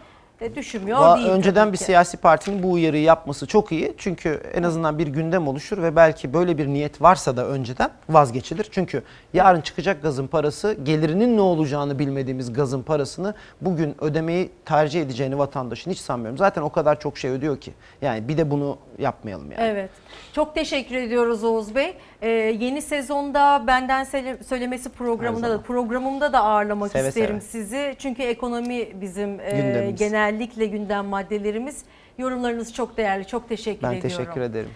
düşünmüyor 0.55 0.99
Va- 0.99 1.17
değil. 1.17 1.27
önceden 1.29 1.73
bir 1.73 1.77
ki. 1.77 1.83
siyasi 1.83 2.17
partinin 2.17 2.63
bu 2.63 2.71
uyarıyı 2.71 3.03
yapması 3.03 3.47
çok 3.47 3.71
iyi. 3.71 3.93
Çünkü 3.97 4.41
en 4.53 4.63
azından 4.63 4.99
bir 4.99 5.07
gündem 5.07 5.47
oluşur 5.47 5.81
ve 5.83 5.95
belki 5.95 6.33
böyle 6.33 6.57
bir 6.57 6.67
niyet 6.67 7.01
varsa 7.01 7.37
da 7.37 7.47
önceden 7.47 7.89
vazgeçilir. 8.09 8.67
Çünkü 8.71 9.03
yarın 9.33 9.61
çıkacak 9.61 10.01
gazın 10.03 10.27
parası 10.27 10.77
gelirinin 10.83 11.37
ne 11.37 11.41
olacağını 11.41 11.99
bilmediğimiz 11.99 12.53
gazın 12.53 12.83
parasını 12.83 13.33
bugün 13.61 13.95
ödemeyi 14.01 14.49
tercih 14.65 15.01
edeceğini 15.01 15.37
vatandaşın 15.37 15.91
hiç 15.91 15.99
sanmıyorum. 15.99 16.37
Zaten 16.37 16.61
o 16.61 16.69
kadar 16.69 16.99
çok 16.99 17.17
şey 17.17 17.31
ödüyor 17.31 17.57
ki. 17.57 17.73
Yani 18.01 18.27
bir 18.27 18.37
de 18.37 18.51
bunu 18.51 18.77
yapmayalım 18.99 19.51
yani. 19.51 19.63
Evet. 19.63 19.89
Çok 20.33 20.55
teşekkür 20.55 20.95
ediyoruz 20.95 21.43
Oğuz 21.43 21.75
Bey. 21.75 21.93
Ee, 22.23 22.29
yeni 22.59 22.81
sezonda 22.81 23.63
benden 23.67 24.03
söylemesi 24.47 24.89
programında 24.89 25.49
da 25.49 25.61
programımda 25.61 26.33
da 26.33 26.43
ağırlamak 26.43 26.91
Seve 26.91 27.07
isterim 27.07 27.41
seve. 27.41 27.63
sizi. 27.63 27.95
Çünkü 27.99 28.23
ekonomi 28.23 29.01
bizim 29.01 29.39
e, 29.39 29.91
genellikle 29.99 30.65
gündem 30.65 31.05
maddelerimiz. 31.05 31.83
Yorumlarınız 32.17 32.73
çok 32.73 32.97
değerli. 32.97 33.27
Çok 33.27 33.49
teşekkür 33.49 33.83
Ben 33.83 33.93
ediyorum. 33.93 34.09
teşekkür 34.17 34.41
ederim. 34.41 34.69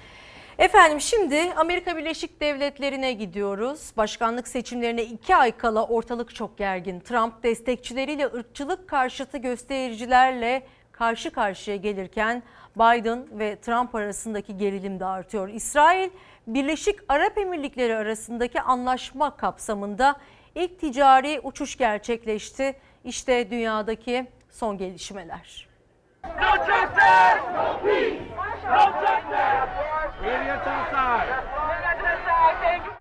Efendim 0.57 1.01
şimdi 1.01 1.41
Amerika 1.55 1.97
Birleşik 1.97 2.41
Devletleri'ne 2.41 3.13
gidiyoruz. 3.13 3.91
Başkanlık 3.97 4.47
seçimlerine 4.47 5.03
iki 5.03 5.35
ay 5.35 5.51
kala 5.51 5.87
ortalık 5.87 6.35
çok 6.35 6.57
gergin. 6.57 6.99
Trump 6.99 7.43
destekçileriyle 7.43 8.25
ırkçılık 8.25 8.87
karşıtı 8.87 9.37
göstericilerle 9.37 10.63
karşı 10.91 11.31
karşıya 11.31 11.77
gelirken 11.77 12.43
Biden 12.75 13.25
ve 13.31 13.55
Trump 13.55 13.95
arasındaki 13.95 14.57
gerilim 14.57 14.99
de 14.99 15.05
artıyor. 15.05 15.49
İsrail, 15.49 16.09
Birleşik 16.47 16.99
Arap 17.09 17.37
Emirlikleri 17.37 17.95
arasındaki 17.95 18.61
anlaşma 18.61 19.37
kapsamında 19.37 20.15
ilk 20.55 20.79
ticari 20.79 21.39
uçuş 21.43 21.77
gerçekleşti. 21.77 22.75
İşte 23.03 23.51
dünyadaki 23.51 24.27
son 24.49 24.77
gelişmeler. 24.77 25.67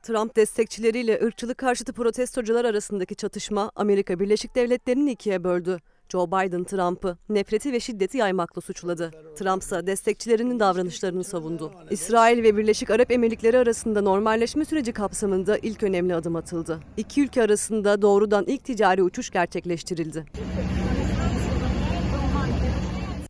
Trump 0.03 0.37
destekçileriyle 0.37 1.21
ırkçılık 1.25 1.59
karşıtı 1.59 1.93
protestocular 1.93 2.65
arasındaki 2.65 3.17
çatışma 3.17 3.71
Amerika 3.77 4.21
Birleşik 4.21 4.55
Devletleri'ni 4.55 5.11
ikiye 5.11 5.45
böldü. 5.45 5.81
Joe 6.09 6.27
Biden 6.27 6.65
Trump'ı 6.65 7.19
nefreti 7.29 7.73
ve 7.73 7.81
şiddeti 7.81 8.19
yaymakla 8.19 8.61
suçladı. 8.61 9.11
Trump 9.39 9.63
ise 9.63 9.87
destekçilerinin 9.87 10.61
davranışlarını 10.61 11.25
savundu. 11.25 11.73
İsrail 11.91 12.43
ve 12.43 12.57
Birleşik 12.57 12.91
Arap 12.91 13.11
Emirlikleri 13.11 13.59
arasında 13.59 14.01
normalleşme 14.01 14.65
süreci 14.65 14.93
kapsamında 14.93 15.59
ilk 15.59 15.83
önemli 15.83 16.15
adım 16.15 16.37
atıldı. 16.37 16.81
İki 16.97 17.23
ülke 17.23 17.43
arasında 17.43 18.03
doğrudan 18.03 18.45
ilk 18.47 18.65
ticari 18.65 19.03
uçuş 19.03 19.31
gerçekleştirildi. 19.31 20.27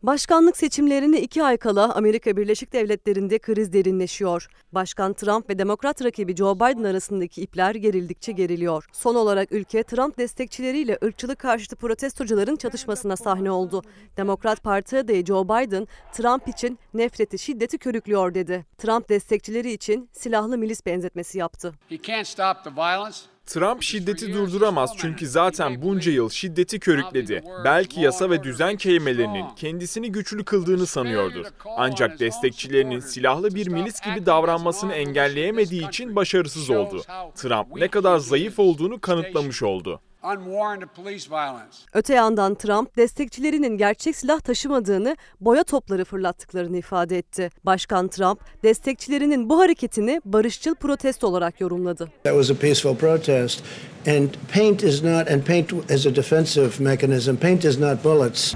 Başkanlık 0.03 0.57
seçimlerine 0.57 1.21
iki 1.21 1.43
ay 1.43 1.57
kala 1.57 1.95
Amerika 1.95 2.37
Birleşik 2.37 2.73
Devletleri'nde 2.73 3.39
kriz 3.39 3.73
derinleşiyor. 3.73 4.47
Başkan 4.71 5.13
Trump 5.13 5.49
ve 5.49 5.59
demokrat 5.59 6.03
rakibi 6.03 6.35
Joe 6.35 6.55
Biden 6.55 6.83
arasındaki 6.83 7.41
ipler 7.41 7.75
gerildikçe 7.75 8.31
geriliyor. 8.31 8.85
Son 8.93 9.15
olarak 9.15 9.51
ülke 9.51 9.83
Trump 9.83 10.17
destekçileriyle 10.17 10.97
ırkçılık 11.03 11.39
karşıtı 11.39 11.75
protestocuların 11.75 12.55
çatışmasına 12.55 13.15
sahne 13.15 13.51
oldu. 13.51 13.81
Demokrat 14.17 14.63
Parti 14.63 14.97
adayı 14.97 15.25
Joe 15.25 15.43
Biden, 15.45 15.87
Trump 16.13 16.47
için 16.47 16.79
nefreti, 16.93 17.39
şiddeti 17.39 17.77
körüklüyor 17.77 18.33
dedi. 18.33 18.65
Trump 18.77 19.09
destekçileri 19.09 19.71
için 19.71 20.09
silahlı 20.13 20.57
milis 20.57 20.85
benzetmesi 20.85 21.37
yaptı. 21.37 21.73
He 21.89 22.01
can't 22.01 22.27
stop 22.27 22.63
the 22.63 22.71
violence. 22.75 23.17
Trump 23.47 23.83
şiddeti 23.83 24.33
durduramaz 24.33 24.91
çünkü 24.97 25.27
zaten 25.27 25.81
bunca 25.81 26.11
yıl 26.11 26.29
şiddeti 26.29 26.79
körükledi. 26.79 27.43
Belki 27.65 28.01
yasa 28.01 28.29
ve 28.29 28.43
düzen 28.43 28.77
kelimelerinin 28.77 29.45
kendisini 29.55 30.11
güçlü 30.11 30.43
kıldığını 30.43 30.85
sanıyordur. 30.85 31.45
Ancak 31.77 32.19
destekçilerinin 32.19 32.99
silahlı 32.99 33.55
bir 33.55 33.67
milis 33.67 34.01
gibi 34.01 34.25
davranmasını 34.25 34.93
engelleyemediği 34.93 35.87
için 35.87 36.15
başarısız 36.15 36.69
oldu. 36.69 37.03
Trump 37.35 37.75
ne 37.75 37.87
kadar 37.87 38.17
zayıf 38.19 38.59
olduğunu 38.59 39.01
kanıtlamış 39.01 39.63
oldu. 39.63 40.01
Unwarranted 40.23 40.87
police 40.95 41.29
violence. 41.29 41.77
Öte 41.93 42.13
yandan 42.13 42.55
Trump 42.55 42.97
destekçilerinin 42.97 43.77
gerçek 43.77 44.15
silah 44.15 44.39
taşımadığını, 44.39 45.17
boya 45.41 45.63
topları 45.63 46.05
fırlattıklarını 46.05 46.77
ifade 46.77 47.17
etti. 47.17 47.49
Başkan 47.65 48.07
Trump 48.07 48.39
destekçilerinin 48.63 49.49
bu 49.49 49.59
hareketini 49.59 50.21
barışçıl 50.25 50.75
protesto 50.75 51.27
olarak 51.27 51.61
yorumladı. 51.61 52.11
That 52.23 52.33
was 52.33 52.51
a 52.51 52.55
peaceful 52.59 52.95
protest. 52.95 53.63
And 54.07 54.29
paint 54.53 54.83
is 54.83 55.03
not, 55.03 55.31
and 55.31 55.41
paint 55.41 55.91
is 55.91 56.05
a 56.05 56.15
defensive 56.15 56.69
mechanism. 56.79 57.35
Paint 57.35 57.65
is 57.65 57.79
not 57.79 58.03
bullets. 58.03 58.55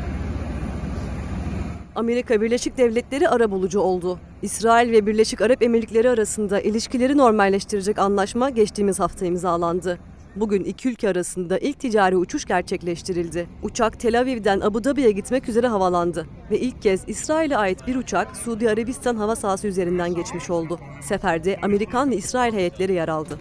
Amerika 1.95 2.41
Birleşik 2.41 2.77
Devletleri 2.77 3.29
arabulucu 3.29 3.79
oldu. 3.79 4.19
İsrail 4.41 4.91
ve 4.91 5.05
Birleşik 5.05 5.41
Arap 5.41 5.63
Emirlikleri 5.63 6.09
arasında 6.09 6.61
ilişkileri 6.61 7.17
normalleştirecek 7.17 7.99
anlaşma 7.99 8.49
geçtiğimiz 8.49 8.99
hafta 8.99 9.25
imzalandı. 9.25 10.10
Bugün 10.35 10.63
iki 10.63 10.89
ülke 10.89 11.09
arasında 11.09 11.57
ilk 11.57 11.79
ticari 11.79 12.17
uçuş 12.17 12.45
gerçekleştirildi. 12.45 13.47
Uçak 13.63 13.99
Tel 13.99 14.19
Aviv'den 14.19 14.59
Abu 14.59 14.83
Dhabi'ye 14.83 15.11
gitmek 15.11 15.49
üzere 15.49 15.67
havalandı 15.67 16.27
ve 16.51 16.59
ilk 16.59 16.81
kez 16.81 17.03
İsrail'e 17.07 17.57
ait 17.57 17.87
bir 17.87 17.95
uçak 17.95 18.37
Suudi 18.37 18.69
Arabistan 18.69 19.15
hava 19.15 19.35
sahası 19.35 19.67
üzerinden 19.67 20.15
geçmiş 20.15 20.49
oldu. 20.49 20.79
Seferde 21.01 21.57
Amerikan 21.63 22.11
ve 22.11 22.15
İsrail 22.15 22.53
heyetleri 22.53 22.93
yer 22.93 23.07
aldı. 23.07 23.39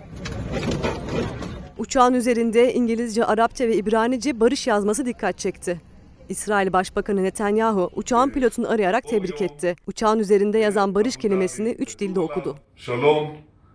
Uçağın 1.79 2.15
üzerinde 2.15 2.75
İngilizce, 2.75 3.25
Arapça 3.25 3.69
ve 3.69 3.77
İbranice 3.77 4.41
barış 4.41 4.67
yazması 4.67 5.07
dikkat 5.07 5.39
çekti. 5.39 5.81
İsrail 6.29 6.73
Başbakanı 6.73 7.23
Netanyahu 7.23 7.91
uçağın 7.95 8.31
pilotunu 8.31 8.71
arayarak 8.71 9.09
tebrik 9.09 9.43
etti. 9.43 9.77
Uçağın 9.87 10.19
üzerinde 10.19 10.59
yazan 10.59 10.95
barış 10.95 11.17
kelimesini 11.17 11.69
üç 11.69 11.99
dilde 11.99 12.21
okudu. 12.21 12.57
Shalom, 12.77 13.29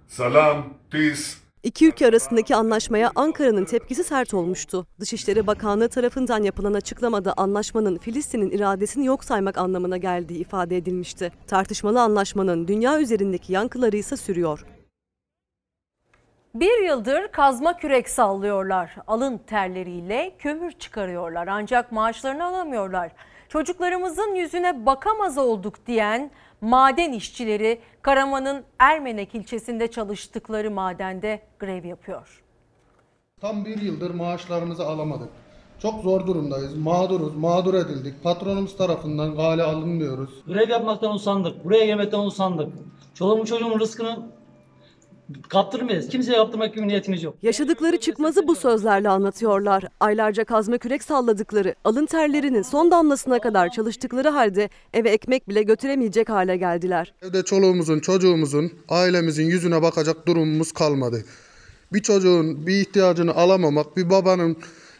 salam, 0.07 0.65
peace. 0.91 1.44
İki 1.65 1.87
ülke 1.87 2.07
arasındaki 2.07 2.55
anlaşmaya 2.55 3.11
Ankara'nın 3.15 3.65
tepkisi 3.65 4.03
sert 4.03 4.33
olmuştu. 4.33 4.87
Dışişleri 4.99 5.47
Bakanlığı 5.47 5.89
tarafından 5.89 6.43
yapılan 6.43 6.73
açıklamada 6.73 7.33
anlaşmanın 7.37 7.97
Filistin'in 7.97 8.51
iradesini 8.51 9.05
yok 9.05 9.23
saymak 9.23 9.57
anlamına 9.57 9.97
geldiği 9.97 10.39
ifade 10.39 10.77
edilmişti. 10.77 11.31
Tartışmalı 11.47 12.01
anlaşmanın 12.01 12.67
dünya 12.67 12.99
üzerindeki 13.01 13.53
yankıları 13.53 13.97
ise 13.97 14.17
sürüyor. 14.17 14.65
Bir 16.55 16.83
yıldır 16.83 17.27
kazma 17.27 17.77
kürek 17.77 18.09
sallıyorlar. 18.09 18.95
Alın 19.07 19.37
terleriyle 19.37 20.35
kömür 20.39 20.71
çıkarıyorlar 20.71 21.47
ancak 21.47 21.91
maaşlarını 21.91 22.45
alamıyorlar. 22.45 23.11
Çocuklarımızın 23.49 24.35
yüzüne 24.35 24.85
bakamaz 24.85 25.37
olduk 25.37 25.87
diyen 25.87 26.31
maden 26.61 27.11
işçileri 27.11 27.79
Karaman'ın 28.01 28.63
Ermenek 28.79 29.35
ilçesinde 29.35 29.91
çalıştıkları 29.91 30.71
madende 30.71 31.41
grev 31.59 31.85
yapıyor. 31.85 32.43
Tam 33.41 33.65
bir 33.65 33.81
yıldır 33.81 34.11
maaşlarımızı 34.11 34.85
alamadık. 34.87 35.29
Çok 35.79 36.03
zor 36.03 36.27
durumdayız. 36.27 36.77
Mağduruz, 36.77 37.35
mağdur 37.35 37.73
edildik. 37.73 38.23
Patronumuz 38.23 38.77
tarafından 38.77 39.35
gale 39.35 39.63
alınmıyoruz. 39.63 40.29
Grev 40.47 40.69
yapmaktan 40.69 41.13
usandık. 41.13 41.65
Buraya 41.65 41.85
gelmekten 41.85 42.19
usandık. 42.19 42.73
Çoluğumun 43.13 43.45
çocuğumun 43.45 43.79
rızkını 43.79 44.19
Kaptırmayız. 45.49 46.07
Kimseye 46.07 46.37
kaptırmak 46.37 46.75
gibi 46.75 46.87
niyetimiz 46.87 47.23
yok. 47.23 47.35
Yaşadıkları 47.41 47.97
çıkmazı 47.97 48.47
bu 48.47 48.55
sözlerle 48.55 49.09
anlatıyorlar. 49.09 49.83
Aylarca 49.99 50.43
kazma 50.43 50.77
kürek 50.77 51.03
salladıkları, 51.03 51.75
alın 51.83 52.05
terlerinin 52.05 52.61
son 52.61 52.91
damlasına 52.91 53.39
kadar 53.39 53.69
çalıştıkları 53.69 54.29
halde 54.29 54.69
eve 54.93 55.09
ekmek 55.09 55.49
bile 55.49 55.63
götüremeyecek 55.63 56.29
hale 56.29 56.57
geldiler. 56.57 57.13
Evde 57.21 57.43
çoluğumuzun, 57.43 57.99
çocuğumuzun, 57.99 58.71
ailemizin 58.89 59.45
yüzüne 59.45 59.81
bakacak 59.81 60.27
durumumuz 60.27 60.71
kalmadı. 60.71 61.25
Bir 61.93 62.01
çocuğun 62.01 62.67
bir 62.67 62.81
ihtiyacını 62.81 63.35
alamamak, 63.35 63.97
bir 63.97 64.09
babanın 64.09 64.57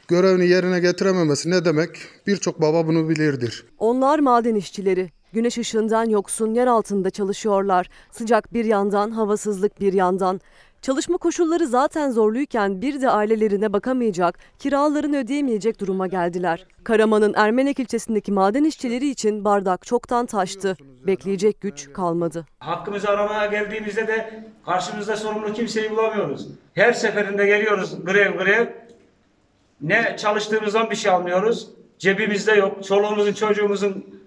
görevini 0.07 0.47
yerine 0.47 0.79
getirememesi 0.79 1.49
ne 1.49 1.65
demek? 1.65 1.89
Birçok 2.27 2.61
baba 2.61 2.87
bunu 2.87 3.09
bilirdir. 3.09 3.65
Onlar 3.79 4.19
maden 4.19 4.55
işçileri. 4.55 5.09
Güneş 5.35 5.57
ışığından 5.57 6.09
yoksun 6.09 6.53
yer 6.53 6.67
altında 6.67 7.09
çalışıyorlar. 7.09 7.89
Sıcak 8.11 8.53
bir 8.53 8.65
yandan, 8.65 9.11
havasızlık 9.11 9.81
bir 9.81 9.93
yandan. 9.93 10.41
Çalışma 10.81 11.17
koşulları 11.17 11.67
zaten 11.67 12.11
zorluyken 12.11 12.81
bir 12.81 13.01
de 13.01 13.09
ailelerine 13.09 13.73
bakamayacak, 13.73 14.39
kiralarını 14.59 15.17
ödeyemeyecek 15.17 15.79
duruma 15.79 16.07
geldiler. 16.07 16.65
Karaman'ın 16.83 17.33
Ermenek 17.33 17.79
ilçesindeki 17.79 18.31
maden 18.31 18.63
işçileri 18.63 19.09
için 19.09 19.45
bardak 19.45 19.85
çoktan 19.85 20.25
taştı. 20.25 20.77
Bekleyecek 21.07 21.61
güç 21.61 21.93
kalmadı. 21.93 22.45
Hakkımızı 22.59 23.09
aramaya 23.09 23.45
geldiğimizde 23.45 24.07
de 24.07 24.45
karşımızda 24.65 25.17
sorumlu 25.17 25.53
kimseyi 25.53 25.91
bulamıyoruz. 25.91 26.47
Her 26.73 26.93
seferinde 26.93 27.45
geliyoruz 27.45 28.05
grev 28.05 28.37
grev. 28.37 28.67
Ne 29.81 30.15
çalıştığımızdan 30.17 30.89
bir 30.89 30.95
şey 30.95 31.11
almıyoruz. 31.11 31.69
Cebimizde 31.99 32.51
yok. 32.51 32.83
Çoluğumuzun 32.83 33.33
çocuğumuzun 33.33 34.24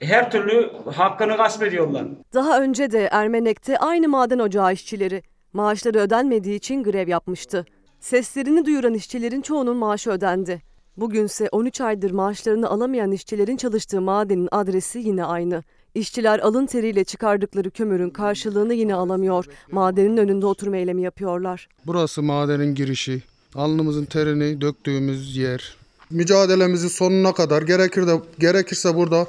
her 0.00 0.30
türlü 0.30 0.70
hakkını 0.94 1.36
gasp 1.36 1.62
ediyorlar. 1.62 2.06
Daha 2.34 2.60
önce 2.60 2.92
de 2.92 3.08
Ermenek'te 3.12 3.78
aynı 3.78 4.08
maden 4.08 4.38
ocağı 4.38 4.72
işçileri 4.72 5.22
maaşları 5.52 5.98
ödenmediği 5.98 6.56
için 6.56 6.82
grev 6.82 7.08
yapmıştı. 7.08 7.66
Seslerini 8.00 8.64
duyuran 8.66 8.94
işçilerin 8.94 9.42
çoğunun 9.42 9.76
maaşı 9.76 10.10
ödendi. 10.10 10.62
Bugünse 10.96 11.48
13 11.52 11.80
aydır 11.80 12.10
maaşlarını 12.10 12.70
alamayan 12.70 13.12
işçilerin 13.12 13.56
çalıştığı 13.56 14.00
madenin 14.00 14.48
adresi 14.52 14.98
yine 14.98 15.24
aynı. 15.24 15.62
İşçiler 15.94 16.38
alın 16.38 16.66
teriyle 16.66 17.04
çıkardıkları 17.04 17.70
kömürün 17.70 18.10
karşılığını 18.10 18.74
yine 18.74 18.94
alamıyor. 18.94 19.44
Madenin 19.70 20.16
önünde 20.16 20.46
oturma 20.46 20.76
eylemi 20.76 21.02
yapıyorlar. 21.02 21.68
Burası 21.86 22.22
madenin 22.22 22.74
girişi. 22.74 23.22
Alnımızın 23.54 24.04
terini 24.04 24.60
döktüğümüz 24.60 25.36
yer. 25.36 25.76
Mücadelemizin 26.10 26.88
sonuna 26.88 27.32
kadar 27.34 27.62
gerekir 27.62 28.06
de 28.06 28.20
gerekirse 28.38 28.94
burada 28.96 29.26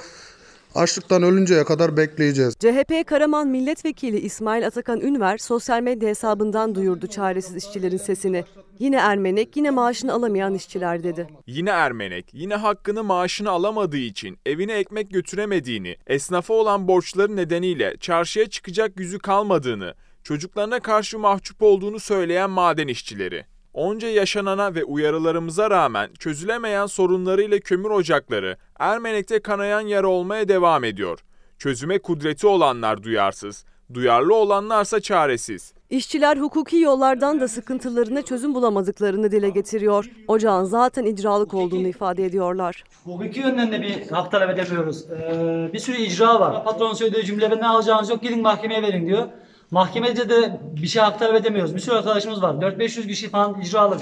açlıktan 0.76 1.24
ölünceye 1.24 1.64
kadar 1.64 1.98
bekleyeceğiz. 1.98 2.56
CHP 2.60 3.08
Karaman 3.08 3.48
Milletvekili 3.48 4.20
İsmail 4.20 4.68
Atakan 4.68 5.02
Ünver 5.02 5.38
sosyal 5.38 5.82
medya 5.82 6.10
hesabından 6.10 6.76
duyurdu 6.76 7.08
çaresiz 7.08 7.56
işçilerin 7.56 7.98
sesini. 7.98 8.44
Yine 8.80 8.96
Ermenek, 8.96 9.58
yine 9.58 9.70
maaşını 9.70 10.14
alamayan 10.14 10.54
işçiler 10.54 11.04
dedi. 11.04 11.28
Yine 11.48 11.70
Ermenek, 11.70 12.30
yine 12.34 12.56
hakkını 12.56 13.04
maaşını 13.04 13.50
alamadığı 13.50 13.98
için 13.98 14.38
evine 14.46 14.74
ekmek 14.74 15.12
götüremediğini, 15.12 15.96
esnafa 16.08 16.54
olan 16.54 16.88
borçları 16.88 17.36
nedeniyle 17.36 17.98
çarşıya 18.00 18.50
çıkacak 18.50 19.00
yüzü 19.00 19.20
kalmadığını, 19.20 19.94
çocuklarına 20.24 20.80
karşı 20.80 21.20
mahcup 21.20 21.62
olduğunu 21.62 22.00
söyleyen 22.00 22.50
maden 22.50 22.88
işçileri. 22.88 23.46
Onca 23.76 24.08
yaşanana 24.08 24.76
ve 24.76 24.84
uyarılarımıza 24.84 25.70
rağmen 25.70 26.10
çözülemeyen 26.20 26.86
sorunlarıyla 26.86 27.60
kömür 27.60 27.90
ocakları 27.90 28.58
Ermenek'te 28.80 29.40
kanayan 29.40 29.82
yara 29.82 30.08
olmaya 30.08 30.48
devam 30.48 30.84
ediyor. 30.84 31.20
Çözüme 31.60 32.00
kudreti 32.00 32.48
olanlar 32.48 33.04
duyarsız, 33.04 33.66
duyarlı 33.94 34.36
olanlarsa 34.36 35.00
çaresiz. 35.00 35.74
İşçiler 35.90 36.38
hukuki 36.38 36.78
yollardan 36.78 37.40
da 37.40 37.48
sıkıntılarına 37.48 38.22
çözüm 38.22 38.56
bulamadıklarını 38.56 39.32
dile 39.32 39.50
getiriyor. 39.50 40.10
Ocağın 40.28 40.64
zaten 40.64 41.06
icralık 41.06 41.54
olduğunu 41.54 41.88
ifade 41.88 42.26
ediyorlar. 42.26 42.84
Hukuki 43.04 43.40
yönden 43.40 43.72
de 43.72 43.82
bir 43.82 44.10
hak 44.10 44.32
talep 44.32 44.50
edemiyoruz. 44.50 45.06
Ee, 45.12 45.70
bir 45.74 45.80
sürü 45.80 45.98
icra 45.98 46.40
var. 46.40 46.64
Patron 46.64 46.94
söylediği 46.94 47.26
cümle 47.26 47.50
ne 47.50 47.68
alacağınız 47.68 48.10
yok 48.10 48.22
gidin 48.22 48.42
mahkemeye 48.42 48.82
verin 48.82 49.08
diyor. 49.08 49.28
Mahkemede 49.72 50.30
de 50.30 50.60
bir 50.82 50.88
şey 50.88 51.02
hak 51.02 51.20
talep 51.20 51.36
edemiyoruz. 51.36 51.76
Bir 51.76 51.80
sürü 51.80 51.96
arkadaşımız 51.96 52.42
var. 52.42 52.54
4-500 52.54 53.08
kişi 53.08 53.30
falan 53.30 53.62
icralık. 53.62 54.02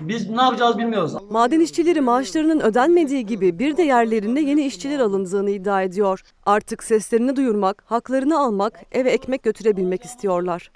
Biz 0.00 0.30
ne 0.30 0.42
yapacağız 0.42 0.78
bilmiyoruz. 0.78 1.14
Maden 1.30 1.60
işçileri 1.60 2.00
maaşlarının 2.00 2.60
ödenmediği 2.60 3.26
gibi 3.26 3.58
bir 3.58 3.76
de 3.76 3.82
yerlerinde 3.82 4.40
yeni 4.40 4.66
işçiler 4.66 4.98
alındığını 4.98 5.50
iddia 5.50 5.82
ediyor. 5.82 6.20
Artık 6.46 6.84
seslerini 6.84 7.36
duyurmak, 7.36 7.82
haklarını 7.86 8.38
almak, 8.38 8.80
eve 8.92 9.10
ekmek 9.10 9.42
götürebilmek 9.42 10.04
istiyorlar. 10.04 10.70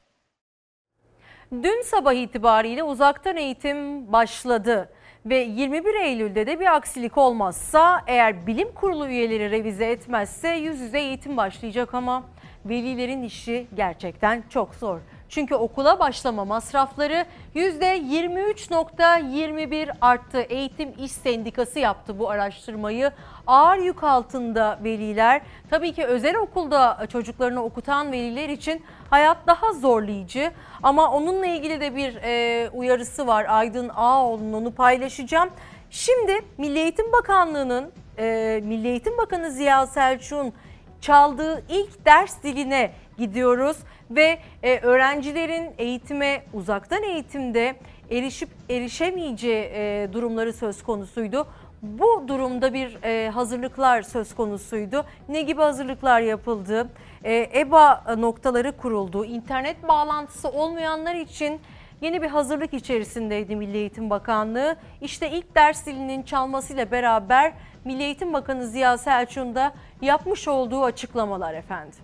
Dün 1.52 1.82
sabah 1.82 2.12
itibariyle 2.12 2.82
uzaktan 2.82 3.36
eğitim 3.36 4.12
başladı 4.12 4.88
ve 5.26 5.36
21 5.36 5.94
Eylül'de 5.94 6.46
de 6.46 6.60
bir 6.60 6.74
aksilik 6.76 7.18
olmazsa 7.18 8.02
eğer 8.06 8.46
bilim 8.46 8.72
kurulu 8.72 9.08
üyeleri 9.08 9.50
revize 9.50 9.86
etmezse 9.86 10.48
yüz 10.48 10.80
yüze 10.80 10.98
eğitim 11.00 11.36
başlayacak 11.36 11.94
ama 11.94 12.22
velilerin 12.68 13.22
işi 13.22 13.66
gerçekten 13.74 14.44
çok 14.50 14.74
zor. 14.74 14.98
Çünkü 15.28 15.54
okula 15.54 15.98
başlama 15.98 16.44
masrafları 16.44 17.26
%23.21 17.54 19.92
arttı. 20.00 20.40
Eğitim 20.40 20.92
İş 20.98 21.12
Sendikası 21.12 21.78
yaptı 21.78 22.18
bu 22.18 22.30
araştırmayı. 22.30 23.10
Ağır 23.46 23.78
yük 23.78 24.04
altında 24.04 24.78
veliler. 24.84 25.40
Tabii 25.70 25.92
ki 25.92 26.04
özel 26.04 26.36
okulda 26.36 27.06
çocuklarını 27.12 27.64
okutan 27.64 28.12
veliler 28.12 28.48
için 28.48 28.84
hayat 29.10 29.46
daha 29.46 29.72
zorlayıcı. 29.72 30.50
Ama 30.82 31.12
onunla 31.12 31.46
ilgili 31.46 31.80
de 31.80 31.96
bir 31.96 32.16
e, 32.22 32.70
uyarısı 32.70 33.26
var. 33.26 33.46
Aydın 33.48 33.88
Ağoğlu'nun 33.88 34.52
onu 34.52 34.74
paylaşacağım. 34.74 35.50
Şimdi 35.90 36.32
Milli 36.58 36.78
Eğitim 36.78 37.12
Bakanlığı'nın, 37.12 37.92
e, 38.18 38.60
Milli 38.64 38.88
Eğitim 38.88 39.18
Bakanı 39.18 39.50
Ziya 39.50 39.86
Selçuk'un 39.86 40.52
çaldığı 41.00 41.62
ilk 41.68 42.06
ders 42.06 42.42
diline 42.42 42.92
gidiyoruz 43.18 43.76
ve 44.10 44.38
e, 44.62 44.78
öğrencilerin 44.78 45.70
eğitime 45.78 46.42
uzaktan 46.52 47.02
eğitimde 47.02 47.76
erişip 48.10 48.48
erişemeyeceği 48.70 49.70
e, 49.74 50.08
durumları 50.12 50.52
söz 50.52 50.82
konusuydu. 50.82 51.46
Bu 51.82 52.24
durumda 52.28 52.74
bir 52.74 53.02
e, 53.02 53.30
hazırlıklar 53.30 54.02
söz 54.02 54.34
konusuydu. 54.34 55.04
Ne 55.28 55.42
gibi 55.42 55.60
hazırlıklar 55.60 56.20
yapıldı? 56.20 56.88
E, 57.24 57.50
EBA 57.54 58.16
noktaları 58.18 58.76
kuruldu. 58.76 59.24
İnternet 59.24 59.88
bağlantısı 59.88 60.48
olmayanlar 60.48 61.14
için 61.14 61.60
yeni 62.00 62.22
bir 62.22 62.28
hazırlık 62.28 62.74
içerisindeydi 62.74 63.56
Milli 63.56 63.76
Eğitim 63.76 64.10
Bakanlığı. 64.10 64.76
İşte 65.00 65.30
ilk 65.30 65.54
ders 65.54 65.86
dilinin 65.86 66.22
çalmasıyla 66.22 66.90
beraber 66.90 67.52
Milli 67.84 68.02
Eğitim 68.02 68.32
Bakanı 68.32 68.66
Ziya 68.66 68.98
Selçuk'un 68.98 69.54
da 69.54 69.72
yapmış 70.02 70.48
olduğu 70.48 70.84
açıklamalar 70.84 71.54
efendim. 71.54 71.98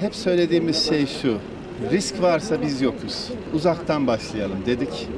Hep 0.00 0.14
söylediğimiz 0.14 0.88
şey 0.88 1.06
şu, 1.06 1.38
risk 1.90 2.22
varsa 2.22 2.62
biz 2.62 2.82
yokuz. 2.82 3.30
Uzaktan 3.54 4.06
başlayalım 4.06 4.66
dedik 4.66 5.08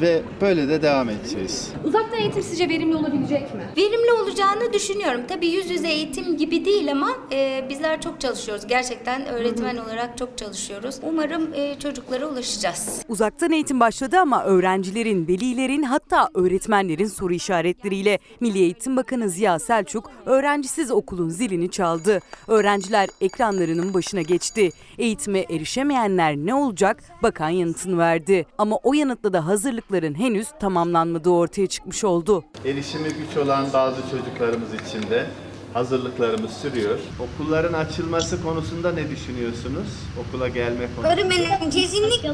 ve 0.00 0.22
böyle 0.40 0.68
de 0.68 0.82
devam 0.82 1.08
edeceğiz. 1.08 1.68
Uzaktan 1.84 2.20
eğitim 2.20 2.42
sizce 2.42 2.68
verimli 2.68 2.96
olabilecek 2.96 3.54
mi? 3.54 3.62
Verimli 3.76 4.12
olacağını 4.12 4.72
düşünüyorum. 4.72 5.20
Tabii 5.28 5.46
yüz 5.46 5.70
yüze 5.70 5.88
eğitim 5.88 6.36
gibi 6.36 6.64
değil 6.64 6.92
ama 6.92 7.10
e, 7.32 7.64
bizler 7.68 8.00
çok 8.00 8.20
çalışıyoruz. 8.20 8.66
Gerçekten 8.66 9.26
öğretmen 9.26 9.76
olarak 9.76 10.18
çok 10.18 10.38
çalışıyoruz. 10.38 10.96
Umarım 11.02 11.54
e, 11.54 11.78
çocuklara 11.78 12.26
ulaşacağız. 12.26 13.02
Uzaktan 13.08 13.52
eğitim 13.52 13.80
başladı 13.80 14.18
ama 14.18 14.44
öğrencilerin, 14.44 15.28
velilerin 15.28 15.82
hatta 15.82 16.28
öğretmenlerin 16.34 17.06
soru 17.06 17.34
işaretleriyle 17.34 18.18
Milli 18.40 18.58
Eğitim 18.58 18.96
Bakanı 18.96 19.28
Ziya 19.28 19.58
Selçuk 19.58 20.10
öğrencisiz 20.26 20.90
okulun 20.90 21.28
zilini 21.28 21.70
çaldı. 21.70 22.20
Öğrenciler 22.48 23.08
ekranlarının 23.20 23.94
başına 23.94 24.22
geçti. 24.22 24.70
Eğitime 24.98 25.38
erişemeyenler 25.50 26.36
ne 26.36 26.54
olacak? 26.54 27.02
Bakan 27.22 27.48
yanıtını 27.48 27.98
verdi. 27.98 28.46
Ama 28.58 28.76
o 28.82 28.92
yanıtla 28.94 29.32
da 29.32 29.46
hazırlıkların 29.46 30.14
henüz 30.14 30.48
tamamlanmadığı 30.60 31.30
ortaya 31.30 31.66
çıkmış 31.66 32.04
oldu. 32.04 32.44
Erişimi 32.64 33.08
güç 33.08 33.36
olan 33.36 33.66
bazı 33.72 34.00
çocuklarımız 34.10 34.68
için 34.74 35.10
de 35.10 35.26
hazırlıklarımız 35.74 36.50
sürüyor. 36.52 36.98
Okulların 37.20 37.72
açılması 37.72 38.42
konusunda 38.42 38.92
ne 38.92 39.10
düşünüyorsunuz? 39.10 39.88
Okula 40.20 40.48
gelme 40.48 40.86
konusunda. 40.96 41.08
Öğretmenim 41.14 41.70
kesinlikle 41.70 42.30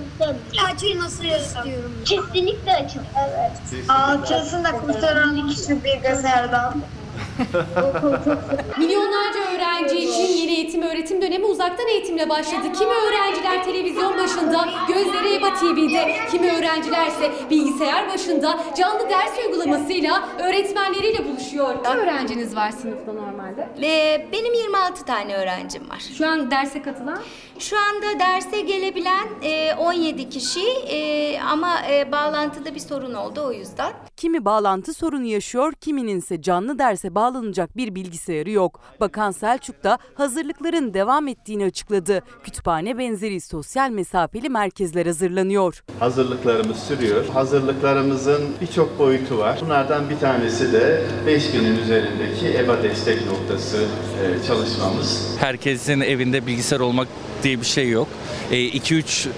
açılması 0.75 1.27
istiyorum. 1.27 1.93
Kesinlikle 2.05 2.73
açıl. 2.77 3.01
Evet. 3.29 3.53
Kesinlikle. 3.71 3.93
Açılsın 3.95 4.65
da 4.65 4.73
kurtaralım 4.73 5.51
şu 5.51 5.85
bilgisayardan. 5.85 6.75
Milyonlarca 8.79 9.41
öğrenci 9.55 9.97
için 9.99 10.37
yeni 10.37 10.53
eğitim 10.53 10.83
öğretim 10.83 11.23
dönemi 11.23 11.45
uzaktan 11.45 11.89
eğitimle 11.89 12.29
başladı. 12.29 12.73
Kimi 12.79 12.93
öğrenciler 12.93 13.65
televizyon 13.65 14.19
başında, 14.19 14.69
gözleri 14.89 15.35
EBA 15.35 15.55
TV'de, 15.55 16.17
kimi 16.31 16.53
öğrencilerse 16.53 17.31
bilgisayar 17.51 18.09
başında 18.09 18.61
canlı 18.77 19.09
ders 19.11 19.39
uygulamasıyla 19.47 20.29
öğretmenleriyle 20.39 21.29
buluşuyor. 21.29 21.75
Kaç 21.85 21.97
öğrenciniz 21.97 22.57
var 22.57 22.71
sınıfta 22.71 23.13
normalde? 23.13 23.69
Ee, 23.83 24.27
benim 24.33 24.55
26 24.55 25.05
tane 25.05 25.35
öğrencim 25.35 25.91
var. 25.91 26.03
Şu 26.19 26.29
an 26.29 26.51
derse 26.51 26.83
katılan? 26.83 27.19
Şu 27.59 27.77
anda 27.79 28.19
derse 28.19 28.61
gelebilen 28.61 29.29
e, 29.43 29.75
17 29.75 30.29
kişi 30.29 30.69
e, 30.89 31.41
ama 31.41 31.87
e, 31.91 32.13
bağlantıda 32.13 32.75
bir 32.75 32.81
sorun 32.81 33.15
oldu 33.15 33.43
o 33.47 33.53
yüzden. 33.53 33.93
Kimi 34.17 34.45
bağlantı 34.45 34.95
sorunu 34.95 35.25
yaşıyor, 35.25 35.73
kiminin 35.73 36.19
ise 36.19 36.43
canlı 36.43 36.79
derse 36.79 37.15
bağlanacak 37.15 37.77
bir 37.77 37.95
bilgisayarı 37.95 38.51
yok. 38.51 38.81
Bakan 39.01 39.31
Selçuk 39.31 39.85
da 39.85 39.99
hazırlıkların 40.15 40.95
devam 40.95 41.29
ettiğini 41.29 41.65
açıkladı. 41.65 42.23
Kütüphane 42.45 42.99
benzeri 42.99 43.41
sosyal 43.41 43.91
mesafeli 43.91 44.49
merkezler 44.49 45.07
hazırlanıyor. 45.07 45.85
Hazırlıklarımız 46.01 46.79
sürüyor. 46.79 47.27
Hazırlıklarımızın 47.29 48.43
birçok 48.61 48.99
boyutu 48.99 49.39
var. 49.39 49.59
Bunlardan 49.65 50.11
bir 50.11 50.19
tanesi 50.19 50.73
de 50.73 51.05
5000'in 51.27 51.79
üzerindeki 51.83 52.59
EBA 52.59 52.83
destek 52.83 53.27
noktası 53.27 53.77
e, 54.23 54.47
çalışmamız. 54.47 55.37
Herkesin 55.41 56.01
evinde 56.01 56.47
bilgisayar 56.47 56.81
olmak 56.81 57.09
diye 57.43 57.61
bir 57.61 57.67
şey 57.67 57.89
yok. 57.89 58.09
2-3 58.51 59.29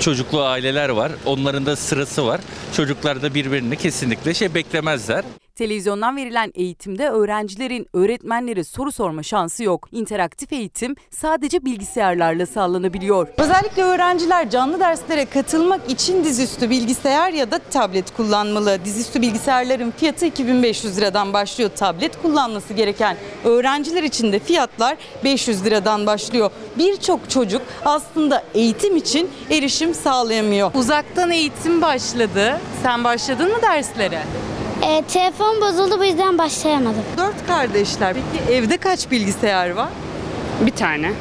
çocuklu 0.00 0.42
aileler 0.44 0.88
var. 0.88 1.12
Onların 1.26 1.66
da 1.66 1.76
sırası 1.76 2.26
var. 2.26 2.40
Çocuklar 2.76 3.22
da 3.22 3.34
birbirini 3.34 3.76
kesinlikle 3.76 4.34
şey 4.34 4.54
beklemezler. 4.54 5.24
Televizyondan 5.54 6.16
verilen 6.16 6.52
eğitimde 6.54 7.08
öğrencilerin 7.08 7.86
öğretmenlere 7.92 8.64
soru 8.64 8.92
sorma 8.92 9.22
şansı 9.22 9.64
yok. 9.64 9.88
İnteraktif 9.92 10.52
eğitim 10.52 10.94
sadece 11.10 11.64
bilgisayarlarla 11.64 12.46
sağlanabiliyor. 12.46 13.28
Özellikle 13.38 13.82
öğrenciler 13.82 14.50
canlı 14.50 14.80
derslere 14.80 15.24
katılmak 15.24 15.90
için 15.90 16.24
dizüstü 16.24 16.70
bilgisayar 16.70 17.32
ya 17.32 17.50
da 17.50 17.58
tablet 17.58 18.16
kullanmalı. 18.16 18.84
Dizüstü 18.84 19.22
bilgisayarların 19.22 19.90
fiyatı 19.90 20.26
2500 20.26 20.96
liradan 20.98 21.32
başlıyor. 21.32 21.70
Tablet 21.76 22.22
kullanması 22.22 22.74
gereken 22.74 23.16
öğrenciler 23.44 24.02
için 24.02 24.32
de 24.32 24.38
fiyatlar 24.38 24.96
500 25.24 25.64
liradan 25.64 26.06
başlıyor. 26.06 26.50
Birçok 26.78 27.30
çocuk 27.30 27.62
aslında 27.84 28.44
eğitim 28.54 28.96
için 28.96 29.30
erişim 29.50 29.94
sağlayamıyor. 29.94 30.70
Uzaktan 30.74 31.30
eğitim 31.30 31.82
başladı. 31.82 32.60
Sen 32.82 33.04
başladın 33.04 33.52
mı 33.52 33.62
derslere? 33.62 34.22
E, 34.82 35.02
telefon 35.02 35.60
bozuldu 35.60 36.00
bu 36.00 36.04
yüzden 36.04 36.38
başlayamadım. 36.38 37.02
Dört 37.18 37.46
kardeşler. 37.46 38.14
Peki 38.14 38.52
evde 38.52 38.76
kaç 38.76 39.10
bilgisayar 39.10 39.70
var? 39.70 39.88
Bir 40.60 40.70
tane. 40.70 41.12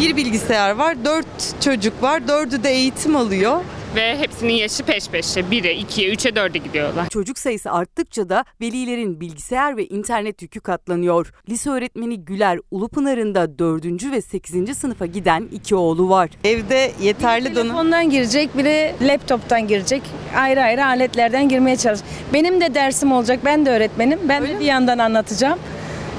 Bir 0.00 0.16
bilgisayar 0.16 0.70
var, 0.70 1.04
dört 1.04 1.26
çocuk 1.64 2.02
var, 2.02 2.28
dördü 2.28 2.62
de 2.62 2.70
eğitim 2.70 3.16
alıyor. 3.16 3.60
Ve 3.96 4.18
hepsinin 4.18 4.52
yaşı 4.52 4.82
peş 4.82 5.08
peşe. 5.08 5.40
1'e, 5.40 5.80
2'ye, 5.80 6.12
3'e, 6.14 6.30
4'e 6.30 6.58
gidiyorlar. 6.58 7.08
Çocuk 7.08 7.38
sayısı 7.38 7.72
arttıkça 7.72 8.28
da 8.28 8.44
velilerin 8.60 9.20
bilgisayar 9.20 9.76
ve 9.76 9.86
internet 9.86 10.42
yükü 10.42 10.60
katlanıyor. 10.60 11.32
Lise 11.48 11.70
öğretmeni 11.70 12.24
Güler 12.24 12.58
Ulupınar'ın 12.70 13.34
da 13.34 13.58
4. 13.58 13.84
ve 14.12 14.20
8. 14.22 14.78
sınıfa 14.78 15.06
giden 15.06 15.48
iki 15.52 15.74
oğlu 15.74 16.08
var. 16.08 16.30
Evde 16.44 16.92
yeterli 17.02 17.44
donanım. 17.54 17.68
Telefondan 17.68 18.10
girecek, 18.10 18.56
biri 18.58 18.94
laptoptan 19.02 19.68
girecek. 19.68 20.02
Ayrı 20.36 20.62
ayrı 20.62 20.86
aletlerden 20.86 21.48
girmeye 21.48 21.76
çalış. 21.76 22.00
Benim 22.32 22.60
de 22.60 22.74
dersim 22.74 23.12
olacak, 23.12 23.40
ben 23.44 23.66
de 23.66 23.70
öğretmenim. 23.70 24.18
Ben 24.28 24.42
de 24.42 24.60
bir 24.60 24.64
yandan 24.64 24.98
anlatacağım. 24.98 25.58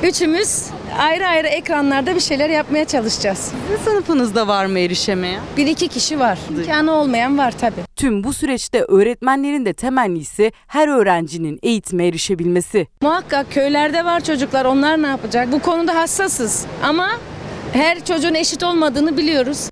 Üçümüz 0.04 0.66
ayrı 1.00 1.28
ayrı 1.28 1.48
ekranlarda 1.48 2.16
bir 2.16 2.20
şeyler 2.20 2.50
yapmaya 2.50 2.86
çalışacağız. 2.86 3.38
Sizin 3.38 3.84
sınıfınızda 3.84 4.48
var 4.48 4.66
mı 4.66 4.80
erişemeyen? 4.80 5.42
Bir 5.58 5.68
iki 5.68 5.88
kişi 5.88 6.20
var. 6.20 6.40
İmkanı 6.50 6.92
olmayan 6.92 7.38
var 7.38 7.54
tabii. 7.60 7.82
Tüm 7.96 8.24
bu 8.24 8.34
süreçte 8.34 8.82
öğretmenlerin 8.84 9.66
de 9.66 9.74
temennisi 9.74 10.52
her 10.68 10.88
öğrencinin 10.88 11.60
eğitime 11.64 12.08
erişebilmesi. 12.08 12.88
Muhakkak 13.02 13.52
köylerde 13.52 14.06
var 14.06 14.24
çocuklar 14.24 14.66
onlar 14.66 15.02
ne 15.02 15.08
yapacak? 15.08 15.52
Bu 15.52 15.60
konuda 15.60 15.96
hassasız 15.96 16.66
ama 16.84 17.10
her 17.74 18.06
çocuğun 18.06 18.34
eşit 18.34 18.64
olmadığını 18.64 19.18
biliyoruz. 19.18 19.70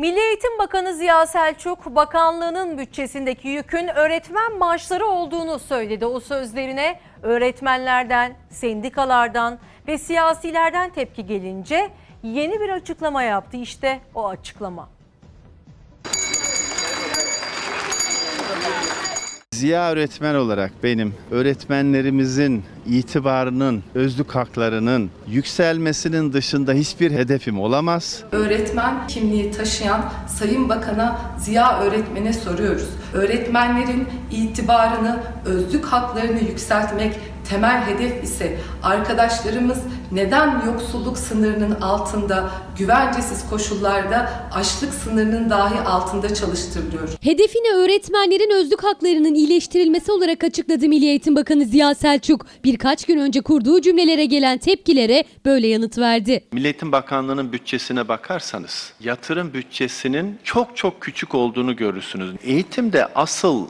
Milli 0.00 0.20
Eğitim 0.20 0.58
Bakanı 0.58 0.94
Ziya 0.94 1.26
Selçuk, 1.26 1.86
bakanlığının 1.86 2.78
bütçesindeki 2.78 3.48
yükün 3.48 3.88
öğretmen 3.88 4.58
maaşları 4.58 5.06
olduğunu 5.06 5.58
söyledi. 5.58 6.06
O 6.06 6.20
sözlerine 6.20 7.00
öğretmenlerden, 7.22 8.36
sendikalardan 8.50 9.58
ve 9.88 9.98
siyasilerden 9.98 10.90
tepki 10.90 11.26
gelince 11.26 11.90
yeni 12.22 12.60
bir 12.60 12.68
açıklama 12.68 13.22
yaptı. 13.22 13.56
İşte 13.56 14.00
o 14.14 14.28
açıklama. 14.28 14.88
Ziya 19.60 19.90
öğretmen 19.90 20.34
olarak 20.34 20.72
benim 20.82 21.14
öğretmenlerimizin 21.30 22.64
itibarının, 22.86 23.82
özlük 23.94 24.34
haklarının 24.34 25.10
yükselmesinin 25.28 26.32
dışında 26.32 26.72
hiçbir 26.72 27.10
hedefim 27.10 27.60
olamaz. 27.60 28.22
Öğretmen 28.32 29.06
kimliği 29.08 29.50
taşıyan 29.50 30.12
Sayın 30.28 30.68
Bakan'a 30.68 31.20
Ziya 31.38 31.80
öğretmene 31.80 32.32
soruyoruz. 32.32 32.88
Öğretmenlerin 33.14 34.08
itibarını, 34.30 35.20
özlük 35.44 35.84
haklarını 35.84 36.40
yükseltmek 36.40 37.14
temel 37.50 37.86
hedef 37.86 38.24
ise 38.24 38.58
arkadaşlarımız 38.82 39.78
neden 40.12 40.66
yoksulluk 40.66 41.18
sınırının 41.18 41.80
altında, 41.80 42.50
güvencesiz 42.78 43.50
koşullarda 43.50 44.48
açlık 44.54 44.94
sınırının 44.94 45.50
dahi 45.50 45.80
altında 45.80 46.34
çalıştırılıyor. 46.34 47.08
Hedefini 47.20 47.74
öğretmenlerin 47.74 48.50
özlük 48.54 48.84
haklarının 48.84 49.34
iyileştirilmesi 49.34 50.12
olarak 50.12 50.44
açıkladı 50.44 50.88
Milli 50.88 51.06
Eğitim 51.06 51.36
Bakanı 51.36 51.64
Ziya 51.64 51.94
Selçuk. 51.94 52.46
Birkaç 52.64 53.04
gün 53.04 53.18
önce 53.18 53.40
kurduğu 53.40 53.80
cümlelere 53.80 54.24
gelen 54.24 54.58
tepkilere 54.58 55.24
böyle 55.44 55.66
yanıt 55.66 55.98
verdi. 55.98 56.44
Milli 56.52 56.66
Eğitim 56.66 56.92
Bakanlığı'nın 56.92 57.52
bütçesine 57.52 58.08
bakarsanız 58.08 58.92
yatırım 59.00 59.52
bütçesinin 59.54 60.38
çok 60.44 60.76
çok 60.76 61.00
küçük 61.00 61.34
olduğunu 61.34 61.76
görürsünüz. 61.76 62.30
Eğitimde 62.44 63.06
asıl 63.14 63.66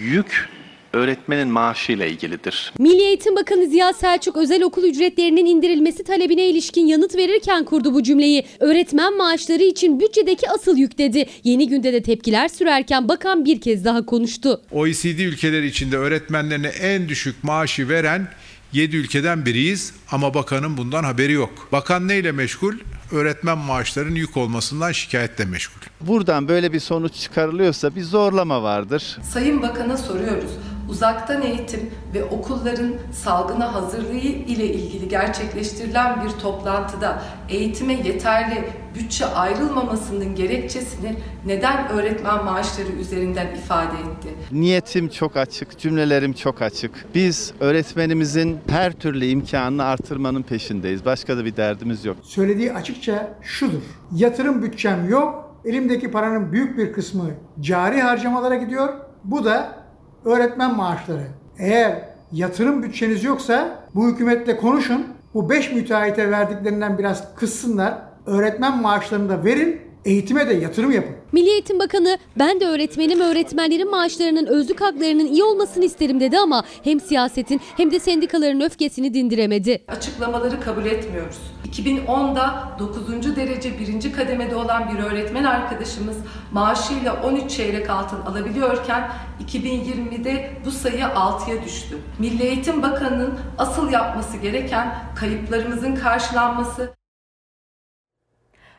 yük 0.00 0.48
öğretmenin 0.94 1.48
maaşıyla 1.48 2.06
ilgilidir. 2.06 2.72
Milli 2.78 3.02
Eğitim 3.02 3.36
Bakanı 3.36 3.66
Ziya 3.66 3.92
Selçuk 3.92 4.36
özel 4.36 4.62
okul 4.62 4.84
ücretlerinin 4.84 5.46
indirilmesi 5.46 6.04
talebine 6.04 6.46
ilişkin 6.46 6.86
yanıt 6.86 7.16
verirken 7.16 7.64
kurdu 7.64 7.94
bu 7.94 8.02
cümleyi. 8.02 8.44
Öğretmen 8.60 9.16
maaşları 9.16 9.62
için 9.62 10.00
bütçedeki 10.00 10.50
asıl 10.50 10.76
yük 10.76 10.98
dedi. 10.98 11.26
Yeni 11.44 11.68
günde 11.68 11.92
de 11.92 12.02
tepkiler 12.02 12.48
sürerken 12.48 13.08
bakan 13.08 13.44
bir 13.44 13.60
kez 13.60 13.84
daha 13.84 14.06
konuştu. 14.06 14.60
OECD 14.72 15.18
ülkeleri 15.18 15.66
içinde 15.66 15.96
öğretmenlerine 15.96 16.68
en 16.68 17.08
düşük 17.08 17.44
maaşı 17.44 17.88
veren 17.88 18.28
7 18.72 18.96
ülkeden 18.96 19.46
biriyiz 19.46 19.94
ama 20.10 20.34
bakanın 20.34 20.76
bundan 20.76 21.04
haberi 21.04 21.32
yok. 21.32 21.68
Bakan 21.72 22.08
neyle 22.08 22.32
meşgul? 22.32 22.74
Öğretmen 23.12 23.58
maaşlarının 23.58 24.14
yük 24.14 24.36
olmasından 24.36 24.92
şikayetle 24.92 25.44
meşgul. 25.44 25.80
Buradan 26.00 26.48
böyle 26.48 26.72
bir 26.72 26.80
sonuç 26.80 27.14
çıkarılıyorsa 27.14 27.96
bir 27.96 28.02
zorlama 28.02 28.62
vardır. 28.62 29.18
Sayın 29.22 29.62
Bakan'a 29.62 29.96
soruyoruz. 29.96 30.50
Uzaktan 30.88 31.42
eğitim 31.42 31.90
ve 32.14 32.24
okulların 32.24 32.94
salgına 33.12 33.74
hazırlığı 33.74 34.14
ile 34.14 34.66
ilgili 34.66 35.08
gerçekleştirilen 35.08 36.24
bir 36.24 36.30
toplantıda 36.30 37.22
eğitime 37.48 37.92
yeterli 37.92 38.64
bütçe 38.94 39.26
ayrılmamasının 39.26 40.34
gerekçesini 40.34 41.16
neden 41.46 41.88
öğretmen 41.88 42.44
maaşları 42.44 42.88
üzerinden 43.00 43.46
ifade 43.54 43.96
etti? 43.96 44.28
Niyetim 44.52 45.08
çok 45.08 45.36
açık, 45.36 45.78
cümlelerim 45.78 46.32
çok 46.32 46.62
açık. 46.62 46.90
Biz 47.14 47.52
öğretmenimizin 47.60 48.58
her 48.68 48.92
türlü 48.92 49.26
imkanını 49.26 49.84
artırmanın 49.84 50.42
peşindeyiz. 50.42 51.04
Başka 51.04 51.36
da 51.36 51.44
bir 51.44 51.56
derdimiz 51.56 52.04
yok. 52.04 52.16
Söylediği 52.22 52.72
açıkça 52.72 53.34
şudur. 53.42 53.82
Yatırım 54.14 54.62
bütçem 54.62 55.08
yok. 55.08 55.54
Elimdeki 55.64 56.10
paranın 56.10 56.52
büyük 56.52 56.78
bir 56.78 56.92
kısmı 56.92 57.24
cari 57.60 58.02
harcamalara 58.02 58.54
gidiyor. 58.54 58.88
Bu 59.24 59.44
da 59.44 59.83
öğretmen 60.24 60.76
maaşları. 60.76 61.26
Eğer 61.58 62.08
yatırım 62.32 62.82
bütçeniz 62.82 63.24
yoksa 63.24 63.78
bu 63.94 64.08
hükümetle 64.08 64.56
konuşun. 64.56 65.06
Bu 65.34 65.50
5 65.50 65.72
müteahhite 65.72 66.30
verdiklerinden 66.30 66.98
biraz 66.98 67.34
kıssınlar. 67.34 67.94
Öğretmen 68.26 68.82
maaşlarını 68.82 69.28
da 69.28 69.44
verin. 69.44 69.80
Eğitime 70.04 70.48
de 70.48 70.54
yatırım 70.54 70.90
yapın. 70.90 71.16
Milli 71.32 71.48
Eğitim 71.48 71.78
Bakanı 71.78 72.18
ben 72.38 72.60
de 72.60 72.66
öğretmenim 72.66 73.20
öğretmenlerin 73.20 73.90
maaşlarının 73.90 74.46
özlük 74.46 74.80
haklarının 74.80 75.26
iyi 75.26 75.44
olmasını 75.44 75.84
isterim 75.84 76.20
dedi 76.20 76.38
ama 76.38 76.64
hem 76.84 77.00
siyasetin 77.00 77.60
hem 77.76 77.90
de 77.90 78.00
sendikaların 78.00 78.60
öfkesini 78.60 79.14
dindiremedi. 79.14 79.84
Açıklamaları 79.88 80.60
kabul 80.60 80.86
etmiyoruz. 80.86 81.36
2010'da 81.72 82.76
9. 82.78 83.36
derece 83.36 83.78
1. 83.78 84.12
kademede 84.12 84.56
olan 84.56 84.94
bir 84.94 85.02
öğretmen 85.02 85.44
arkadaşımız 85.44 86.16
maaşıyla 86.52 87.22
13 87.22 87.50
çeyrek 87.50 87.90
altın 87.90 88.20
alabiliyorken 88.20 89.10
2020'de 89.46 90.50
bu 90.64 90.70
sayı 90.70 91.04
6'ya 91.04 91.64
düştü. 91.64 91.98
Milli 92.18 92.42
Eğitim 92.42 92.82
Bakanı'nın 92.82 93.34
asıl 93.58 93.90
yapması 93.90 94.36
gereken 94.36 94.94
kayıplarımızın 95.16 95.94
karşılanması 95.94 96.94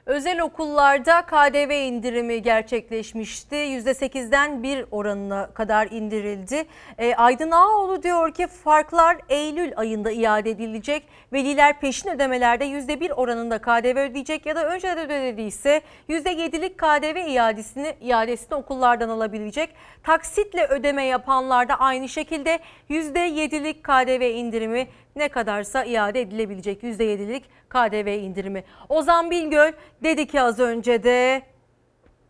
Özel 0.06 0.42
okullarda 0.42 1.22
KDV 1.22 1.72
indirimi 1.72 2.42
gerçekleşmişti. 2.42 3.56
%8'den 3.56 4.64
1 4.64 4.86
oranına 4.92 5.50
kadar 5.54 5.88
indirildi. 5.92 6.66
E, 6.98 7.16
Aydın 7.16 7.52
Ağaoğlu 7.52 8.04
diyor 8.04 8.34
ki 8.34 8.48
farklar 8.48 9.18
Eylül 9.30 9.72
ayında 9.76 10.12
iade 10.12 10.50
edilecek. 10.50 11.08
Veliler 11.34 11.80
peşin 11.80 12.10
ödemelerde 12.10 12.66
%1 12.66 13.14
oranında 13.14 13.58
KDV 13.58 13.98
ödeyecek 13.98 14.46
ya 14.46 14.56
da 14.56 14.68
önceden 14.68 14.98
ödediyse 14.98 15.82
%7'lik 16.10 16.78
KDV 16.78 17.30
iadesini, 17.30 17.96
iadesini 18.02 18.56
okullardan 18.56 19.10
alabilecek. 19.10 19.70
Taksitle 20.04 20.66
ödeme 20.68 21.04
yapanlar 21.04 21.70
da 21.70 21.76
aynı 21.76 22.10
şekilde 22.10 22.60
%7'lik 22.90 23.84
KDV 23.84 24.22
indirimi 24.22 24.88
ne 25.16 25.30
kadarsa 25.30 25.84
iade 25.84 26.22
edilebilecek 26.22 26.84
%7'lik 26.84 27.44
KDV 27.70 28.08
indirimi. 28.08 28.64
Ozan 28.90 29.32
Bilgöl 29.32 29.72
dedi 30.04 30.28
ki 30.28 30.42
az 30.42 30.60
önce 30.60 31.04
de 31.04 31.42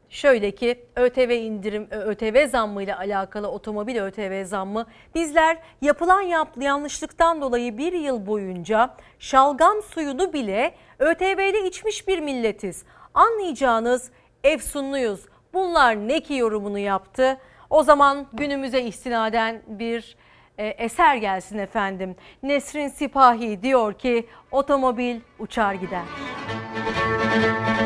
şöyle 0.10 0.52
ki 0.52 0.86
ÖTV 0.96 1.30
indirim 1.30 1.88
ÖTV 1.92 2.48
zammı 2.48 2.84
ile 2.84 2.96
alakalı 2.96 3.48
otomobil 3.48 3.98
ÖTV 3.98 4.46
zammı 4.46 4.86
bizler 5.16 5.58
yapılan 5.82 6.22
yanlışlıktan 6.62 7.42
dolayı 7.42 7.78
bir 7.78 7.94
yıl 7.94 8.26
boyunca 8.28 8.96
şalgam 9.20 9.82
suyunu 9.82 10.34
bile 10.34 10.76
ÖTV'de 11.00 11.68
içmiş 11.68 12.08
bir 12.08 12.20
milletiz. 12.20 12.84
Anlayacağınız 13.14 14.12
efsunluyuz. 14.44 15.26
Bunlar 15.54 15.96
ne 15.96 16.20
ki 16.20 16.34
yorumunu 16.34 16.80
yaptı. 16.80 17.38
O 17.70 17.84
zaman 17.84 18.28
günümüze 18.34 18.82
istinaden 18.82 19.62
bir 19.68 20.16
e, 20.58 20.68
eser 20.68 21.16
gelsin 21.16 21.58
efendim. 21.58 22.16
Nesrin 22.44 22.88
Sipahi 22.88 23.62
diyor 23.64 23.94
ki 23.94 24.28
otomobil 24.52 25.20
uçar 25.40 25.74
gider. 25.74 26.04
Otomobil 26.06 27.85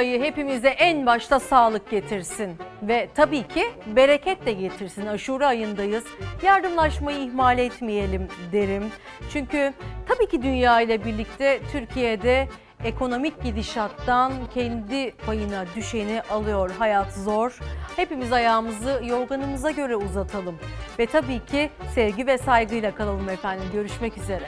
ayı 0.00 0.22
hepimize 0.22 0.68
en 0.68 1.06
başta 1.06 1.40
sağlık 1.40 1.90
getirsin 1.90 2.56
ve 2.82 3.08
tabii 3.14 3.48
ki 3.48 3.66
bereket 3.86 4.46
de 4.46 4.52
getirsin. 4.52 5.06
Aşure 5.06 5.46
ayındayız. 5.46 6.04
Yardımlaşmayı 6.42 7.18
ihmal 7.18 7.58
etmeyelim 7.58 8.28
derim. 8.52 8.84
Çünkü 9.32 9.72
tabii 10.08 10.28
ki 10.28 10.42
dünya 10.42 10.80
ile 10.80 11.04
birlikte 11.04 11.60
Türkiye'de 11.72 12.48
ekonomik 12.84 13.42
gidişattan 13.42 14.32
kendi 14.54 15.10
payına 15.26 15.64
düşeni 15.76 16.22
alıyor. 16.30 16.70
Hayat 16.78 17.12
zor. 17.12 17.58
Hepimiz 17.96 18.32
ayağımızı 18.32 19.02
yorganımıza 19.04 19.70
göre 19.70 19.96
uzatalım. 19.96 20.58
Ve 20.98 21.06
tabii 21.06 21.44
ki 21.46 21.70
sevgi 21.94 22.26
ve 22.26 22.38
saygıyla 22.38 22.94
kalalım 22.94 23.28
efendim. 23.28 23.64
Görüşmek 23.72 24.18
üzere. 24.18 24.46